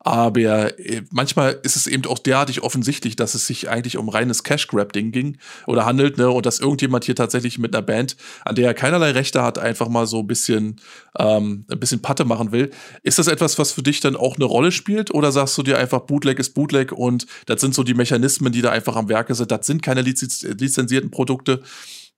Aber 0.07 0.78
äh, 0.78 1.02
manchmal 1.11 1.59
ist 1.62 1.76
es 1.76 1.86
eben 1.86 2.05
auch 2.05 2.18
derartig 2.18 2.62
offensichtlich, 2.62 3.16
dass 3.16 3.34
es 3.34 3.46
sich 3.46 3.70
eigentlich 3.70 3.96
um 3.96 4.11
reines 4.11 4.44
Cash-Grab-Ding 4.44 5.12
ging 5.12 5.38
oder 5.66 5.86
handelt, 5.86 6.18
ne? 6.18 6.30
Und 6.30 6.44
dass 6.44 6.61
irgendjemand 6.61 7.07
hier 7.07 7.16
tatsächlich 7.16 7.59
mit 7.59 7.74
einer 7.74 7.80
Band, 7.80 8.16
an 8.44 8.55
der 8.55 8.66
er 8.66 8.74
keinerlei 8.74 9.12
Rechte 9.12 9.42
hat, 9.42 9.59
einfach 9.59 9.88
mal 9.88 10.07
so 10.07 10.20
ein 10.20 10.26
bisschen, 10.26 10.76
ähm, 11.18 11.64
ein 11.70 11.80
bisschen 11.80 12.02
Patte 12.02 12.26
machen 12.26 12.52
will. 12.52 12.70
Ist 13.02 13.18
das 13.18 13.28
etwas, 13.28 13.59
was 13.59 13.72
für 13.72 13.82
dich 13.82 14.00
dann 14.00 14.14
auch 14.14 14.36
eine 14.36 14.44
Rolle 14.44 14.72
spielt? 14.72 15.12
Oder 15.12 15.32
sagst 15.32 15.57
du 15.57 15.62
dir 15.62 15.78
einfach, 15.78 16.00
Bootleg 16.00 16.38
ist 16.38 16.50
Bootleg 16.50 16.92
und 16.92 17.26
das 17.46 17.62
sind 17.62 17.74
so 17.74 17.82
die 17.82 17.94
Mechanismen, 17.94 18.52
die 18.52 18.61
da 18.61 18.70
einfach 18.70 18.96
am 18.96 19.09
Werke 19.09 19.34
sind? 19.34 19.50
Das 19.50 19.66
sind 19.66 19.82
keine 19.82 20.02
lizenz 20.02 20.42
lizenzierten 20.42 21.11
Produkte. 21.11 21.62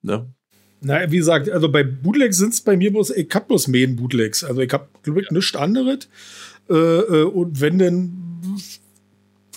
Ne? 0.03 0.29
Naja, 0.81 1.11
wie 1.11 1.19
gesagt, 1.19 1.49
also 1.51 1.71
bei 1.71 1.85
Bootlegs 1.85 2.37
sind 2.37 2.53
es 2.53 2.61
bei 2.61 2.77
mir 2.77 2.91
bloß, 2.93 3.11
ich 3.11 3.29
hab 3.33 3.49
bloß 3.49 3.69
Main 3.69 3.97
Bootlegs. 3.97 4.45
Also 4.45 4.61
ich 4.61 4.73
hab, 4.73 5.03
glaube 5.03 5.21
ich, 5.21 5.27
ja. 5.27 5.33
nichts 5.33 5.55
anderes. 5.55 6.09
Äh, 6.69 6.75
äh, 6.75 7.25
und 7.25 7.61
wenn 7.61 7.79
denn 7.79 8.23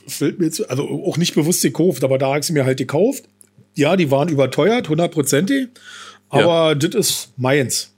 fällt 0.08 0.40
mir 0.40 0.46
jetzt, 0.46 0.70
also 0.70 0.84
auch 0.84 1.18
nicht 1.18 1.36
bewusst 1.36 1.62
gekauft, 1.62 2.04
aber 2.04 2.18
da 2.18 2.28
habe 2.28 2.40
ich 2.40 2.46
sie 2.46 2.54
mir 2.54 2.66
halt 2.66 2.78
gekauft. 2.78 3.26
Ja, 3.76 3.96
die 3.96 4.12
waren 4.12 4.28
überteuert, 4.30 4.90
hundertprozentig. 4.90 5.70
Aber 6.30 6.70
ja. 6.70 6.76
das 6.76 6.96
ist 6.96 7.34
meins. 7.38 7.94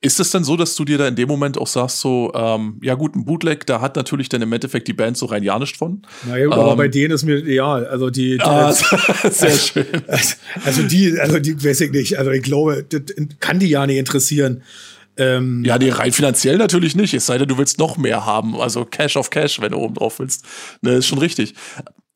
Ist 0.00 0.20
es 0.20 0.30
dann 0.30 0.44
so, 0.44 0.56
dass 0.56 0.76
du 0.76 0.84
dir 0.84 0.96
da 0.96 1.08
in 1.08 1.16
dem 1.16 1.28
Moment 1.28 1.58
auch 1.58 1.66
sagst, 1.66 1.98
so, 1.98 2.32
ähm, 2.34 2.78
ja 2.82 2.94
gut, 2.94 3.16
ein 3.16 3.24
Bootleg, 3.24 3.66
da 3.66 3.80
hat 3.80 3.96
natürlich 3.96 4.28
dann 4.28 4.40
im 4.40 4.52
Endeffekt 4.52 4.86
die 4.86 4.92
Band 4.92 5.16
so 5.16 5.26
rein 5.26 5.42
ja 5.42 5.58
nicht 5.58 5.76
von. 5.76 6.02
Naja, 6.24 6.44
ähm, 6.44 6.52
aber 6.52 6.76
bei 6.76 6.86
denen 6.86 7.12
ist 7.12 7.24
mir 7.24 7.38
ideal. 7.38 7.86
Also 7.86 8.10
die, 8.10 8.38
die 8.38 8.40
ah, 8.42 8.72
sehr 9.30 9.50
schön. 9.50 9.86
Also 10.64 10.82
die, 10.84 11.18
also 11.18 11.40
die 11.40 11.62
weiß 11.62 11.80
ich 11.80 11.90
nicht. 11.90 12.16
Also 12.16 12.30
ich 12.30 12.42
glaube, 12.42 12.84
das 12.88 13.02
kann 13.40 13.58
die 13.58 13.68
ja 13.68 13.84
nicht 13.86 13.98
interessieren. 13.98 14.62
Ähm, 15.16 15.62
ja, 15.64 15.78
die 15.78 15.90
rein 15.90 16.12
finanziell 16.12 16.56
natürlich 16.56 16.96
nicht, 16.96 17.12
es 17.12 17.26
sei 17.26 17.38
denn, 17.38 17.48
du 17.48 17.58
willst 17.58 17.78
noch 17.78 17.96
mehr 17.96 18.24
haben. 18.24 18.60
Also 18.60 18.84
Cash 18.84 19.16
of 19.16 19.30
Cash, 19.30 19.60
wenn 19.60 19.72
du 19.72 19.78
oben 19.78 19.94
drauf 19.94 20.18
willst. 20.18 20.44
Ne, 20.80 20.92
ist 20.92 21.06
schon 21.06 21.18
richtig. 21.18 21.54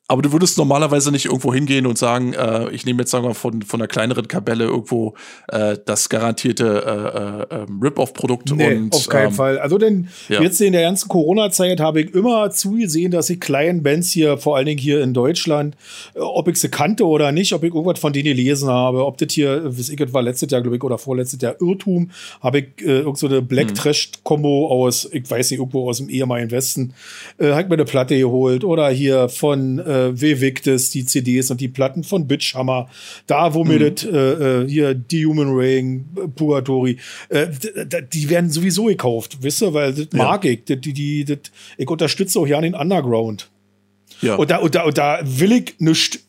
Aber 0.09 0.21
du 0.21 0.31
würdest 0.31 0.57
normalerweise 0.57 1.11
nicht 1.11 1.25
irgendwo 1.25 1.53
hingehen 1.53 1.85
und 1.85 1.97
sagen, 1.97 2.33
äh, 2.33 2.69
ich 2.69 2.85
nehme 2.85 3.01
jetzt 3.01 3.11
sagen 3.11 3.25
wir 3.25 3.33
von 3.33 3.61
von 3.61 3.81
einer 3.81 3.89
kleineren 3.89 4.29
Kabelle 4.29 4.63
irgendwo 4.63 5.15
äh, 5.49 5.77
das 5.85 6.07
garantierte 6.07 7.45
äh, 7.51 7.55
äh, 7.55 7.63
ähm, 7.63 7.81
Rip-Off-Produkt 7.81 8.53
nee, 8.55 8.75
und 8.75 8.95
auf 8.95 9.09
keinen 9.09 9.27
ähm, 9.27 9.33
Fall. 9.33 9.59
Also 9.59 9.77
denn 9.77 10.07
ja. 10.29 10.41
jetzt 10.41 10.61
in 10.61 10.71
der 10.71 10.83
ganzen 10.83 11.09
Corona-Zeit 11.09 11.81
habe 11.81 12.01
ich 12.01 12.15
immer 12.15 12.49
zugesehen, 12.51 13.11
dass 13.11 13.29
ich 13.29 13.41
kleinen 13.41 13.83
Bands 13.83 14.11
hier, 14.11 14.37
vor 14.37 14.55
allen 14.55 14.67
Dingen 14.67 14.79
hier 14.79 15.01
in 15.01 15.13
Deutschland, 15.13 15.75
äh, 16.15 16.19
ob 16.19 16.47
ich 16.47 16.55
sie 16.61 16.69
kannte 16.69 17.05
oder 17.05 17.33
nicht, 17.33 17.51
ob 17.51 17.63
ich 17.63 17.73
irgendwas 17.73 17.99
von 17.99 18.13
denen 18.13 18.25
gelesen 18.25 18.69
habe, 18.69 19.05
ob 19.05 19.17
das 19.17 19.33
hier, 19.33 19.65
weiß 19.65 19.89
ich, 19.89 19.97
das 19.97 20.13
war 20.13 20.21
letztes 20.21 20.49
Jahr 20.49 20.61
glaube 20.61 20.77
ich 20.77 20.83
oder 20.83 20.97
vorletztes 20.97 21.41
Jahr 21.41 21.55
Irrtum, 21.59 22.11
habe 22.39 22.59
ich 22.59 22.67
äh, 22.79 22.99
irgend 22.99 23.17
so 23.17 23.27
eine 23.27 23.41
Black 23.41 23.67
hm. 23.67 23.75
Trash 23.75 24.11
Combo 24.23 24.69
aus, 24.69 25.09
ich 25.11 25.29
weiß 25.29 25.51
nicht 25.51 25.59
irgendwo 25.59 25.89
aus 25.89 25.97
dem 25.97 26.07
ehemaligen 26.07 26.51
Westen, 26.51 26.93
äh, 27.39 27.49
habe 27.49 27.63
ich 27.63 27.67
mir 27.67 27.73
eine 27.73 27.85
Platte 27.85 28.17
geholt 28.17 28.63
oder 28.63 28.89
hier 28.89 29.27
von 29.27 29.79
äh, 29.79 29.96
äh, 29.97 30.21
Vevictus, 30.21 30.89
die 30.89 31.05
CDs 31.05 31.51
und 31.51 31.61
die 31.61 31.67
Platten 31.67 32.03
von 32.03 32.27
Bitchhammer, 32.27 32.89
da 33.25 33.53
wo 33.53 33.63
mir 33.63 33.79
mhm. 33.79 33.95
das 33.95 34.05
äh, 34.05 34.17
äh, 34.17 34.69
hier 34.69 34.93
die 34.93 35.25
Human 35.25 35.53
Ring, 35.55 36.05
Purgatory, 36.35 36.97
äh, 37.29 37.47
die 38.13 38.29
werden 38.29 38.49
sowieso 38.49 38.85
gekauft, 38.85 39.37
wisst 39.41 39.61
ihr, 39.61 39.73
weil 39.73 39.93
das 39.93 40.07
mag 40.13 40.45
ja. 40.45 40.51
ich, 40.51 40.65
die, 40.65 40.93
die, 40.93 41.25
das, 41.25 41.39
ich 41.77 41.89
unterstütze 41.89 42.39
auch 42.39 42.47
ja 42.47 42.61
den 42.61 42.75
Underground. 42.75 43.49
Ja. 44.21 44.35
Und 44.35 44.49
da, 44.49 44.57
und 44.57 44.73
da, 44.75 44.83
und 44.83 44.97
da 44.97 45.19
will 45.23 45.51
ich 45.51 45.75
nichts 45.79 46.19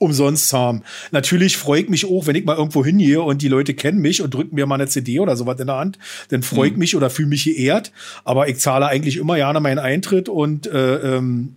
umsonst 0.00 0.52
haben. 0.54 0.82
Natürlich 1.10 1.58
freue 1.58 1.82
ich 1.82 1.88
mich 1.90 2.06
auch, 2.06 2.26
wenn 2.26 2.34
ich 2.34 2.44
mal 2.44 2.56
irgendwo 2.56 2.84
hingehe 2.84 3.20
und 3.20 3.42
die 3.42 3.48
Leute 3.48 3.74
kennen 3.74 4.00
mich 4.00 4.22
und 4.22 4.32
drücken 4.32 4.54
mir 4.54 4.66
mal 4.66 4.76
eine 4.76 4.88
CD 4.88 5.20
oder 5.20 5.36
sowas 5.36 5.60
in 5.60 5.66
der 5.66 5.76
Hand, 5.76 5.98
dann 6.30 6.42
freue 6.42 6.68
ich 6.68 6.72
mhm. 6.72 6.78
mich 6.78 6.96
oder 6.96 7.10
fühle 7.10 7.28
mich 7.28 7.44
geehrt. 7.44 7.92
Aber 8.24 8.48
ich 8.48 8.58
zahle 8.58 8.86
eigentlich 8.86 9.18
immer 9.18 9.36
gerne 9.36 9.60
meinen 9.60 9.78
Eintritt 9.78 10.30
und 10.30 10.66
äh, 10.66 11.16
ähm, 11.16 11.56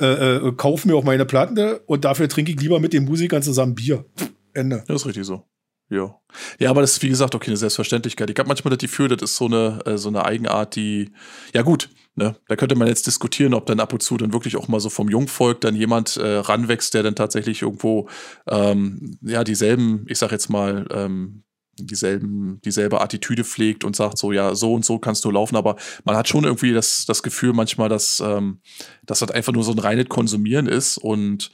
äh, 0.00 0.36
äh, 0.36 0.52
kauf 0.56 0.84
mir 0.84 0.96
auch 0.96 1.04
meine 1.04 1.24
Platten 1.24 1.58
und 1.86 2.04
dafür 2.04 2.28
trinke 2.28 2.52
ich 2.52 2.60
lieber 2.60 2.80
mit 2.80 2.92
den 2.92 3.04
Musikern 3.04 3.42
zusammen 3.42 3.74
Bier. 3.74 4.04
Ende. 4.52 4.84
Das 4.86 5.02
ist 5.02 5.06
richtig 5.06 5.24
so. 5.26 5.44
Ja. 5.88 6.18
Ja, 6.58 6.70
aber 6.70 6.80
das 6.80 6.92
ist 6.92 7.02
wie 7.02 7.08
gesagt 7.08 7.34
okay 7.34 7.48
eine 7.48 7.56
Selbstverständlichkeit. 7.56 8.28
Ich 8.28 8.38
habe 8.38 8.48
manchmal 8.48 8.70
das 8.70 8.78
Gefühl, 8.78 9.08
das 9.08 9.22
ist 9.22 9.36
so 9.36 9.46
eine, 9.46 9.80
äh, 9.86 9.98
so 9.98 10.08
eine 10.08 10.24
Eigenart, 10.24 10.74
die, 10.74 11.12
ja 11.54 11.62
gut, 11.62 11.90
ne, 12.16 12.36
da 12.48 12.56
könnte 12.56 12.74
man 12.74 12.88
jetzt 12.88 13.06
diskutieren, 13.06 13.54
ob 13.54 13.66
dann 13.66 13.78
ab 13.78 13.92
und 13.92 14.02
zu 14.02 14.16
dann 14.16 14.32
wirklich 14.32 14.56
auch 14.56 14.66
mal 14.66 14.80
so 14.80 14.90
vom 14.90 15.08
Jungvolk 15.08 15.60
dann 15.60 15.76
jemand 15.76 16.16
äh, 16.16 16.38
ranwächst, 16.38 16.92
der 16.94 17.04
dann 17.04 17.14
tatsächlich 17.14 17.62
irgendwo 17.62 18.08
ähm, 18.48 19.18
ja 19.22 19.44
dieselben, 19.44 20.04
ich 20.08 20.18
sag 20.18 20.32
jetzt 20.32 20.48
mal, 20.48 20.86
ähm, 20.90 21.44
dieselben, 21.78 22.60
dieselbe 22.64 23.00
Attitüde 23.00 23.44
pflegt 23.44 23.84
und 23.84 23.96
sagt 23.96 24.18
so, 24.18 24.32
ja, 24.32 24.54
so 24.54 24.72
und 24.74 24.84
so 24.84 24.98
kannst 24.98 25.24
du 25.24 25.30
laufen, 25.30 25.56
aber 25.56 25.76
man 26.04 26.16
hat 26.16 26.28
schon 26.28 26.44
irgendwie 26.44 26.72
das, 26.72 27.04
das 27.06 27.22
Gefühl 27.22 27.52
manchmal, 27.52 27.88
dass, 27.88 28.20
ähm, 28.24 28.58
dass 29.04 29.20
das 29.20 29.30
einfach 29.30 29.52
nur 29.52 29.64
so 29.64 29.72
ein 29.72 29.78
reines 29.78 30.08
Konsumieren 30.08 30.66
ist 30.66 30.98
und 30.98 31.50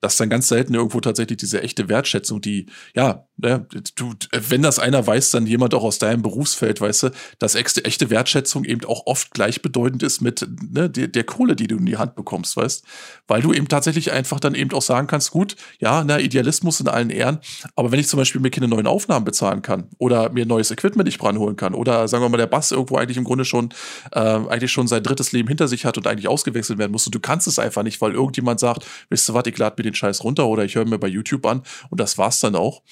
dass 0.00 0.16
dann 0.16 0.30
ganz 0.30 0.48
selten 0.48 0.74
irgendwo 0.74 1.00
tatsächlich 1.00 1.38
diese 1.38 1.62
echte 1.62 1.88
Wertschätzung, 1.88 2.40
die, 2.40 2.66
ja, 2.94 3.26
ne, 3.36 3.66
du, 3.96 4.14
wenn 4.48 4.62
das 4.62 4.78
einer 4.78 5.06
weiß, 5.06 5.30
dann 5.30 5.46
jemand 5.46 5.74
auch 5.74 5.84
aus 5.84 5.98
deinem 5.98 6.22
Berufsfeld, 6.22 6.80
weißt 6.80 7.04
du, 7.04 7.10
dass 7.38 7.54
echte, 7.54 7.84
echte 7.84 8.10
Wertschätzung 8.10 8.64
eben 8.64 8.84
auch 8.86 9.06
oft 9.06 9.32
gleichbedeutend 9.32 10.02
ist 10.02 10.20
mit 10.20 10.46
ne, 10.70 10.88
der, 10.88 11.08
der 11.08 11.24
Kohle, 11.24 11.54
die 11.56 11.66
du 11.66 11.76
in 11.76 11.86
die 11.86 11.98
Hand 11.98 12.14
bekommst, 12.14 12.56
weißt? 12.56 12.84
Weil 13.28 13.42
du 13.42 13.52
eben 13.52 13.68
tatsächlich 13.68 14.12
einfach 14.12 14.40
dann 14.40 14.54
eben 14.54 14.72
auch 14.72 14.82
sagen 14.82 15.06
kannst, 15.06 15.30
gut, 15.30 15.56
ja, 15.78 16.02
na, 16.04 16.18
Idealismus 16.18 16.80
in 16.80 16.88
allen 16.88 17.10
Ehren, 17.10 17.38
aber 17.76 17.92
wenn 17.92 18.00
ich 18.00 18.08
zum 18.08 18.18
Beispiel 18.18 18.40
mir 18.40 18.50
keine 18.50 18.68
neuen 18.68 18.86
Aufnahmen 18.86 19.24
bezahlen 19.24 19.62
kann 19.62 19.88
oder 19.98 20.30
mir 20.30 20.46
neues 20.46 20.70
Equipment 20.70 21.06
nicht 21.06 21.22
ranholen 21.22 21.56
kann 21.56 21.74
oder 21.74 22.08
sagen 22.08 22.24
wir 22.24 22.28
mal, 22.28 22.38
der 22.38 22.46
Bass 22.46 22.72
irgendwo 22.72 22.96
eigentlich 22.96 23.18
im 23.18 23.24
Grunde 23.24 23.44
schon, 23.44 23.70
äh, 24.12 24.18
eigentlich 24.20 24.72
schon 24.72 24.86
sein 24.86 25.02
drittes 25.02 25.32
Leben 25.32 25.48
hinter 25.48 25.68
sich 25.68 25.84
hat 25.84 25.98
und 25.98 26.06
eigentlich 26.06 26.28
ausgewechselt 26.28 26.78
werden 26.78 26.92
muss 26.92 27.06
und 27.06 27.14
du 27.14 27.20
kannst 27.20 27.46
es 27.46 27.58
einfach 27.58 27.82
nicht, 27.82 28.00
weil 28.00 28.12
irgendjemand 28.12 28.60
sagt, 28.60 28.86
wisst 29.10 29.28
du 29.28 29.34
was, 29.34 29.44
ich 29.46 29.58
lade 29.58 29.74
mir 29.78 29.89
den 29.89 29.89
Scheiß 29.94 30.24
runter 30.24 30.46
oder 30.46 30.64
ich 30.64 30.74
höre 30.74 30.86
mir 30.86 30.98
bei 30.98 31.08
YouTube 31.08 31.46
an 31.46 31.62
und 31.90 32.00
das 32.00 32.18
war's 32.18 32.40
dann 32.40 32.54
auch. 32.54 32.82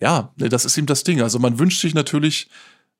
Ja, 0.00 0.32
ne, 0.36 0.48
das 0.48 0.64
ist 0.64 0.78
eben 0.78 0.86
das 0.86 1.04
Ding. 1.04 1.22
Also 1.22 1.38
man 1.38 1.58
wünscht 1.58 1.80
sich 1.80 1.94
natürlich, 1.94 2.48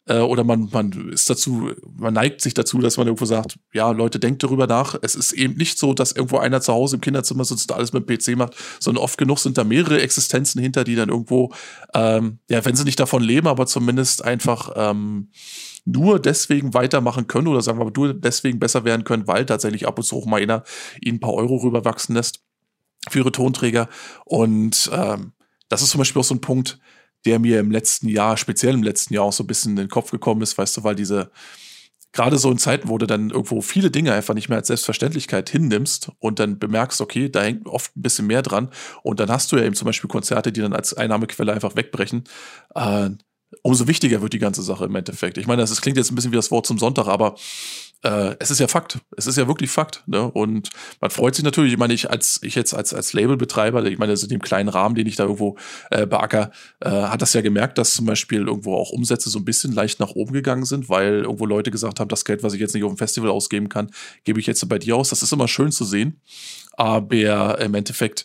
äh, 0.09 0.19
oder 0.19 0.43
man, 0.43 0.69
man 0.73 1.11
ist 1.11 1.31
dazu, 1.31 1.71
man 1.97 2.15
neigt 2.15 2.41
sich 2.41 2.55
dazu, 2.55 2.79
dass 2.79 2.97
man 2.97 3.07
irgendwo 3.07 3.27
sagt, 3.27 3.59
ja, 3.73 3.91
Leute, 3.91 4.19
denkt 4.19 4.43
darüber 4.43 4.67
nach. 4.67 4.97
Es 5.03 5.15
ist 5.15 5.33
eben 5.33 5.55
nicht 5.55 5.79
so, 5.79 5.95
dass 5.95 6.13
irgendwo 6.13 6.39
einer 6.39 6.61
zu 6.61 6.73
Hause 6.73 6.97
im 6.97 7.01
Kinderzimmer 7.01 7.45
sitzt 7.45 7.71
und 7.71 7.77
alles 7.77 7.93
mit 7.93 8.09
dem 8.09 8.17
PC 8.17 8.37
macht, 8.37 8.55
sondern 8.81 9.05
oft 9.05 9.19
genug 9.19 9.39
sind 9.39 9.59
da 9.59 9.65
mehrere 9.65 10.01
Existenzen 10.01 10.61
hinter, 10.61 10.85
die 10.85 10.97
dann 10.97 11.11
irgendwo, 11.11 11.53
ähm, 11.95 12.39
ja, 12.49 12.65
wenn 12.65 12.75
sie 12.75 12.85
nicht 12.85 12.99
davon 12.99 13.23
leben, 13.23 13.47
aber 13.47 13.67
zumindest 13.67 14.25
einfach 14.25 14.73
ähm, 14.77 15.29
nur 15.85 16.21
deswegen 16.21 16.75
weitermachen 16.75 17.27
können 17.27 17.49
oder 17.49 17.63
sagen 17.63 17.79
wir 17.79 17.85
mal, 17.85 17.93
nur 17.95 18.15
deswegen 18.15 18.59
besser 18.59 18.85
werden 18.85 19.05
können, 19.05 19.27
weil 19.27 19.47
tatsächlich 19.47 19.87
ab 19.87 19.99
und 19.99 20.05
zu 20.05 20.17
auch 20.17 20.27
mal 20.27 20.41
einer 20.41 20.65
ihnen 21.01 21.17
ein 21.17 21.21
paar 21.21 21.35
Euro 21.35 21.57
rüberwachsen 21.57 22.15
lässt 22.15 22.43
für 23.09 23.21
ihre 23.21 23.33
Tonträger. 23.33 23.89
Und 24.25 24.91
ähm, 24.93 25.33
das 25.69 25.83
ist 25.83 25.91
zum 25.91 25.99
Beispiel 25.99 26.21
auch 26.21 26.25
so 26.25 26.35
ein 26.35 26.41
Punkt, 26.41 26.79
der 27.25 27.39
mir 27.39 27.61
im 27.61 27.71
letzten 27.71 28.09
Jahr, 28.09 28.37
speziell 28.37 28.75
im 28.75 28.83
letzten 28.83 29.15
Jahr 29.15 29.25
auch 29.25 29.33
so 29.33 29.45
ein 29.45 29.49
bisschen 29.49 29.73
in 29.73 29.77
den 29.77 29.89
Kopf 29.89 30.11
gekommen 30.11 30.43
ist, 30.43 30.57
weißt 30.57 30.77
du, 30.77 30.85
weil 30.85 30.95
diese, 30.95 31.31
gerade 32.13 32.39
so 32.39 32.51
in 32.51 32.59
Zeiten, 32.59 32.89
wo 32.89 32.99
du 32.99 33.07
dann 33.07 33.31
irgendwo 33.31 33.61
viele 33.61 33.91
Dinge 33.91 34.13
einfach 34.13 34.35
nicht 34.35 34.49
mehr 34.49 34.59
als 34.59 34.69
Selbstverständlichkeit 34.69 35.51
hinnimmst 35.51 36.11
und 36.21 36.39
dann 36.39 36.59
bemerkst, 36.59 37.01
okay, 37.01 37.29
da 37.29 37.43
hängt 37.43 37.67
oft 37.67 37.97
ein 37.97 38.03
bisschen 38.03 38.27
mehr 38.27 38.43
dran 38.43 38.71
und 39.03 39.21
dann 39.21 39.31
hast 39.31 39.53
du 39.53 39.57
ja 39.57 39.65
eben 39.65 39.75
zum 39.75 39.87
Beispiel 39.87 40.09
Konzerte, 40.09 40.53
die 40.53 40.61
dann 40.61 40.73
als 40.73 40.95
Einnahmequelle 40.95 41.53
einfach 41.53 41.77
wegbrechen. 41.77 42.25
Äh, 42.75 43.11
umso 43.63 43.89
wichtiger 43.89 44.23
wird 44.23 44.33
die 44.33 44.39
ganze 44.39 44.63
Sache 44.63 44.85
im 44.85 44.95
Endeffekt. 44.95 45.39
Ich 45.39 45.47
meine, 45.47 45.63
das 45.63 45.81
klingt 45.81 45.97
jetzt 45.97 46.11
ein 46.11 46.15
bisschen 46.15 46.33
wie 46.33 46.37
das 46.37 46.51
Wort 46.51 46.67
zum 46.67 46.79
Sonntag, 46.79 47.09
aber 47.09 47.35
äh, 48.03 48.37
es 48.39 48.51
ist 48.51 48.61
ja 48.61 48.69
Fakt. 48.69 48.99
Es 49.17 49.27
ist 49.27 49.37
ja 49.37 49.49
wirklich 49.49 49.71
Fakt. 49.71 50.05
Ne? 50.07 50.23
Und 50.23 50.71
man 51.01 51.11
freut 51.11 51.35
sich 51.35 51.45
natürlich, 51.45 51.73
ich 51.73 51.79
meine, 51.79 51.95
ich 51.95 52.11
als 52.11 52.41
ich 52.43 52.55
jetzt 52.55 52.75
als 52.75 52.95
als 52.95 53.13
Labelbetreiber, 53.13 53.85
ich 53.87 53.99
meine, 53.99 54.13
das 54.13 54.23
in 54.23 54.29
dem 54.29 54.41
kleinen 54.41 54.69
Rahmen, 54.69 54.95
den 54.95 55.07
ich 55.07 55.17
da 55.17 55.25
irgendwo 55.25 55.57
äh, 55.91 56.07
beacker, 56.07 56.53
äh, 56.81 56.91
hat 56.91 57.23
das 57.23 57.33
ja 57.33 57.41
gemerkt, 57.41 57.79
dass 57.79 57.95
zum 57.95 58.07
Beispiel 58.07 58.47
irgendwo 58.47 58.75
auch 58.75 58.91
Umsätze 58.91 59.31
so 59.31 59.39
ein 59.39 59.45
bisschen 59.45 59.73
leicht 59.73 60.01
nach 60.01 60.11
oben 60.11 60.33
gegangen 60.33 60.65
sind, 60.65 60.89
weil 60.89 61.23
irgendwo 61.23 61.47
Leute 61.47 61.71
gesagt 61.71 61.99
haben, 61.99 62.09
das 62.09 62.25
Geld, 62.25 62.43
was 62.43 62.55
ich 62.55 62.61
jetzt 62.61 62.75
nicht 62.75 62.85
auf 62.85 62.93
dem 62.93 62.99
Festival 62.99 63.31
ausgeben 63.31 63.69
kann, 63.69 63.91
gebe 64.25 64.39
ich 64.39 64.47
jetzt 64.47 64.67
bei 64.69 64.79
dir 64.79 64.97
aus. 64.97 65.11
Das 65.11 65.23
ist 65.23 65.33
immer 65.33 65.49
schön 65.49 65.73
zu 65.73 65.85
sehen. 65.85 66.21
Aber 66.75 67.59
im 67.61 67.75
Endeffekt 67.75 68.25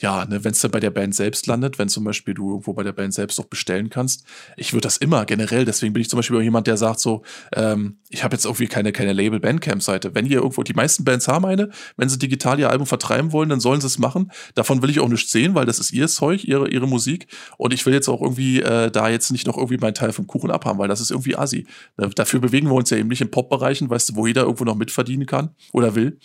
ja, 0.00 0.24
ne, 0.24 0.42
wenn 0.44 0.52
es 0.52 0.60
dann 0.60 0.70
bei 0.70 0.80
der 0.80 0.90
Band 0.90 1.14
selbst 1.14 1.46
landet, 1.46 1.78
wenn 1.78 1.88
zum 1.88 2.04
Beispiel 2.04 2.34
du 2.34 2.50
irgendwo 2.50 2.72
bei 2.72 2.82
der 2.82 2.92
Band 2.92 3.12
selbst 3.12 3.38
auch 3.38 3.44
bestellen 3.44 3.90
kannst, 3.90 4.24
ich 4.56 4.72
würde 4.72 4.82
das 4.82 4.96
immer 4.96 5.26
generell, 5.26 5.64
deswegen 5.64 5.92
bin 5.92 6.00
ich 6.00 6.08
zum 6.08 6.18
Beispiel 6.18 6.36
auch 6.38 6.42
jemand, 6.42 6.66
der 6.66 6.78
sagt 6.78 7.00
so, 7.00 7.22
ähm, 7.54 7.98
ich 8.08 8.24
habe 8.24 8.34
jetzt 8.34 8.46
irgendwie 8.46 8.66
keine, 8.66 8.92
keine 8.92 9.12
Label-Bandcamp-Seite. 9.12 10.14
Wenn 10.14 10.26
ihr 10.26 10.38
irgendwo, 10.38 10.62
die 10.62 10.72
meisten 10.72 11.04
Bands 11.04 11.28
haben 11.28 11.44
eine, 11.44 11.68
wenn 11.96 12.08
sie 12.08 12.18
digital 12.18 12.58
ihr 12.58 12.70
Album 12.70 12.86
vertreiben 12.86 13.32
wollen, 13.32 13.50
dann 13.50 13.60
sollen 13.60 13.80
sie 13.80 13.86
es 13.86 13.98
machen. 13.98 14.32
Davon 14.54 14.82
will 14.82 14.90
ich 14.90 15.00
auch 15.00 15.08
nichts 15.08 15.30
sehen, 15.30 15.54
weil 15.54 15.66
das 15.66 15.78
ist 15.78 15.92
ihr 15.92 16.08
Zeug, 16.08 16.44
ihre, 16.44 16.70
ihre 16.70 16.88
Musik. 16.88 17.26
Und 17.58 17.74
ich 17.74 17.84
will 17.84 17.92
jetzt 17.92 18.08
auch 18.08 18.22
irgendwie 18.22 18.62
äh, 18.62 18.90
da 18.90 19.08
jetzt 19.08 19.30
nicht 19.30 19.46
noch 19.46 19.56
irgendwie 19.56 19.76
meinen 19.76 19.94
Teil 19.94 20.12
vom 20.12 20.26
Kuchen 20.26 20.50
abhaben, 20.50 20.78
weil 20.78 20.88
das 20.88 21.00
ist 21.00 21.10
irgendwie 21.10 21.36
assi. 21.36 21.66
Ne, 21.98 22.08
dafür 22.08 22.40
bewegen 22.40 22.68
wir 22.68 22.74
uns 22.74 22.90
ja 22.90 22.96
eben 22.96 23.08
nicht 23.08 23.20
in 23.20 23.30
Pop-Bereichen, 23.30 23.90
weißt 23.90 24.10
du, 24.10 24.16
wo 24.16 24.26
jeder 24.26 24.42
irgendwo 24.42 24.64
noch 24.64 24.76
mitverdienen 24.76 25.26
kann 25.26 25.50
oder 25.72 25.94
will 25.94 26.18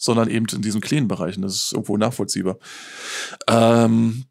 sondern 0.00 0.28
eben 0.28 0.46
in 0.52 0.62
diesen 0.62 0.80
kleinen 0.80 1.06
Bereichen. 1.06 1.42
Das 1.42 1.54
ist 1.54 1.72
irgendwo 1.72 1.96
nachvollziehbar. 1.96 2.56
Ähm, 3.46 4.24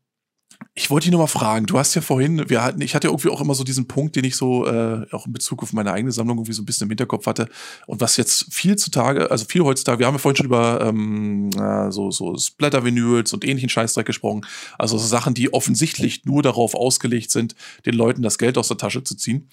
ich 0.74 0.90
wollte 0.90 1.06
dich 1.06 1.12
noch 1.12 1.20
mal 1.20 1.28
fragen, 1.28 1.66
du 1.66 1.78
hast 1.78 1.96
ja 1.96 2.02
vorhin, 2.02 2.50
wir 2.50 2.64
hatten, 2.64 2.82
ich 2.82 2.96
hatte 2.96 3.08
ja 3.08 3.12
irgendwie 3.12 3.30
auch 3.30 3.42
immer 3.42 3.56
so 3.56 3.64
diesen 3.64 3.88
Punkt, 3.88 4.16
den 4.16 4.24
ich 4.24 4.36
so 4.36 4.66
äh, 4.66 5.06
auch 5.12 5.26
in 5.26 5.34
Bezug 5.34 5.64
auf 5.64 5.74
meine 5.74 5.92
eigene 5.92 6.12
Sammlung 6.12 6.38
irgendwie 6.38 6.54
so 6.54 6.62
ein 6.62 6.66
bisschen 6.66 6.86
im 6.86 6.90
Hinterkopf 6.90 7.26
hatte 7.28 7.50
und 7.86 8.02
was 8.02 8.18
jetzt 8.18 8.54
viel 8.54 8.76
zutage, 8.76 9.30
also 9.32 9.46
viel 9.46 9.62
heutzutage, 9.62 10.00
wir 10.00 10.08
haben 10.08 10.16
ja 10.16 10.20
vorhin 10.20 10.38
schon 10.38 10.46
über 10.46 10.82
ähm, 10.82 11.50
äh, 11.52 11.92
so, 11.92 12.12
so 12.12 12.38
Splatter-Vinyls 12.38 13.34
und 13.34 13.46
ähnlichen 13.46 13.70
Scheißdreck 13.70 14.06
gesprochen, 14.06 14.46
also 14.78 14.98
so 14.98 15.06
Sachen, 15.06 15.34
die 15.34 15.54
offensichtlich 15.54 16.26
nur 16.26 16.44
darauf 16.44 16.76
ausgelegt 16.76 17.32
sind, 17.32 17.56
den 17.86 17.94
Leuten 17.96 18.22
das 18.22 18.38
Geld 18.38 18.58
aus 18.58 18.68
der 18.68 18.78
Tasche 18.78 19.04
zu 19.04 19.16
ziehen. 19.16 19.50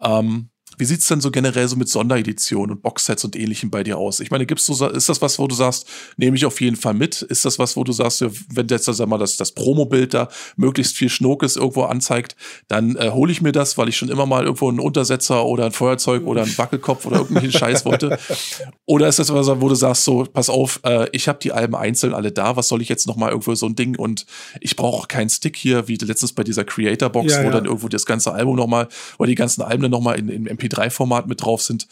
Ähm, 0.00 0.48
wie 0.78 0.84
sieht's 0.84 1.08
denn 1.08 1.20
so 1.20 1.30
generell 1.30 1.66
so 1.68 1.76
mit 1.76 1.88
Sondereditionen 1.88 2.76
und 2.76 2.82
Boxsets 2.82 3.24
und 3.24 3.36
ähnlichem 3.36 3.70
bei 3.70 3.82
dir 3.82 3.98
aus? 3.98 4.20
Ich 4.20 4.30
meine, 4.30 4.46
gibst 4.46 4.68
du, 4.68 4.72
ist 4.86 5.08
das 5.08 5.20
was, 5.20 5.38
wo 5.38 5.46
du 5.46 5.54
sagst, 5.54 5.86
nehme 6.16 6.36
ich 6.36 6.46
auf 6.46 6.60
jeden 6.60 6.76
Fall 6.76 6.94
mit? 6.94 7.22
Ist 7.22 7.44
das 7.44 7.58
was, 7.58 7.76
wo 7.76 7.84
du 7.84 7.92
sagst, 7.92 8.24
wenn 8.52 8.68
jetzt, 8.68 8.84
sag 8.84 9.08
mal, 9.08 9.18
das, 9.18 9.36
das 9.36 9.52
Promobild 9.52 10.14
da 10.14 10.28
möglichst 10.56 10.96
viel 10.96 11.08
Schnuckes 11.08 11.56
irgendwo 11.56 11.82
anzeigt, 11.82 12.36
dann 12.68 12.96
äh, 12.96 13.10
hole 13.10 13.32
ich 13.32 13.42
mir 13.42 13.52
das, 13.52 13.76
weil 13.76 13.88
ich 13.88 13.96
schon 13.96 14.08
immer 14.08 14.26
mal 14.26 14.44
irgendwo 14.44 14.68
einen 14.68 14.80
Untersetzer 14.80 15.44
oder 15.44 15.66
ein 15.66 15.72
Feuerzeug 15.72 16.24
oder 16.26 16.42
einen 16.42 16.56
Wackelkopf 16.56 17.06
oder 17.06 17.18
irgendwelchen 17.18 17.52
Scheiß 17.52 17.84
wollte? 17.84 18.18
Oder 18.86 19.08
ist 19.08 19.18
das 19.18 19.32
was, 19.32 19.48
wo 19.60 19.68
du 19.68 19.74
sagst, 19.74 20.04
so, 20.04 20.24
pass 20.24 20.48
auf, 20.48 20.80
äh, 20.84 21.08
ich 21.12 21.28
habe 21.28 21.38
die 21.40 21.52
Alben 21.52 21.74
einzeln 21.74 22.14
alle 22.14 22.32
da, 22.32 22.56
was 22.56 22.68
soll 22.68 22.82
ich 22.82 22.88
jetzt 22.88 23.06
noch 23.06 23.16
mal 23.16 23.30
irgendwo 23.30 23.54
so 23.54 23.66
ein 23.66 23.74
Ding 23.74 23.98
und 23.98 24.26
ich 24.60 24.76
brauche 24.76 24.96
auch 24.96 25.08
keinen 25.08 25.28
Stick 25.28 25.56
hier, 25.56 25.88
wie 25.88 25.96
letztens 25.96 26.32
bei 26.32 26.44
dieser 26.44 26.64
Creator 26.64 27.10
Box, 27.10 27.32
ja, 27.32 27.40
wo 27.40 27.46
ja. 27.46 27.50
dann 27.50 27.64
irgendwo 27.64 27.88
das 27.88 28.06
ganze 28.06 28.32
Album 28.32 28.56
noch 28.56 28.66
mal 28.66 28.88
oder 29.18 29.28
die 29.28 29.34
ganzen 29.34 29.62
Alben 29.62 29.82
dann 29.82 29.90
noch 29.90 30.00
mal 30.00 30.14
in, 30.14 30.28
in 30.28 30.46
MP3-Format 30.68 31.26
mit 31.26 31.42
drauf 31.42 31.62
sind. 31.62 31.86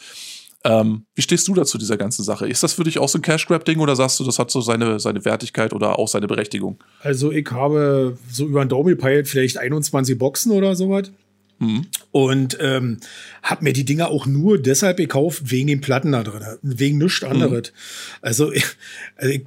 Ähm, 0.63 1.05
wie 1.15 1.21
stehst 1.21 1.47
du 1.47 1.53
dazu 1.53 1.77
dieser 1.77 1.97
ganzen 1.97 2.23
Sache? 2.23 2.47
Ist 2.47 2.63
das 2.63 2.73
für 2.73 2.83
dich 2.83 2.99
auch 2.99 3.07
so 3.07 3.19
ein 3.19 3.21
Cash 3.21 3.45
Grab 3.45 3.63
Ding 3.63 3.79
oder 3.79 3.95
sagst 3.95 4.19
du, 4.19 4.23
das 4.23 4.39
hat 4.39 4.51
so 4.51 4.59
seine, 4.59 4.99
seine 4.99 5.23
Wertigkeit 5.23 5.71
oder 5.71 5.97
auch 5.99 6.07
seine 6.07 6.27
Berechtigung? 6.27 6.79
Also 7.01 7.31
ich 7.31 7.49
habe 7.51 8.17
so 8.29 8.45
über 8.45 8.65
den 8.65 8.69
Daumen 8.69 8.89
gepeilt 8.89 9.27
vielleicht 9.27 9.57
21 9.57 10.17
Boxen 10.17 10.51
oder 10.51 10.75
sowas. 10.75 11.11
Mhm. 11.59 11.87
Und 12.11 12.57
ähm, 12.59 12.97
habe 13.43 13.63
mir 13.63 13.73
die 13.73 13.85
Dinger 13.85 14.09
auch 14.09 14.25
nur 14.25 14.61
deshalb 14.61 14.97
gekauft, 14.97 15.43
wegen 15.45 15.67
den 15.67 15.81
Platten 15.81 16.11
da 16.11 16.23
drin, 16.23 16.43
wegen 16.61 16.97
nichts 16.97 17.23
anderes. 17.23 17.71
Mhm. 17.71 18.17
Also, 18.21 18.51
ich, 18.51 18.65
also 19.15 19.33
ich 19.33 19.45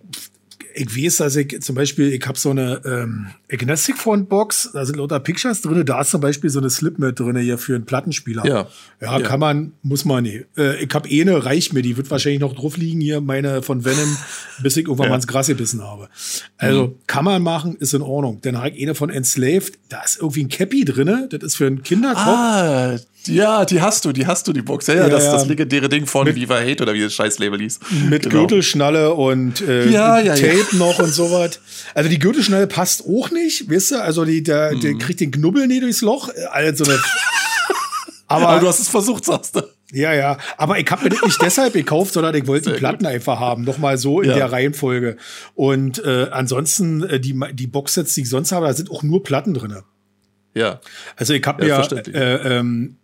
ich 0.75 0.97
weiß, 0.97 1.19
dass 1.19 1.37
ich 1.37 1.61
zum 1.61 1.75
Beispiel, 1.75 2.13
ich 2.13 2.27
habe 2.27 2.39
so 2.39 2.51
eine 2.51 2.81
ähm, 2.85 3.27
Agnostic 3.51 3.97
Font 3.97 4.29
Box, 4.29 4.71
da 4.73 4.85
sind 4.85 4.97
lauter 4.97 5.21
Pictures 5.21 5.63
drin, 5.63 5.85
da 5.85 6.01
ist 6.01 6.11
zum 6.11 6.21
Beispiel 6.21 6.51
so 6.51 6.61
eine 6.61 6.71
Slip 6.71 6.99
mit 6.99 7.19
drin 7.19 7.37
hier 7.37 7.59
für 7.59 7.75
einen 7.75 7.85
Plattenspieler. 7.85 8.47
Ja. 8.47 8.67
Ja, 9.01 9.19
ja. 9.19 9.21
kann 9.21 9.41
man, 9.41 9.73
muss 9.83 10.05
man 10.05 10.25
nicht. 10.25 10.47
Äh, 10.57 10.83
ich 10.83 10.95
habe 10.95 11.09
eh 11.09 11.23
eine, 11.23 11.45
reicht 11.45 11.73
mir, 11.73 11.83
die 11.83 11.97
wird 11.97 12.11
wahrscheinlich 12.11 12.41
noch 12.41 12.55
drauf 12.55 12.77
liegen 12.77 13.01
hier, 13.01 13.21
meine 13.21 13.63
von 13.63 13.85
Venom, 13.85 14.17
bis 14.62 14.77
ich 14.77 14.85
irgendwann 14.85 15.05
ja. 15.05 15.11
mal 15.11 15.16
ins 15.16 15.27
Gras 15.27 15.47
gebissen 15.47 15.82
habe. 15.82 16.09
Also 16.57 16.89
mhm. 16.89 16.95
kann 17.07 17.24
man 17.24 17.43
machen, 17.43 17.77
ist 17.77 17.95
in 17.95 18.03
Ordnung. 18.03 18.41
Dann 18.43 18.59
habe 18.59 18.70
ich 18.70 18.82
eine 18.82 18.95
von 18.95 19.11
Enslaved, 19.11 19.78
da 19.89 20.03
ist 20.03 20.19
irgendwie 20.19 20.45
ein 20.45 20.49
Cappy 20.49 20.85
drin, 20.85 21.28
das 21.31 21.43
ist 21.43 21.57
für 21.57 21.66
einen 21.66 21.82
Kinderkopf. 21.82 22.27
Ah, 22.27 22.97
ja, 23.27 23.65
die 23.65 23.81
hast 23.82 24.05
du, 24.05 24.12
die 24.12 24.27
hast 24.27 24.49
du, 24.49 24.53
die 24.53 24.62
Box. 24.62 24.87
Ja, 24.87 24.95
ja, 24.95 25.09
das, 25.09 25.24
ja. 25.24 25.32
das 25.32 25.47
legendäre 25.47 25.89
Ding 25.89 26.07
von 26.07 26.24
mit, 26.24 26.37
Viva 26.37 26.59
Hate 26.59 26.82
oder 26.82 26.95
wie 26.95 27.03
das 27.03 27.12
Scheißlabel 27.12 27.61
hieß. 27.61 27.81
Mit 28.09 28.23
genau. 28.23 28.41
Gürtelschnalle 28.41 29.15
und 29.15 29.61
äh, 29.61 29.91
ja, 29.91 30.20
ja, 30.20 30.35
Tape 30.35 30.77
noch 30.77 30.99
und 30.99 31.12
sowas. 31.12 31.61
Also 31.95 32.09
die 32.09 32.19
Gürtelschnalle 32.19 32.66
passt 32.66 33.05
auch 33.05 33.31
nicht, 33.31 33.70
weißt 33.70 33.93
du? 33.93 34.03
Also 34.03 34.24
die, 34.24 34.43
der, 34.43 34.74
mhm. 34.74 34.81
der 34.81 34.95
kriegt 34.95 35.20
den 35.20 35.31
Knubbel 35.31 35.66
nie 35.66 35.81
durchs 35.81 36.01
Loch. 36.01 36.31
Also 36.51 36.85
eine, 36.85 36.99
aber, 38.27 38.49
aber, 38.49 38.61
du 38.61 38.69
hast 38.69 38.81
es 38.81 38.89
versucht, 38.89 39.27
sagst 39.27 39.57
du. 39.57 39.62
Ja, 39.93 40.15
ja. 40.15 40.39
Aber 40.57 40.79
ich 40.79 40.91
habe 40.91 41.05
mir 41.05 41.11
das 41.11 41.23
nicht 41.23 41.43
deshalb 41.43 41.73
gekauft, 41.73 42.12
sondern 42.12 42.35
ich 42.35 42.47
wollte 42.47 42.73
die 42.73 42.79
Platten 42.79 43.07
einfach 43.07 43.41
haben. 43.41 43.65
Nochmal 43.65 43.99
so 43.99 44.21
in 44.21 44.31
ja. 44.31 44.37
der 44.37 44.53
Reihenfolge. 44.53 45.17
Und 45.55 46.05
äh, 46.05 46.29
ansonsten, 46.31 47.03
äh, 47.05 47.21
die, 47.21 47.39
die 47.53 47.67
Boxsets, 47.67 48.15
die 48.15 48.23
ich 48.23 48.29
sonst 48.29 48.53
habe, 48.53 48.67
da 48.67 48.73
sind 48.73 48.91
auch 48.91 49.03
nur 49.03 49.23
Platten 49.23 49.55
drinne. 49.55 49.85
Ja. 50.55 50.81
Also 51.17 51.33
ich 51.33 51.47
habe 51.47 51.67
ja, 51.67 51.81
äh, 51.83 52.59
ähm, 52.59 52.97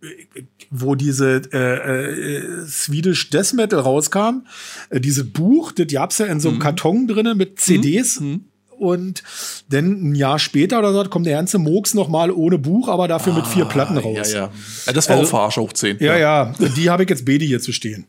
wo 0.70 0.96
diese 0.96 1.42
äh, 1.52 2.38
äh, 2.38 2.66
Swedish 2.66 3.30
Death 3.30 3.54
Metal 3.54 3.78
rauskam, 3.78 4.46
äh, 4.90 5.00
dieses 5.00 5.32
Buch, 5.32 5.72
das 5.72 5.86
gab's 5.86 6.18
ja 6.18 6.26
in 6.26 6.40
so 6.40 6.48
einem 6.48 6.58
mhm. 6.58 6.62
Karton 6.62 7.06
drinnen 7.06 7.36
mit 7.36 7.60
CDs. 7.60 8.20
Mhm. 8.20 8.46
Und 8.78 9.22
dann 9.68 10.10
ein 10.10 10.14
Jahr 10.14 10.38
später 10.38 10.78
oder 10.78 10.92
so 10.92 11.04
kommt 11.04 11.26
der 11.26 11.36
ganze 11.36 11.58
Mooks 11.58 11.94
noch 11.94 12.08
mal 12.08 12.30
ohne 12.30 12.58
Buch, 12.58 12.88
aber 12.88 13.08
dafür 13.08 13.32
ah, 13.32 13.36
mit 13.36 13.46
vier 13.46 13.64
ah, 13.64 13.68
Platten 13.68 13.98
raus. 13.98 14.32
Ja, 14.32 14.38
ja. 14.38 14.50
ja 14.86 14.92
das 14.92 15.08
war 15.08 15.16
also, 15.16 15.26
auch 15.26 15.30
Verarsche 15.30 15.60
hoch 15.60 15.72
10. 15.72 15.98
Ja, 16.00 16.16
ja. 16.16 16.54
ja. 16.58 16.68
Die 16.68 16.90
habe 16.90 17.04
ich 17.04 17.10
jetzt 17.10 17.24
Bedi 17.24 17.46
hier 17.46 17.60
zu 17.60 17.72
stehen. 17.72 18.06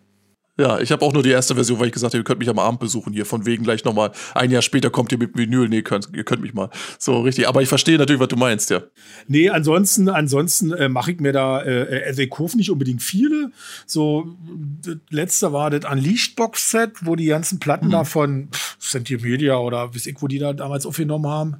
Ja, 0.57 0.79
ich 0.79 0.91
habe 0.91 1.05
auch 1.05 1.13
nur 1.13 1.21
die 1.21 1.29
erste 1.29 1.53
Version, 1.53 1.79
weil 1.79 1.87
ich 1.87 1.93
gesagt 1.93 2.13
habe, 2.13 2.21
ihr 2.21 2.23
könnt 2.23 2.39
mich 2.39 2.49
am 2.49 2.57
Abend 2.57 2.79
besuchen 2.79 3.13
hier. 3.13 3.25
Von 3.25 3.45
wegen 3.45 3.63
gleich 3.63 3.85
nochmal. 3.85 4.11
Ein 4.33 4.49
Jahr 4.49 4.63
später 4.63 4.89
kommt 4.89 5.11
ihr 5.11 5.19
mit 5.19 5.37
Vinyl. 5.37 5.69
Nee, 5.69 5.83
könnt, 5.83 6.09
ihr 6.15 6.23
könnt 6.23 6.41
mich 6.41 6.55
mal. 6.55 6.69
So, 6.97 7.21
richtig. 7.21 7.47
Aber 7.47 7.61
ich 7.61 7.69
verstehe 7.69 7.99
natürlich, 7.99 8.19
was 8.19 8.29
du 8.29 8.37
meinst, 8.37 8.71
ja. 8.71 8.81
Nee, 9.27 9.49
ansonsten, 9.49 10.09
ansonsten 10.09 10.73
äh, 10.73 10.89
mache 10.89 11.11
ich 11.11 11.19
mir 11.19 11.31
da, 11.31 11.63
äh, 11.63 12.05
also 12.07 12.23
ich 12.23 12.29
kaufe 12.31 12.57
nicht 12.57 12.71
unbedingt 12.71 13.03
viele. 13.03 13.51
So, 13.85 14.35
das 14.81 14.97
letzte 15.11 15.53
war 15.53 15.69
das 15.69 15.89
Unleashed 15.91 16.35
Box 16.35 16.71
Set, 16.71 16.91
wo 17.01 17.15
die 17.15 17.27
ganzen 17.27 17.59
Platten 17.59 17.87
mhm. 17.87 17.91
da 17.91 18.03
von 18.03 18.49
Media 19.21 19.57
oder 19.57 19.93
wie 19.93 20.09
ich, 20.09 20.15
wo 20.21 20.27
die 20.27 20.39
da 20.39 20.53
damals 20.53 20.87
aufgenommen 20.87 21.27
haben. 21.27 21.57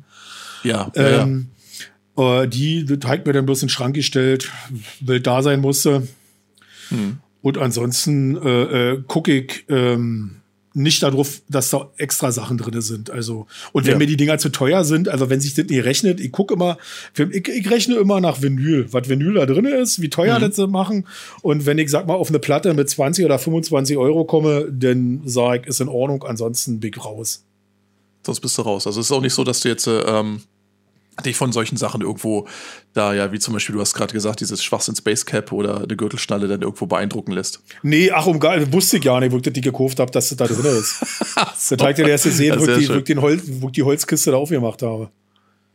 Ja. 0.64 0.92
Ähm, 0.96 1.50
ja. 2.18 2.42
Äh, 2.42 2.48
die, 2.48 2.84
das 2.84 3.08
hat 3.08 3.28
mir 3.28 3.34
dann 3.34 3.46
bloß 3.46 3.62
in 3.62 3.68
den 3.68 3.70
Schrank 3.70 3.96
gestellt, 3.96 4.52
weil 5.02 5.20
da 5.20 5.44
sein 5.44 5.62
musste. 5.62 6.08
Mhm. 6.90 7.20
Und 7.48 7.58
ansonsten 7.58 8.36
äh, 8.36 8.92
äh, 8.92 9.04
gucke 9.08 9.32
ich 9.32 9.64
ähm, 9.70 10.42
nicht 10.74 11.02
darauf, 11.02 11.42
dass 11.48 11.70
da 11.70 11.90
extra 11.96 12.34
Sachen 12.34 12.58
drin 12.58 12.82
sind. 12.82 13.10
Also, 13.10 13.48
und 13.72 13.86
wenn 13.86 13.94
ja. 13.94 13.98
mir 14.00 14.06
die 14.06 14.18
Dinger 14.18 14.38
zu 14.38 14.50
teuer 14.50 14.84
sind, 14.84 15.08
also 15.08 15.30
wenn 15.30 15.40
sich 15.40 15.54
das 15.54 15.68
nicht 15.68 15.86
rechnet, 15.86 16.20
ich 16.20 16.34
gucke 16.34 16.56
immer, 16.56 16.78
ich, 17.16 17.48
ich, 17.48 17.72
rechne 17.72 17.96
immer 17.96 18.20
nach 18.20 18.42
Vinyl, 18.42 18.92
was 18.92 19.08
Vinyl 19.08 19.36
da 19.36 19.46
drin 19.46 19.64
ist, 19.64 20.02
wie 20.02 20.10
teuer 20.10 20.40
mhm. 20.40 20.42
das 20.42 20.58
sie 20.58 20.68
machen. 20.68 21.08
Und 21.42 21.66
wenn 21.66 21.78
ich, 21.78 21.90
sag 21.90 22.06
mal, 22.06 22.16
auf 22.16 22.28
eine 22.28 22.40
Platte 22.40 22.74
mit 22.74 22.90
20 22.90 23.24
oder 23.24 23.40
25 23.40 23.96
Euro 23.96 24.26
komme, 24.26 24.68
dann 24.70 25.22
sage 25.24 25.62
ich, 25.62 25.68
ist 25.68 25.80
in 25.80 25.88
Ordnung, 25.88 26.24
ansonsten 26.24 26.82
ich 26.84 26.98
raus. 26.98 27.46
Sonst 28.26 28.42
bist 28.42 28.58
du 28.58 28.64
raus. 28.64 28.86
Also 28.86 29.00
es 29.00 29.06
ist 29.06 29.14
auch 29.14 29.22
nicht 29.22 29.34
so, 29.34 29.46
dass 29.46 29.62
du 29.62 29.70
jetzt 29.70 29.88
ähm, 29.88 30.42
dich 31.26 31.36
von 31.36 31.52
solchen 31.52 31.78
Sachen 31.78 32.02
irgendwo 32.02 32.48
da 32.94 33.14
ja, 33.14 33.32
wie 33.32 33.40
zum 33.40 33.54
Beispiel, 33.54 33.76
du 33.76 33.82
hast 33.82 33.94
gerade 33.94 34.14
gesagt, 34.14 34.40
dieses 34.40 34.64
Schwachsinn 34.64 34.96
Space 34.96 35.26
Cap 35.26 35.52
oder 35.52 35.84
eine 35.84 35.96
Gürtelschnalle 35.96 36.48
dann 36.48 36.62
irgendwo 36.62 36.88
beeindrucken 36.88 37.32
lässt. 37.32 37.62
Nee, 37.84 38.12
ach 38.12 38.26
um 38.26 38.40
gar 38.40 38.60
wusste 38.74 38.98
ich 38.98 39.04
gar 39.04 39.20
nicht, 39.20 39.32
wo 39.32 39.38
ich 39.38 39.44
die 39.44 39.62
gekauft 39.62 40.00
habe, 40.00 40.12
dass 40.12 40.30
das 40.30 40.38
da 40.38 40.48
drin 40.48 40.66
ist. 40.66 41.00
so. 41.58 41.76
Der 41.76 41.86
Teig, 41.86 41.96
der 41.98 42.08
erste 42.08 42.32
sehen, 42.32 42.60
wo, 42.60 42.66
ich 42.66 42.80
die, 42.80 42.90
wo, 42.90 42.94
ich 42.94 43.04
den 43.04 43.22
Holz, 43.22 43.44
wo 43.46 43.68
ich 43.68 43.74
die 43.74 43.84
Holzkiste 43.84 44.32
da 44.32 44.38
aufgemacht 44.38 44.82
habe. 44.82 45.10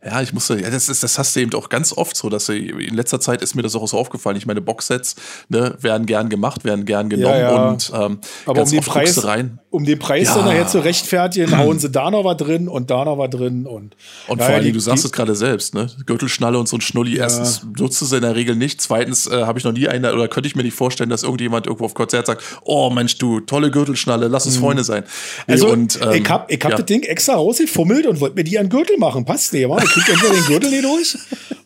Ja, 0.05 0.21
ich 0.21 0.33
musste, 0.33 0.61
ja, 0.61 0.69
das 0.69 0.89
ist, 0.89 1.05
das 1.05 1.17
hast 1.17 1.37
du 1.37 1.41
eben 1.41 1.55
auch 1.55 1.69
ganz 1.69 1.93
oft 1.93 2.17
so, 2.17 2.29
dass 2.29 2.49
in 2.49 2.93
letzter 2.93 3.21
Zeit 3.21 3.41
ist 3.41 3.55
mir 3.55 3.63
das 3.63 3.77
auch 3.77 3.87
so 3.87 3.97
aufgefallen. 3.97 4.37
Ich 4.37 4.47
meine, 4.47 4.61
Boxsets 4.61 5.15
ne, 5.49 5.77
werden 5.81 6.07
gern 6.07 6.29
gemacht, 6.29 6.65
werden 6.65 6.85
gern 6.87 7.09
genommen 7.09 7.37
ja, 7.37 7.53
ja. 7.53 7.69
und 7.69 7.93
ähm, 7.95 8.19
Aber 8.47 8.63
um 8.63 8.69
den 8.69 8.81
Preis, 8.81 9.25
rein. 9.25 9.61
Um 9.71 9.85
den 9.85 10.01
Preis 10.01 10.27
ja. 10.27 10.35
dann 10.35 10.47
nachher 10.47 10.67
zu 10.67 10.81
rechtfertigen, 10.81 11.57
hauen 11.57 11.79
sie 11.79 11.89
da 11.89 12.11
noch 12.11 12.25
was 12.25 12.37
drin 12.37 12.67
und 12.67 12.91
da 12.91 13.05
noch 13.05 13.17
was 13.17 13.31
drin 13.31 13.65
und. 13.65 13.95
Und 14.27 14.43
vor 14.43 14.53
allem, 14.53 14.73
du 14.73 14.81
sagst 14.81 15.05
es 15.05 15.13
gerade 15.13 15.37
selbst, 15.37 15.73
ne? 15.73 15.89
Gürtelschnalle 16.05 16.59
und 16.59 16.69
so 16.69 16.79
ein 16.79 16.81
Schnulli. 16.81 17.19
Erstens 17.19 17.65
nutzt 17.79 18.03
es 18.03 18.11
in 18.11 18.23
der 18.23 18.35
Regel 18.35 18.57
nicht. 18.57 18.81
Zweitens 18.81 19.29
äh, 19.29 19.45
habe 19.45 19.61
ich 19.61 19.65
noch 19.65 19.73
nie 19.73 19.87
eine, 19.87 20.13
oder 20.15 20.27
könnte 20.27 20.49
ich 20.49 20.57
mir 20.57 20.65
nicht 20.65 20.75
vorstellen, 20.75 21.11
dass 21.11 21.23
irgendjemand 21.23 21.67
irgendwo 21.69 21.85
auf 21.85 21.95
Konzert 21.95 22.27
sagt, 22.27 22.43
oh 22.65 22.91
Mensch, 22.91 23.19
du, 23.19 23.39
tolle 23.39 23.71
Gürtelschnalle, 23.71 24.27
lass 24.27 24.47
uns 24.47 24.57
mhm. 24.57 24.63
Freunde 24.63 24.85
sein. 24.85 25.05
Also, 25.47 25.69
und, 25.69 26.01
ähm, 26.03 26.25
ich 26.25 26.29
hab, 26.29 26.51
ich 26.51 26.65
hab 26.65 26.73
das 26.73 26.87
Ding 26.87 27.05
extra 27.05 27.35
rausgefummelt 27.35 28.07
und 28.07 28.21
wollte 28.21 28.35
mir 28.35 28.45
die 28.45 28.59
an 28.59 28.69
Gürtel 28.69 28.99
machen. 28.99 29.25
Passt 29.25 29.53
nicht, 29.53 29.69
wa? 29.69 29.81
Kriegt 29.93 30.09
entweder 30.09 30.35
den 30.35 30.45
Gürtel 30.45 30.71
nicht 30.71 30.85
durch. 30.85 31.17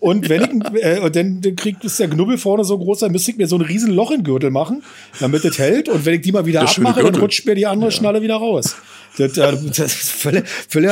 Und 0.01 0.29
wenn 0.29 0.43
ich, 0.43 0.83
äh, 0.83 1.01
und 1.01 1.17
dann, 1.17 1.41
dann 1.41 1.57
kriegt 1.57 1.85
ist 1.85 1.99
der 1.99 2.09
Knubbel 2.09 2.39
vorne 2.39 2.65
so 2.65 2.79
groß, 2.79 3.01
dann 3.01 3.13
müsste 3.13 3.31
ich 3.31 3.37
mir 3.37 3.47
so 3.47 3.57
ein 3.57 3.63
riesen 3.63 3.93
Loch 3.93 4.11
in 4.11 4.19
den 4.19 4.25
Gürtel 4.25 4.51
machen, 4.51 4.83
damit 5.21 5.45
das 5.45 5.59
hält. 5.59 5.89
Und 5.89 6.05
wenn 6.05 6.15
ich 6.15 6.21
die 6.21 6.33
mal 6.33 6.47
wieder 6.47 6.61
das 6.61 6.77
abmache, 6.77 7.03
dann 7.03 7.15
rutscht 7.17 7.47
mir 7.47 7.55
die 7.55 7.67
andere 7.67 7.91
ja. 7.91 7.97
Schnalle 7.97 8.23
wieder 8.23 8.37
raus. 8.37 8.77
Das, 9.19 9.37
äh, 9.37 9.57
das 9.67 9.79
ist 9.79 10.11
völlig, 10.11 10.47
völlig 10.49 10.91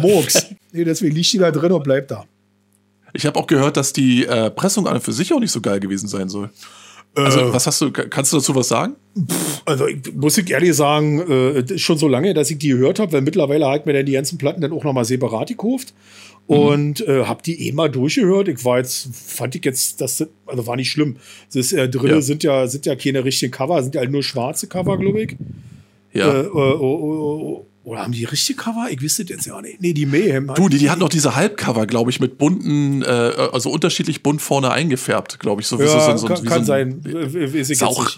Murks. 0.00 0.46
Nee, 0.72 0.84
deswegen 0.84 1.14
liegt 1.14 1.32
die 1.32 1.38
da 1.38 1.50
drin 1.50 1.72
und 1.72 1.84
bleibt 1.84 2.10
da. 2.10 2.24
Ich 3.12 3.24
habe 3.26 3.38
auch 3.38 3.46
gehört, 3.46 3.76
dass 3.76 3.92
die 3.92 4.26
äh, 4.26 4.50
Pressung 4.50 4.86
an 4.86 4.94
und 4.94 5.02
für 5.02 5.12
sich 5.12 5.32
auch 5.32 5.40
nicht 5.40 5.52
so 5.52 5.60
geil 5.60 5.80
gewesen 5.80 6.08
sein 6.08 6.28
soll. 6.28 6.50
Also, 7.16 7.40
äh, 7.40 7.52
was 7.52 7.66
hast 7.66 7.80
du, 7.80 7.90
kannst 7.90 8.32
du 8.32 8.36
dazu 8.36 8.54
was 8.54 8.68
sagen? 8.68 8.96
Also, 9.64 9.86
ich, 9.86 10.14
muss 10.14 10.36
ich 10.36 10.50
ehrlich 10.50 10.74
sagen, 10.74 11.20
äh, 11.20 11.78
schon 11.78 11.96
so 11.96 12.08
lange, 12.08 12.34
dass 12.34 12.50
ich 12.50 12.58
die 12.58 12.68
gehört 12.68 12.98
habe, 12.98 13.12
weil 13.12 13.22
mittlerweile 13.22 13.68
hat 13.68 13.86
mir 13.86 13.94
dann 13.94 14.04
die 14.04 14.12
ganzen 14.12 14.36
Platten 14.36 14.60
dann 14.60 14.72
auch 14.72 14.84
nochmal 14.84 15.06
separat 15.06 15.48
gekauft. 15.48 15.94
Mhm. 16.48 16.56
Und 16.56 17.00
äh, 17.08 17.24
habe 17.24 17.42
die 17.42 17.68
eh 17.68 17.72
mal 17.72 17.90
durchgehört. 17.90 18.48
Ich 18.48 18.64
war 18.64 18.78
jetzt, 18.78 19.08
fand 19.12 19.54
ich 19.54 19.64
jetzt, 19.64 20.00
das 20.00 20.26
also 20.46 20.66
war 20.66 20.76
nicht 20.76 20.90
schlimm. 20.90 21.16
Das 21.52 21.72
äh, 21.72 21.88
drin 21.88 22.10
ja. 22.10 22.20
sind 22.20 22.42
ja 22.44 22.66
sind 22.66 22.86
ja 22.86 22.94
keine 22.94 23.24
richtigen 23.24 23.52
Cover, 23.52 23.82
sind 23.82 23.94
ja 23.94 24.00
halt 24.00 24.10
nur 24.10 24.22
schwarze 24.22 24.68
Cover, 24.68 24.98
glaube 24.98 25.22
ich. 25.22 25.36
Ja. 26.12 26.42
Äh, 26.42 26.46
oh, 26.46 26.76
oh, 26.80 26.86
oh, 27.02 27.66
oder 27.86 28.00
haben 28.00 28.12
die 28.12 28.24
richtige 28.24 28.58
Cover? 28.58 28.88
Ich 28.90 29.00
wüsste 29.00 29.22
jetzt 29.22 29.46
ja 29.46 29.60
nicht. 29.60 29.80
Nee, 29.80 29.92
die 29.92 30.06
Mayhem. 30.06 30.50
Du, 30.56 30.68
die, 30.68 30.78
die 30.78 30.90
hat 30.90 30.98
noch 30.98 31.08
diese 31.08 31.36
Halbcover, 31.36 31.86
glaube 31.86 32.10
ich, 32.10 32.18
mit 32.18 32.36
bunten, 32.36 33.02
äh, 33.02 33.06
also 33.06 33.70
unterschiedlich 33.70 34.24
bunt 34.24 34.42
vorne 34.42 34.72
eingefärbt, 34.72 35.38
glaube 35.38 35.60
ich. 35.60 35.68
So, 35.68 35.80
ja, 35.80 35.86
so, 35.86 36.16
so, 36.16 36.26
kann, 36.26 36.44
kann 36.44 36.60
so 36.62 36.66
sein. 36.66 37.04
Weiß 37.04 37.70
ich 37.70 37.78
sah 37.78 37.86
auch, 37.86 38.08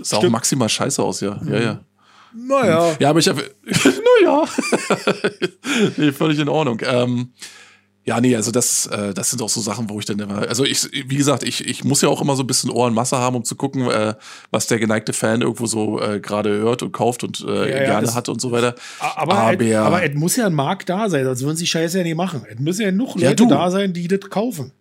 sah 0.00 0.16
auch 0.16 0.28
maximal 0.30 0.70
scheiße 0.70 1.02
aus, 1.02 1.20
ja. 1.20 1.38
Mhm. 1.42 1.52
Ja, 1.52 1.60
ja. 1.60 1.80
Naja. 2.34 2.96
Ja, 2.98 3.10
aber 3.10 3.18
ich 3.18 3.28
habe. 3.28 3.42
naja. 4.22 4.44
nee, 5.98 6.12
völlig 6.12 6.38
in 6.38 6.48
Ordnung. 6.48 6.80
Ähm, 6.84 7.32
ja, 8.08 8.22
nee, 8.22 8.34
also 8.34 8.50
das, 8.50 8.86
äh, 8.86 9.12
das 9.12 9.28
sind 9.28 9.42
auch 9.42 9.50
so 9.50 9.60
Sachen, 9.60 9.90
wo 9.90 9.98
ich 9.98 10.06
dann 10.06 10.18
immer, 10.18 10.48
also 10.48 10.64
ich, 10.64 10.88
wie 10.92 11.16
gesagt, 11.16 11.42
ich, 11.42 11.66
ich 11.66 11.84
muss 11.84 12.00
ja 12.00 12.08
auch 12.08 12.22
immer 12.22 12.36
so 12.36 12.42
ein 12.42 12.46
bisschen 12.46 12.70
Ohr 12.70 12.86
und 12.86 12.94
Masse 12.94 13.18
haben, 13.18 13.36
um 13.36 13.44
zu 13.44 13.54
gucken, 13.54 13.86
äh, 13.90 14.14
was 14.50 14.66
der 14.66 14.78
geneigte 14.78 15.12
Fan 15.12 15.42
irgendwo 15.42 15.66
so 15.66 16.00
äh, 16.00 16.18
gerade 16.18 16.56
hört 16.58 16.82
und 16.82 16.92
kauft 16.92 17.22
und 17.22 17.44
äh, 17.46 17.70
ja, 17.70 17.84
gerne 17.84 18.06
ja, 18.06 18.14
hat 18.14 18.30
und 18.30 18.40
so 18.40 18.50
weiter. 18.50 18.74
Aber, 18.98 19.34
aber, 19.34 19.60
et, 19.60 19.74
aber 19.74 20.02
es 20.02 20.14
muss 20.14 20.36
ja 20.36 20.46
ein 20.46 20.54
Markt 20.54 20.88
da 20.88 21.10
sein, 21.10 21.26
sonst 21.26 21.42
würden 21.42 21.56
sie 21.58 21.66
Scheiße 21.66 21.98
ja 21.98 22.04
nicht 22.04 22.16
machen. 22.16 22.46
Es 22.48 22.58
müssen 22.58 22.80
ja 22.80 22.92
noch 22.92 23.14
Leute 23.14 23.42
ja, 23.42 23.48
da 23.50 23.70
sein, 23.70 23.92
die 23.92 24.08
das 24.08 24.20
kaufen. 24.30 24.72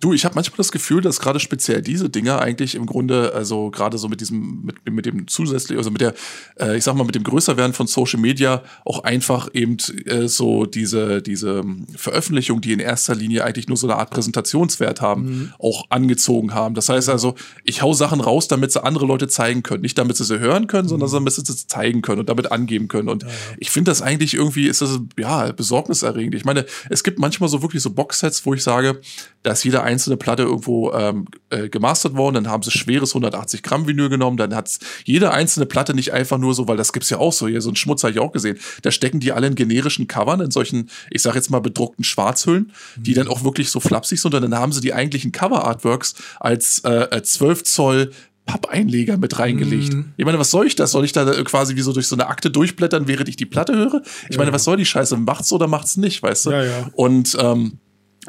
Du, 0.00 0.12
ich 0.12 0.24
habe 0.24 0.34
manchmal 0.34 0.56
das 0.58 0.72
Gefühl, 0.72 1.00
dass 1.00 1.20
gerade 1.20 1.40
speziell 1.40 1.80
diese 1.80 2.10
Dinger 2.10 2.40
eigentlich 2.40 2.74
im 2.74 2.86
Grunde, 2.86 3.32
also 3.34 3.70
gerade 3.70 3.98
so 3.98 4.08
mit 4.08 4.20
diesem, 4.20 4.64
mit, 4.64 4.90
mit 4.90 5.06
dem 5.06 5.26
zusätzlichen, 5.26 5.78
also 5.78 5.90
mit 5.90 6.00
der, 6.00 6.14
äh, 6.60 6.76
ich 6.76 6.84
sag 6.84 6.94
mal, 6.94 7.04
mit 7.04 7.14
dem 7.14 7.24
Größerwerden 7.24 7.72
von 7.72 7.86
Social 7.86 8.20
Media 8.20 8.62
auch 8.84 9.04
einfach 9.04 9.48
eben 9.54 9.76
äh, 10.04 10.28
so 10.28 10.66
diese, 10.66 11.22
diese 11.22 11.64
Veröffentlichung, 11.96 12.60
die 12.60 12.72
in 12.72 12.80
erster 12.80 13.14
Linie 13.14 13.44
eigentlich 13.44 13.68
nur 13.68 13.76
so 13.76 13.86
eine 13.86 13.96
Art 13.96 14.10
Präsentationswert 14.10 15.00
haben, 15.00 15.22
mhm. 15.24 15.52
auch 15.58 15.86
angezogen 15.90 16.52
haben. 16.52 16.74
Das 16.74 16.88
heißt 16.88 17.08
also, 17.08 17.34
ich 17.64 17.82
hau 17.82 17.92
Sachen 17.92 18.20
raus, 18.20 18.48
damit 18.48 18.72
sie 18.72 18.82
andere 18.82 19.06
Leute 19.06 19.28
zeigen 19.28 19.62
können. 19.62 19.82
Nicht 19.82 19.96
damit 19.96 20.16
sie 20.16 20.24
sie 20.24 20.38
hören 20.38 20.66
können, 20.66 20.88
sondern 20.88 21.08
mhm. 21.08 21.14
damit 21.14 21.32
sie 21.32 21.42
sie 21.44 21.66
zeigen 21.66 22.02
können 22.02 22.20
und 22.20 22.28
damit 22.28 22.52
angeben 22.52 22.88
können. 22.88 23.08
Und 23.08 23.22
ja, 23.22 23.28
ja. 23.28 23.34
ich 23.58 23.70
finde 23.70 23.90
das 23.90 24.02
eigentlich 24.02 24.34
irgendwie, 24.34 24.66
ist 24.66 24.82
das, 24.82 25.00
ja, 25.18 25.52
besorgniserregend. 25.52 26.34
Ich 26.34 26.44
meine, 26.44 26.66
es 26.90 27.02
gibt 27.02 27.18
manchmal 27.18 27.48
so 27.48 27.62
wirklich 27.62 27.82
so 27.82 27.90
Boxsets, 27.90 28.44
wo 28.44 28.54
ich 28.54 28.62
sage, 28.62 29.00
dass 29.46 29.62
jeder 29.62 29.84
einzelne 29.84 30.16
Platte 30.16 30.42
irgendwo 30.42 30.92
ähm, 30.92 31.26
äh, 31.50 31.68
gemastert 31.68 32.16
worden, 32.16 32.34
dann 32.34 32.48
haben 32.48 32.64
sie 32.64 32.72
schweres 32.72 33.10
180 33.10 33.62
Gramm 33.62 33.86
Vinyl 33.86 34.08
genommen, 34.08 34.36
dann 34.36 34.52
hat 34.56 34.76
jede 35.04 35.30
einzelne 35.30 35.66
Platte 35.66 35.94
nicht 35.94 36.12
einfach 36.12 36.36
nur 36.36 36.52
so, 36.52 36.66
weil 36.66 36.76
das 36.76 36.92
gibt's 36.92 37.10
ja 37.10 37.18
auch 37.18 37.32
so, 37.32 37.46
hier 37.46 37.60
so 37.60 37.70
ein 37.70 37.76
Schmutz 37.76 38.02
habe 38.02 38.12
ich 38.12 38.18
auch 38.18 38.32
gesehen, 38.32 38.58
da 38.82 38.90
stecken 38.90 39.20
die 39.20 39.30
alle 39.30 39.46
in 39.46 39.54
generischen 39.54 40.08
Covern, 40.08 40.40
in 40.40 40.50
solchen, 40.50 40.90
ich 41.12 41.22
sag 41.22 41.36
jetzt 41.36 41.50
mal 41.50 41.60
bedruckten 41.60 42.02
Schwarzhüllen, 42.02 42.72
mhm. 42.96 43.02
die 43.04 43.14
dann 43.14 43.28
auch 43.28 43.44
wirklich 43.44 43.70
so 43.70 43.78
flapsig 43.78 44.20
sind 44.20 44.34
und 44.34 44.42
dann 44.42 44.54
haben 44.56 44.72
sie 44.72 44.80
die 44.80 44.92
eigentlichen 44.92 45.30
Cover-Artworks 45.30 46.16
als 46.40 46.80
äh, 46.80 47.22
12 47.22 47.62
Zoll 47.62 48.10
Pappeinleger 48.46 49.16
mit 49.16 49.40
reingelegt. 49.40 49.92
Mm. 49.92 50.12
Ich 50.16 50.24
meine, 50.24 50.38
was 50.38 50.52
soll 50.52 50.68
ich 50.68 50.76
das? 50.76 50.92
Soll 50.92 51.04
ich 51.04 51.10
da 51.10 51.24
quasi 51.42 51.74
wie 51.74 51.80
so 51.80 51.92
durch 51.92 52.06
so 52.06 52.14
eine 52.14 52.28
Akte 52.28 52.48
durchblättern, 52.48 53.08
während 53.08 53.28
ich 53.28 53.34
die 53.34 53.44
Platte 53.44 53.74
höre? 53.74 54.02
Ich 54.28 54.36
ja. 54.36 54.38
meine, 54.38 54.52
was 54.52 54.62
soll 54.62 54.76
die 54.76 54.84
Scheiße? 54.84 55.16
Macht's 55.16 55.52
oder 55.52 55.66
macht's 55.66 55.96
nicht, 55.96 56.22
weißt 56.22 56.46
du? 56.46 56.50
Ja, 56.52 56.64
ja. 56.64 56.90
Und 56.94 57.36
ähm, 57.40 57.80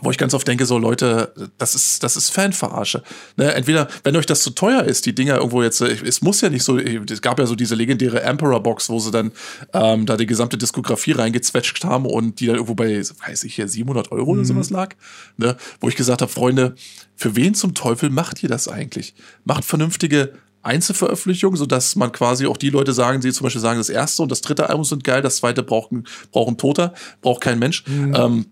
wo 0.02 0.12
ich 0.12 0.18
ganz 0.18 0.34
oft 0.34 0.48
denke, 0.48 0.66
so 0.66 0.78
Leute, 0.78 1.34
das 1.58 1.76
ist, 1.76 2.04
das 2.04 2.16
ist 2.18 2.30
Fanverarsche. 2.30 3.04
Ne, 3.36 3.54
entweder, 3.54 3.88
wenn 4.04 4.16
euch 4.16 4.26
das 4.26 4.42
zu 4.42 4.52
teuer 4.52 4.84
ist, 4.84 5.06
die 5.06 5.16
Dinger 5.16 5.38
irgendwo 5.38 5.64
jetzt, 5.64 5.82
es 5.82 6.22
muss 6.22 6.42
ja 6.42 6.50
nicht 6.50 6.64
so, 6.64 6.78
es 6.78 7.22
gab 7.22 7.40
ja 7.40 7.46
so 7.46 7.56
diese 7.56 7.76
legendäre 7.76 8.22
Emperor-Box, 8.22 8.90
wo 8.90 9.00
sie 9.00 9.12
dann 9.12 9.32
ähm, 9.74 10.06
da 10.06 10.18
die 10.18 10.26
gesamte 10.26 10.58
Diskografie 10.58 11.14
reingezwetscht 11.14 11.84
haben 11.84 12.06
und 12.06 12.40
die 12.40 12.48
dann 12.48 12.56
irgendwo 12.56 12.76
bei, 12.76 13.00
weiß 13.00 13.44
ich 13.44 13.56
hier, 13.56 13.68
700 13.68 14.12
Euro 14.12 14.34
mhm. 14.34 14.40
oder 14.40 14.46
sowas 14.46 14.70
lag. 14.70 14.96
Ne, 15.38 15.58
wo 15.80 15.90
ich 15.90 15.96
gesagt 15.96 16.22
habe, 16.22 16.32
Freunde, 16.32 16.76
für 17.16 17.36
wen 17.36 17.54
zum 17.54 17.74
Teufel 17.74 18.10
macht 18.10 18.44
ihr 18.44 18.50
das 18.50 18.68
eigentlich? 18.68 19.16
Macht 19.44 19.66
vernünftige 19.66 20.34
Einzelveröffentlichung, 20.68 21.56
sodass 21.56 21.96
man 21.96 22.12
quasi 22.12 22.46
auch 22.46 22.58
die 22.58 22.70
Leute 22.70 22.94
sagen, 22.94 23.22
die 23.22 23.32
zum 23.32 23.46
Beispiel 23.46 23.62
sagen, 23.62 23.80
das 23.80 23.90
erste 23.90 24.22
und 24.22 24.32
das 24.32 24.42
dritte 24.42 24.70
Album 24.70 24.84
sind 24.84 25.04
geil, 25.04 25.22
das 25.22 25.38
zweite 25.38 25.64
braucht 25.64 25.92
ein, 25.92 26.04
braucht 26.32 26.50
ein 26.50 26.58
Toter, 26.58 26.94
braucht 27.22 27.42
kein 27.42 27.58
Mensch. 27.58 27.86
Mhm. 27.88 28.16
Ähm, 28.16 28.46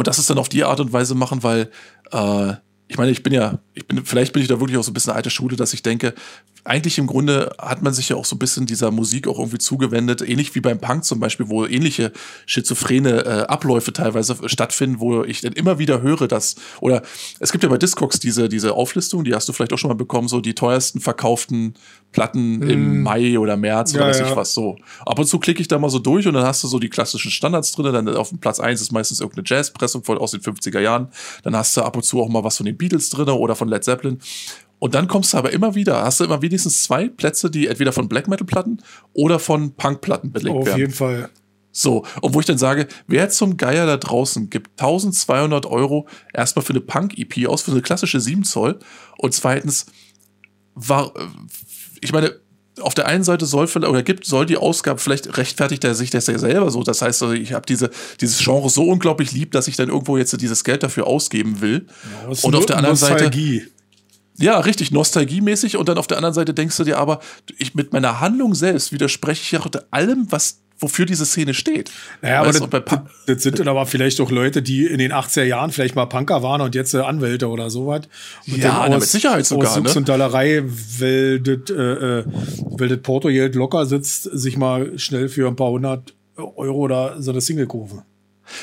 und 0.00 0.06
das 0.06 0.18
ist 0.18 0.30
dann 0.30 0.38
auf 0.38 0.48
die 0.48 0.64
Art 0.64 0.80
und 0.80 0.94
Weise 0.94 1.14
machen, 1.14 1.42
weil 1.42 1.68
äh, 2.10 2.54
ich 2.88 2.96
meine, 2.96 3.10
ich 3.10 3.22
bin 3.22 3.34
ja, 3.34 3.58
ich 3.74 3.86
bin, 3.86 4.02
vielleicht 4.06 4.32
bin 4.32 4.40
ich 4.40 4.48
da 4.48 4.58
wirklich 4.58 4.78
auch 4.78 4.82
so 4.82 4.92
ein 4.92 4.94
bisschen 4.94 5.12
alte 5.12 5.28
Schule, 5.28 5.56
dass 5.56 5.74
ich 5.74 5.82
denke, 5.82 6.14
eigentlich 6.64 6.98
im 6.98 7.06
Grunde 7.06 7.52
hat 7.58 7.82
man 7.82 7.92
sich 7.92 8.08
ja 8.10 8.16
auch 8.16 8.24
so 8.24 8.36
ein 8.36 8.38
bisschen 8.38 8.66
dieser 8.66 8.90
Musik 8.90 9.26
auch 9.26 9.38
irgendwie 9.38 9.58
zugewendet, 9.58 10.22
ähnlich 10.22 10.54
wie 10.54 10.60
beim 10.60 10.78
Punk 10.78 11.04
zum 11.04 11.20
Beispiel, 11.20 11.48
wo 11.48 11.66
ähnliche 11.66 12.12
schizophrene 12.46 13.24
äh, 13.24 13.46
Abläufe 13.46 13.92
teilweise 13.92 14.36
stattfinden, 14.46 15.00
wo 15.00 15.24
ich 15.24 15.40
dann 15.40 15.52
immer 15.52 15.78
wieder 15.78 16.02
höre, 16.02 16.28
dass, 16.28 16.56
oder 16.80 17.02
es 17.38 17.52
gibt 17.52 17.64
ja 17.64 17.70
bei 17.70 17.78
Discogs 17.78 18.18
diese, 18.20 18.48
diese 18.48 18.74
Auflistung, 18.74 19.24
die 19.24 19.34
hast 19.34 19.48
du 19.48 19.52
vielleicht 19.52 19.72
auch 19.72 19.78
schon 19.78 19.88
mal 19.88 19.94
bekommen, 19.94 20.28
so 20.28 20.40
die 20.40 20.54
teuersten 20.54 21.00
verkauften 21.00 21.74
Platten 22.12 22.58
mm. 22.58 22.70
im 22.70 23.02
Mai 23.02 23.38
oder 23.38 23.56
März 23.56 23.94
oder 23.94 24.02
ja, 24.02 24.08
weiß 24.08 24.20
ja. 24.20 24.28
ich 24.30 24.36
was 24.36 24.52
so. 24.52 24.76
Ab 25.06 25.18
und 25.18 25.26
zu 25.26 25.38
klicke 25.38 25.60
ich 25.60 25.68
da 25.68 25.78
mal 25.78 25.90
so 25.90 25.98
durch 25.98 26.26
und 26.26 26.34
dann 26.34 26.44
hast 26.44 26.62
du 26.64 26.68
so 26.68 26.78
die 26.78 26.88
klassischen 26.88 27.30
Standards 27.30 27.72
drin, 27.72 27.92
dann 27.92 28.08
auf 28.16 28.30
dem 28.30 28.38
Platz 28.38 28.60
eins 28.60 28.80
ist 28.80 28.92
meistens 28.92 29.20
irgendeine 29.20 29.44
Jazzpressung 29.46 30.06
aus 30.06 30.32
den 30.32 30.40
50er 30.40 30.80
Jahren, 30.80 31.08
dann 31.42 31.56
hast 31.56 31.76
du 31.76 31.82
ab 31.82 31.96
und 31.96 32.02
zu 32.02 32.20
auch 32.20 32.28
mal 32.28 32.44
was 32.44 32.56
von 32.56 32.66
den 32.66 32.76
Beatles 32.76 33.10
drin 33.10 33.28
oder 33.28 33.54
von 33.54 33.68
Led 33.68 33.84
Zeppelin. 33.84 34.18
Und 34.80 34.94
dann 34.94 35.06
kommst 35.06 35.34
du 35.34 35.36
aber 35.36 35.52
immer 35.52 35.74
wieder, 35.74 36.02
hast 36.02 36.18
du 36.18 36.24
immer 36.24 36.42
wenigstens 36.42 36.82
zwei 36.82 37.08
Plätze, 37.08 37.50
die 37.50 37.68
entweder 37.68 37.92
von 37.92 38.08
Black 38.08 38.26
Metal 38.26 38.46
Platten 38.46 38.82
oder 39.12 39.38
von 39.38 39.74
Punk 39.76 40.00
Platten 40.00 40.32
belegt 40.32 40.56
oh, 40.56 40.60
auf 40.60 40.66
werden. 40.66 40.74
Auf 40.74 40.78
jeden 40.80 40.92
Fall. 40.92 41.30
So, 41.70 42.04
und 42.20 42.34
wo 42.34 42.40
ich 42.40 42.46
dann 42.46 42.58
sage, 42.58 42.88
wer 43.06 43.28
zum 43.28 43.56
Geier 43.56 43.86
da 43.86 43.96
draußen 43.96 44.50
gibt 44.50 44.70
1200 44.80 45.66
Euro 45.66 46.08
erstmal 46.32 46.64
für 46.64 46.72
eine 46.72 46.80
Punk-EP 46.80 47.46
aus, 47.46 47.62
für 47.62 47.70
eine 47.70 47.82
klassische 47.82 48.20
7 48.20 48.42
Zoll 48.42 48.80
und 49.18 49.34
zweitens, 49.34 49.86
war, 50.74 51.12
ich 52.00 52.12
meine, 52.12 52.34
auf 52.80 52.94
der 52.94 53.06
einen 53.06 53.24
Seite 53.24 53.44
soll 53.44 53.68
oder 53.76 54.02
gibt 54.02 54.24
soll 54.24 54.46
die 54.46 54.56
Ausgabe 54.56 54.98
vielleicht 54.98 55.36
rechtfertigt 55.36 55.84
er 55.84 55.94
sich 55.94 56.10
das 56.10 56.26
ja 56.28 56.38
selber 56.38 56.70
so. 56.70 56.82
Das 56.82 57.02
heißt, 57.02 57.22
ich 57.22 57.52
habe 57.52 57.66
diese 57.66 57.90
dieses 58.20 58.38
Genre 58.38 58.70
so 58.70 58.84
unglaublich 58.84 59.32
lieb, 59.32 59.52
dass 59.52 59.68
ich 59.68 59.76
dann 59.76 59.90
irgendwo 59.90 60.16
jetzt 60.16 60.40
dieses 60.40 60.64
Geld 60.64 60.82
dafür 60.82 61.06
ausgeben 61.06 61.60
will. 61.60 61.86
Ja, 62.24 62.28
und 62.42 62.54
auf 62.54 62.66
der 62.66 62.78
anderen 62.78 62.94
Nostalgie. 62.94 63.58
Seite 63.58 63.70
ja, 64.40 64.58
richtig, 64.58 64.90
nostalgiemäßig. 64.90 65.76
Und 65.76 65.88
dann 65.88 65.98
auf 65.98 66.06
der 66.06 66.16
anderen 66.16 66.34
Seite 66.34 66.54
denkst 66.54 66.76
du 66.76 66.84
dir 66.84 66.98
aber, 66.98 67.20
ich 67.58 67.74
mit 67.74 67.92
meiner 67.92 68.20
Handlung 68.20 68.54
selbst 68.54 68.92
widerspreche 68.92 69.42
ich 69.42 69.52
ja 69.52 69.60
allem, 69.90 70.26
was 70.30 70.60
wofür 70.80 71.04
diese 71.04 71.26
Szene 71.26 71.54
steht. 71.54 71.90
Naja, 72.22 72.40
aber 72.40 72.52
das, 72.52 72.94
das, 73.26 73.42
sind 73.42 73.58
dann 73.58 73.68
aber 73.68 73.86
vielleicht 73.86 74.20
auch 74.20 74.30
Leute, 74.30 74.62
die 74.62 74.86
in 74.86 74.98
den 74.98 75.12
80er 75.12 75.44
Jahren 75.44 75.70
vielleicht 75.70 75.94
mal 75.94 76.06
Punker 76.06 76.42
waren 76.42 76.62
und 76.62 76.74
jetzt 76.74 76.94
äh, 76.94 77.00
Anwälte 77.00 77.48
oder 77.48 77.70
sowas. 77.70 78.02
Und 78.46 78.58
ja, 78.58 78.84
aus, 78.84 78.90
mit 78.90 79.02
Sicherheit 79.04 79.46
sogar. 79.46 79.70
Aus 79.70 79.82
ne? 79.82 79.92
und 79.94 80.08
Dallerei, 80.08 80.62
weil 80.98 81.40
das, 81.40 81.70
äh, 81.70 81.82
äh, 81.82 82.24
weil 82.70 82.88
das 82.88 82.98
Porto-Geld 83.02 83.54
locker 83.54 83.86
sitzt, 83.86 84.22
sich 84.22 84.56
mal 84.56 84.98
schnell 84.98 85.28
für 85.28 85.48
ein 85.48 85.56
paar 85.56 85.70
hundert 85.70 86.14
Euro 86.36 86.78
oder 86.78 87.20
so 87.20 87.30
eine 87.30 87.42
Single 87.42 87.66
kaufen. 87.66 88.02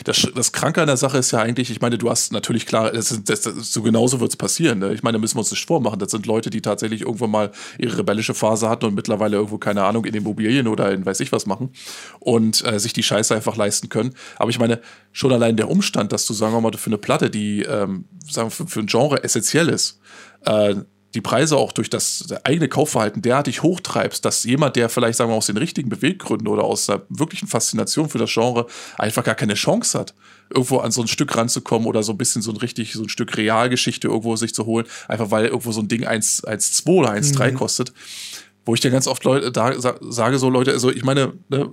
Das, 0.03 0.27
das 0.34 0.51
Kranke 0.51 0.81
an 0.81 0.88
der 0.88 0.97
Sache 0.97 1.18
ist 1.18 1.31
ja 1.31 1.39
eigentlich, 1.39 1.72
ich 1.72 1.81
meine, 1.81 1.97
du 1.97 2.09
hast 2.09 2.31
natürlich 2.31 2.65
klar, 2.65 2.91
das 2.91 3.22
das, 3.23 3.43
so 3.43 3.81
genauso 3.81 4.19
wird 4.19 4.31
es 4.31 4.38
passieren. 4.38 4.80
Ne? 4.80 4.93
Ich 4.93 5.03
meine, 5.03 5.18
da 5.18 5.19
müssen 5.19 5.35
wir 5.35 5.39
uns 5.39 5.51
nicht 5.51 5.65
vormachen. 5.65 5.99
Das 5.99 6.11
sind 6.11 6.26
Leute, 6.26 6.49
die 6.49 6.61
tatsächlich 6.61 7.01
irgendwann 7.01 7.31
mal 7.31 7.51
ihre 7.77 7.99
rebellische 7.99 8.34
Phase 8.34 8.69
hatten 8.69 8.85
und 8.85 8.95
mittlerweile 8.95 9.38
irgendwo, 9.38 9.57
keine 9.57 9.84
Ahnung, 9.84 10.05
in 10.05 10.14
Immobilien 10.14 10.68
oder 10.68 10.91
in 10.91 11.05
weiß 11.05 11.19
ich 11.19 11.31
was 11.31 11.45
machen 11.45 11.72
und 12.19 12.65
äh, 12.65 12.80
sich 12.80 12.93
die 12.93 13.03
Scheiße 13.03 13.35
einfach 13.35 13.55
leisten 13.55 13.89
können. 13.89 14.14
Aber 14.38 14.49
ich 14.49 14.59
meine, 14.59 14.81
schon 15.11 15.31
allein 15.31 15.57
der 15.57 15.69
Umstand, 15.69 16.11
dass 16.11 16.26
du, 16.26 16.34
sagen 16.34 16.53
wir 16.53 16.61
mal, 16.61 16.73
für 16.73 16.89
eine 16.89 16.97
Platte, 16.97 17.30
die 17.30 17.64
ähm, 17.64 18.05
sagen 18.30 18.47
wir, 18.47 18.51
für, 18.51 18.68
für 18.68 18.80
ein 18.80 18.88
Genre 18.88 19.23
essentiell 19.23 19.69
ist, 19.69 19.99
äh, 20.45 20.76
die 21.14 21.22
Preise 21.22 21.58
auch 21.58 21.72
durch 21.72 21.90
das 21.90 22.26
eigene 22.44 22.68
Kaufverhalten 22.68 23.22
derartig 23.22 23.64
hochtreibst, 23.64 24.24
dass 24.26 24.44
jemand, 24.44 24.76
der 24.76 24.90
vielleicht, 24.90 25.18
sagen 25.18 25.32
wir, 25.32 25.36
aus 25.36 25.48
den 25.48 25.58
richtigen 25.58 25.90
Beweggründen 25.90 26.48
oder 26.48 26.64
aus 26.64 26.88
der 26.88 27.04
wirklichen 27.10 27.48
Faszination 27.48 28.10
für 28.10 28.18
das 28.18 28.32
Genre 28.32 28.68
einfach 28.98 29.24
gar 29.24 29.36
keine 29.36 29.54
Chance 29.54 29.98
hat, 29.98 30.14
irgendwo 30.50 30.80
an 30.80 30.92
so 30.92 31.02
ein 31.02 31.08
Stück 31.08 31.36
ranzukommen 31.36 31.88
oder 31.88 32.04
so 32.04 32.12
ein 32.12 32.18
bisschen 32.18 32.42
so 32.42 32.52
ein 32.52 32.58
richtig, 32.58 32.94
so 32.94 33.04
ein 33.04 33.10
Stück 33.10 33.38
Realgeschichte 33.38 34.08
irgendwo 34.08 34.36
sich 34.36 34.54
zu 34.54 34.66
holen, 34.66 34.86
einfach 35.08 35.32
weil 35.32 35.46
irgendwo 35.46 35.72
so 35.72 35.82
ein 35.82 35.88
Ding 35.88 36.06
1,2 36.06 36.88
oder 36.90 37.12
1,3 37.12 37.52
mhm. 37.52 37.56
kostet. 37.56 37.94
Wo 38.66 38.74
ich 38.74 38.82
dir 38.82 38.92
ganz 38.92 39.08
oft 39.08 39.24
Leute 39.24 39.52
da 39.52 39.74
sage, 40.02 40.40
so 40.40 40.50
Leute, 40.50 40.72
also 40.72 40.92
ich 40.92 41.04
meine, 41.04 41.34
ne, 41.48 41.72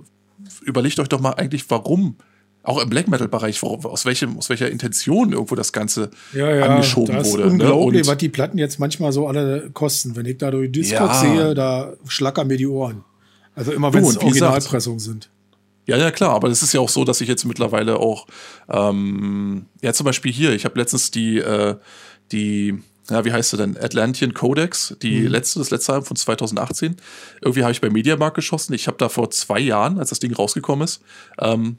überlegt 0.61 0.97
euch 0.99 1.09
doch 1.09 1.19
mal 1.19 1.33
eigentlich, 1.33 1.69
warum 1.69 2.15
auch 2.65 2.81
im 2.81 2.89
Black 2.89 3.07
Metal-Bereich, 3.07 3.61
aus, 3.63 4.05
welchem, 4.05 4.37
aus 4.37 4.49
welcher 4.49 4.69
Intention 4.69 5.31
irgendwo 5.31 5.55
das 5.55 5.71
Ganze 5.71 6.09
ja, 6.33 6.53
ja, 6.53 6.65
angeschoben 6.65 7.15
das 7.15 7.31
wurde. 7.31 7.43
Ist 7.43 7.47
ne? 7.47 7.53
unglaublich, 7.53 8.01
ne? 8.03 8.07
was 8.11 8.17
die 8.17 8.29
Platten 8.29 8.57
jetzt 8.57 8.79
manchmal 8.79 9.11
so 9.11 9.27
alle 9.27 9.69
kosten. 9.73 10.15
Wenn 10.15 10.25
ich 10.25 10.37
da 10.37 10.51
durch 10.51 10.71
Discord 10.71 11.11
ja. 11.11 11.19
sehe, 11.19 11.53
da 11.53 11.93
schlackern 12.07 12.47
mir 12.47 12.57
die 12.57 12.67
Ohren. 12.67 13.03
Also 13.55 13.71
immer 13.71 13.93
wenn 13.93 14.03
es 14.03 14.17
Originalpressungen 14.17 14.99
sind. 14.99 15.29
Ja, 15.87 15.97
ja, 15.97 16.09
klar, 16.09 16.31
aber 16.31 16.49
es 16.49 16.63
ist 16.63 16.73
ja 16.73 16.79
auch 16.79 16.89
so, 16.89 17.05
dass 17.05 17.21
ich 17.21 17.27
jetzt 17.27 17.45
mittlerweile 17.45 17.99
auch, 17.99 18.25
ähm, 18.69 19.67
ja, 19.81 19.93
zum 19.93 20.05
Beispiel 20.05 20.31
hier, 20.31 20.51
ich 20.53 20.65
habe 20.65 20.79
letztens 20.79 21.11
die, 21.11 21.37
äh, 21.37 21.75
die, 22.31 22.79
ja, 23.11 23.23
wie 23.23 23.31
heißt 23.31 23.51
sie 23.51 23.57
denn? 23.57 23.77
Atlantean 23.77 24.33
Codex, 24.33 24.95
die 25.03 25.21
mhm. 25.21 25.27
letzte, 25.27 25.59
das 25.59 25.69
letzte 25.69 25.93
Album 25.93 26.07
von 26.07 26.17
2018. 26.17 26.95
Irgendwie 27.41 27.61
habe 27.61 27.71
ich 27.71 27.81
bei 27.81 27.91
Mediamarkt 27.91 28.35
geschossen. 28.35 28.73
Ich 28.73 28.87
habe 28.87 28.97
da 28.97 29.09
vor 29.09 29.29
zwei 29.29 29.59
Jahren, 29.59 29.99
als 29.99 30.09
das 30.09 30.19
Ding 30.19 30.33
rausgekommen 30.33 30.85
ist, 30.85 31.01
ähm, 31.39 31.77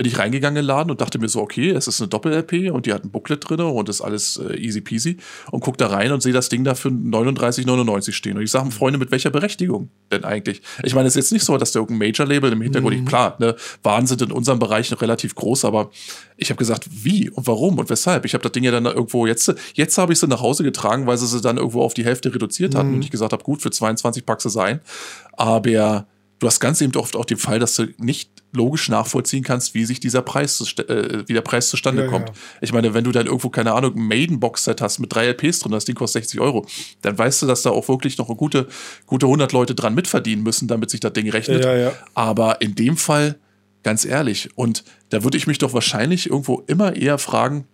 bin 0.00 0.06
ich 0.06 0.18
reingegangen 0.18 0.56
in 0.56 0.62
den 0.62 0.66
Laden 0.66 0.90
und 0.90 1.02
dachte 1.02 1.18
mir 1.18 1.28
so, 1.28 1.42
okay, 1.42 1.72
es 1.72 1.86
ist 1.86 2.00
eine 2.00 2.08
Doppel-LP 2.08 2.72
und 2.72 2.86
die 2.86 2.94
hat 2.94 3.04
ein 3.04 3.10
Booklet 3.10 3.46
drin 3.46 3.60
und 3.60 3.86
ist 3.90 4.00
alles 4.00 4.38
äh, 4.38 4.56
easy 4.56 4.80
peasy 4.80 5.18
und 5.50 5.60
guck 5.60 5.76
da 5.76 5.88
rein 5.88 6.10
und 6.10 6.22
sehe 6.22 6.32
das 6.32 6.48
Ding 6.48 6.64
da 6.64 6.74
für 6.74 6.88
39,99 6.88 8.12
stehen. 8.12 8.38
Und 8.38 8.42
ich 8.42 8.50
sage, 8.50 8.70
Freunde, 8.70 8.98
mit 8.98 9.10
welcher 9.10 9.28
Berechtigung 9.28 9.90
denn 10.10 10.24
eigentlich? 10.24 10.62
Ich 10.84 10.94
meine, 10.94 11.06
es 11.06 11.16
ist 11.16 11.24
jetzt 11.24 11.32
nicht 11.32 11.44
so, 11.44 11.54
dass 11.58 11.72
da 11.72 11.80
irgendein 11.80 12.08
Major-Label 12.08 12.50
im 12.50 12.62
Hintergrund, 12.62 12.98
mhm. 12.98 13.04
klar, 13.04 13.36
ne, 13.40 13.54
Wahnsinn 13.82 14.20
in 14.20 14.32
unserem 14.32 14.58
Bereich 14.58 14.90
noch 14.90 15.02
relativ 15.02 15.34
groß, 15.34 15.66
aber 15.66 15.90
ich 16.38 16.48
habe 16.48 16.56
gesagt, 16.56 16.88
wie 16.90 17.28
und 17.28 17.46
warum 17.46 17.78
und 17.78 17.90
weshalb? 17.90 18.24
Ich 18.24 18.32
habe 18.32 18.42
das 18.42 18.52
Ding 18.52 18.64
ja 18.64 18.70
dann 18.70 18.86
irgendwo, 18.86 19.26
jetzt, 19.26 19.54
jetzt 19.74 19.98
habe 19.98 20.14
ich 20.14 20.18
sie 20.18 20.28
nach 20.28 20.40
Hause 20.40 20.64
getragen, 20.64 21.06
weil 21.06 21.18
sie 21.18 21.26
sie 21.26 21.42
dann 21.42 21.58
irgendwo 21.58 21.82
auf 21.82 21.92
die 21.92 22.06
Hälfte 22.06 22.34
reduziert 22.34 22.74
hatten 22.74 22.88
mhm. 22.88 22.94
und 22.94 23.04
ich 23.04 23.10
gesagt 23.10 23.34
habe, 23.34 23.44
gut, 23.44 23.60
für 23.60 23.70
22 23.70 24.24
packst 24.24 24.46
du 24.46 24.48
sein. 24.48 24.80
Aber 25.34 26.06
du 26.40 26.46
hast 26.46 26.58
ganz 26.58 26.80
eben 26.80 26.96
oft 26.96 27.14
auch 27.14 27.24
den 27.24 27.36
Fall, 27.36 27.58
dass 27.58 27.76
du 27.76 27.86
nicht 27.98 28.30
logisch 28.52 28.88
nachvollziehen 28.88 29.44
kannst, 29.44 29.74
wie 29.74 29.84
sich 29.84 30.00
dieser 30.00 30.22
Preis, 30.22 30.60
äh, 30.78 31.22
wie 31.26 31.34
der 31.34 31.42
Preis 31.42 31.68
zustande 31.68 32.04
ja, 32.04 32.08
kommt. 32.08 32.30
Ja. 32.30 32.34
Ich 32.62 32.72
meine, 32.72 32.94
wenn 32.94 33.04
du 33.04 33.12
dann 33.12 33.26
irgendwo, 33.26 33.50
keine 33.50 33.74
Ahnung, 33.74 33.94
ein 33.94 34.08
Maiden-Box-Set 34.08 34.80
hast 34.80 34.98
mit 34.98 35.14
drei 35.14 35.26
LPs 35.26 35.60
drin, 35.60 35.72
das 35.72 35.84
Ding 35.84 35.94
kostet 35.94 36.24
60 36.24 36.40
Euro, 36.40 36.66
dann 37.02 37.16
weißt 37.16 37.42
du, 37.42 37.46
dass 37.46 37.62
da 37.62 37.70
auch 37.70 37.88
wirklich 37.88 38.18
noch 38.18 38.26
gute, 38.36 38.66
gute 39.06 39.26
100 39.26 39.52
Leute 39.52 39.74
dran 39.74 39.94
mitverdienen 39.94 40.42
müssen, 40.42 40.66
damit 40.66 40.90
sich 40.90 41.00
das 41.00 41.12
Ding 41.12 41.30
rechnet. 41.30 41.64
Ja, 41.64 41.92
Aber 42.14 42.60
in 42.60 42.74
dem 42.74 42.96
Fall, 42.96 43.38
ganz 43.82 44.04
ehrlich, 44.04 44.48
und 44.56 44.82
da 45.10 45.22
würde 45.22 45.36
ich 45.36 45.46
mich 45.46 45.58
doch 45.58 45.74
wahrscheinlich 45.74 46.30
irgendwo 46.30 46.64
immer 46.66 46.96
eher 46.96 47.18
fragen, 47.18 47.66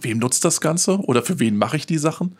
wem 0.00 0.18
nutzt 0.18 0.44
das 0.44 0.60
Ganze 0.60 0.98
oder 0.98 1.22
für 1.22 1.38
wen 1.38 1.56
mache 1.56 1.76
ich 1.76 1.86
die 1.86 1.98
Sachen 1.98 2.36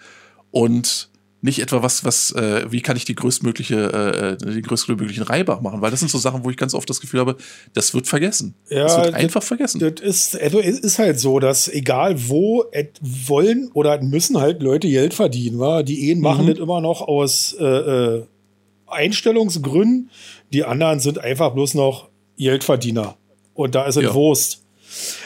und 0.51 1.11
nicht 1.41 1.61
etwa 1.61 1.83
was, 1.83 2.05
was, 2.05 2.33
äh, 2.33 2.67
wie 2.71 2.81
kann 2.81 2.97
ich 2.97 3.05
die 3.05 3.15
größtmögliche, 3.15 3.77
äh, 3.77 4.33
äh 4.33 4.37
den 4.37 4.63
größtmöglichen 4.63 5.23
Reibach 5.23 5.61
machen, 5.61 5.81
weil 5.81 5.91
das 5.91 6.01
sind 6.01 6.11
so 6.11 6.19
Sachen, 6.19 6.45
wo 6.45 6.51
ich 6.51 6.57
ganz 6.57 6.75
oft 6.75 6.89
das 6.91 7.01
Gefühl 7.01 7.21
habe, 7.21 7.37
das 7.75 7.95
wird 7.95 8.09
vergessen. 8.09 8.55
Ja, 8.69 8.85
das 8.85 8.97
wird 8.97 9.15
einfach 9.15 9.43
vergessen. 9.43 9.79
Das 9.79 10.01
ist, 10.01 10.41
also 10.41 10.59
ist 10.59 10.99
halt 10.99 11.21
so, 11.21 11.39
dass 11.39 11.69
egal 11.69 12.17
wo 12.29 12.65
wollen 13.01 13.71
oder 13.73 14.03
müssen 14.03 14.39
halt 14.39 14.63
Leute 14.63 14.89
Geld 14.89 15.15
verdienen, 15.15 15.59
wa? 15.59 15.83
Die 15.83 16.11
Ehen 16.11 16.21
machen 16.21 16.47
mhm. 16.47 16.51
das 16.51 16.59
immer 16.59 16.81
noch 16.81 17.03
aus 17.03 17.55
äh, 17.59 17.65
äh, 17.65 18.27
Einstellungsgründen, 18.87 20.11
die 20.53 20.65
anderen 20.65 20.99
sind 20.99 21.19
einfach 21.19 21.53
bloß 21.53 21.75
noch 21.75 22.09
Geldverdiener. 22.37 23.17
Und 23.55 23.75
da 23.75 23.87
ist 23.87 23.97
es 23.97 24.05
ja. 24.05 24.15
Wurst. 24.15 24.65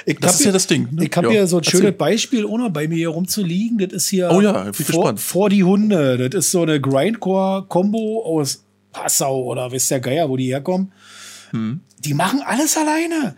Ich 0.06 0.18
das 0.18 0.34
ist 0.34 0.38
hier, 0.38 0.46
ja 0.46 0.52
das 0.52 0.66
Ding. 0.66 0.88
Ne? 0.92 1.04
Ich 1.06 1.16
habe 1.16 1.28
ja. 1.28 1.32
hier 1.32 1.46
so 1.46 1.58
ein 1.58 1.64
schönes 1.64 1.96
Beispiel, 1.96 2.44
ohne 2.44 2.70
bei 2.70 2.88
mir 2.88 2.96
hier 2.96 3.08
rumzuliegen. 3.08 3.78
Das 3.78 3.92
ist 3.92 4.08
hier 4.08 4.30
oh 4.30 4.40
ja, 4.40 4.72
vor, 4.72 5.16
vor, 5.16 5.50
die 5.50 5.64
Hunde. 5.64 6.28
Das 6.28 6.46
ist 6.46 6.50
so 6.50 6.62
eine 6.62 6.80
Grindcore-Kombo 6.80 8.24
aus 8.24 8.64
Passau 8.92 9.44
oder 9.44 9.72
wisst 9.72 9.90
der 9.90 10.00
Geier, 10.00 10.28
wo 10.28 10.36
die 10.36 10.46
herkommen. 10.46 10.92
Hm. 11.50 11.80
Die 11.98 12.14
machen 12.14 12.42
alles 12.44 12.76
alleine. 12.76 13.36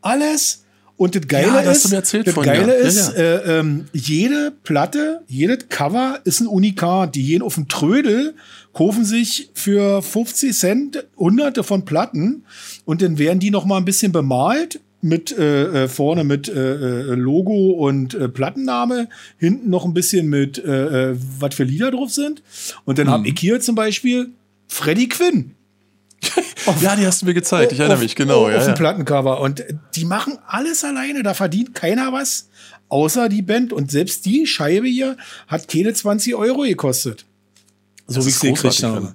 Alles. 0.00 0.64
Und 0.98 1.14
das 1.14 1.28
Geile 1.28 1.62
ja, 1.62 1.70
ist, 1.70 1.92
das 1.92 2.10
von, 2.10 2.42
Geile 2.42 2.80
ja. 2.80 2.86
ist, 2.86 3.14
äh, 3.14 3.58
ähm, 3.58 3.86
jede 3.92 4.50
Platte, 4.62 5.20
jedes 5.26 5.68
Cover 5.68 6.20
ist 6.24 6.40
ein 6.40 6.46
Unikat. 6.46 7.14
Die 7.14 7.22
gehen 7.22 7.42
auf 7.42 7.56
den 7.56 7.68
Trödel, 7.68 8.34
kaufen 8.72 9.04
sich 9.04 9.50
für 9.52 10.00
50 10.00 10.56
Cent 10.56 11.06
hunderte 11.18 11.64
von 11.64 11.84
Platten 11.84 12.44
und 12.86 13.02
dann 13.02 13.18
werden 13.18 13.40
die 13.40 13.50
noch 13.50 13.66
mal 13.66 13.76
ein 13.76 13.84
bisschen 13.84 14.10
bemalt 14.10 14.80
mit 15.06 15.36
äh, 15.36 15.84
äh, 15.84 15.88
vorne 15.88 16.24
mit 16.24 16.48
äh, 16.48 16.52
äh, 16.52 17.14
Logo 17.14 17.70
und 17.70 18.14
äh, 18.14 18.28
Plattenname, 18.28 19.08
hinten 19.38 19.70
noch 19.70 19.84
ein 19.84 19.94
bisschen 19.94 20.28
mit 20.28 20.58
äh, 20.58 21.10
äh, 21.10 21.16
was 21.38 21.54
für 21.54 21.64
Lieder 21.64 21.90
drauf 21.90 22.10
sind. 22.10 22.42
Und 22.84 22.98
dann 22.98 23.06
mhm. 23.06 23.10
habe 23.12 23.28
ich 23.28 23.38
hier 23.38 23.60
zum 23.60 23.74
Beispiel 23.74 24.30
Freddie 24.68 25.08
Quinn. 25.08 25.54
auf, 26.66 26.82
ja, 26.82 26.96
die 26.96 27.06
hast 27.06 27.22
du 27.22 27.26
mir 27.26 27.34
gezeigt, 27.34 27.72
ich 27.72 27.78
erinnere 27.78 27.98
auf, 27.98 28.02
mich, 28.02 28.16
genau. 28.16 28.44
Auf, 28.44 28.50
ja, 28.50 28.58
auf 28.58 28.64
dem 28.64 28.74
Plattencover. 28.74 29.40
Und 29.40 29.64
die 29.94 30.04
machen 30.04 30.38
alles 30.46 30.84
alleine, 30.84 31.22
da 31.22 31.34
verdient 31.34 31.74
keiner 31.74 32.12
was, 32.12 32.48
außer 32.88 33.28
die 33.28 33.42
Band. 33.42 33.72
Und 33.72 33.90
selbst 33.90 34.26
die 34.26 34.46
Scheibe 34.46 34.88
hier 34.88 35.16
hat 35.46 35.68
keine 35.68 35.92
20 35.92 36.34
Euro 36.34 36.62
gekostet. 36.62 37.26
So 38.06 38.16
das 38.16 38.24
wie 38.24 38.30
ich 38.30 38.38
sie 38.38 38.52
gekriegt 38.52 38.82
habe. 38.82 39.14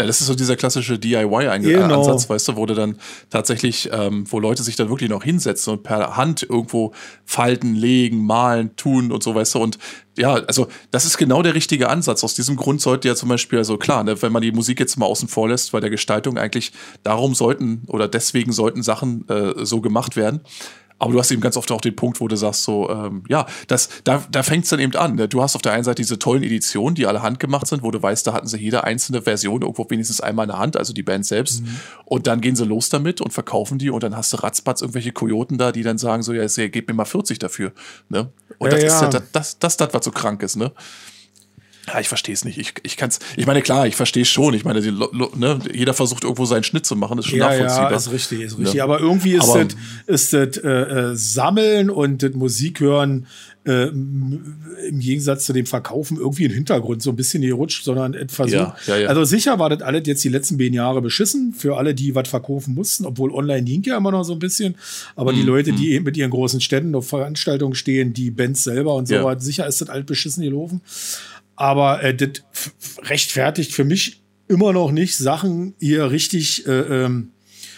Ja, 0.00 0.06
das 0.06 0.22
ist 0.22 0.28
so 0.28 0.34
dieser 0.34 0.56
klassische 0.56 0.98
DIY-Ansatz, 0.98 1.62
genau. 1.62 2.28
weißt 2.30 2.48
du, 2.48 2.56
wo 2.56 2.64
du 2.64 2.72
dann 2.72 2.96
tatsächlich, 3.28 3.90
ähm, 3.92 4.24
wo 4.30 4.40
Leute 4.40 4.62
sich 4.62 4.74
dann 4.74 4.88
wirklich 4.88 5.10
noch 5.10 5.22
hinsetzen 5.22 5.74
und 5.74 5.82
per 5.82 6.16
Hand 6.16 6.42
irgendwo 6.42 6.94
falten, 7.26 7.74
legen, 7.74 8.24
malen, 8.24 8.74
tun 8.76 9.12
und 9.12 9.22
so, 9.22 9.34
weißt 9.34 9.56
du. 9.56 9.58
Und 9.58 9.78
ja, 10.16 10.36
also 10.36 10.68
das 10.90 11.04
ist 11.04 11.18
genau 11.18 11.42
der 11.42 11.54
richtige 11.54 11.90
Ansatz. 11.90 12.24
Aus 12.24 12.32
diesem 12.32 12.56
Grund 12.56 12.80
sollte 12.80 13.08
ja 13.08 13.14
zum 13.14 13.28
Beispiel, 13.28 13.58
also 13.58 13.76
klar, 13.76 14.02
ne, 14.02 14.22
wenn 14.22 14.32
man 14.32 14.40
die 14.40 14.52
Musik 14.52 14.80
jetzt 14.80 14.96
mal 14.96 15.04
außen 15.04 15.28
vor 15.28 15.50
lässt, 15.50 15.72
bei 15.72 15.80
der 15.80 15.90
Gestaltung 15.90 16.38
eigentlich 16.38 16.72
darum 17.02 17.34
sollten 17.34 17.82
oder 17.86 18.08
deswegen 18.08 18.52
sollten 18.52 18.82
Sachen 18.82 19.28
äh, 19.28 19.66
so 19.66 19.82
gemacht 19.82 20.16
werden. 20.16 20.40
Aber 21.00 21.14
du 21.14 21.18
hast 21.18 21.30
eben 21.30 21.40
ganz 21.40 21.56
oft 21.56 21.72
auch 21.72 21.80
den 21.80 21.96
Punkt, 21.96 22.20
wo 22.20 22.28
du 22.28 22.36
sagst, 22.36 22.62
so, 22.62 22.90
ähm, 22.90 23.24
ja, 23.26 23.46
das, 23.68 23.88
da, 24.04 24.22
da 24.30 24.42
fängt 24.42 24.64
es 24.64 24.70
dann 24.70 24.80
eben 24.80 24.94
an. 24.96 25.14
Ne? 25.14 25.28
Du 25.28 25.42
hast 25.42 25.56
auf 25.56 25.62
der 25.62 25.72
einen 25.72 25.82
Seite 25.82 26.02
diese 26.02 26.18
tollen 26.18 26.42
Editionen, 26.42 26.94
die 26.94 27.06
alle 27.06 27.22
handgemacht 27.22 27.66
sind, 27.66 27.82
wo 27.82 27.90
du 27.90 28.02
weißt, 28.02 28.26
da 28.26 28.34
hatten 28.34 28.46
sie 28.46 28.58
jede 28.58 28.84
einzelne 28.84 29.22
Version 29.22 29.62
irgendwo 29.62 29.86
wenigstens 29.88 30.20
einmal 30.20 30.44
in 30.44 30.50
der 30.50 30.58
Hand, 30.58 30.76
also 30.76 30.92
die 30.92 31.02
Band 31.02 31.24
selbst. 31.24 31.62
Mhm. 31.62 31.76
Und 32.04 32.26
dann 32.26 32.42
gehen 32.42 32.54
sie 32.54 32.66
los 32.66 32.90
damit 32.90 33.22
und 33.22 33.32
verkaufen 33.32 33.78
die 33.78 33.88
und 33.88 34.02
dann 34.02 34.14
hast 34.14 34.32
du 34.34 34.36
ratzbatz 34.36 34.82
irgendwelche 34.82 35.12
Kojoten 35.12 35.56
da, 35.56 35.72
die 35.72 35.82
dann 35.82 35.96
sagen 35.96 36.22
so, 36.22 36.34
ja, 36.34 36.46
gebt 36.68 36.88
mir 36.88 36.94
mal 36.94 37.06
40 37.06 37.38
dafür. 37.38 37.72
Ne? 38.10 38.30
Und 38.58 38.70
ja, 38.70 38.78
das 38.78 38.82
ja. 38.82 38.94
ist 38.94 39.00
ja 39.00 39.08
das, 39.08 39.22
das, 39.32 39.58
das, 39.58 39.76
das, 39.78 39.94
was 39.94 40.04
so 40.04 40.10
krank 40.10 40.42
ist, 40.42 40.56
ne? 40.56 40.70
Ja, 41.92 42.00
ich 42.00 42.08
verstehe 42.08 42.34
es 42.34 42.44
nicht. 42.44 42.58
Ich, 42.58 42.74
ich 42.82 42.96
kann's. 42.96 43.18
Ich 43.36 43.46
meine, 43.46 43.62
klar, 43.62 43.86
ich 43.86 43.96
verstehe 43.96 44.22
es 44.22 44.28
schon. 44.28 44.54
Ich 44.54 44.64
meine, 44.64 44.80
die, 44.80 44.92
ne, 44.92 45.58
jeder 45.72 45.94
versucht 45.94 46.24
irgendwo 46.24 46.44
seinen 46.44 46.62
Schnitt 46.62 46.86
zu 46.86 46.94
machen, 46.96 47.18
ist 47.18 47.26
schon 47.26 47.38
ja, 47.38 47.48
nachvollziehbar. 47.48 47.90
Ja, 47.90 47.96
ist 47.96 48.12
richtig, 48.12 48.40
ist 48.40 48.58
richtig. 48.58 48.74
Ja. 48.74 48.84
Aber 48.84 49.00
irgendwie 49.00 49.34
ist 49.34 49.48
Aber, 49.48 49.64
das, 49.64 49.76
ist 50.06 50.32
das 50.32 50.56
äh, 50.58 50.68
äh, 50.68 51.16
Sammeln 51.16 51.90
und 51.90 52.22
das 52.22 52.32
Musik 52.34 52.80
hören 52.80 53.26
äh, 53.64 53.88
im 53.88 55.00
Gegensatz 55.00 55.44
zu 55.44 55.52
dem 55.52 55.66
Verkaufen 55.66 56.16
irgendwie 56.16 56.44
im 56.44 56.52
Hintergrund 56.52 57.02
so 57.02 57.10
ein 57.10 57.16
bisschen 57.16 57.42
gerutscht, 57.42 57.84
sondern 57.84 58.14
etwas 58.14 58.50
ja, 58.50 58.74
ja, 58.86 58.96
ja. 58.96 59.08
Also 59.08 59.24
sicher 59.24 59.58
war 59.58 59.68
das 59.68 59.82
alles 59.82 60.02
jetzt 60.06 60.24
die 60.24 60.30
letzten 60.30 60.58
zehn 60.58 60.72
Jahre 60.72 61.02
beschissen 61.02 61.52
für 61.52 61.76
alle, 61.76 61.94
die 61.94 62.14
was 62.14 62.28
verkaufen 62.28 62.74
mussten, 62.74 63.04
obwohl 63.04 63.32
online 63.32 63.62
ging 63.62 63.82
ja 63.82 63.98
immer 63.98 64.12
noch 64.12 64.24
so 64.24 64.32
ein 64.32 64.38
bisschen. 64.38 64.76
Aber 65.14 65.32
mm, 65.32 65.34
die 65.34 65.42
mhm, 65.42 65.48
Leute, 65.48 65.72
die 65.72 65.88
mhm. 65.88 65.92
eben 65.92 66.04
mit 66.06 66.16
ihren 66.16 66.30
großen 66.30 66.60
Städten 66.60 66.94
auf 66.94 67.08
Veranstaltungen 67.08 67.74
stehen, 67.74 68.14
die 68.14 68.30
Bands 68.30 68.64
selber 68.64 68.94
und 68.94 69.08
so 69.08 69.22
weiter, 69.22 69.40
sicher 69.40 69.66
ist 69.66 69.80
das 69.80 69.90
alles 69.90 70.06
beschissen 70.06 70.42
gelaufen. 70.42 70.80
Aber 71.60 72.02
äh, 72.02 72.14
das 72.14 72.42
rechtfertigt 73.02 73.74
für 73.74 73.84
mich 73.84 74.22
immer 74.48 74.72
noch 74.72 74.92
nicht, 74.92 75.18
Sachen 75.18 75.74
hier 75.78 76.10
richtig, 76.10 76.66
äh, 76.66 77.04
ähm, 77.04 77.32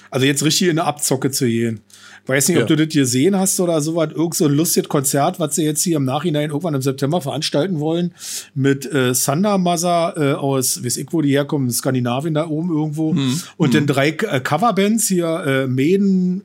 also 0.08 0.24
jetzt 0.24 0.44
richtig 0.44 0.68
in 0.68 0.78
eine 0.78 0.86
Abzocke 0.86 1.32
zu 1.32 1.46
gehen. 1.46 1.80
Weiß 2.26 2.46
nicht, 2.46 2.58
ob 2.58 2.68
du 2.68 2.76
das 2.76 2.90
gesehen 2.90 3.36
hast 3.36 3.58
oder 3.58 3.80
sowas. 3.80 4.10
Irgend 4.14 4.36
so 4.36 4.44
ein 4.44 4.52
lustiges 4.52 4.88
Konzert, 4.88 5.40
was 5.40 5.56
sie 5.56 5.64
jetzt 5.64 5.82
hier 5.82 5.96
im 5.96 6.04
Nachhinein 6.04 6.50
irgendwann 6.50 6.74
im 6.74 6.82
September 6.82 7.20
veranstalten 7.20 7.80
wollen. 7.80 8.14
Mit 8.54 8.86
äh, 8.86 9.14
Thunder 9.14 9.58
Mother 9.58 10.14
äh, 10.16 10.32
aus, 10.34 10.84
weiß 10.84 10.98
ich, 10.98 11.08
wo 11.10 11.20
die 11.20 11.30
herkommen, 11.30 11.68
Skandinavien 11.68 12.34
da 12.34 12.46
oben 12.46 12.70
irgendwo. 12.70 13.16
Hm. 13.16 13.40
Und 13.56 13.74
hm. 13.74 13.80
dann 13.84 13.86
drei 13.88 14.10
äh, 14.10 14.38
Coverbands 14.38 15.08
hier, 15.08 15.42
äh, 15.44 15.66
Maiden, 15.66 16.44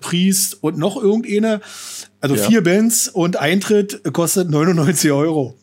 Priest 0.00 0.56
und 0.62 0.78
noch 0.78 0.96
irgendeine. 0.96 1.60
Also 2.22 2.34
ja. 2.34 2.42
vier 2.44 2.62
Bands 2.62 3.08
und 3.08 3.36
Eintritt 3.36 4.02
kostet 4.14 4.48
99 4.48 5.12
Euro. 5.12 5.54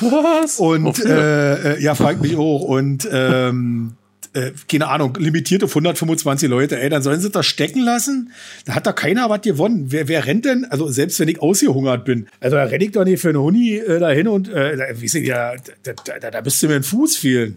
Was? 0.00 0.58
Und 0.58 1.04
äh, 1.04 1.74
äh, 1.74 1.82
ja, 1.82 1.94
fragt 1.94 2.20
mich 2.22 2.36
auch. 2.36 2.62
Und 2.62 3.08
ähm, 3.10 3.94
äh, 4.32 4.52
keine 4.68 4.88
Ahnung, 4.88 5.16
limitiert 5.18 5.64
auf 5.64 5.70
125 5.70 6.48
Leute, 6.48 6.80
ey, 6.80 6.88
dann 6.88 7.02
sollen 7.02 7.20
sie 7.20 7.30
das 7.30 7.46
stecken 7.46 7.80
lassen. 7.80 8.32
Da 8.64 8.74
hat 8.74 8.86
da 8.86 8.92
keiner 8.92 9.28
was 9.28 9.40
gewonnen. 9.40 9.86
Wer, 9.88 10.08
wer 10.08 10.26
rennt 10.26 10.44
denn? 10.44 10.64
Also 10.66 10.88
selbst 10.88 11.18
wenn 11.20 11.28
ich 11.28 11.42
ausgehungert 11.42 12.04
bin, 12.04 12.28
also 12.38 12.56
da 12.56 12.64
renne 12.64 12.84
ich 12.84 12.92
doch 12.92 13.04
nicht 13.04 13.20
für 13.20 13.30
eine 13.30 13.40
Huni 13.40 13.76
äh, 13.76 13.98
dahin 13.98 14.28
und 14.28 14.48
äh, 14.48 14.76
da, 14.76 14.84
sie, 14.94 15.26
ja, 15.26 15.54
da, 15.82 15.92
da, 16.20 16.30
da 16.30 16.40
bist 16.40 16.62
du 16.62 16.68
mir 16.68 16.76
ein 16.76 16.82
Fuß 16.82 17.16
fehlen. 17.16 17.56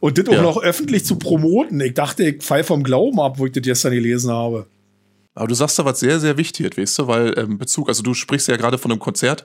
Und 0.00 0.18
das 0.18 0.28
auch 0.28 0.42
noch 0.42 0.62
öffentlich 0.62 1.04
zu 1.04 1.16
promoten. 1.16 1.80
Ich 1.80 1.94
dachte, 1.94 2.24
ich 2.24 2.42
fall 2.42 2.64
vom 2.64 2.82
Glauben 2.82 3.20
ab, 3.20 3.38
wo 3.38 3.46
ich 3.46 3.52
das 3.52 3.62
gestern 3.62 3.92
gelesen 3.92 4.30
habe. 4.30 4.66
Aber 5.36 5.48
du 5.48 5.54
sagst 5.54 5.78
da 5.78 5.84
was 5.84 6.00
sehr, 6.00 6.18
sehr 6.18 6.38
wichtig, 6.38 6.76
weißt 6.76 6.98
du, 6.98 7.06
weil 7.06 7.38
ähm, 7.38 7.58
Bezug, 7.58 7.88
also 7.88 8.02
du 8.02 8.14
sprichst 8.14 8.48
ja 8.48 8.56
gerade 8.56 8.78
von 8.78 8.90
einem 8.90 9.00
Konzert, 9.00 9.44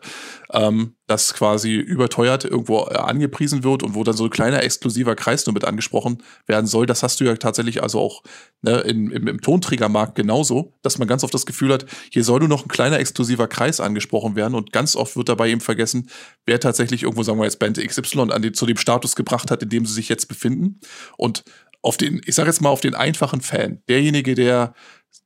ähm, 0.53 0.95
das 1.05 1.33
quasi 1.33 1.75
überteuert 1.75 2.45
irgendwo 2.45 2.87
äh, 2.89 2.95
angepriesen 2.95 3.65
wird 3.65 3.83
und 3.83 3.93
wo 3.93 4.03
dann 4.05 4.15
so 4.15 4.23
ein 4.23 4.29
kleiner 4.29 4.63
exklusiver 4.63 5.15
Kreis 5.15 5.45
nur 5.45 5.53
mit 5.53 5.65
angesprochen 5.65 6.23
werden 6.47 6.65
soll. 6.65 6.85
Das 6.85 7.03
hast 7.03 7.19
du 7.19 7.25
ja 7.25 7.35
tatsächlich 7.35 7.83
also 7.83 7.99
auch 7.99 8.23
ne, 8.61 8.79
in, 8.79 9.11
im, 9.11 9.27
im 9.27 9.41
Tonträgermarkt 9.41 10.15
genauso, 10.15 10.73
dass 10.81 10.97
man 10.97 11.09
ganz 11.09 11.25
oft 11.25 11.33
das 11.33 11.45
Gefühl 11.45 11.73
hat, 11.73 11.85
hier 12.09 12.23
soll 12.23 12.39
nur 12.39 12.47
noch 12.47 12.65
ein 12.65 12.69
kleiner 12.69 12.97
exklusiver 12.97 13.47
Kreis 13.47 13.81
angesprochen 13.81 14.37
werden 14.37 14.55
und 14.55 14.71
ganz 14.71 14.95
oft 14.95 15.17
wird 15.17 15.27
dabei 15.27 15.49
eben 15.49 15.61
vergessen, 15.61 16.09
wer 16.45 16.61
tatsächlich 16.61 17.03
irgendwo, 17.03 17.23
sagen 17.23 17.37
wir 17.37 17.45
jetzt 17.45 17.59
Band 17.59 17.77
XY 17.77 18.31
an 18.31 18.41
den, 18.41 18.53
zu 18.53 18.65
dem 18.65 18.77
Status 18.77 19.17
gebracht 19.17 19.51
hat, 19.51 19.61
in 19.61 19.69
dem 19.69 19.85
sie 19.85 19.93
sich 19.93 20.07
jetzt 20.07 20.29
befinden. 20.29 20.79
Und 21.17 21.43
auf 21.81 21.97
den, 21.97 22.21
ich 22.25 22.35
sage 22.35 22.49
jetzt 22.49 22.61
mal 22.61 22.69
auf 22.69 22.81
den 22.81 22.95
einfachen 22.95 23.41
Fan, 23.41 23.81
derjenige, 23.89 24.35
der 24.35 24.73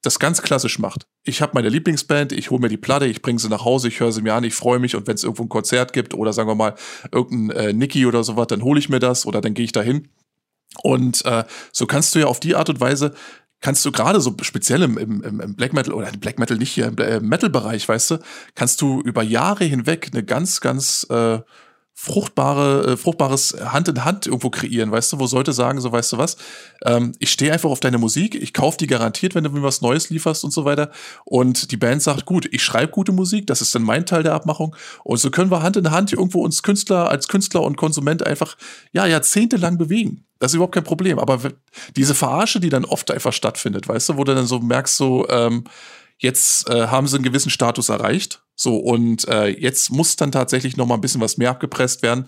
das 0.01 0.19
ganz 0.19 0.41
klassisch 0.41 0.79
macht. 0.79 1.07
Ich 1.23 1.41
habe 1.41 1.53
meine 1.55 1.69
Lieblingsband, 1.69 2.31
ich 2.31 2.51
hole 2.51 2.61
mir 2.61 2.69
die 2.69 2.77
Platte, 2.77 3.05
ich 3.05 3.21
bringe 3.21 3.39
sie 3.39 3.49
nach 3.49 3.65
Hause, 3.65 3.87
ich 3.87 3.99
höre 3.99 4.11
sie 4.11 4.21
mir 4.21 4.33
an, 4.33 4.43
ich 4.43 4.53
freue 4.53 4.79
mich 4.79 4.95
und 4.95 5.07
wenn 5.07 5.15
es 5.15 5.23
irgendwo 5.23 5.43
ein 5.43 5.49
Konzert 5.49 5.93
gibt 5.93 6.13
oder 6.13 6.33
sagen 6.33 6.49
wir 6.49 6.55
mal 6.55 6.75
irgendein 7.11 7.57
äh, 7.57 7.73
Nicky 7.73 8.05
oder 8.05 8.23
sowas, 8.23 8.47
dann 8.47 8.61
hole 8.61 8.79
ich 8.79 8.89
mir 8.89 8.99
das 8.99 9.25
oder 9.25 9.41
dann 9.41 9.53
gehe 9.53 9.65
ich 9.65 9.71
dahin. 9.71 10.07
Und 10.83 11.25
äh, 11.25 11.43
so 11.71 11.85
kannst 11.87 12.13
du 12.13 12.19
ja 12.19 12.27
auf 12.27 12.39
die 12.39 12.55
Art 12.55 12.69
und 12.69 12.79
Weise 12.79 13.13
kannst 13.61 13.83
du 13.85 13.91
gerade 13.91 14.21
so 14.21 14.35
speziell 14.41 14.83
im, 14.83 14.97
im, 14.97 15.23
im 15.39 15.55
Black 15.55 15.73
Metal 15.73 15.93
oder 15.93 16.11
Black 16.11 16.37
Metal 16.37 16.57
nicht 16.57 16.71
hier 16.71 16.85
im 16.87 16.97
äh, 16.97 17.19
Metal-Bereich, 17.19 17.87
weißt 17.87 18.11
du, 18.11 18.19
kannst 18.53 18.81
du 18.81 19.01
über 19.01 19.23
Jahre 19.23 19.63
hinweg 19.63 20.09
eine 20.13 20.23
ganz, 20.23 20.61
ganz 20.61 21.07
äh, 21.09 21.39
fruchtbare, 21.97 22.91
äh, 22.91 22.97
fruchtbares 22.97 23.55
Hand 23.71 23.87
in 23.87 24.03
Hand 24.03 24.27
irgendwo 24.27 24.49
kreieren, 24.49 24.91
weißt 24.91 25.13
du, 25.13 25.19
wo 25.19 25.25
Leute 25.27 25.53
sagen, 25.53 25.79
so 25.79 25.93
weißt 25.93 26.11
du 26.11 26.17
was, 26.17 26.35
ähm, 26.83 27.13
ich 27.19 27.31
stehe 27.31 27.53
einfach 27.53 27.69
auf 27.69 27.79
deine 27.79 27.97
Musik, 27.97 28.35
ich 28.35 28.53
kaufe 28.53 28.77
die 28.77 28.85
garantiert, 28.85 29.33
wenn 29.33 29.45
du 29.45 29.49
mir 29.49 29.63
was 29.63 29.81
Neues 29.81 30.09
lieferst 30.09 30.43
und 30.43 30.51
so 30.51 30.65
weiter. 30.65 30.91
Und 31.23 31.71
die 31.71 31.77
Band 31.77 32.03
sagt, 32.03 32.25
gut, 32.25 32.47
ich 32.51 32.63
schreibe 32.63 32.91
gute 32.91 33.13
Musik, 33.13 33.47
das 33.47 33.61
ist 33.61 33.73
dann 33.73 33.83
mein 33.83 34.05
Teil 34.05 34.23
der 34.23 34.33
Abmachung. 34.33 34.75
Und 35.05 35.17
so 35.17 35.31
können 35.31 35.49
wir 35.49 35.63
Hand 35.63 35.77
in 35.77 35.89
Hand 35.89 36.11
irgendwo 36.11 36.43
uns 36.43 36.63
Künstler 36.63 37.09
als 37.09 37.29
Künstler 37.29 37.63
und 37.63 37.77
Konsument 37.77 38.27
einfach 38.27 38.57
ja 38.91 39.07
jahrzehntelang 39.07 39.77
bewegen. 39.77 40.25
Das 40.39 40.51
ist 40.51 40.55
überhaupt 40.55 40.75
kein 40.75 40.83
Problem. 40.83 41.17
Aber 41.17 41.39
diese 41.95 42.13
Verarsche, 42.13 42.59
die 42.59 42.69
dann 42.69 42.83
oft 42.83 43.09
einfach 43.09 43.31
stattfindet, 43.31 43.87
weißt 43.87 44.09
du, 44.09 44.17
wo 44.17 44.25
du 44.25 44.35
dann 44.35 44.47
so 44.47 44.59
merkst, 44.59 44.97
so 44.97 45.27
ähm, 45.29 45.63
jetzt 46.17 46.69
äh, 46.69 46.87
haben 46.87 47.07
sie 47.07 47.15
einen 47.15 47.23
gewissen 47.23 47.49
Status 47.49 47.87
erreicht. 47.87 48.44
So, 48.55 48.77
und 48.77 49.27
äh, 49.27 49.47
jetzt 49.47 49.91
muss 49.91 50.15
dann 50.15 50.31
tatsächlich 50.31 50.77
noch 50.77 50.85
mal 50.85 50.95
ein 50.95 51.01
bisschen 51.01 51.21
was 51.21 51.37
mehr 51.37 51.49
abgepresst 51.49 52.01
werden. 52.01 52.27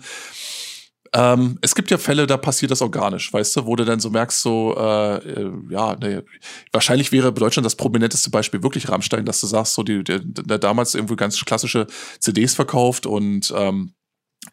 Ähm, 1.14 1.58
es 1.62 1.74
gibt 1.74 1.90
ja 1.90 1.98
Fälle, 1.98 2.26
da 2.26 2.36
passiert 2.36 2.70
das 2.70 2.82
organisch, 2.82 3.32
weißt 3.32 3.56
du, 3.56 3.66
wo 3.66 3.76
du 3.76 3.84
dann 3.84 4.00
so 4.00 4.10
merkst, 4.10 4.42
so, 4.42 4.76
äh, 4.76 5.16
äh, 5.16 5.52
ja, 5.70 5.96
ne, 5.96 6.24
wahrscheinlich 6.70 7.12
wäre 7.12 7.32
Deutschland 7.32 7.64
das 7.64 7.76
prominenteste 7.76 8.30
Beispiel 8.30 8.62
wirklich 8.62 8.88
Rammstein, 8.90 9.24
dass 9.24 9.40
du 9.40 9.46
sagst, 9.46 9.74
so, 9.74 9.82
die, 9.82 10.04
die, 10.04 10.20
die 10.22 10.58
damals 10.58 10.94
irgendwie 10.94 11.16
ganz 11.16 11.42
klassische 11.44 11.86
CDs 12.20 12.54
verkauft 12.54 13.06
und 13.06 13.52
ähm, 13.56 13.94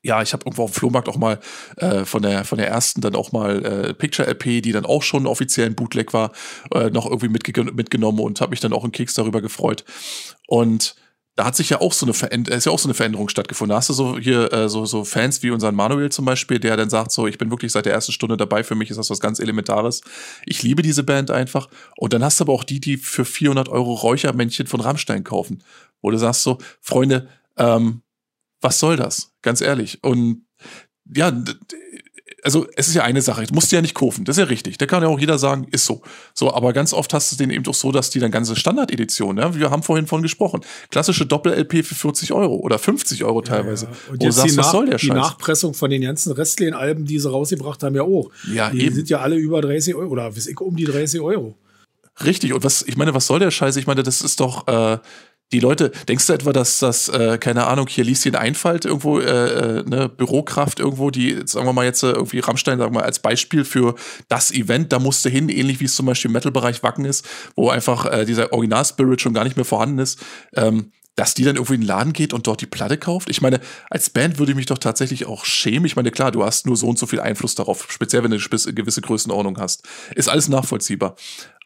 ja, 0.01 0.21
ich 0.21 0.33
habe 0.33 0.45
irgendwo 0.45 0.63
auf 0.63 0.71
dem 0.71 0.75
Flohmarkt 0.75 1.09
auch 1.09 1.17
mal 1.17 1.39
äh, 1.77 2.05
von 2.05 2.21
der 2.21 2.43
von 2.43 2.57
der 2.57 2.67
ersten 2.67 3.01
dann 3.01 3.15
auch 3.15 3.31
mal 3.31 3.63
äh, 3.63 3.93
Picture 3.93 4.27
LP, 4.27 4.61
die 4.61 4.71
dann 4.71 4.85
auch 4.85 5.03
schon 5.03 5.27
offiziell 5.27 5.67
ein 5.67 5.75
Bootleg 5.75 6.13
war, 6.13 6.31
äh, 6.73 6.89
noch 6.89 7.05
irgendwie 7.05 7.29
mitge 7.29 7.63
mitgenommen 7.63 8.19
und 8.19 8.41
habe 8.41 8.51
mich 8.51 8.59
dann 8.59 8.73
auch 8.73 8.83
in 8.83 8.91
Keks 8.91 9.13
darüber 9.13 9.41
gefreut. 9.41 9.85
Und 10.47 10.95
da 11.35 11.43
hat 11.43 11.55
sich 11.55 11.69
ja 11.69 11.81
auch 11.81 11.91
so 11.91 12.05
eine 12.05 12.13
Veränderung, 12.13 12.57
ist 12.57 12.65
ja 12.65 12.71
auch 12.71 12.79
so 12.79 12.87
eine 12.87 12.93
Veränderung 12.93 13.27
stattgefunden. 13.27 13.71
Da 13.71 13.77
hast 13.77 13.89
du 13.89 13.93
so 13.93 14.17
hier 14.17 14.51
äh, 14.53 14.69
so, 14.69 14.85
so 14.85 15.03
Fans 15.03 15.43
wie 15.43 15.51
unseren 15.51 15.75
Manuel 15.75 16.09
zum 16.09 16.23
Beispiel, 16.23 16.59
der 16.59 16.77
dann 16.77 16.89
sagt 16.89 17.11
so, 17.11 17.27
ich 17.27 17.37
bin 17.37 17.51
wirklich 17.51 17.73
seit 17.73 17.85
der 17.85 17.93
ersten 17.93 18.13
Stunde 18.13 18.37
dabei, 18.37 18.63
für 18.63 18.75
mich 18.75 18.89
ist 18.89 18.97
das 18.97 19.09
was 19.09 19.19
ganz 19.19 19.39
Elementares. 19.39 20.01
Ich 20.45 20.63
liebe 20.63 20.81
diese 20.81 21.03
Band 21.03 21.31
einfach. 21.31 21.69
Und 21.97 22.13
dann 22.13 22.23
hast 22.23 22.39
du 22.39 22.45
aber 22.45 22.53
auch 22.53 22.63
die, 22.63 22.79
die 22.79 22.95
für 22.95 23.25
400 23.25 23.67
Euro 23.67 23.93
Räuchermännchen 23.93 24.67
von 24.67 24.79
Rammstein 24.79 25.25
kaufen. 25.25 25.61
Wo 26.01 26.09
du 26.09 26.17
sagst 26.17 26.43
so, 26.43 26.57
Freunde, 26.79 27.27
ähm, 27.57 28.01
was 28.61 28.79
soll 28.79 28.95
das? 28.95 29.33
Ganz 29.41 29.59
ehrlich. 29.59 30.03
Und 30.03 30.45
ja, 31.13 31.31
also 32.45 32.67
es 32.75 32.87
ist 32.87 32.93
ja 32.93 33.03
eine 33.03 33.23
Sache, 33.23 33.43
ich 33.43 33.51
musste 33.51 33.75
ja 33.75 33.81
nicht 33.81 33.95
kaufen, 33.95 34.23
das 34.23 34.37
ist 34.37 34.41
ja 34.41 34.45
richtig. 34.45 34.77
Da 34.77 34.85
kann 34.85 35.01
ja 35.01 35.09
auch 35.09 35.19
jeder 35.19 35.39
sagen, 35.39 35.67
ist 35.71 35.85
so. 35.85 36.01
So, 36.35 36.53
aber 36.53 36.73
ganz 36.73 36.93
oft 36.93 37.11
hast 37.13 37.31
du 37.31 37.35
den 37.35 37.49
eben 37.49 37.63
doch 37.63 37.73
so, 37.73 37.91
dass 37.91 38.11
die 38.11 38.19
dann 38.19 38.29
ganze 38.29 38.55
Standard-Edition, 38.55 39.37
ja, 39.37 39.55
wir 39.55 39.71
haben 39.71 39.81
vorhin 39.81 40.05
von 40.05 40.21
gesprochen, 40.21 40.61
klassische 40.91 41.25
Doppel-LP 41.25 41.83
für 41.83 41.95
40 41.95 42.33
Euro 42.33 42.57
oder 42.57 42.77
50 42.77 43.23
Euro 43.23 43.41
teilweise. 43.41 43.85
Ja, 43.85 43.91
ja. 43.91 44.11
Und 44.11 44.23
jetzt 44.23 44.35
sagst, 44.35 44.53
die, 44.53 44.57
was 44.57 44.71
soll 44.71 44.85
der 44.85 44.97
die 44.97 45.09
Nachpressung 45.09 45.73
von 45.73 45.89
den 45.89 46.03
ganzen 46.03 46.33
Restlane-Alben, 46.33 47.05
die 47.05 47.17
sie 47.17 47.29
rausgebracht 47.29 47.81
haben, 47.81 47.95
ja 47.95 48.03
auch. 48.03 48.29
Ja, 48.53 48.69
die 48.69 48.85
eben. 48.85 48.95
sind 48.95 49.09
ja 49.09 49.21
alle 49.21 49.37
über 49.37 49.61
30 49.61 49.95
Euro 49.95 50.11
oder 50.11 50.31
um 50.59 50.75
die 50.75 50.85
30 50.85 51.21
Euro. 51.21 51.55
Richtig, 52.23 52.53
und 52.53 52.63
was, 52.63 52.83
ich 52.83 52.95
meine, 52.95 53.13
was 53.13 53.27
soll 53.27 53.39
der 53.39 53.51
Scheiß? 53.51 53.75
Ich 53.75 53.87
meine, 53.87 54.03
das 54.03 54.21
ist 54.21 54.39
doch, 54.39 54.67
äh, 54.67 54.99
die 55.51 55.59
Leute, 55.59 55.91
denkst 56.07 56.25
du 56.27 56.33
etwa, 56.33 56.53
dass 56.53 56.79
das, 56.79 57.07
äh, 57.07 57.37
keine 57.37 57.67
Ahnung, 57.67 57.87
hier 57.87 58.03
Lieschen 58.03 58.35
Einfalt 58.35 58.85
irgendwo, 58.85 59.19
äh, 59.19 59.79
äh, 59.79 59.83
ne, 59.83 60.09
Bürokraft 60.09 60.79
irgendwo, 60.79 61.11
die, 61.11 61.41
sagen 61.45 61.67
wir 61.67 61.73
mal 61.73 61.85
jetzt 61.85 62.03
äh, 62.03 62.11
irgendwie 62.11 62.39
Rammstein, 62.39 62.79
sagen 62.79 62.93
wir 62.93 62.99
mal, 62.99 63.05
als 63.05 63.19
Beispiel 63.19 63.63
für 63.63 63.95
das 64.27 64.51
Event, 64.51 64.91
da 64.91 64.99
musste 64.99 65.29
hin, 65.29 65.49
ähnlich 65.49 65.79
wie 65.79 65.85
es 65.85 65.95
zum 65.95 66.07
Beispiel 66.07 66.29
im 66.29 66.33
Metal-Bereich 66.33 66.81
Wacken 66.81 67.05
ist, 67.05 67.27
wo 67.55 67.69
einfach 67.69 68.05
äh, 68.05 68.25
dieser 68.25 68.53
Original-Spirit 68.53 69.21
schon 69.21 69.33
gar 69.33 69.43
nicht 69.43 69.55
mehr 69.55 69.65
vorhanden 69.65 69.99
ist, 69.99 70.19
ähm, 70.55 70.91
dass 71.15 71.33
die 71.33 71.43
dann 71.43 71.55
irgendwie 71.55 71.75
in 71.75 71.81
den 71.81 71.87
Laden 71.87 72.13
geht 72.13 72.33
und 72.33 72.47
dort 72.47 72.61
die 72.61 72.65
Platte 72.65 72.97
kauft. 72.97 73.29
Ich 73.29 73.41
meine, 73.41 73.61
als 73.89 74.09
Band 74.09 74.37
würde 74.37 74.51
ich 74.51 74.55
mich 74.55 74.65
doch 74.65 74.77
tatsächlich 74.77 75.25
auch 75.25 75.45
schämen. 75.45 75.85
Ich 75.85 75.95
meine, 75.95 76.11
klar, 76.11 76.31
du 76.31 76.43
hast 76.43 76.65
nur 76.65 76.75
so 76.75 76.87
und 76.87 76.99
so 76.99 77.05
viel 77.05 77.21
Einfluss 77.21 77.55
darauf, 77.55 77.85
speziell 77.89 78.23
wenn 78.23 78.31
du 78.31 78.37
eine 78.37 78.73
gewisse 78.73 79.01
Größenordnung 79.01 79.57
hast. 79.57 79.87
Ist 80.15 80.27
alles 80.27 80.49
nachvollziehbar. 80.49 81.15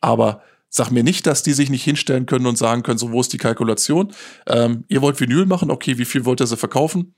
Aber 0.02 0.44
Sag 0.70 0.92
mir 0.92 1.04
nicht, 1.04 1.26
dass 1.26 1.42
die 1.44 1.54
sich 1.54 1.70
nicht 1.70 1.84
hinstellen 1.84 2.26
können 2.26 2.46
und 2.46 2.58
sagen 2.58 2.84
können, 2.84 3.00
so, 3.00 3.12
wo 3.12 3.22
ist 3.22 3.34
die 3.34 3.38
Kalkulation? 3.38 4.14
Ähm, 4.48 4.86
ihr 4.88 5.02
wollt 5.02 5.20
Vinyl 5.20 5.46
machen, 5.46 5.72
okay, 5.72 5.98
wie 5.98 6.06
viel 6.06 6.26
wollt 6.26 6.42
ihr 6.42 6.48
sie 6.48 6.58
verkaufen? 6.58 7.16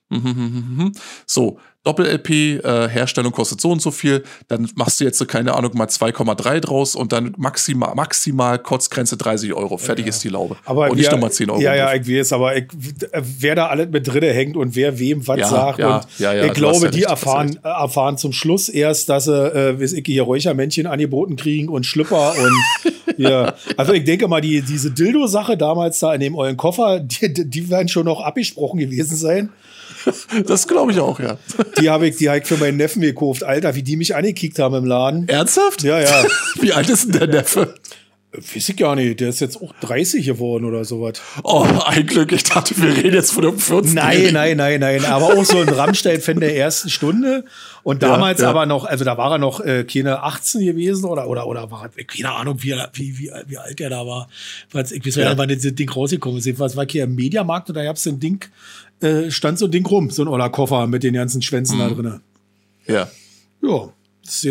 So, 1.25 1.57
Doppel-LP, 1.83 2.59
äh, 2.63 2.89
Herstellung 2.89 3.31
kostet 3.31 3.59
so 3.59 3.71
und 3.71 3.81
so 3.81 3.89
viel, 3.89 4.23
dann 4.47 4.69
machst 4.75 4.99
du 4.99 5.03
jetzt, 5.03 5.27
keine 5.27 5.55
Ahnung, 5.55 5.71
mal 5.73 5.88
2,3 5.88 6.59
draus 6.59 6.95
und 6.95 7.11
dann 7.11 7.33
maximal, 7.38 7.95
maximal 7.95 8.59
Kotzgrenze 8.59 9.17
30 9.17 9.53
Euro. 9.53 9.77
Fertig 9.77 10.05
ja. 10.05 10.09
ist 10.09 10.23
die 10.23 10.29
Laube. 10.29 10.57
Aber 10.65 10.91
und 10.91 10.97
nicht 10.97 11.11
nochmal 11.11 11.31
10 11.31 11.49
Euro. 11.49 11.59
Ja, 11.59 11.73
ja, 11.73 11.91
ich 11.95 12.07
weiß, 12.07 12.33
aber 12.33 12.55
ich, 12.55 12.65
wer 12.71 13.55
da 13.55 13.67
alles 13.67 13.89
mit 13.89 14.07
drinne 14.07 14.31
hängt 14.31 14.57
und 14.57 14.75
wer 14.75 14.99
wem 14.99 15.27
was 15.27 15.39
ja, 15.39 15.47
sagt. 15.47 15.79
Ja, 15.79 15.97
und 15.97 16.19
ja, 16.19 16.33
ja, 16.33 16.45
ich 16.45 16.53
glaube, 16.53 16.91
die 16.91 17.03
erfahren, 17.03 17.57
erfahren 17.63 18.17
zum 18.17 18.31
Schluss 18.31 18.69
erst, 18.69 19.09
dass 19.09 19.25
sie, 19.25 19.33
äh, 19.33 19.79
wie 19.79 19.85
ich 19.85 20.05
hier 20.05 20.21
Räuchermännchen 20.21 20.85
angeboten 20.85 21.35
kriegen 21.35 21.67
und 21.67 21.88
Schlüpper 21.88 22.35
und 22.38 22.91
ja. 23.17 23.55
Also 23.75 23.93
ich 23.93 24.03
denke 24.03 24.27
mal, 24.27 24.41
die, 24.41 24.61
diese 24.61 24.91
Dildo-Sache 24.91 25.57
damals 25.57 25.99
da 25.99 26.13
in 26.13 26.19
dem 26.19 26.35
euren 26.35 26.57
Koffer, 26.57 26.99
die, 26.99 27.33
die 27.33 27.69
werden 27.71 27.88
schon 27.88 28.05
noch 28.05 28.21
abgesprochen 28.21 28.79
gewesen 28.79 29.17
sein. 29.17 29.49
Das 30.45 30.68
glaube 30.68 30.91
ich 30.91 30.99
auch, 30.99 31.19
ja. 31.19 31.38
Die 31.80 31.89
habe 31.89 32.07
ich, 32.07 32.18
die 32.18 32.30
hab 32.30 32.38
ich 32.38 32.45
für 32.45 32.57
meinen 32.57 32.77
Neffen 32.77 33.01
gekauft. 33.01 33.43
Alter, 33.43 33.76
wie 33.76 33.84
die 33.84 33.97
mich 33.97 34.15
angekickt 34.15 34.59
haben 34.59 34.76
im 34.76 34.85
Laden. 34.85 35.27
Ernsthaft? 35.27 35.84
Ja, 35.84 35.99
ja. 35.99 36.23
Wie 36.59 36.73
alt 36.73 36.89
ist 36.89 37.05
denn 37.05 37.19
der 37.19 37.27
Neffe? 37.27 37.76
Weiß 38.34 38.69
ich 38.69 38.77
gar 38.77 38.95
nicht, 38.95 39.19
der 39.19 39.27
ist 39.27 39.41
jetzt 39.41 39.61
auch 39.61 39.73
30 39.81 40.26
geworden 40.26 40.63
oder 40.63 40.85
sowas. 40.85 41.22
Oh, 41.43 41.68
ein 41.85 42.05
Glück, 42.05 42.31
ich 42.31 42.43
dachte, 42.43 42.77
wir 42.81 42.95
reden 42.95 43.13
jetzt 43.13 43.34
von 43.34 43.45
einem 43.45 43.59
14. 43.59 43.93
Nein, 43.93 44.30
nein, 44.31 44.55
nein, 44.55 44.80
nein, 44.80 45.03
aber 45.03 45.38
auch 45.38 45.43
so 45.43 45.57
ein 45.57 45.68
Rammstein-Fan 45.68 46.39
der 46.39 46.55
ersten 46.55 46.89
Stunde. 46.89 47.43
Und 47.84 48.03
damals 48.03 48.39
ja, 48.39 48.45
ja. 48.45 48.51
aber 48.51 48.65
noch, 48.65 48.85
also 48.85 49.03
da 49.03 49.18
war 49.18 49.34
er 49.34 49.38
noch 49.38 49.59
äh, 49.59 49.84
keine 49.84 50.23
18 50.23 50.65
gewesen 50.65 51.03
oder, 51.05 51.27
oder, 51.27 51.45
oder 51.45 51.69
war, 51.72 51.89
keine 51.89 52.31
Ahnung, 52.31 52.63
wie, 52.63 52.73
wie, 52.93 53.19
wie, 53.19 53.31
wie 53.47 53.57
alt 53.57 53.81
er 53.81 53.89
da 53.89 54.07
war. 54.07 54.30
Ich 54.69 54.76
weiß 54.76 55.15
ja. 55.15 55.38
wann 55.38 55.49
das 55.49 55.59
Ding 55.61 55.89
rausgekommen 55.89 56.39
ist. 56.39 56.57
Was 56.57 56.77
war 56.77 56.85
hier 56.88 57.03
im 57.03 57.15
Mediamarkt 57.15 57.68
und 57.68 57.76
da 57.76 57.84
gab's 57.84 58.07
ein 58.07 58.22
Ding, 58.22 58.45
äh, 59.02 59.32
stand 59.32 59.60
so 59.60 59.65
ein 59.65 59.72
Ding 59.72 59.86
rum, 59.86 60.10
so 60.10 60.22
ein 60.23 60.28
oller 60.28 60.49
Koffer 60.49 60.88
mit 60.88 61.03
den 61.03 61.14
ganzen 61.14 61.41
Schwänzen 61.41 61.78
mhm. 61.78 61.80
da 61.80 61.90
drinne. 61.90 62.22
Ja. 62.88 63.10
Ja. 63.61 63.90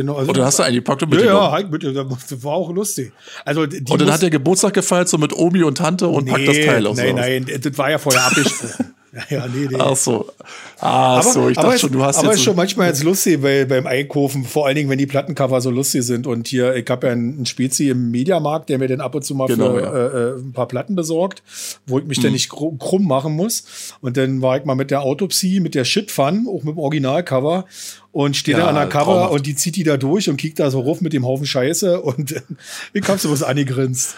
Noch, 0.02 0.18
also, 0.18 0.30
Oder 0.30 0.44
hast 0.44 0.58
du 0.58 0.64
eingepackt 0.64 1.04
und 1.04 1.10
mit 1.10 1.24
Ja, 1.24 1.58
ja, 1.58 1.64
mit, 1.66 1.84
das 1.84 2.44
war 2.44 2.52
auch 2.52 2.70
lustig. 2.72 3.12
Also, 3.44 3.66
die 3.66 3.78
und 3.78 4.00
dann 4.00 4.12
hat 4.12 4.20
der 4.20 4.30
Geburtstag 4.30 4.74
gefeiert, 4.74 5.08
so 5.08 5.16
mit 5.16 5.32
Omi 5.32 5.62
und 5.62 5.78
Tante 5.78 6.08
und 6.08 6.24
nee, 6.24 6.32
packt 6.32 6.48
das 6.48 6.56
Teil 6.56 6.86
aus. 6.86 6.96
Nein, 6.96 7.14
nein, 7.14 7.46
das 7.46 7.78
war 7.78 7.90
ja 7.90 7.98
vorher 7.98 8.22
abgesprochen. 8.26 8.94
Ja, 9.12 9.22
ja, 9.28 9.46
nee, 9.48 9.66
nee. 9.68 9.76
Ach 9.78 9.96
so. 9.96 10.30
Ah, 10.78 11.18
aber, 11.18 11.22
so, 11.22 11.48
ich 11.48 11.56
dachte 11.56 11.78
schon, 11.78 11.90
du 11.90 12.02
hast 12.02 12.18
aber 12.18 12.26
jetzt. 12.26 12.28
Aber 12.28 12.34
ist 12.34 12.44
schon 12.44 12.56
manchmal 12.56 12.88
jetzt 12.88 13.02
lustig, 13.02 13.42
weil 13.42 13.66
beim 13.66 13.86
Einkaufen, 13.86 14.44
vor 14.44 14.66
allen 14.66 14.76
Dingen, 14.76 14.88
wenn 14.88 14.98
die 14.98 15.06
Plattencover 15.06 15.60
so 15.60 15.70
lustig 15.70 16.04
sind. 16.04 16.28
Und 16.28 16.46
hier, 16.46 16.76
ich 16.76 16.88
habe 16.88 17.08
ja 17.08 17.12
einen 17.12 17.44
Spezi 17.44 17.88
im 17.88 18.12
Mediamarkt, 18.12 18.68
der 18.68 18.78
mir 18.78 18.86
dann 18.86 19.00
ab 19.00 19.14
und 19.16 19.24
zu 19.24 19.34
mal 19.34 19.48
genau, 19.48 19.74
für 19.74 19.80
ja. 19.80 19.92
äh, 19.92 20.30
äh 20.30 20.38
ein 20.38 20.52
paar 20.52 20.68
Platten 20.68 20.94
besorgt, 20.94 21.42
wo 21.86 21.98
ich 21.98 22.04
mich 22.04 22.18
hm. 22.18 22.24
dann 22.24 22.32
nicht 22.32 22.48
krumm 22.50 23.06
machen 23.08 23.34
muss. 23.34 23.64
Und 24.00 24.16
dann 24.16 24.42
war 24.42 24.56
ich 24.58 24.64
mal 24.64 24.76
mit 24.76 24.92
der 24.92 25.02
Autopsie, 25.02 25.58
mit 25.58 25.74
der 25.74 25.84
Shit-Fun, 25.84 26.46
auch 26.48 26.62
mit 26.62 26.76
dem 26.76 26.78
Originalcover 26.78 27.64
und 28.12 28.36
steht 28.36 28.56
ja, 28.56 28.60
da 28.60 28.68
an 28.68 28.74
der 28.76 28.88
Cover 28.88 29.04
traumhaft. 29.04 29.32
und 29.34 29.46
die 29.46 29.54
zieht 29.54 29.76
die 29.76 29.84
da 29.84 29.96
durch 29.96 30.28
und 30.28 30.36
kickt 30.36 30.58
da 30.58 30.70
so 30.70 30.80
ruf 30.80 31.00
mit 31.00 31.12
dem 31.12 31.24
Haufen 31.26 31.46
Scheiße 31.46 32.00
und 32.00 32.42
ich 32.92 33.08
hab 33.08 33.18
so 33.18 33.30
was 33.30 33.42
angegrinst. 33.42 34.14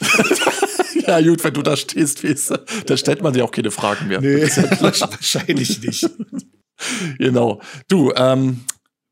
ja, 1.06 1.20
gut, 1.20 1.42
wenn 1.44 1.54
du 1.54 1.62
da 1.62 1.76
stehst, 1.76 2.24
weißt 2.24 2.50
du, 2.50 2.64
da 2.86 2.96
stellt 2.96 3.22
man 3.22 3.32
dir 3.32 3.44
auch 3.44 3.50
keine 3.50 3.70
Fragen 3.70 4.08
mehr. 4.08 4.20
Nee, 4.20 4.44
ja 4.44 4.80
wahrscheinlich 4.80 5.82
nicht. 5.82 6.08
genau. 7.18 7.60
Du, 7.88 8.12
ähm, 8.16 8.64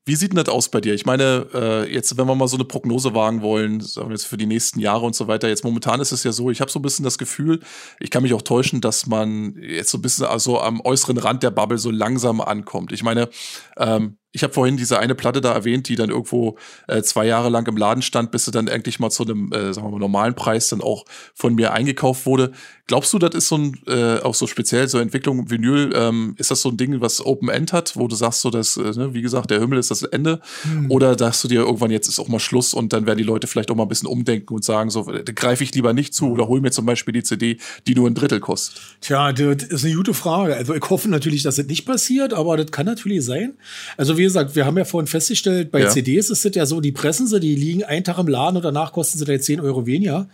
wie 0.05 0.15
sieht 0.15 0.31
denn 0.33 0.43
das 0.43 0.53
aus 0.53 0.69
bei 0.69 0.81
dir? 0.81 0.93
Ich 0.93 1.05
meine, 1.05 1.47
äh, 1.53 1.93
jetzt, 1.93 2.17
wenn 2.17 2.27
wir 2.27 2.35
mal 2.35 2.49
so 2.49 2.57
eine 2.57 2.65
Prognose 2.65 3.13
wagen 3.13 3.41
wollen, 3.41 3.79
sagen 3.79 4.09
wir 4.09 4.15
jetzt 4.15 4.25
für 4.25 4.35
die 4.35 4.45
nächsten 4.45 4.79
Jahre 4.79 5.05
und 5.05 5.15
so 5.15 5.29
weiter, 5.29 5.47
jetzt 5.47 5.63
momentan 5.63 6.01
ist 6.01 6.11
es 6.11 6.25
ja 6.25 6.33
so, 6.33 6.49
ich 6.49 6.59
habe 6.59 6.69
so 6.69 6.79
ein 6.79 6.81
bisschen 6.81 7.05
das 7.05 7.17
Gefühl, 7.17 7.61
ich 8.01 8.09
kann 8.09 8.23
mich 8.23 8.33
auch 8.33 8.41
täuschen, 8.41 8.81
dass 8.81 9.07
man 9.07 9.55
jetzt 9.55 9.91
so 9.91 9.97
ein 9.97 10.01
bisschen 10.01 10.25
also 10.25 10.59
am 10.59 10.81
äußeren 10.81 11.17
Rand 11.17 11.41
der 11.41 11.51
Bubble 11.51 11.77
so 11.77 11.89
langsam 11.89 12.41
ankommt. 12.41 12.91
Ich 12.91 13.01
meine, 13.01 13.29
ähm, 13.77 14.17
ich 14.33 14.43
habe 14.43 14.51
vorhin 14.51 14.77
diese 14.77 14.99
eine 14.99 15.13
Platte 15.15 15.41
da 15.41 15.53
erwähnt, 15.53 15.87
die 15.87 15.95
dann 15.95 16.09
irgendwo 16.09 16.57
äh, 16.87 17.03
zwei 17.03 17.25
Jahre 17.25 17.49
lang 17.49 17.67
im 17.67 17.77
Laden 17.77 18.01
stand, 18.01 18.31
bis 18.31 18.45
sie 18.45 18.51
dann 18.51 18.67
endlich 18.67 18.99
mal 18.99 19.11
zu 19.11 19.23
einem, 19.23 19.51
äh, 19.53 19.73
sagen 19.73 19.87
wir 19.87 19.91
mal, 19.91 19.99
normalen 19.99 20.33
Preis 20.33 20.69
dann 20.69 20.81
auch 20.81 21.05
von 21.35 21.53
mir 21.53 21.71
eingekauft 21.71 22.25
wurde. 22.25 22.51
Glaubst 22.87 23.13
du, 23.13 23.19
das 23.19 23.35
ist 23.35 23.47
so 23.47 23.57
ein, 23.57 23.79
äh, 23.87 24.19
auch 24.19 24.33
so 24.33 24.47
speziell, 24.47 24.87
so 24.87 24.97
Entwicklung 24.97 25.49
Vinyl, 25.49 25.93
ähm, 25.95 26.35
ist 26.37 26.51
das 26.51 26.61
so 26.61 26.69
ein 26.69 26.77
Ding, 26.77 26.99
was 26.99 27.23
Open 27.25 27.47
End 27.47 27.71
hat, 27.73 27.95
wo 27.95 28.07
du 28.07 28.15
sagst, 28.15 28.41
so 28.41 28.49
dass, 28.49 28.75
äh, 28.75 28.91
ne, 28.91 29.13
wie 29.13 29.21
gesagt, 29.21 29.51
der 29.51 29.59
Himmel 29.59 29.77
ist 29.77 29.91
das 29.91 30.01
Ende? 30.01 30.41
Hm. 30.63 30.89
Oder 30.89 31.17
sagst 31.17 31.43
du 31.43 31.47
dir 31.47 31.61
irgendwann, 31.61 31.91
jetzt 31.91 32.07
ist 32.07 32.19
auch 32.19 32.27
mal 32.27 32.39
Schluss 32.39 32.73
und 32.73 32.91
dann 32.91 33.05
werden 33.05 33.19
die 33.19 33.23
Leute 33.23 33.45
vielleicht 33.45 33.69
auch 33.69 33.75
mal 33.75 33.83
ein 33.83 33.89
bisschen 33.89 34.09
umdenken 34.09 34.53
und 34.53 34.65
sagen, 34.65 34.89
so, 34.89 35.03
da 35.03 35.31
greife 35.31 35.63
ich 35.63 35.73
lieber 35.75 35.93
nicht 35.93 36.13
zu 36.15 36.31
oder 36.31 36.47
hol 36.47 36.59
mir 36.59 36.71
zum 36.71 36.87
Beispiel 36.87 37.13
die 37.13 37.23
CD, 37.23 37.57
die 37.87 37.95
nur 37.95 38.09
ein 38.09 38.15
Drittel 38.15 38.39
kostet? 38.39 38.81
Tja, 38.99 39.31
das 39.31 39.63
ist 39.63 39.85
eine 39.85 39.93
gute 39.93 40.13
Frage. 40.13 40.55
Also 40.55 40.73
ich 40.73 40.89
hoffe 40.89 41.07
natürlich, 41.07 41.43
dass 41.43 41.55
das 41.55 41.67
nicht 41.67 41.85
passiert, 41.85 42.33
aber 42.33 42.57
das 42.57 42.71
kann 42.71 42.87
natürlich 42.87 43.23
sein. 43.23 43.53
Also 43.95 44.17
wie 44.23 44.27
gesagt, 44.27 44.55
wir 44.55 44.65
haben 44.65 44.77
ja 44.77 44.85
vorhin 44.85 45.07
festgestellt, 45.07 45.69
bei 45.69 45.81
ja. 45.81 45.89
CDs 45.89 46.29
ist 46.29 46.45
es 46.45 46.55
ja 46.55 46.65
so, 46.65 46.79
die 46.79 46.93
pressen 46.93 47.27
sie, 47.27 47.41
die 47.41 47.55
liegen 47.55 47.83
einen 47.83 48.05
Tag 48.05 48.17
im 48.19 48.27
Laden 48.29 48.55
und 48.55 48.63
danach 48.63 48.93
kosten 48.93 49.19
sie 49.19 49.25
da 49.25 49.33
jetzt 49.33 49.47
10 49.47 49.59
Euro 49.59 49.85
weniger. 49.85 50.29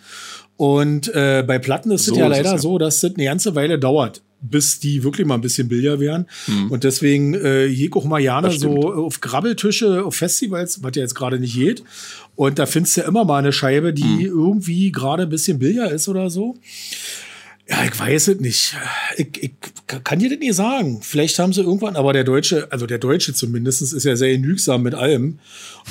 Und 0.57 1.07
äh, 1.16 1.44
bei 1.45 1.57
Platten 1.57 1.90
ist 1.90 2.07
es 2.07 2.16
ja 2.16 2.28
leider 2.28 2.52
ja. 2.52 2.57
so, 2.60 2.78
dass 2.78 3.02
es 3.02 3.16
eine 3.16 3.24
ganze 3.24 3.56
Weile 3.56 3.80
dauert, 3.80 4.22
bis 4.41 4.80
die 4.80 5.03
wirklich 5.03 5.26
mal 5.26 5.36
ein 5.36 5.41
bisschen 5.41 5.70
billiger 5.70 5.99
werden. 5.99 6.28
Mhm. 6.45 6.70
Und 6.70 6.84
deswegen 6.84 7.34
äh, 7.34 7.66
ich 7.66 7.91
auch 7.95 8.06
mal 8.06 8.22
gerne 8.22 8.52
so 8.52 8.94
auf 8.94 9.22
Grabbeltische, 9.22 10.06
auf 10.06 10.16
Festivals, 10.16 10.84
was 10.84 10.91
ja 10.95 11.02
jetzt 11.02 11.16
gerade 11.16 11.40
nicht 11.40 11.56
geht. 11.56 11.84
Und 12.36 12.60
da 12.60 12.68
findest 12.68 12.95
du 12.95 13.02
ja 13.02 13.07
immer 13.07 13.26
mal 13.26 13.40
eine 13.40 13.52
Scheibe, 13.52 13.91
die 13.91 14.03
mhm. 14.03 14.26
irgendwie 14.26 14.91
gerade 14.91 15.24
ein 15.24 15.30
bisschen 15.30 15.57
billiger 15.57 15.90
ist 15.90 16.07
oder 16.07 16.30
so. 16.30 16.57
Ja, 17.70 17.84
ich 17.86 18.00
weiß 18.00 18.30
es 18.30 18.40
nicht. 18.40 18.76
Ich, 19.16 19.44
ich 19.44 19.52
kann 20.04 20.18
dir 20.18 20.30
das 20.30 20.40
nicht 20.40 20.56
sagen. 20.56 21.02
Vielleicht 21.04 21.38
haben 21.38 21.54
sie 21.54 21.62
irgendwann, 21.62 21.96
aber 21.96 22.14
der 22.14 22.24
Deutsche, 22.24 22.68
also 22.72 22.88
der 22.88 22.98
Deutsche 22.98 23.36
zumindest, 23.36 23.82
ist 23.82 24.04
ja 24.04 24.16
sehr 24.16 24.32
genügsam 24.32 24.82
mit 24.82 24.96
allem. 24.96 25.38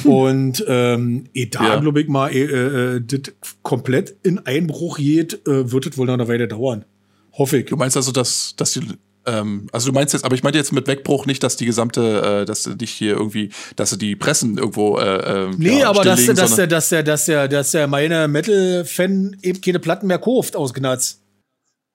Hm. 0.02 0.10
Und 0.10 0.64
ähm, 0.66 1.26
eh 1.34 1.46
da, 1.46 1.74
ja. 1.74 1.80
glaube 1.80 2.00
ich 2.00 2.09
mal, 2.09 2.30
eh, 2.34 2.42
äh, 2.42 2.96
äh, 2.96 3.00
das 3.00 3.32
komplett 3.62 4.16
in 4.24 4.40
Einbruch 4.40 4.98
geht, 4.98 5.46
äh, 5.46 5.70
wird 5.70 5.86
es 5.86 5.96
wohl 5.96 6.06
noch 6.06 6.14
eine 6.14 6.26
Weile 6.26 6.48
dauern. 6.48 6.84
Hoffe 7.32 7.59
ich. 7.59 7.66
Du 7.66 7.76
meinst 7.76 7.96
also, 7.96 8.10
dass, 8.10 8.55
dass 8.56 8.72
die 8.72 8.82
Ähm, 9.26 9.68
also 9.70 9.90
du 9.90 9.92
meinst 9.92 10.14
jetzt, 10.14 10.24
aber 10.24 10.34
ich 10.34 10.42
meinte 10.42 10.59
jetzt 10.59 10.72
mit 10.72 10.88
Wegbruch 10.88 11.26
nicht, 11.26 11.44
dass 11.44 11.56
die 11.56 11.66
gesamte, 11.66 12.40
äh, 12.40 12.44
dass 12.44 12.64
dich 12.64 12.90
hier 12.90 13.12
irgendwie, 13.12 13.50
dass 13.76 13.90
du 13.90 13.96
die 13.96 14.16
Pressen 14.16 14.59
irgendwo. 14.59 14.98
Äh, 14.98 15.44
äh 15.44 15.50
nee, 15.56 15.78
ja, 15.80 15.90
aber 15.90 16.02
dass, 16.02 16.26
dass, 16.26 16.56
der, 16.56 16.66
dass, 16.66 16.88
der, 16.88 17.05
dass, 17.05 17.26
der, 17.26 17.46
dass 17.46 17.70
der 17.70 17.86
meine 17.86 18.26
Metal-Fan 18.26 19.36
eben 19.42 19.60
keine 19.60 19.78
Platten 19.78 20.09
mehr 20.09 20.18
kauft 20.18 20.56
aus 20.56 20.74
Gnatz. 20.74 21.20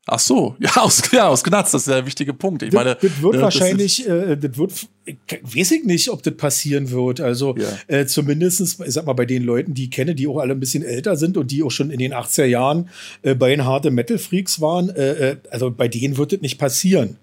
Ach 0.06 0.20
so, 0.20 0.56
ja, 0.60 0.76
aus, 0.76 1.02
ja, 1.12 1.30
aus 1.30 1.44
Gnatz, 1.44 1.72
das 1.72 1.84
ist 1.84 1.88
der 1.88 2.06
wichtige 2.06 2.34
Punkt. 2.34 2.62
Ich 2.62 2.74
meine, 2.74 2.98
das, 3.02 3.22
wird 3.22 3.36
äh, 3.36 3.42
wahrscheinlich, 3.42 4.08
äh, 4.08 4.36
das 4.36 4.58
wird, 4.58 4.88
ich, 5.06 5.18
weiß 5.42 5.72
ich 5.72 5.86
nicht, 5.86 6.10
ob 6.10 6.22
das 6.24 6.36
passieren 6.36 6.92
wird. 6.92 7.22
Also 7.22 7.56
ja. 7.58 7.68
äh, 7.88 8.06
zumindestens, 8.06 8.80
ich 8.86 8.94
sag 8.94 9.06
mal, 9.06 9.14
bei 9.14 9.26
den 9.26 9.44
Leuten, 9.44 9.74
die 9.74 9.86
ich 9.86 9.92
kenne, 9.92 10.14
die 10.14 10.28
auch 10.28 10.40
alle 10.40 10.54
ein 10.54 10.60
bisschen 10.60 10.84
älter 10.84 11.16
sind 11.16 11.38
und 11.38 11.52
die 11.52 11.64
auch 11.64 11.72
schon 11.72 11.90
in 11.90 12.00
den 12.00 12.14
80er 12.14 12.46
Jahren 12.46 12.90
äh, 13.22 13.34
bei 13.34 13.50
den 13.50 13.64
harte 13.64 13.92
Metal-Freaks 13.92 14.60
waren, 14.60 14.90
äh, 14.90 15.32
äh, 15.32 15.38
also 15.52 15.72
bei 15.72 15.88
denen 15.88 16.18
wird 16.18 16.34
das 16.34 16.42
nicht 16.42 16.58
passieren. 16.58 17.18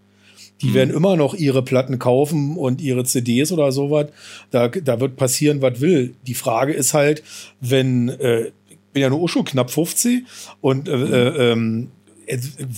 Die 0.62 0.69
hm. 0.69 0.74
werden 0.74 0.94
immer 0.94 1.16
noch 1.16 1.35
ihre 1.35 1.62
Platten 1.62 1.98
kaufen 1.98 2.57
und 2.57 2.81
ihre 2.81 3.05
CDs 3.05 3.52
oder 3.52 3.73
sowas. 3.73 4.07
Da, 4.51 4.69
da 4.69 5.01
wird 5.01 5.16
passieren, 5.16 5.61
was 5.61 5.82
will. 5.82 6.15
Die 6.27 6.35
Frage 6.35 6.73
ist 6.73 6.94
halt, 6.94 7.23
wenn, 7.61 8.09
äh, 8.09 8.52
ich 8.70 8.78
bin 8.94 9.02
ja 9.02 9.11
nur 9.11 9.28
schon 9.28 9.44
knapp 9.44 9.70
50 9.70 10.24
und 10.62 10.89
äh, 10.89 10.93
hm. 10.93 11.12
äh, 11.12 11.52
ähm, 11.52 11.89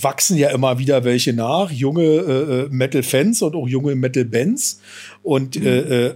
wachsen 0.01 0.37
ja 0.37 0.49
immer 0.49 0.79
wieder 0.79 1.03
welche 1.03 1.33
nach, 1.33 1.71
junge 1.71 2.03
äh, 2.03 2.65
äh 2.65 2.69
Metal-Fans 2.69 3.41
und 3.41 3.55
auch 3.55 3.67
junge 3.67 3.95
Metal-Bands. 3.95 4.81
Und 5.21 5.59
mhm. 5.59 5.65
äh, 5.65 5.79
äh, 5.79 6.15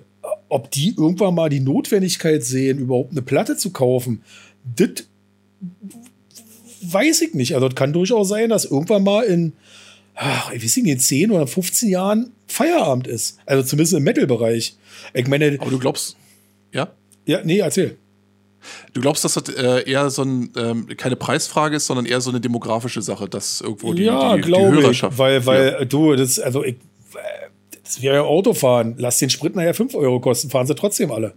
ob 0.49 0.71
die 0.71 0.95
irgendwann 0.97 1.35
mal 1.35 1.49
die 1.49 1.59
Notwendigkeit 1.59 2.43
sehen, 2.43 2.79
überhaupt 2.79 3.11
eine 3.11 3.21
Platte 3.21 3.57
zu 3.57 3.71
kaufen, 3.71 4.23
das 4.75 5.05
weiß 6.81 7.21
ich 7.21 7.33
nicht. 7.33 7.55
Also 7.55 7.67
es 7.67 7.75
kann 7.75 7.93
durchaus 7.93 8.29
sein, 8.29 8.49
dass 8.49 8.65
irgendwann 8.65 9.03
mal 9.03 9.23
in, 9.23 9.53
ach, 10.15 10.51
ich 10.51 10.63
weiß 10.63 10.77
nicht, 10.77 10.87
in 10.87 10.99
10 10.99 11.31
oder 11.31 11.47
15 11.47 11.89
Jahren 11.89 12.31
Feierabend 12.47 13.07
ist. 13.07 13.39
Also 13.45 13.63
zumindest 13.63 13.93
im 13.93 14.03
Metal-Bereich. 14.03 14.75
Ich 15.13 15.27
meine. 15.27 15.57
Aber 15.59 15.71
du 15.71 15.79
glaubst, 15.79 16.15
ja? 16.71 16.91
Ja, 17.25 17.43
nee, 17.43 17.59
erzähl. 17.59 17.97
Du 18.93 19.01
glaubst, 19.01 19.23
dass 19.23 19.33
das 19.33 19.49
äh, 19.49 19.89
eher 19.89 20.09
so 20.09 20.23
ein, 20.23 20.49
ähm, 20.57 20.87
keine 20.97 21.15
Preisfrage 21.15 21.75
ist, 21.75 21.87
sondern 21.87 22.05
eher 22.05 22.21
so 22.21 22.29
eine 22.29 22.41
demografische 22.41 23.01
Sache, 23.01 23.27
dass 23.27 23.61
irgendwo 23.61 23.93
die, 23.93 24.03
ja, 24.03 24.35
die, 24.35 24.43
die 24.43 24.57
Hörerschaft. 24.57 25.13
Ich, 25.13 25.19
weil, 25.19 25.45
weil 25.45 25.75
ja. 25.79 25.85
du, 25.85 26.15
das, 26.15 26.39
also 26.39 26.63
ich, 26.63 26.75
das 27.83 28.01
wäre 28.01 28.15
ja 28.15 28.21
Autofahren. 28.23 28.95
Lass 28.97 29.17
den 29.17 29.29
Sprit 29.29 29.55
nachher 29.55 29.73
5 29.73 29.95
Euro 29.95 30.19
kosten, 30.19 30.49
fahren 30.49 30.67
sie 30.67 30.75
trotzdem 30.75 31.11
alle. 31.11 31.33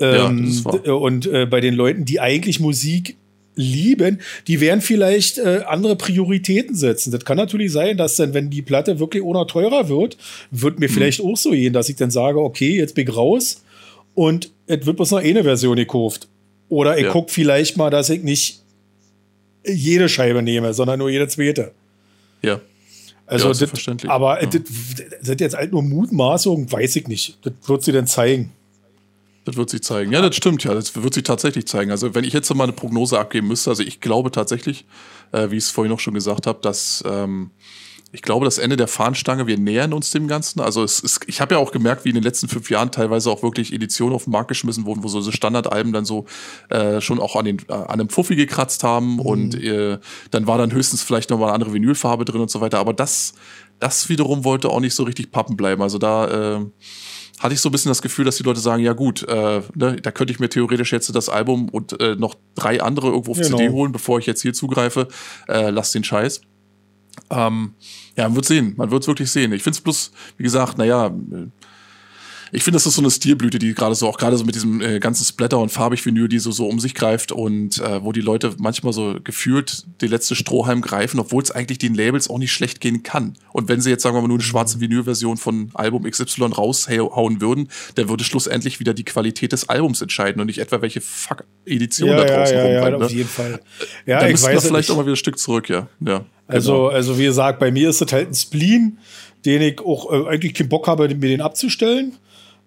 Ähm, 0.00 0.52
ja, 0.84 0.92
und 0.92 1.26
äh, 1.26 1.46
bei 1.46 1.60
den 1.60 1.74
Leuten, 1.74 2.04
die 2.04 2.20
eigentlich 2.20 2.60
Musik 2.60 3.16
lieben, 3.56 4.20
die 4.48 4.60
werden 4.60 4.80
vielleicht 4.80 5.38
äh, 5.38 5.62
andere 5.66 5.96
Prioritäten 5.96 6.74
setzen. 6.74 7.12
Das 7.12 7.24
kann 7.24 7.36
natürlich 7.36 7.72
sein, 7.72 7.96
dass 7.96 8.16
dann, 8.16 8.34
wenn 8.34 8.50
die 8.50 8.62
Platte 8.62 8.98
wirklich 8.98 9.22
ohne 9.22 9.46
teurer 9.46 9.88
wird, 9.88 10.16
wird 10.50 10.80
mir 10.80 10.88
hm. 10.88 10.94
vielleicht 10.94 11.20
auch 11.20 11.36
so 11.36 11.50
gehen, 11.50 11.72
dass 11.72 11.88
ich 11.88 11.96
dann 11.96 12.10
sage, 12.10 12.40
okay, 12.40 12.76
jetzt 12.76 12.94
bin 12.94 13.08
ich 13.08 13.16
raus 13.16 13.62
und 14.14 14.50
es 14.66 14.84
wird 14.86 14.96
bloß 14.96 15.12
noch 15.12 15.18
eine 15.18 15.44
Version 15.44 15.76
gekauft. 15.76 16.28
Oder 16.68 16.98
ich 16.98 17.04
ja. 17.04 17.12
gucke 17.12 17.30
vielleicht 17.30 17.76
mal, 17.76 17.90
dass 17.90 18.10
ich 18.10 18.22
nicht 18.22 18.62
jede 19.66 20.08
Scheibe 20.08 20.42
nehme, 20.42 20.74
sondern 20.74 20.98
nur 20.98 21.10
jede 21.10 21.28
zweite. 21.28 21.72
Ja. 22.42 22.60
Also, 23.26 23.52
ja, 23.52 23.54
das, 23.54 24.04
aber 24.06 24.42
ja. 24.42 24.48
das 24.48 24.62
sind 25.22 25.40
jetzt 25.40 25.56
halt 25.56 25.72
nur 25.72 25.82
Mutmaßungen, 25.82 26.70
weiß 26.70 26.96
ich 26.96 27.08
nicht. 27.08 27.38
Das 27.42 27.54
wird 27.66 27.82
sie 27.82 27.92
dann 27.92 28.06
zeigen. 28.06 28.52
Das 29.46 29.56
wird 29.56 29.70
sich 29.70 29.82
zeigen. 29.82 30.12
Ja, 30.12 30.20
das 30.20 30.36
stimmt, 30.36 30.64
ja. 30.64 30.74
Das 30.74 31.02
wird 31.02 31.14
sich 31.14 31.22
tatsächlich 31.22 31.66
zeigen. 31.66 31.90
Also, 31.90 32.14
wenn 32.14 32.24
ich 32.24 32.34
jetzt 32.34 32.54
mal 32.54 32.64
eine 32.64 32.72
Prognose 32.72 33.18
abgeben 33.18 33.48
müsste, 33.48 33.70
also 33.70 33.82
ich 33.82 34.00
glaube 34.00 34.30
tatsächlich, 34.30 34.84
äh, 35.32 35.50
wie 35.50 35.56
ich 35.56 35.64
es 35.64 35.70
vorhin 35.70 35.90
noch 35.90 36.00
schon 36.00 36.14
gesagt 36.14 36.46
habe, 36.46 36.58
dass 36.60 37.02
ähm, 37.06 37.50
ich 38.14 38.22
glaube, 38.22 38.44
das 38.44 38.58
Ende 38.58 38.76
der 38.76 38.86
Fahnenstange, 38.86 39.48
wir 39.48 39.58
nähern 39.58 39.92
uns 39.92 40.12
dem 40.12 40.28
Ganzen. 40.28 40.60
Also 40.60 40.84
es 40.84 41.00
ist, 41.00 41.22
ich 41.26 41.40
habe 41.40 41.56
ja 41.56 41.60
auch 41.60 41.72
gemerkt, 41.72 42.04
wie 42.04 42.10
in 42.10 42.14
den 42.14 42.22
letzten 42.22 42.46
fünf 42.46 42.70
Jahren 42.70 42.92
teilweise 42.92 43.28
auch 43.28 43.42
wirklich 43.42 43.72
Editionen 43.72 44.14
auf 44.14 44.24
den 44.24 44.30
Markt 44.30 44.46
geschmissen 44.46 44.86
wurden, 44.86 45.02
wo 45.02 45.08
so 45.08 45.32
Standardalben 45.32 45.92
dann 45.92 46.04
so 46.04 46.24
äh, 46.68 47.00
schon 47.00 47.18
auch 47.18 47.34
an, 47.34 47.44
den, 47.44 47.58
äh, 47.68 47.72
an 47.72 47.88
einem 47.88 48.10
Fuffi 48.10 48.36
gekratzt 48.36 48.84
haben 48.84 49.14
mhm. 49.14 49.20
und 49.20 49.54
äh, 49.60 49.98
dann 50.30 50.46
war 50.46 50.58
dann 50.58 50.72
höchstens 50.72 51.02
vielleicht 51.02 51.30
nochmal 51.30 51.48
eine 51.48 51.54
andere 51.54 51.72
Vinylfarbe 51.72 52.24
drin 52.24 52.40
und 52.40 52.52
so 52.52 52.60
weiter. 52.60 52.78
Aber 52.78 52.92
das, 52.92 53.34
das 53.80 54.08
wiederum 54.08 54.44
wollte 54.44 54.70
auch 54.70 54.80
nicht 54.80 54.94
so 54.94 55.02
richtig 55.02 55.32
pappen 55.32 55.56
bleiben. 55.56 55.82
Also 55.82 55.98
da 55.98 56.58
äh, 56.58 56.66
hatte 57.40 57.54
ich 57.54 57.60
so 57.60 57.68
ein 57.68 57.72
bisschen 57.72 57.90
das 57.90 58.00
Gefühl, 58.00 58.24
dass 58.24 58.36
die 58.36 58.44
Leute 58.44 58.60
sagen, 58.60 58.80
ja 58.84 58.92
gut, 58.92 59.24
äh, 59.24 59.60
ne, 59.74 59.96
da 60.00 60.12
könnte 60.12 60.32
ich 60.32 60.38
mir 60.38 60.48
theoretisch 60.48 60.92
jetzt 60.92 61.12
das 61.12 61.28
Album 61.28 61.68
und 61.68 62.00
äh, 62.00 62.14
noch 62.14 62.36
drei 62.54 62.80
andere 62.80 63.08
irgendwo 63.08 63.32
auf 63.32 63.40
genau. 63.40 63.56
CD 63.56 63.70
holen, 63.70 63.90
bevor 63.90 64.20
ich 64.20 64.26
jetzt 64.26 64.42
hier 64.42 64.54
zugreife. 64.54 65.08
Äh, 65.48 65.70
lass 65.70 65.90
den 65.90 66.04
Scheiß. 66.04 66.42
Ähm, 67.30 67.74
ja, 68.16 68.24
man 68.24 68.34
wird 68.34 68.46
sehen. 68.46 68.74
Man 68.76 68.90
wird 68.90 69.02
es 69.02 69.08
wirklich 69.08 69.30
sehen. 69.30 69.52
Ich 69.52 69.62
finde 69.62 69.76
es 69.76 69.80
bloß, 69.80 70.12
wie 70.36 70.42
gesagt, 70.42 70.78
naja, 70.78 71.10
ich 72.52 72.62
finde, 72.62 72.76
das 72.76 72.86
ist 72.86 72.94
so 72.94 73.02
eine 73.02 73.10
Stilblüte, 73.10 73.58
die 73.58 73.74
gerade 73.74 73.94
so, 73.94 74.08
auch 74.08 74.18
gerade 74.18 74.36
so 74.36 74.44
mit 74.44 74.54
diesem 74.54 74.80
äh, 74.80 74.98
ganzen 75.00 75.24
Splatter 75.24 75.58
und 75.58 75.70
farbig 75.70 76.04
Vinyl, 76.04 76.28
die 76.28 76.38
so, 76.38 76.50
so 76.50 76.66
um 76.66 76.80
sich 76.80 76.94
greift 76.94 77.32
und 77.32 77.78
äh, 77.78 78.02
wo 78.04 78.12
die 78.12 78.20
Leute 78.20 78.54
manchmal 78.58 78.92
so 78.92 79.16
gefühlt 79.22 79.84
die 80.00 80.06
letzte 80.06 80.34
Strohhalm 80.34 80.80
greifen, 80.80 81.20
obwohl 81.20 81.42
es 81.42 81.50
eigentlich 81.50 81.78
den 81.78 81.94
Labels 81.94 82.28
auch 82.28 82.38
nicht 82.38 82.52
schlecht 82.52 82.80
gehen 82.80 83.02
kann. 83.02 83.34
Und 83.52 83.68
wenn 83.68 83.80
sie 83.80 83.90
jetzt, 83.90 84.02
sagen 84.02 84.16
wir 84.16 84.20
mal, 84.22 84.28
nur 84.28 84.38
eine 84.38 84.44
schwarze 84.44 84.80
Vinyl-Version 84.80 85.36
von 85.36 85.70
Album 85.74 86.04
XY 86.04 86.44
raushauen 86.44 87.40
würden, 87.40 87.68
dann 87.94 88.08
würde 88.08 88.24
schlussendlich 88.24 88.80
wieder 88.80 88.94
die 88.94 89.04
Qualität 89.04 89.52
des 89.52 89.68
Albums 89.68 90.00
entscheiden 90.02 90.40
und 90.40 90.46
nicht 90.46 90.58
etwa 90.58 90.82
welche 90.82 91.00
Fuck-Edition 91.00 92.08
ja, 92.08 92.16
da 92.16 92.24
draußen 92.24 92.56
ja, 92.56 92.68
ja, 92.68 92.88
ja, 92.88 92.96
auf 92.96 93.10
ne? 93.10 93.16
jeden 93.16 93.28
Fall. 93.28 93.60
Ja, 94.06 94.20
da 94.20 94.26
ich 94.26 94.32
müssten 94.32 94.48
weiß, 94.48 94.54
wir 94.54 94.68
vielleicht 94.68 94.90
auch 94.90 94.96
mal 94.96 95.04
wieder 95.04 95.14
ein 95.14 95.16
Stück 95.16 95.38
zurück, 95.38 95.68
ja. 95.68 95.88
ja 96.00 96.24
also, 96.46 96.72
genau. 96.72 96.88
also 96.88 97.18
wie 97.18 97.24
gesagt, 97.24 97.58
bei 97.58 97.70
mir 97.70 97.90
ist 97.90 98.00
das 98.00 98.12
halt 98.12 98.28
ein 98.28 98.34
Spleen, 98.34 98.98
den 99.44 99.62
ich 99.62 99.80
auch 99.80 100.12
äh, 100.12 100.28
eigentlich 100.28 100.54
keinen 100.54 100.68
Bock 100.68 100.86
habe, 100.86 101.08
mir 101.08 101.28
den 101.28 101.40
abzustellen. 101.40 102.16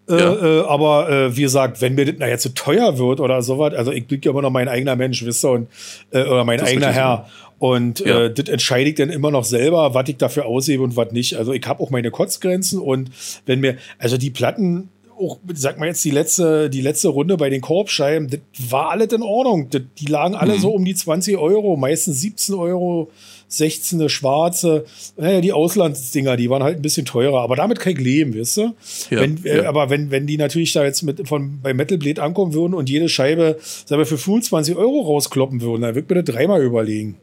Äh, 0.09 0.19
ja. 0.19 0.34
Äh, 0.34 0.61
aber 0.67 1.09
äh, 1.09 1.35
wie 1.35 1.41
gesagt, 1.41 1.81
wenn 1.81 1.95
mir 1.95 2.05
das 2.05 2.17
nachher 2.17 2.38
zu 2.38 2.53
teuer 2.53 2.97
wird 2.97 3.19
oder 3.19 3.41
sowas, 3.41 3.73
also 3.73 3.91
ich 3.91 4.07
bin 4.07 4.21
ja 4.23 4.31
immer 4.31 4.41
noch 4.41 4.51
mein 4.51 4.67
eigener 4.67 4.95
Mensch, 4.95 5.25
wisst 5.25 5.43
ihr, 5.43 5.51
und, 5.51 5.67
äh, 6.11 6.23
oder 6.23 6.45
mein 6.45 6.59
das 6.59 6.69
eigener 6.69 6.91
Herr. 6.91 7.27
Und 7.59 7.99
ja. 7.99 8.25
äh, 8.25 8.34
das 8.34 8.47
entscheide 8.49 8.89
ich 8.89 8.95
dann 8.95 9.09
immer 9.09 9.31
noch 9.31 9.43
selber, 9.43 9.93
was 9.93 10.07
ich 10.07 10.17
dafür 10.17 10.45
aushebe 10.45 10.84
und 10.84 10.95
was 10.95 11.11
nicht. 11.11 11.35
Also 11.35 11.53
ich 11.53 11.65
habe 11.65 11.81
auch 11.81 11.89
meine 11.89 12.11
Kotzgrenzen 12.11 12.79
und 12.79 13.09
wenn 13.45 13.59
mir, 13.59 13.77
also 13.97 14.17
die 14.17 14.29
Platten, 14.29 14.89
auch, 15.18 15.39
sag 15.53 15.80
mal 15.80 15.88
jetzt, 15.88 16.03
die 16.06 16.11
letzte, 16.11 16.69
die 16.69 16.81
letzte 16.81 17.10
Runde 17.10 17.38
bei 17.38 17.49
den 17.49 17.61
Korbscheiben, 17.61 18.30
das 18.30 18.39
war 18.69 18.91
alles 18.91 19.11
in 19.14 19.22
Ordnung. 19.22 19.69
Das, 19.69 19.81
die 19.99 20.06
lagen 20.06 20.35
alle 20.35 20.56
mhm. 20.56 20.60
so 20.60 20.72
um 20.72 20.85
die 20.85 20.95
20 20.95 21.38
Euro, 21.38 21.76
meistens 21.77 22.22
17 22.22 22.56
Euro. 22.56 23.10
16. 23.49 24.10
schwarze, 24.10 24.85
naja, 25.15 25.39
die 25.39 25.53
Auslandsdinger, 25.53 26.35
die 26.35 26.49
waren 26.49 26.64
halt 26.64 26.77
ein 26.77 26.81
bisschen 26.81 27.06
teurer, 27.06 27.41
aber 27.41 27.56
damit 27.56 27.80
kein 27.80 27.95
Leben, 27.95 28.38
weißt 28.38 28.57
du? 28.57 28.61
Ja, 29.10 29.22
wenn, 29.22 29.44
äh, 29.45 29.64
ja. 29.64 29.69
Aber 29.69 29.89
wenn, 29.89 30.11
wenn 30.11 30.27
die 30.27 30.38
natürlich 30.38 30.73
da 30.73 30.84
jetzt 30.84 31.02
mit 31.03 31.27
von 31.27 31.61
bei 31.61 31.73
Metal 31.73 31.98
Blade 31.98 32.22
ankommen 32.22 32.53
würden 32.53 32.73
und 32.73 32.89
jede 32.89 33.07
Scheibe, 33.07 33.57
sagen 33.85 33.99
wir, 33.99 34.06
für 34.06 34.18
25 34.18 34.76
Euro 34.76 35.02
rauskloppen 35.02 35.61
würden, 35.61 35.84
dann 35.84 35.95
würde 35.95 36.06
ich 36.06 36.10
mir 36.10 36.23
das 36.23 36.35
dreimal 36.35 36.61
überlegen. 36.61 37.18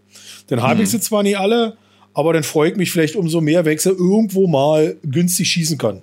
Dann 0.46 0.62
habe 0.62 0.82
ich 0.82 0.88
mhm. 0.88 0.92
sie 0.92 1.00
zwar 1.00 1.22
nicht 1.22 1.38
alle, 1.38 1.76
aber 2.14 2.32
dann 2.32 2.42
freue 2.42 2.70
ich 2.70 2.76
mich 2.76 2.90
vielleicht 2.90 3.16
umso 3.16 3.40
mehr, 3.40 3.64
wenn 3.66 3.74
ich 3.74 3.82
sie 3.82 3.90
irgendwo 3.90 4.46
mal 4.46 4.96
günstig 5.02 5.48
schießen 5.48 5.76
kann. 5.76 6.00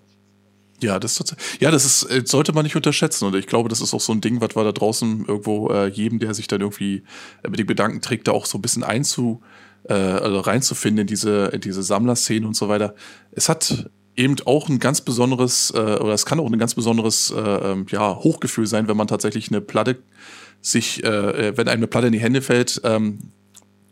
Ja, 0.81 0.99
das, 0.99 1.23
ja, 1.59 1.69
das 1.69 1.85
ist, 1.85 2.03
äh, 2.09 2.23
sollte 2.25 2.53
man 2.53 2.63
nicht 2.63 2.75
unterschätzen. 2.75 3.25
Und 3.25 3.35
ich 3.35 3.47
glaube, 3.47 3.69
das 3.69 3.81
ist 3.81 3.93
auch 3.93 4.01
so 4.01 4.13
ein 4.13 4.21
Ding, 4.21 4.41
was 4.41 4.55
wir 4.55 4.63
da 4.63 4.71
draußen 4.71 5.25
irgendwo 5.27 5.69
äh, 5.69 5.87
jedem, 5.87 6.19
der 6.19 6.33
sich 6.33 6.47
dann 6.47 6.61
irgendwie 6.61 7.03
äh, 7.43 7.49
mit 7.49 7.59
den 7.59 7.67
Gedanken 7.67 8.01
trägt, 8.01 8.27
da 8.27 8.31
auch 8.31 8.45
so 8.45 8.57
ein 8.57 8.61
bisschen 8.61 8.83
einzu, 8.83 9.41
äh, 9.83 9.93
also 9.93 10.39
reinzufinden 10.39 11.01
in 11.01 11.07
diese, 11.07 11.47
in 11.47 11.61
diese 11.61 11.83
Sammlerszene 11.83 12.47
und 12.47 12.55
so 12.55 12.67
weiter. 12.67 12.95
Es 13.31 13.47
hat 13.47 13.89
eben 14.15 14.35
auch 14.45 14.69
ein 14.69 14.79
ganz 14.79 15.01
besonderes, 15.01 15.71
äh, 15.75 15.77
oder 15.77 16.13
es 16.13 16.25
kann 16.25 16.39
auch 16.39 16.51
ein 16.51 16.59
ganz 16.59 16.75
besonderes 16.75 17.31
äh, 17.31 17.39
ähm, 17.39 17.85
ja, 17.89 18.15
Hochgefühl 18.15 18.67
sein, 18.67 18.87
wenn 18.87 18.97
man 18.97 19.07
tatsächlich 19.07 19.49
eine 19.49 19.61
Platte 19.61 20.01
sich, 20.61 21.03
äh, 21.03 21.07
äh 21.07 21.57
wenn 21.57 21.67
einem 21.67 21.79
eine 21.79 21.87
Platte 21.87 22.07
in 22.07 22.13
die 22.13 22.19
Hände 22.19 22.41
fällt, 22.41 22.81
ähm, 22.83 23.19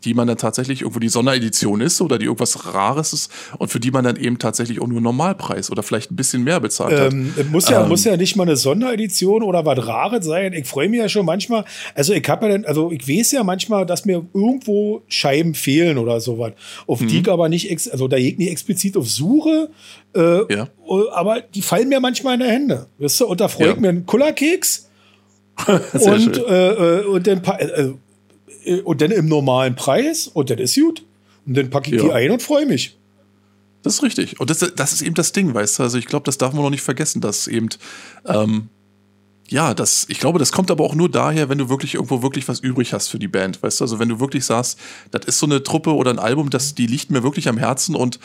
die 0.04 0.14
man 0.14 0.26
dann 0.26 0.36
tatsächlich 0.36 0.82
irgendwo 0.82 1.00
die 1.00 1.08
Sonderedition 1.08 1.80
ist 1.80 2.00
oder 2.00 2.18
die 2.18 2.24
irgendwas 2.24 2.74
Rares 2.74 3.12
ist 3.12 3.30
und 3.58 3.68
für 3.68 3.80
die 3.80 3.90
man 3.90 4.04
dann 4.04 4.16
eben 4.16 4.38
tatsächlich 4.38 4.80
auch 4.80 4.86
nur 4.86 5.00
Normalpreis 5.00 5.70
oder 5.70 5.82
vielleicht 5.82 6.10
ein 6.10 6.16
bisschen 6.16 6.42
mehr 6.44 6.60
bezahlt 6.60 7.12
ähm, 7.12 7.32
hat. 7.36 7.50
Muss 7.50 7.68
ja, 7.68 7.82
ähm, 7.82 7.88
muss 7.88 8.04
ja 8.04 8.16
nicht 8.16 8.36
mal 8.36 8.44
eine 8.44 8.56
Sonderedition 8.56 9.42
oder 9.42 9.64
was 9.64 9.86
Rares 9.86 10.24
sein. 10.24 10.52
Ich 10.52 10.66
freue 10.66 10.88
mich 10.88 11.00
ja 11.00 11.08
schon 11.08 11.26
manchmal, 11.26 11.64
also 11.94 12.12
ich 12.12 12.28
habe 12.28 12.46
ja 12.46 12.52
dann, 12.52 12.64
also 12.64 12.90
ich 12.90 13.06
weiß 13.08 13.32
ja 13.32 13.44
manchmal, 13.44 13.86
dass 13.86 14.04
mir 14.04 14.26
irgendwo 14.34 15.02
Scheiben 15.08 15.54
fehlen 15.54 15.98
oder 15.98 16.20
sowas, 16.20 16.52
auf 16.86 17.00
die 17.00 17.04
mhm. 17.06 17.20
ich 17.20 17.30
aber 17.30 17.48
nicht, 17.48 17.70
ex, 17.70 17.88
also 17.88 18.08
da 18.08 18.16
ich 18.16 18.38
nicht 18.38 18.50
explizit 18.50 18.96
auf 18.96 19.08
Suche, 19.08 19.70
äh, 20.14 20.54
ja. 20.54 20.68
aber 21.12 21.40
die 21.40 21.62
fallen 21.62 21.88
mir 21.88 22.00
manchmal 22.00 22.34
in 22.34 22.40
die 22.40 22.46
Hände, 22.46 22.86
weißt 22.98 23.20
du, 23.20 23.26
und 23.26 23.40
da 23.40 23.48
freue 23.48 23.68
ja. 23.68 23.72
ich 23.74 23.80
mir 23.80 23.88
einen 23.90 24.06
Kullerkeks 24.06 24.88
und, 25.92 26.38
äh, 26.38 27.00
äh, 27.00 27.04
und 27.04 27.26
dann, 27.26 27.42
äh, 27.44 27.64
äh, 27.64 27.94
und 28.84 29.00
dann 29.00 29.10
im 29.10 29.26
normalen 29.26 29.74
Preis 29.74 30.28
und 30.28 30.50
dann 30.50 30.58
ist 30.58 30.74
gut. 30.74 31.04
Und 31.46 31.56
dann 31.56 31.70
packe 31.70 31.90
ich 31.94 32.02
ja. 32.02 32.08
die 32.08 32.12
ein 32.12 32.30
und 32.30 32.42
freue 32.42 32.66
mich. 32.66 32.96
Das 33.82 33.94
ist 33.94 34.02
richtig. 34.02 34.38
Und 34.40 34.50
das, 34.50 34.58
das 34.58 34.92
ist 34.92 35.02
eben 35.02 35.14
das 35.14 35.32
Ding, 35.32 35.54
weißt 35.54 35.78
du? 35.78 35.82
Also 35.82 35.98
ich 35.98 36.06
glaube, 36.06 36.24
das 36.24 36.38
darf 36.38 36.52
man 36.52 36.62
noch 36.62 36.70
nicht 36.70 36.82
vergessen, 36.82 37.20
dass 37.20 37.46
eben, 37.46 37.70
ähm, 38.26 38.68
ja, 39.48 39.74
das, 39.74 40.06
ich 40.08 40.20
glaube, 40.20 40.38
das 40.38 40.52
kommt 40.52 40.70
aber 40.70 40.84
auch 40.84 40.94
nur 40.94 41.10
daher, 41.10 41.48
wenn 41.48 41.58
du 41.58 41.68
wirklich 41.68 41.94
irgendwo 41.94 42.22
wirklich 42.22 42.46
was 42.46 42.60
übrig 42.60 42.92
hast 42.92 43.08
für 43.08 43.18
die 43.18 43.28
Band, 43.28 43.62
weißt 43.62 43.80
du? 43.80 43.84
Also 43.84 43.98
wenn 43.98 44.08
du 44.08 44.20
wirklich 44.20 44.44
sagst, 44.44 44.78
das 45.10 45.24
ist 45.24 45.38
so 45.38 45.46
eine 45.46 45.62
Truppe 45.62 45.94
oder 45.94 46.10
ein 46.10 46.18
Album, 46.18 46.50
das, 46.50 46.74
die 46.74 46.86
liegt 46.86 47.10
mir 47.10 47.22
wirklich 47.22 47.48
am 47.48 47.56
Herzen 47.56 47.94
und 47.94 48.20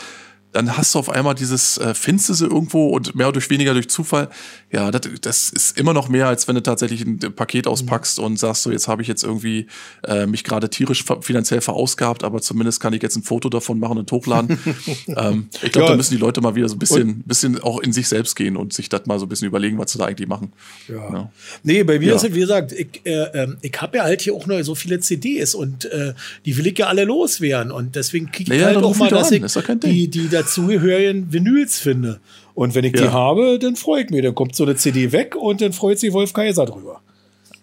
dann 0.56 0.78
hast 0.78 0.96
du 0.96 1.00
auf 1.00 1.10
einmal 1.10 1.36
dieses 1.36 1.78
äh, 1.78 1.94
findest 1.94 2.30
du 2.40 2.46
irgendwo 2.46 2.88
und 2.88 3.14
mehr 3.14 3.28
oder 3.28 3.42
weniger 3.50 3.74
durch 3.74 3.90
Zufall. 3.90 4.30
Ja, 4.72 4.90
das, 4.90 5.02
das 5.22 5.50
ist 5.50 5.78
immer 5.78 5.94
noch 5.94 6.08
mehr, 6.08 6.28
als 6.28 6.48
wenn 6.48 6.56
du 6.56 6.64
tatsächlich 6.64 7.02
ein 7.02 7.20
Paket 7.20 7.68
auspackst 7.68 8.20
und 8.20 8.40
sagst 8.40 8.64
so, 8.64 8.72
jetzt 8.72 8.88
habe 8.88 9.02
ich 9.02 9.08
jetzt 9.10 9.24
irgendwie 9.24 9.68
äh, 10.08 10.26
mich 10.26 10.46
gerade 10.46 10.70
tierisch 10.70 11.04
finanziell 11.22 11.60
verausgabt, 11.60 12.24
aber 12.24 12.42
zumindest 12.42 12.80
kann 12.80 12.94
ich 12.94 13.02
jetzt 13.02 13.18
ein 13.18 13.24
Foto 13.24 13.50
davon 13.50 13.80
machen 13.80 13.98
und 13.98 14.10
hochladen. 14.12 14.58
ähm, 15.08 15.50
ich 15.62 15.74
glaube, 15.74 15.88
ja. 15.88 15.92
da 15.92 15.98
müssen 15.98 16.14
die 16.14 16.20
Leute 16.20 16.40
mal 16.40 16.56
wieder 16.56 16.70
so 16.70 16.76
ein 16.76 16.80
bisschen, 16.80 17.24
bisschen 17.24 17.60
auch 17.62 17.80
in 17.80 17.92
sich 17.92 18.08
selbst 18.08 18.36
gehen 18.36 18.56
und 18.56 18.72
sich 18.72 18.88
das 18.88 19.06
mal 19.08 19.20
so 19.20 19.26
ein 19.26 19.30
bisschen 19.30 19.50
überlegen, 19.50 19.78
was 19.78 19.92
sie 19.92 19.98
da 19.98 20.06
eigentlich 20.06 20.30
machen. 20.30 20.54
Ja. 20.88 20.96
ja. 20.96 21.32
Nee, 21.64 21.84
bei 21.84 22.00
mir 22.00 22.10
ja. 22.10 22.16
ist 22.16 22.24
es, 22.24 22.34
wie 22.34 22.40
gesagt, 22.40 22.72
ich, 22.72 23.02
äh, 23.04 23.24
ähm, 23.34 23.58
ich 23.62 23.74
habe 23.82 23.98
ja 23.98 24.04
halt 24.04 24.22
hier 24.22 24.34
auch 24.34 24.48
noch 24.48 24.62
so 24.64 24.74
viele 24.74 25.02
CDs 25.02 25.54
und 25.54 25.84
äh, 25.86 26.14
die 26.46 26.56
will 26.56 26.68
ich 26.68 26.78
ja 26.78 26.88
alle 26.88 27.04
loswerden. 27.04 27.74
Und 27.74 27.96
deswegen 27.96 28.32
kriege 28.32 28.54
ich 28.54 28.62
naja, 28.62 28.74
halt 28.74 28.86
auch 28.86 28.96
mal, 28.96 29.10
dass 29.10 29.32
ich 29.32 29.44
die, 29.84 30.08
die 30.08 30.30
dazugehörigen 30.46 31.32
Vinyls 31.32 31.80
finde. 31.80 32.20
Und 32.54 32.74
wenn 32.74 32.86
ich 32.86 32.94
die 32.94 33.10
habe, 33.10 33.60
dann 33.60 33.76
freue 33.76 34.04
ich 34.04 34.10
mich. 34.10 34.24
Dann 34.24 34.34
kommt 34.34 34.56
so 34.56 34.64
eine 34.64 34.76
CD 34.76 35.12
weg 35.12 35.36
und 35.36 35.62
dann 35.62 35.74
freut 35.74 36.00
sich 36.00 36.14
Wolf 36.14 36.34
Kaiser 36.34 36.66
drüber. 36.66 37.02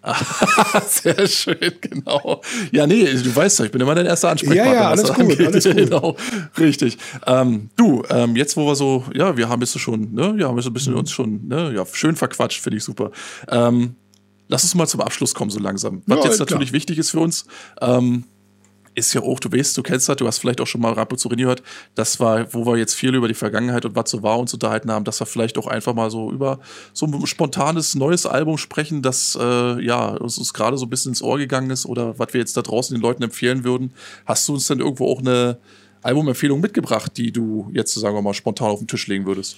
Sehr 0.89 1.27
schön, 1.29 1.73
genau. 1.81 2.41
Ja, 2.73 2.87
nee, 2.87 3.05
du 3.05 3.37
weißt 3.37 3.61
doch, 3.61 3.65
ich 3.67 3.71
bin 3.71 3.81
immer 3.81 3.95
dein 3.95 4.07
erster 4.07 4.31
Ansprechpartner. 4.31 4.75
Ja, 4.75 4.81
ja, 4.81 4.89
alles 4.91 5.13
gut, 5.13 5.41
alles 5.41 5.65
gut. 5.65 5.77
Genau, 5.77 6.17
richtig. 6.59 6.99
Ähm, 7.27 7.71
du, 7.77 8.03
ähm, 8.11 8.35
jetzt 8.35 8.57
wo 8.57 8.67
wir 8.67 8.75
so, 8.75 9.05
ja, 9.15 9.37
wir 9.37 9.49
haben 9.49 9.61
jetzt 9.61 9.79
schon, 9.79 10.13
ne, 10.13 10.37
wir 10.37 10.49
haben 10.49 10.57
jetzt 10.57 10.67
ein 10.67 10.73
bisschen 10.73 10.95
mhm. 10.95 10.99
uns 10.99 11.13
schon, 11.13 11.47
ne, 11.47 11.73
ja, 11.75 11.87
schön 11.87 12.17
verquatscht, 12.17 12.61
finde 12.61 12.79
ich 12.79 12.85
super. 12.85 13.13
Ähm, 13.49 13.95
lass 14.49 14.65
uns 14.65 14.75
mal 14.75 14.89
zum 14.89 15.01
Abschluss 15.03 15.35
kommen, 15.35 15.53
so 15.53 15.61
langsam. 15.61 16.03
Was 16.07 16.19
ja, 16.19 16.31
jetzt 16.31 16.41
natürlich 16.41 16.71
klar. 16.71 16.75
wichtig 16.79 16.99
ist 16.99 17.11
für 17.11 17.21
uns, 17.21 17.47
ähm, 17.81 18.25
ist 18.95 19.15
ja 19.15 19.23
auch, 19.23 19.41
du 19.41 19.51
weißt, 19.51 19.77
du 19.77 19.83
kennst 19.83 20.09
das, 20.09 20.17
du 20.17 20.27
hast 20.27 20.39
vielleicht 20.39 20.61
auch 20.61 20.67
schon 20.67 20.81
mal 20.81 20.93
Rapuzurini 20.93 21.43
gehört, 21.43 21.63
das 21.95 22.21
war, 22.21 22.53
wo 22.53 22.67
wir 22.67 22.77
jetzt 22.77 22.95
viel 22.95 23.15
über 23.15 23.29
die 23.29 23.35
Vergangenheit 23.35 23.85
und 23.85 23.97
was 23.97 24.11
so 24.11 24.23
war 24.23 24.39
uns 24.39 24.53
unterhalten 24.53 24.91
haben, 24.91 25.05
dass 25.05 25.21
wir 25.21 25.27
vielleicht 25.27 25.59
auch 25.59 25.67
einfach 25.67 25.95
mal 25.95 26.11
so 26.11 26.31
über 26.31 26.61
so 26.93 27.07
ein 27.07 27.27
spontanes 27.27 27.95
neues 27.95 28.27
Album 28.27 28.59
sprechen, 28.59 29.03
das 29.03 29.37
äh, 29.41 29.85
ja 29.85 30.11
uns, 30.17 30.39
uns 30.39 30.53
gerade 30.53 30.77
so 30.77 30.87
ein 30.87 30.91
bisschen 30.91 31.13
ins 31.13 31.23
Ohr 31.23 31.39
gegangen 31.39 31.71
ist 31.71 31.87
oder 31.87 32.19
was 32.19 32.33
wir 32.33 32.41
jetzt 32.41 32.57
da 32.57 32.63
draußen 32.63 32.95
den 32.95 33.03
Leuten 33.03 33.23
empfehlen 33.23 33.65
würden. 33.65 33.93
Hast 34.27 34.49
du 34.49 34.55
uns 34.55 34.67
denn 34.67 34.81
irgendwo 34.81 35.07
auch 35.07 35.21
eine 35.21 35.59
Albumempfehlung 36.03 36.61
mitgebracht, 36.61 37.13
die 37.17 37.33
du 37.33 37.71
jetzt, 37.73 37.95
sagen 37.95 38.17
wir 38.17 38.23
mal, 38.23 38.35
spontan 38.35 38.71
auf 38.71 38.79
den 38.81 38.89
Tisch 38.89 39.07
legen 39.07 39.25
würdest? 39.25 39.57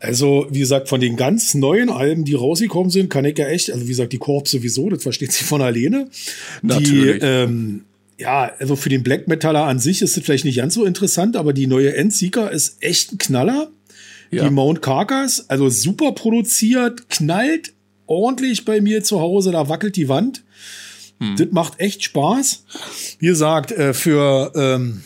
Also, 0.00 0.46
wie 0.50 0.58
gesagt, 0.58 0.88
von 0.88 1.00
den 1.00 1.16
ganz 1.16 1.54
neuen 1.54 1.88
Alben, 1.88 2.24
die 2.24 2.34
rausgekommen 2.34 2.90
sind, 2.90 3.08
kann 3.08 3.24
ich 3.24 3.38
ja 3.38 3.46
echt, 3.46 3.72
also 3.72 3.84
wie 3.84 3.90
gesagt, 3.90 4.12
die 4.12 4.18
Korb 4.18 4.48
sowieso, 4.48 4.90
das 4.90 5.02
versteht 5.02 5.32
sich 5.32 5.46
von 5.46 5.62
alleine. 5.62 6.08
Natürlich. 6.60 7.20
Die, 7.20 7.26
ähm, 7.26 7.84
ja, 8.18 8.52
also 8.58 8.76
für 8.76 8.88
den 8.88 9.02
Black 9.02 9.28
Metaller 9.28 9.64
an 9.64 9.78
sich 9.78 10.02
ist 10.02 10.16
es 10.16 10.24
vielleicht 10.24 10.44
nicht 10.44 10.56
ganz 10.56 10.74
so 10.74 10.84
interessant, 10.84 11.36
aber 11.36 11.52
die 11.52 11.66
neue 11.66 11.96
Endseeker 11.96 12.50
ist 12.50 12.82
echt 12.82 13.12
ein 13.12 13.18
Knaller. 13.18 13.70
Ja. 14.30 14.44
Die 14.44 14.50
Mount 14.50 14.82
Carcass, 14.82 15.48
also 15.48 15.68
super 15.68 16.12
produziert, 16.12 17.08
knallt 17.08 17.72
ordentlich 18.06 18.64
bei 18.64 18.80
mir 18.80 19.02
zu 19.02 19.20
Hause, 19.20 19.52
da 19.52 19.68
wackelt 19.68 19.96
die 19.96 20.08
Wand. 20.08 20.44
Hm. 21.20 21.36
Das 21.36 21.48
macht 21.50 21.80
echt 21.80 22.02
Spaß. 22.04 22.64
Wie 23.18 23.26
gesagt, 23.26 23.72
äh, 23.72 23.94
für 23.94 24.52
ähm, 24.54 25.02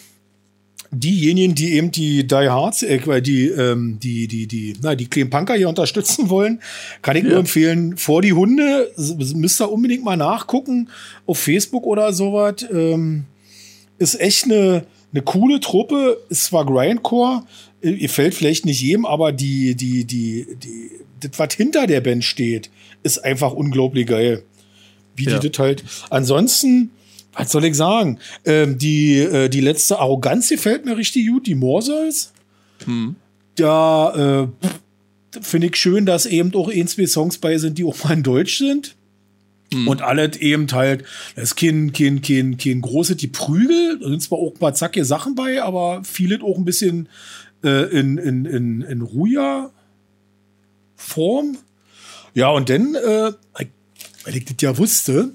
diejenigen, 0.90 1.54
die 1.54 1.72
eben 1.74 1.90
die 1.90 2.26
Die 2.26 2.34
Hards, 2.34 2.82
äh, 2.82 3.22
die, 3.22 3.48
ähm, 3.48 3.98
die, 4.02 4.26
die, 4.28 4.46
die, 4.46 4.74
na, 4.82 4.94
die 4.94 5.06
Clean 5.06 5.30
Punker 5.30 5.54
hier 5.54 5.68
unterstützen 5.68 6.30
wollen, 6.30 6.60
kann 7.02 7.16
ich 7.16 7.24
ja. 7.24 7.30
nur 7.30 7.38
empfehlen, 7.40 7.96
vor 7.96 8.22
die 8.22 8.32
Hunde, 8.32 8.90
müsst 9.34 9.60
ihr 9.60 9.70
unbedingt 9.70 10.04
mal 10.04 10.16
nachgucken, 10.16 10.88
auf 11.26 11.38
Facebook 11.38 11.84
oder 11.84 12.12
sowas. 12.12 12.66
Ähm, 12.72 13.24
ist 13.98 14.20
echt 14.20 14.44
eine, 14.44 14.84
eine 15.12 15.22
coole 15.22 15.60
Truppe, 15.60 16.18
ist 16.28 16.44
zwar 16.44 16.64
Grindcore, 16.64 17.42
äh, 17.82 17.90
ihr 17.90 18.08
fällt 18.08 18.34
vielleicht 18.34 18.64
nicht 18.64 18.80
jedem, 18.80 19.04
aber 19.06 19.32
die, 19.32 19.74
die, 19.74 20.04
die, 20.04 20.46
die, 20.62 20.90
das, 21.20 21.38
was 21.38 21.54
hinter 21.54 21.86
der 21.86 22.00
Band 22.00 22.24
steht, 22.24 22.70
ist 23.02 23.18
einfach 23.24 23.52
unglaublich 23.52 24.06
geil. 24.06 24.42
Wie 25.16 25.24
ja. 25.24 25.38
die 25.38 25.50
das 25.50 25.58
halt. 25.58 25.84
Ansonsten, 26.10 26.90
was 27.32 27.52
soll 27.52 27.64
ich 27.64 27.76
sagen? 27.76 28.18
Ähm, 28.44 28.78
die, 28.78 29.18
äh, 29.18 29.48
die 29.48 29.60
letzte 29.60 29.98
Arroganz 29.98 30.48
gefällt 30.48 30.84
mir 30.84 30.96
richtig 30.96 31.28
gut, 31.28 31.46
die 31.46 31.54
Morsels. 31.54 32.32
Hm. 32.84 33.16
Da 33.54 34.44
äh, 34.44 34.48
finde 35.40 35.68
ich 35.68 35.76
schön, 35.76 36.06
dass 36.06 36.26
eben 36.26 36.54
auch 36.54 36.70
ein, 36.70 36.88
zwei 36.88 37.06
Songs 37.06 37.38
bei 37.38 37.58
sind, 37.58 37.78
die 37.78 37.84
auch 37.84 38.02
mal 38.04 38.14
in 38.14 38.22
Deutsch 38.22 38.58
sind. 38.58 38.96
Hm. 39.72 39.86
Und 39.86 40.02
alles 40.02 40.38
eben 40.38 40.70
halt, 40.72 41.04
das 41.36 41.50
ist 41.50 41.56
kein, 41.56 41.92
kein, 41.92 42.22
kein, 42.22 42.56
kein 42.56 42.80
große, 42.80 43.16
die 43.16 43.26
Prügel, 43.26 43.98
da 44.00 44.08
sind 44.08 44.22
zwar 44.22 44.38
auch 44.38 44.52
ein 44.52 44.58
paar 44.58 44.74
zackige 44.74 45.04
Sachen 45.04 45.34
bei, 45.34 45.62
aber 45.62 46.02
vieles 46.04 46.42
auch 46.42 46.56
ein 46.56 46.64
bisschen 46.64 47.08
äh, 47.62 47.84
in, 47.90 48.18
in, 48.18 48.44
in, 48.46 48.80
in 48.82 49.02
ruhiger 49.02 49.70
Form. 50.96 51.58
Ja, 52.34 52.50
und 52.50 52.70
dann, 52.70 52.94
äh, 52.94 53.32
weil 54.24 54.36
ich 54.36 54.44
das 54.44 54.56
ja 54.60 54.78
wusste, 54.78 55.32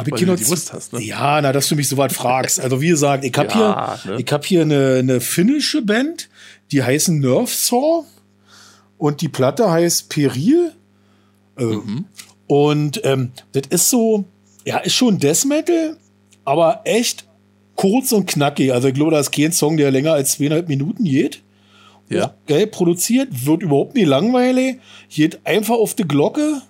habe 0.00 0.10
ich 0.10 0.16
hier 0.16 0.26
noch 0.26 0.38
hast, 0.38 0.92
ne? 0.92 1.00
Ja, 1.00 1.40
na, 1.40 1.52
dass 1.52 1.68
du 1.68 1.76
mich 1.76 1.88
so 1.88 1.96
weit 1.96 2.12
fragst. 2.12 2.60
Also 2.60 2.80
wie 2.80 2.88
gesagt, 2.88 3.24
ich 3.24 3.36
habe 3.36 3.48
ja, 3.48 3.98
hier, 4.02 4.12
ne? 4.12 4.20
ich 4.20 4.32
habe 4.32 4.46
hier 4.46 4.62
eine, 4.62 4.96
eine 4.98 5.20
finnische 5.20 5.82
Band, 5.82 6.28
die 6.72 6.82
heißen 6.82 7.18
Nerve 7.18 7.46
Saw 7.46 8.04
und 8.98 9.20
die 9.20 9.28
Platte 9.28 9.70
heißt 9.70 10.08
Peril. 10.08 10.72
Äh, 11.58 11.64
mhm. 11.64 12.04
Und 12.46 13.00
ähm, 13.04 13.32
das 13.52 13.62
ist 13.70 13.90
so, 13.90 14.24
ja, 14.64 14.78
ist 14.78 14.94
schon 14.94 15.18
Death 15.18 15.44
Metal, 15.44 15.96
aber 16.44 16.80
echt 16.84 17.24
kurz 17.76 18.12
und 18.12 18.26
knackig. 18.26 18.72
Also 18.72 18.88
ich 18.88 18.94
glaube, 18.94 19.12
da 19.12 19.20
ist 19.20 19.30
kein 19.30 19.52
Song, 19.52 19.76
der 19.76 19.90
länger 19.90 20.12
als 20.12 20.32
zweieinhalb 20.32 20.68
Minuten 20.68 21.04
geht. 21.04 21.42
Ja. 22.08 22.34
Geil 22.46 22.66
produziert, 22.66 23.46
wird 23.46 23.62
überhaupt 23.62 23.94
nicht 23.94 24.06
langweilig, 24.06 24.80
geht 25.08 25.46
einfach 25.46 25.76
auf 25.76 25.94
die 25.94 26.08
Glocke 26.08 26.60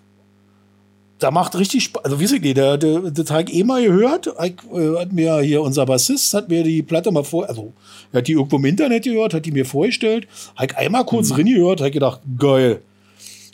da 1.20 1.30
macht 1.30 1.56
richtig 1.56 1.84
Spaß. 1.84 2.04
Also, 2.04 2.18
wie 2.18 2.26
sie 2.26 2.40
die, 2.40 2.54
der, 2.54 2.76
der, 2.78 3.10
der 3.10 3.24
Tag 3.24 3.52
eh 3.52 3.62
mal 3.62 3.82
gehört, 3.82 4.26
äh, 4.26 4.52
hat 4.98 5.12
mir 5.12 5.40
hier 5.40 5.62
unser 5.62 5.86
Bassist, 5.86 6.34
hat 6.34 6.48
mir 6.48 6.64
die 6.64 6.82
Platte 6.82 7.12
mal 7.12 7.24
vor, 7.24 7.48
also, 7.48 7.72
er 8.12 8.18
hat 8.18 8.28
die 8.28 8.32
irgendwo 8.32 8.56
im 8.56 8.64
Internet 8.64 9.04
gehört, 9.04 9.34
hat 9.34 9.46
die 9.46 9.52
mir 9.52 9.64
vorgestellt, 9.64 10.26
hat 10.56 10.76
einmal 10.76 11.04
kurz 11.04 11.30
mhm. 11.30 11.34
drin 11.34 11.46
gehört, 11.46 11.80
hat 11.80 11.92
gedacht, 11.92 12.20
geil. 12.38 12.80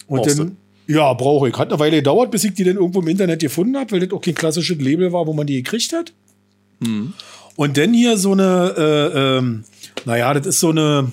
Und 0.06 0.18
Brauchst 0.22 0.38
dann, 0.38 0.56
du? 0.86 0.94
ja, 0.94 1.12
brauche 1.12 1.48
ich. 1.48 1.58
Hat 1.58 1.68
eine 1.68 1.78
Weile 1.80 1.96
gedauert, 1.96 2.30
bis 2.30 2.44
ich 2.44 2.54
die 2.54 2.64
dann 2.64 2.76
irgendwo 2.76 3.00
im 3.00 3.08
Internet 3.08 3.40
gefunden 3.40 3.76
habe, 3.76 3.90
weil 3.92 4.00
das 4.00 4.12
auch 4.12 4.20
kein 4.20 4.34
klassisches 4.34 4.78
Label 4.78 5.12
war, 5.12 5.26
wo 5.26 5.32
man 5.32 5.46
die 5.46 5.62
gekriegt 5.62 5.92
hat. 5.92 6.12
Mhm. 6.78 7.12
Und 7.56 7.76
dann 7.76 7.92
hier 7.92 8.16
so 8.16 8.32
eine, 8.32 8.74
äh, 8.76 9.38
ähm, 9.38 9.64
naja, 10.04 10.32
das 10.34 10.46
ist 10.46 10.60
so 10.60 10.70
eine, 10.70 11.10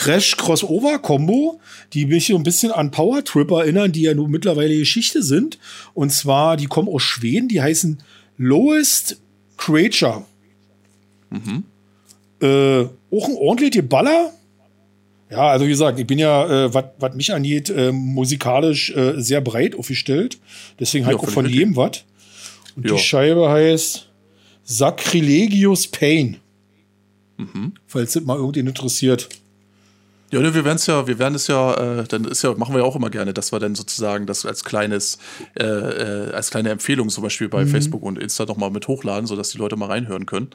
Trash-Crossover-Kombo, 0.00 1.60
die 1.92 2.06
mich 2.06 2.28
so 2.28 2.36
ein 2.36 2.42
bisschen 2.42 2.72
an 2.72 2.90
Power 2.90 3.22
Trip 3.22 3.50
erinnern, 3.50 3.92
die 3.92 4.02
ja 4.02 4.14
nun 4.14 4.30
mittlerweile 4.30 4.76
Geschichte 4.76 5.22
sind. 5.22 5.58
Und 5.92 6.10
zwar, 6.10 6.56
die 6.56 6.66
kommen 6.66 6.88
aus 6.88 7.02
Schweden, 7.02 7.48
die 7.48 7.60
heißen 7.60 8.02
Lowest 8.38 9.20
Creature. 9.58 10.24
Mhm. 11.28 11.64
Äh, 12.40 12.84
auch 13.14 13.28
ein 13.28 13.36
ordentlicher 13.36 13.82
Baller. 13.82 14.32
Ja, 15.30 15.50
also 15.50 15.66
wie 15.66 15.70
gesagt, 15.70 15.98
ich 15.98 16.06
bin 16.06 16.18
ja, 16.18 16.64
äh, 16.64 16.74
was 16.74 17.14
mich 17.14 17.34
angeht, 17.34 17.68
äh, 17.68 17.92
musikalisch 17.92 18.90
äh, 18.96 19.20
sehr 19.20 19.42
breit 19.42 19.76
aufgestellt. 19.76 20.38
Deswegen 20.78 21.04
halt 21.04 21.18
ja, 21.18 21.22
auch 21.22 21.30
von 21.30 21.46
jedem 21.46 21.76
was. 21.76 22.04
Und 22.74 22.86
ja. 22.86 22.94
die 22.94 22.98
Scheibe 22.98 23.50
heißt 23.50 24.08
Sacrilegious 24.64 25.86
Pain. 25.88 26.38
Mhm. 27.36 27.74
Falls 27.86 28.14
das 28.14 28.24
mal 28.24 28.38
irgendwen 28.38 28.66
interessiert. 28.66 29.28
Ja, 30.30 30.40
ne, 30.40 30.54
wir 30.54 30.64
werden 30.64 30.76
es 30.76 30.86
ja, 30.86 31.06
wir 31.06 31.18
werden 31.18 31.34
es 31.34 31.48
ja, 31.48 31.74
äh, 31.74 32.04
dann 32.04 32.24
ist 32.24 32.42
ja, 32.42 32.54
machen 32.54 32.74
wir 32.74 32.80
ja 32.80 32.86
auch 32.86 32.96
immer 32.96 33.10
gerne, 33.10 33.34
dass 33.34 33.52
wir 33.52 33.58
dann 33.58 33.74
sozusagen 33.74 34.26
das 34.26 34.46
als 34.46 34.64
kleines, 34.64 35.18
äh, 35.58 35.64
äh, 35.64 36.32
als 36.32 36.50
kleine 36.50 36.70
Empfehlung 36.70 37.08
zum 37.08 37.24
Beispiel 37.24 37.48
bei 37.48 37.64
mhm. 37.64 37.68
Facebook 37.68 38.02
und 38.02 38.18
Insta 38.18 38.44
nochmal 38.46 38.70
mit 38.70 38.86
hochladen, 38.86 39.26
sodass 39.26 39.50
die 39.50 39.58
Leute 39.58 39.76
mal 39.76 39.86
reinhören 39.86 40.26
können. 40.26 40.50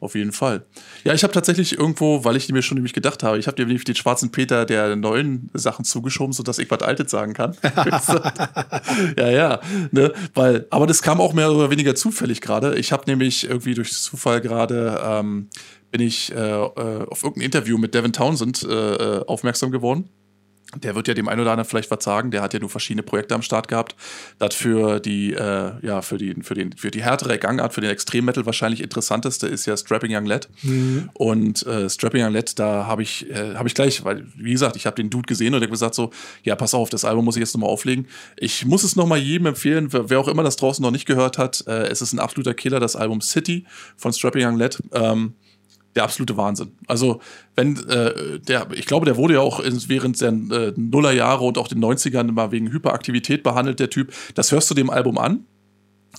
Auf 0.00 0.14
jeden 0.14 0.32
Fall. 0.32 0.64
Ja, 1.04 1.12
ich 1.12 1.22
habe 1.24 1.32
tatsächlich 1.34 1.78
irgendwo, 1.78 2.24
weil 2.24 2.34
ich 2.34 2.48
mir 2.48 2.62
schon 2.62 2.76
nämlich 2.76 2.94
gedacht 2.94 3.22
habe, 3.22 3.38
ich 3.38 3.46
habe 3.46 3.56
dir 3.56 3.66
nämlich 3.66 3.84
den 3.84 3.94
schwarzen 3.94 4.32
Peter 4.32 4.64
der 4.64 4.96
neuen 4.96 5.50
Sachen 5.52 5.84
zugeschoben, 5.84 6.32
sodass 6.32 6.58
ich 6.58 6.70
was 6.70 6.80
Altes 6.80 7.10
sagen 7.10 7.34
kann. 7.34 7.54
ja, 9.18 9.28
ja. 9.28 9.60
Ne? 9.90 10.14
Weil, 10.32 10.66
aber 10.70 10.86
das 10.86 11.02
kam 11.02 11.20
auch 11.20 11.34
mehr 11.34 11.52
oder 11.52 11.70
weniger 11.70 11.94
zufällig 11.94 12.40
gerade. 12.40 12.78
Ich 12.78 12.92
habe 12.92 13.04
nämlich 13.06 13.46
irgendwie 13.46 13.74
durch 13.74 13.92
Zufall 13.92 14.40
gerade 14.40 14.98
ähm, 15.04 15.50
bin 15.90 16.00
ich 16.00 16.32
äh, 16.32 16.36
äh, 16.36 17.06
auf 17.08 17.22
irgendein 17.22 17.46
Interview 17.46 17.78
mit 17.78 17.94
Devin 17.94 18.12
Townsend 18.12 18.62
äh, 18.62 18.68
äh, 19.18 19.24
aufmerksam 19.26 19.70
geworden. 19.70 20.08
Der 20.76 20.94
wird 20.94 21.08
ja 21.08 21.14
dem 21.14 21.26
einen 21.26 21.40
oder 21.40 21.50
anderen 21.50 21.68
vielleicht 21.68 21.90
was 21.90 22.04
sagen. 22.04 22.30
Der 22.30 22.42
hat 22.42 22.54
ja 22.54 22.60
nur 22.60 22.70
verschiedene 22.70 23.02
Projekte 23.02 23.34
am 23.34 23.42
Start 23.42 23.66
gehabt. 23.66 23.96
Das 24.38 24.54
für 24.54 25.00
die, 25.00 25.32
äh, 25.32 25.72
ja, 25.84 26.00
für 26.00 26.16
die, 26.16 26.34
für 26.42 26.54
den, 26.54 26.76
für 26.76 26.92
die 26.92 27.02
härtere 27.02 27.38
Gangart, 27.38 27.74
für 27.74 27.80
den 27.80 27.90
Extremmetal 27.90 28.46
wahrscheinlich 28.46 28.80
interessanteste 28.80 29.48
ist 29.48 29.66
ja 29.66 29.76
Strapping 29.76 30.14
Young 30.14 30.26
Lad. 30.26 30.48
Mhm. 30.62 31.10
Und 31.14 31.66
äh, 31.66 31.90
Strapping 31.90 32.24
Young 32.24 32.32
Lad, 32.32 32.56
da 32.58 32.86
habe 32.86 33.02
ich, 33.02 33.28
äh, 33.30 33.56
habe 33.56 33.66
ich 33.66 33.74
gleich, 33.74 34.04
weil, 34.04 34.24
wie 34.36 34.52
gesagt, 34.52 34.76
ich 34.76 34.86
habe 34.86 34.94
den 34.94 35.10
Dude 35.10 35.26
gesehen 35.26 35.54
und 35.54 35.60
der 35.60 35.68
gesagt 35.68 35.96
so, 35.96 36.10
ja, 36.44 36.54
pass 36.54 36.72
auf, 36.72 36.88
das 36.88 37.04
Album 37.04 37.24
muss 37.24 37.34
ich 37.34 37.40
jetzt 37.40 37.54
nochmal 37.54 37.70
auflegen. 37.70 38.06
Ich 38.36 38.64
muss 38.64 38.84
es 38.84 38.94
nochmal 38.94 39.18
jedem 39.18 39.46
empfehlen, 39.46 39.88
wer, 39.90 40.20
auch 40.20 40.28
immer 40.28 40.44
das 40.44 40.54
draußen 40.54 40.82
noch 40.82 40.92
nicht 40.92 41.06
gehört 41.06 41.36
hat. 41.36 41.64
Äh, 41.66 41.88
es 41.88 42.00
ist 42.00 42.12
ein 42.12 42.20
absoluter 42.20 42.54
Killer, 42.54 42.78
das 42.78 42.94
Album 42.94 43.20
City 43.22 43.66
von 43.96 44.12
Strapping 44.12 44.46
Young 44.46 44.56
Lad. 44.56 44.80
Ähm, 44.92 45.34
der 45.96 46.04
absolute 46.04 46.36
Wahnsinn. 46.36 46.72
Also, 46.86 47.20
wenn 47.56 47.76
äh, 47.88 48.38
der, 48.40 48.68
ich 48.72 48.86
glaube, 48.86 49.06
der 49.06 49.16
wurde 49.16 49.34
ja 49.34 49.40
auch 49.40 49.60
während 49.64 50.20
der 50.20 50.28
äh, 50.28 50.72
Nullerjahre 50.76 51.44
und 51.44 51.58
auch 51.58 51.68
den 51.68 51.82
90ern 51.82 52.30
mal 52.32 52.52
wegen 52.52 52.70
Hyperaktivität 52.70 53.42
behandelt, 53.42 53.80
der 53.80 53.90
Typ. 53.90 54.12
Das 54.34 54.52
hörst 54.52 54.70
du 54.70 54.74
dem 54.74 54.90
Album 54.90 55.18
an. 55.18 55.44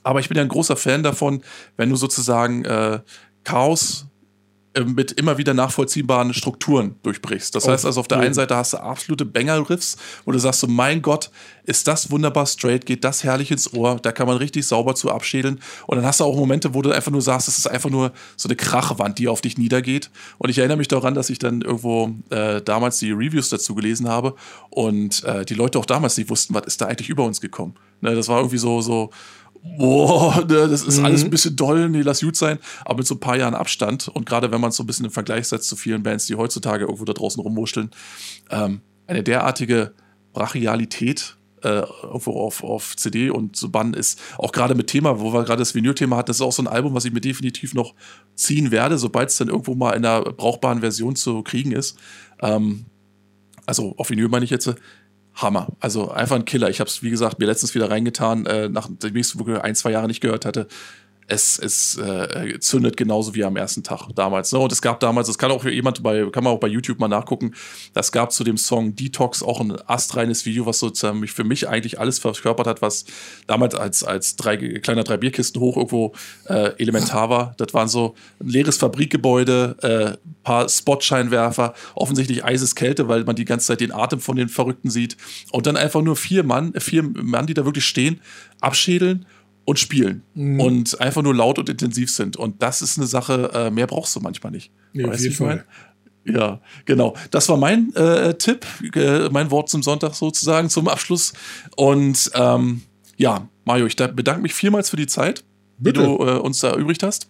Aber 0.03 0.19
ich 0.19 0.30
bin 0.30 0.38
ja 0.38 0.43
ein 0.43 0.49
großer 0.49 0.76
Fan 0.76 1.03
davon, 1.03 1.41
wenn 1.77 1.89
du 1.89 1.95
sozusagen 1.95 2.65
äh, 2.65 2.99
Chaos 3.43 4.07
mit 4.85 5.11
immer 5.11 5.38
wieder 5.38 5.53
nachvollziehbaren 5.53 6.34
Strukturen 6.34 6.95
durchbrichst. 7.03 7.53
Das 7.53 7.65
oh, 7.65 7.72
heißt 7.72 7.85
also, 7.85 7.99
auf 7.99 8.07
der 8.07 8.19
einen 8.19 8.34
Seite 8.34 8.56
hast 8.56 8.73
du 8.73 8.77
absolute 8.77 9.26
Banger-Riffs, 9.26 9.98
wo 10.23 10.31
du 10.31 10.39
sagst 10.39 10.61
so, 10.61 10.68
mein 10.68 11.02
Gott, 11.02 11.30
ist 11.64 11.88
das 11.88 12.10
wunderbar 12.10 12.45
straight, 12.45 12.85
geht 12.85 13.03
das 13.03 13.23
herrlich 13.23 13.52
ins 13.52 13.73
Ohr, 13.73 13.99
da 14.02 14.11
kann 14.11 14.27
man 14.27 14.38
richtig 14.38 14.65
sauber 14.65 14.95
zu 14.95 15.11
abschädeln. 15.11 15.60
Und 15.88 15.98
dann 15.98 16.06
hast 16.06 16.22
du 16.22 16.23
auch 16.23 16.35
Momente, 16.35 16.73
wo 16.73 16.81
du 16.81 16.91
einfach 16.91 17.11
nur 17.11 17.22
sagst, 17.22 17.48
es 17.49 17.57
ist 17.57 17.68
einfach 17.68 17.89
nur 17.89 18.14
so 18.38 18.48
eine 18.48 18.56
Krachwand, 18.56 19.19
die 19.19 19.27
auf 19.27 19.41
dich 19.41 19.57
niedergeht. 19.57 20.10
Und 20.38 20.49
ich 20.49 20.57
erinnere 20.57 20.77
mich 20.77 20.88
daran, 20.88 21.15
dass 21.15 21.30
ich 21.30 21.39
dann 21.39 21.61
irgendwo 21.61 22.14
äh, 22.30 22.61
damals 22.61 22.99
die 22.99 23.11
Reviews 23.11 23.49
dazu 23.49 23.76
gelesen 23.76 24.07
habe 24.07 24.35
und 24.69 25.23
äh, 25.26 25.43
die 25.45 25.53
Leute 25.53 25.80
auch 25.80 25.85
damals 25.85 26.18
nicht 26.18 26.30
wussten, 26.30 26.53
was 26.53 26.65
ist 26.65 26.81
da 26.81 26.85
eigentlich 26.88 27.10
über 27.10 27.26
uns 27.26 27.41
gekommen. 27.41 27.76
Ne, 28.02 28.15
das 28.15 28.27
war 28.27 28.38
irgendwie 28.38 28.57
so, 28.57 28.81
so, 28.81 29.11
boah, 29.63 30.38
ne, 30.47 30.67
das 30.67 30.83
ist 30.83 30.99
mhm. 30.99 31.05
alles 31.05 31.23
ein 31.23 31.29
bisschen 31.29 31.55
doll, 31.55 31.89
nee, 31.89 32.01
lass 32.01 32.21
gut 32.21 32.35
sein, 32.35 32.59
aber 32.85 32.97
mit 32.97 33.07
so 33.07 33.15
ein 33.15 33.19
paar 33.19 33.38
Jahren 33.38 33.53
Abstand 33.53 34.07
und 34.07 34.25
gerade 34.25 34.51
wenn 34.51 34.61
man 34.61 34.69
es 34.69 34.75
so 34.75 34.83
ein 34.83 34.88
bisschen 34.88 35.05
im 35.05 35.11
Vergleich 35.11 35.47
setzt 35.47 35.67
zu 35.67 35.75
vielen 35.75 36.03
Bands, 36.03 36.25
die 36.25 36.35
heutzutage 36.35 36.85
irgendwo 36.85 37.05
da 37.05 37.13
draußen 37.13 37.41
rumwurschteln, 37.41 37.91
ähm, 38.49 38.81
eine 39.07 39.23
derartige 39.23 39.93
Brachialität 40.33 41.38
äh, 41.63 41.83
irgendwo 42.03 42.39
auf, 42.39 42.63
auf 42.63 42.95
CD 42.95 43.29
und 43.29 43.55
zu 43.55 43.71
bannen 43.71 43.93
ist, 43.93 44.19
auch 44.38 44.51
gerade 44.51 44.73
mit 44.73 44.88
Thema, 44.88 45.19
wo 45.19 45.31
wir 45.33 45.43
gerade 45.43 45.59
das 45.59 45.75
Vinyl-Thema 45.75 46.17
hatten, 46.17 46.27
das 46.27 46.38
ist 46.38 46.41
auch 46.41 46.51
so 46.51 46.63
ein 46.63 46.67
Album, 46.67 46.93
was 46.95 47.05
ich 47.05 47.13
mir 47.13 47.21
definitiv 47.21 47.73
noch 47.73 47.93
ziehen 48.35 48.71
werde, 48.71 48.97
sobald 48.97 49.29
es 49.29 49.38
dann 49.38 49.49
irgendwo 49.49 49.75
mal 49.75 49.91
in 49.91 50.05
einer 50.05 50.21
brauchbaren 50.21 50.79
Version 50.79 51.15
zu 51.15 51.43
kriegen 51.43 51.71
ist. 51.71 51.97
Ähm, 52.41 52.85
also 53.67 53.93
auf 53.97 54.09
Vinyl 54.09 54.27
meine 54.27 54.43
ich 54.43 54.51
jetzt, 54.51 54.73
Hammer. 55.35 55.67
Also 55.79 56.11
einfach 56.11 56.35
ein 56.35 56.45
Killer. 56.45 56.69
Ich 56.69 56.79
habe 56.79 56.89
es, 56.89 57.03
wie 57.03 57.09
gesagt, 57.09 57.39
mir 57.39 57.45
letztens 57.45 57.73
wieder 57.73 57.89
reingetan, 57.89 58.45
äh, 58.45 58.69
nachdem 58.69 59.15
ich 59.15 59.27
es 59.27 59.37
wirklich 59.37 59.59
ein, 59.61 59.75
zwei 59.75 59.91
Jahre 59.91 60.07
nicht 60.07 60.21
gehört 60.21 60.45
hatte 60.45 60.67
es, 61.27 61.57
es 61.57 61.98
äh, 61.98 62.60
zündet 62.60 62.98
genauso 62.98 63.34
wie 63.35 63.43
am 63.43 63.56
ersten 63.56 63.84
Tag 63.84 64.10
damals. 64.15 64.52
Ne? 64.52 64.60
Und 64.60 64.72
es 64.72 64.81
gab 64.81 64.99
damals, 64.99 65.27
das 65.27 65.38
kann 65.38 65.52
auch 65.52 65.64
jemand 65.65 66.03
bei, 66.03 66.26
kann 66.30 66.43
man 66.43 66.53
auch 66.53 66.60
bei 66.60 66.68
YouTube 66.68 66.99
mal 66.99 67.07
nachgucken, 67.07 67.53
das 67.93 68.11
gab 68.11 68.31
zu 68.31 68.43
dem 68.43 68.57
Song 68.57 68.95
Detox 68.95 69.41
auch 69.41 69.61
ein 69.61 69.77
astreines 69.88 70.45
Video, 70.45 70.65
was 70.65 70.80
sozusagen 70.80 71.26
für 71.27 71.43
mich 71.43 71.69
eigentlich 71.69 71.99
alles 71.99 72.19
verkörpert 72.19 72.68
hat, 72.68 72.81
was 72.81 73.06
damals 73.48 73.76
als, 73.76 74.03
als 74.03 74.35
drei, 74.35 74.57
kleiner 74.57 75.03
drei 75.03 75.18
Bierkisten 75.18 75.61
hoch 75.61 75.77
irgendwo 75.77 76.14
äh, 76.45 76.73
elementar 76.77 77.30
war. 77.30 77.53
Das 77.57 77.73
waren 77.73 77.88
so 77.88 78.15
ein 78.39 78.49
leeres 78.49 78.77
Fabrikgebäude, 78.77 79.77
äh, 79.81 80.18
paar 80.43 80.68
Spotscheinwerfer, 80.68 81.73
offensichtlich 81.95 82.43
eises 82.43 82.76
Kälte, 82.76 83.07
weil 83.07 83.23
man 83.23 83.35
die 83.35 83.45
ganze 83.45 83.68
Zeit 83.68 83.80
den 83.80 83.93
Atem 83.93 84.19
von 84.19 84.35
den 84.35 84.49
Verrückten 84.49 84.89
sieht. 84.89 85.15
Und 85.52 85.65
dann 85.68 85.77
einfach 85.77 86.02
nur 86.02 86.15
vier 86.15 86.43
Mann, 86.43 86.73
vier 86.80 87.03
Mann, 87.03 87.48
die 87.48 87.53
da 87.53 87.65
wirklich 87.65 87.85
stehen, 87.85 88.19
abschädeln 88.60 89.26
und 89.65 89.79
spielen 89.79 90.23
mhm. 90.33 90.59
und 90.59 91.01
einfach 91.01 91.21
nur 91.21 91.35
laut 91.35 91.59
und 91.59 91.69
intensiv 91.69 92.11
sind. 92.11 92.38
Und 92.38 92.61
das 92.61 92.81
ist 92.81 92.97
eine 92.97 93.07
Sache, 93.07 93.51
äh, 93.53 93.71
mehr 93.71 93.88
brauchst 93.88 94.15
du 94.15 94.19
manchmal 94.19 94.51
nicht. 94.51 94.71
Nee, 94.93 95.03
weißt 95.03 95.13
auf 95.13 95.21
jeden 95.21 95.35
Fall. 95.35 95.65
Ja, 96.25 96.61
genau. 96.85 97.15
Das 97.31 97.49
war 97.49 97.57
mein 97.57 97.93
äh, 97.95 98.35
Tipp, 98.35 98.65
äh, 98.95 99.29
mein 99.29 99.49
Wort 99.49 99.69
zum 99.69 99.81
Sonntag 99.81 100.13
sozusagen 100.13 100.69
zum 100.69 100.88
Abschluss. 100.88 101.33
Und 101.75 102.31
ähm, 102.35 102.81
ja, 103.17 103.47
Mario, 103.65 103.85
ich 103.85 103.95
bedanke 103.95 104.41
mich 104.41 104.53
vielmals 104.53 104.89
für 104.89 104.97
die 104.97 105.07
Zeit, 105.07 105.43
Bitte. 105.77 106.01
die 106.01 106.05
du 106.05 106.25
äh, 106.25 106.38
uns 106.38 106.59
da 106.59 106.69
erübrigt 106.69 107.03
hast. 107.03 107.27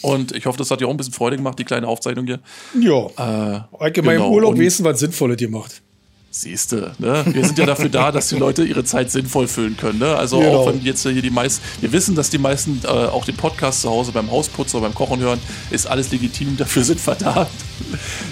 Und 0.00 0.34
ich 0.34 0.46
hoffe, 0.46 0.58
das 0.58 0.70
hat 0.70 0.80
dir 0.80 0.86
auch 0.86 0.92
ein 0.92 0.96
bisschen 0.96 1.12
Freude 1.12 1.36
gemacht, 1.36 1.58
die 1.58 1.64
kleine 1.64 1.86
Aufzeichnung 1.88 2.26
hier. 2.26 2.40
Ja. 2.80 3.06
Äh, 3.16 3.60
Allgemein 3.78 4.16
genau. 4.16 4.28
im 4.28 4.34
Urlaub 4.34 4.56
wissen, 4.58 4.84
was 4.84 5.00
Sinnvolles 5.00 5.36
dir 5.36 5.48
macht. 5.48 5.82
Siehste, 6.30 6.92
ne? 6.98 7.24
Wir 7.26 7.44
sind 7.44 7.58
ja 7.58 7.64
dafür 7.64 7.88
da, 7.88 8.12
dass 8.12 8.28
die 8.28 8.36
Leute 8.36 8.62
ihre 8.62 8.84
Zeit 8.84 9.10
sinnvoll 9.10 9.48
füllen 9.48 9.78
können. 9.78 9.98
Ne? 9.98 10.14
Also 10.14 10.38
genau. 10.40 10.58
auch 10.58 10.68
wenn 10.68 10.82
jetzt 10.82 11.02
hier 11.02 11.22
die 11.22 11.30
meisten, 11.30 11.64
wir 11.80 11.90
wissen, 11.90 12.14
dass 12.14 12.28
die 12.28 12.36
meisten 12.36 12.82
äh, 12.84 12.88
auch 12.88 13.24
den 13.24 13.34
Podcast 13.34 13.80
zu 13.80 13.88
Hause 13.88 14.12
beim 14.12 14.30
Hausputz 14.30 14.74
oder 14.74 14.82
beim 14.82 14.94
Kochen 14.94 15.20
hören, 15.20 15.40
ist 15.70 15.86
alles 15.86 16.10
legitim, 16.10 16.56
dafür 16.58 16.84
sind 16.84 17.04
wir 17.06 17.14
da. 17.14 17.46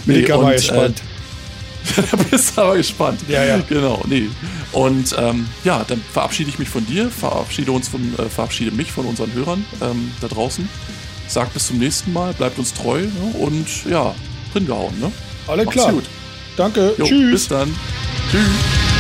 Nee, 0.04 0.18
Mega 0.18 0.36
mal 0.36 0.54
gespannt. 0.54 1.00
Äh, 1.96 2.02
da 2.10 2.16
bist 2.16 2.56
du 2.56 2.60
aber 2.60 2.76
gespannt. 2.76 3.20
Ja, 3.28 3.44
ja. 3.44 3.62
Genau, 3.66 4.02
nee. 4.06 4.28
Und 4.72 5.16
ähm, 5.18 5.48
ja, 5.64 5.82
dann 5.88 6.02
verabschiede 6.12 6.50
ich 6.50 6.58
mich 6.58 6.68
von 6.68 6.84
dir, 6.84 7.10
verabschiede 7.10 7.72
uns 7.72 7.88
von, 7.88 8.14
äh, 8.18 8.28
verabschiede 8.28 8.72
mich 8.72 8.92
von 8.92 9.06
unseren 9.06 9.32
Hörern 9.32 9.64
ähm, 9.80 10.12
da 10.20 10.28
draußen. 10.28 10.68
Sag 11.28 11.54
bis 11.54 11.68
zum 11.68 11.78
nächsten 11.78 12.12
Mal, 12.12 12.34
bleibt 12.34 12.58
uns 12.58 12.74
treu 12.74 13.00
ne? 13.00 13.38
und 13.38 13.86
ja, 13.86 14.14
drin 14.52 14.66
gehauen, 14.66 14.94
ne? 15.00 15.10
Alles 15.46 15.68
klar. 15.70 15.92
Gut. 15.92 16.04
Danke. 16.56 16.94
Jo, 16.98 17.04
Tschüss. 17.04 17.30
Bis 17.32 17.48
dann. 17.48 17.74
Tschüss. 18.30 18.95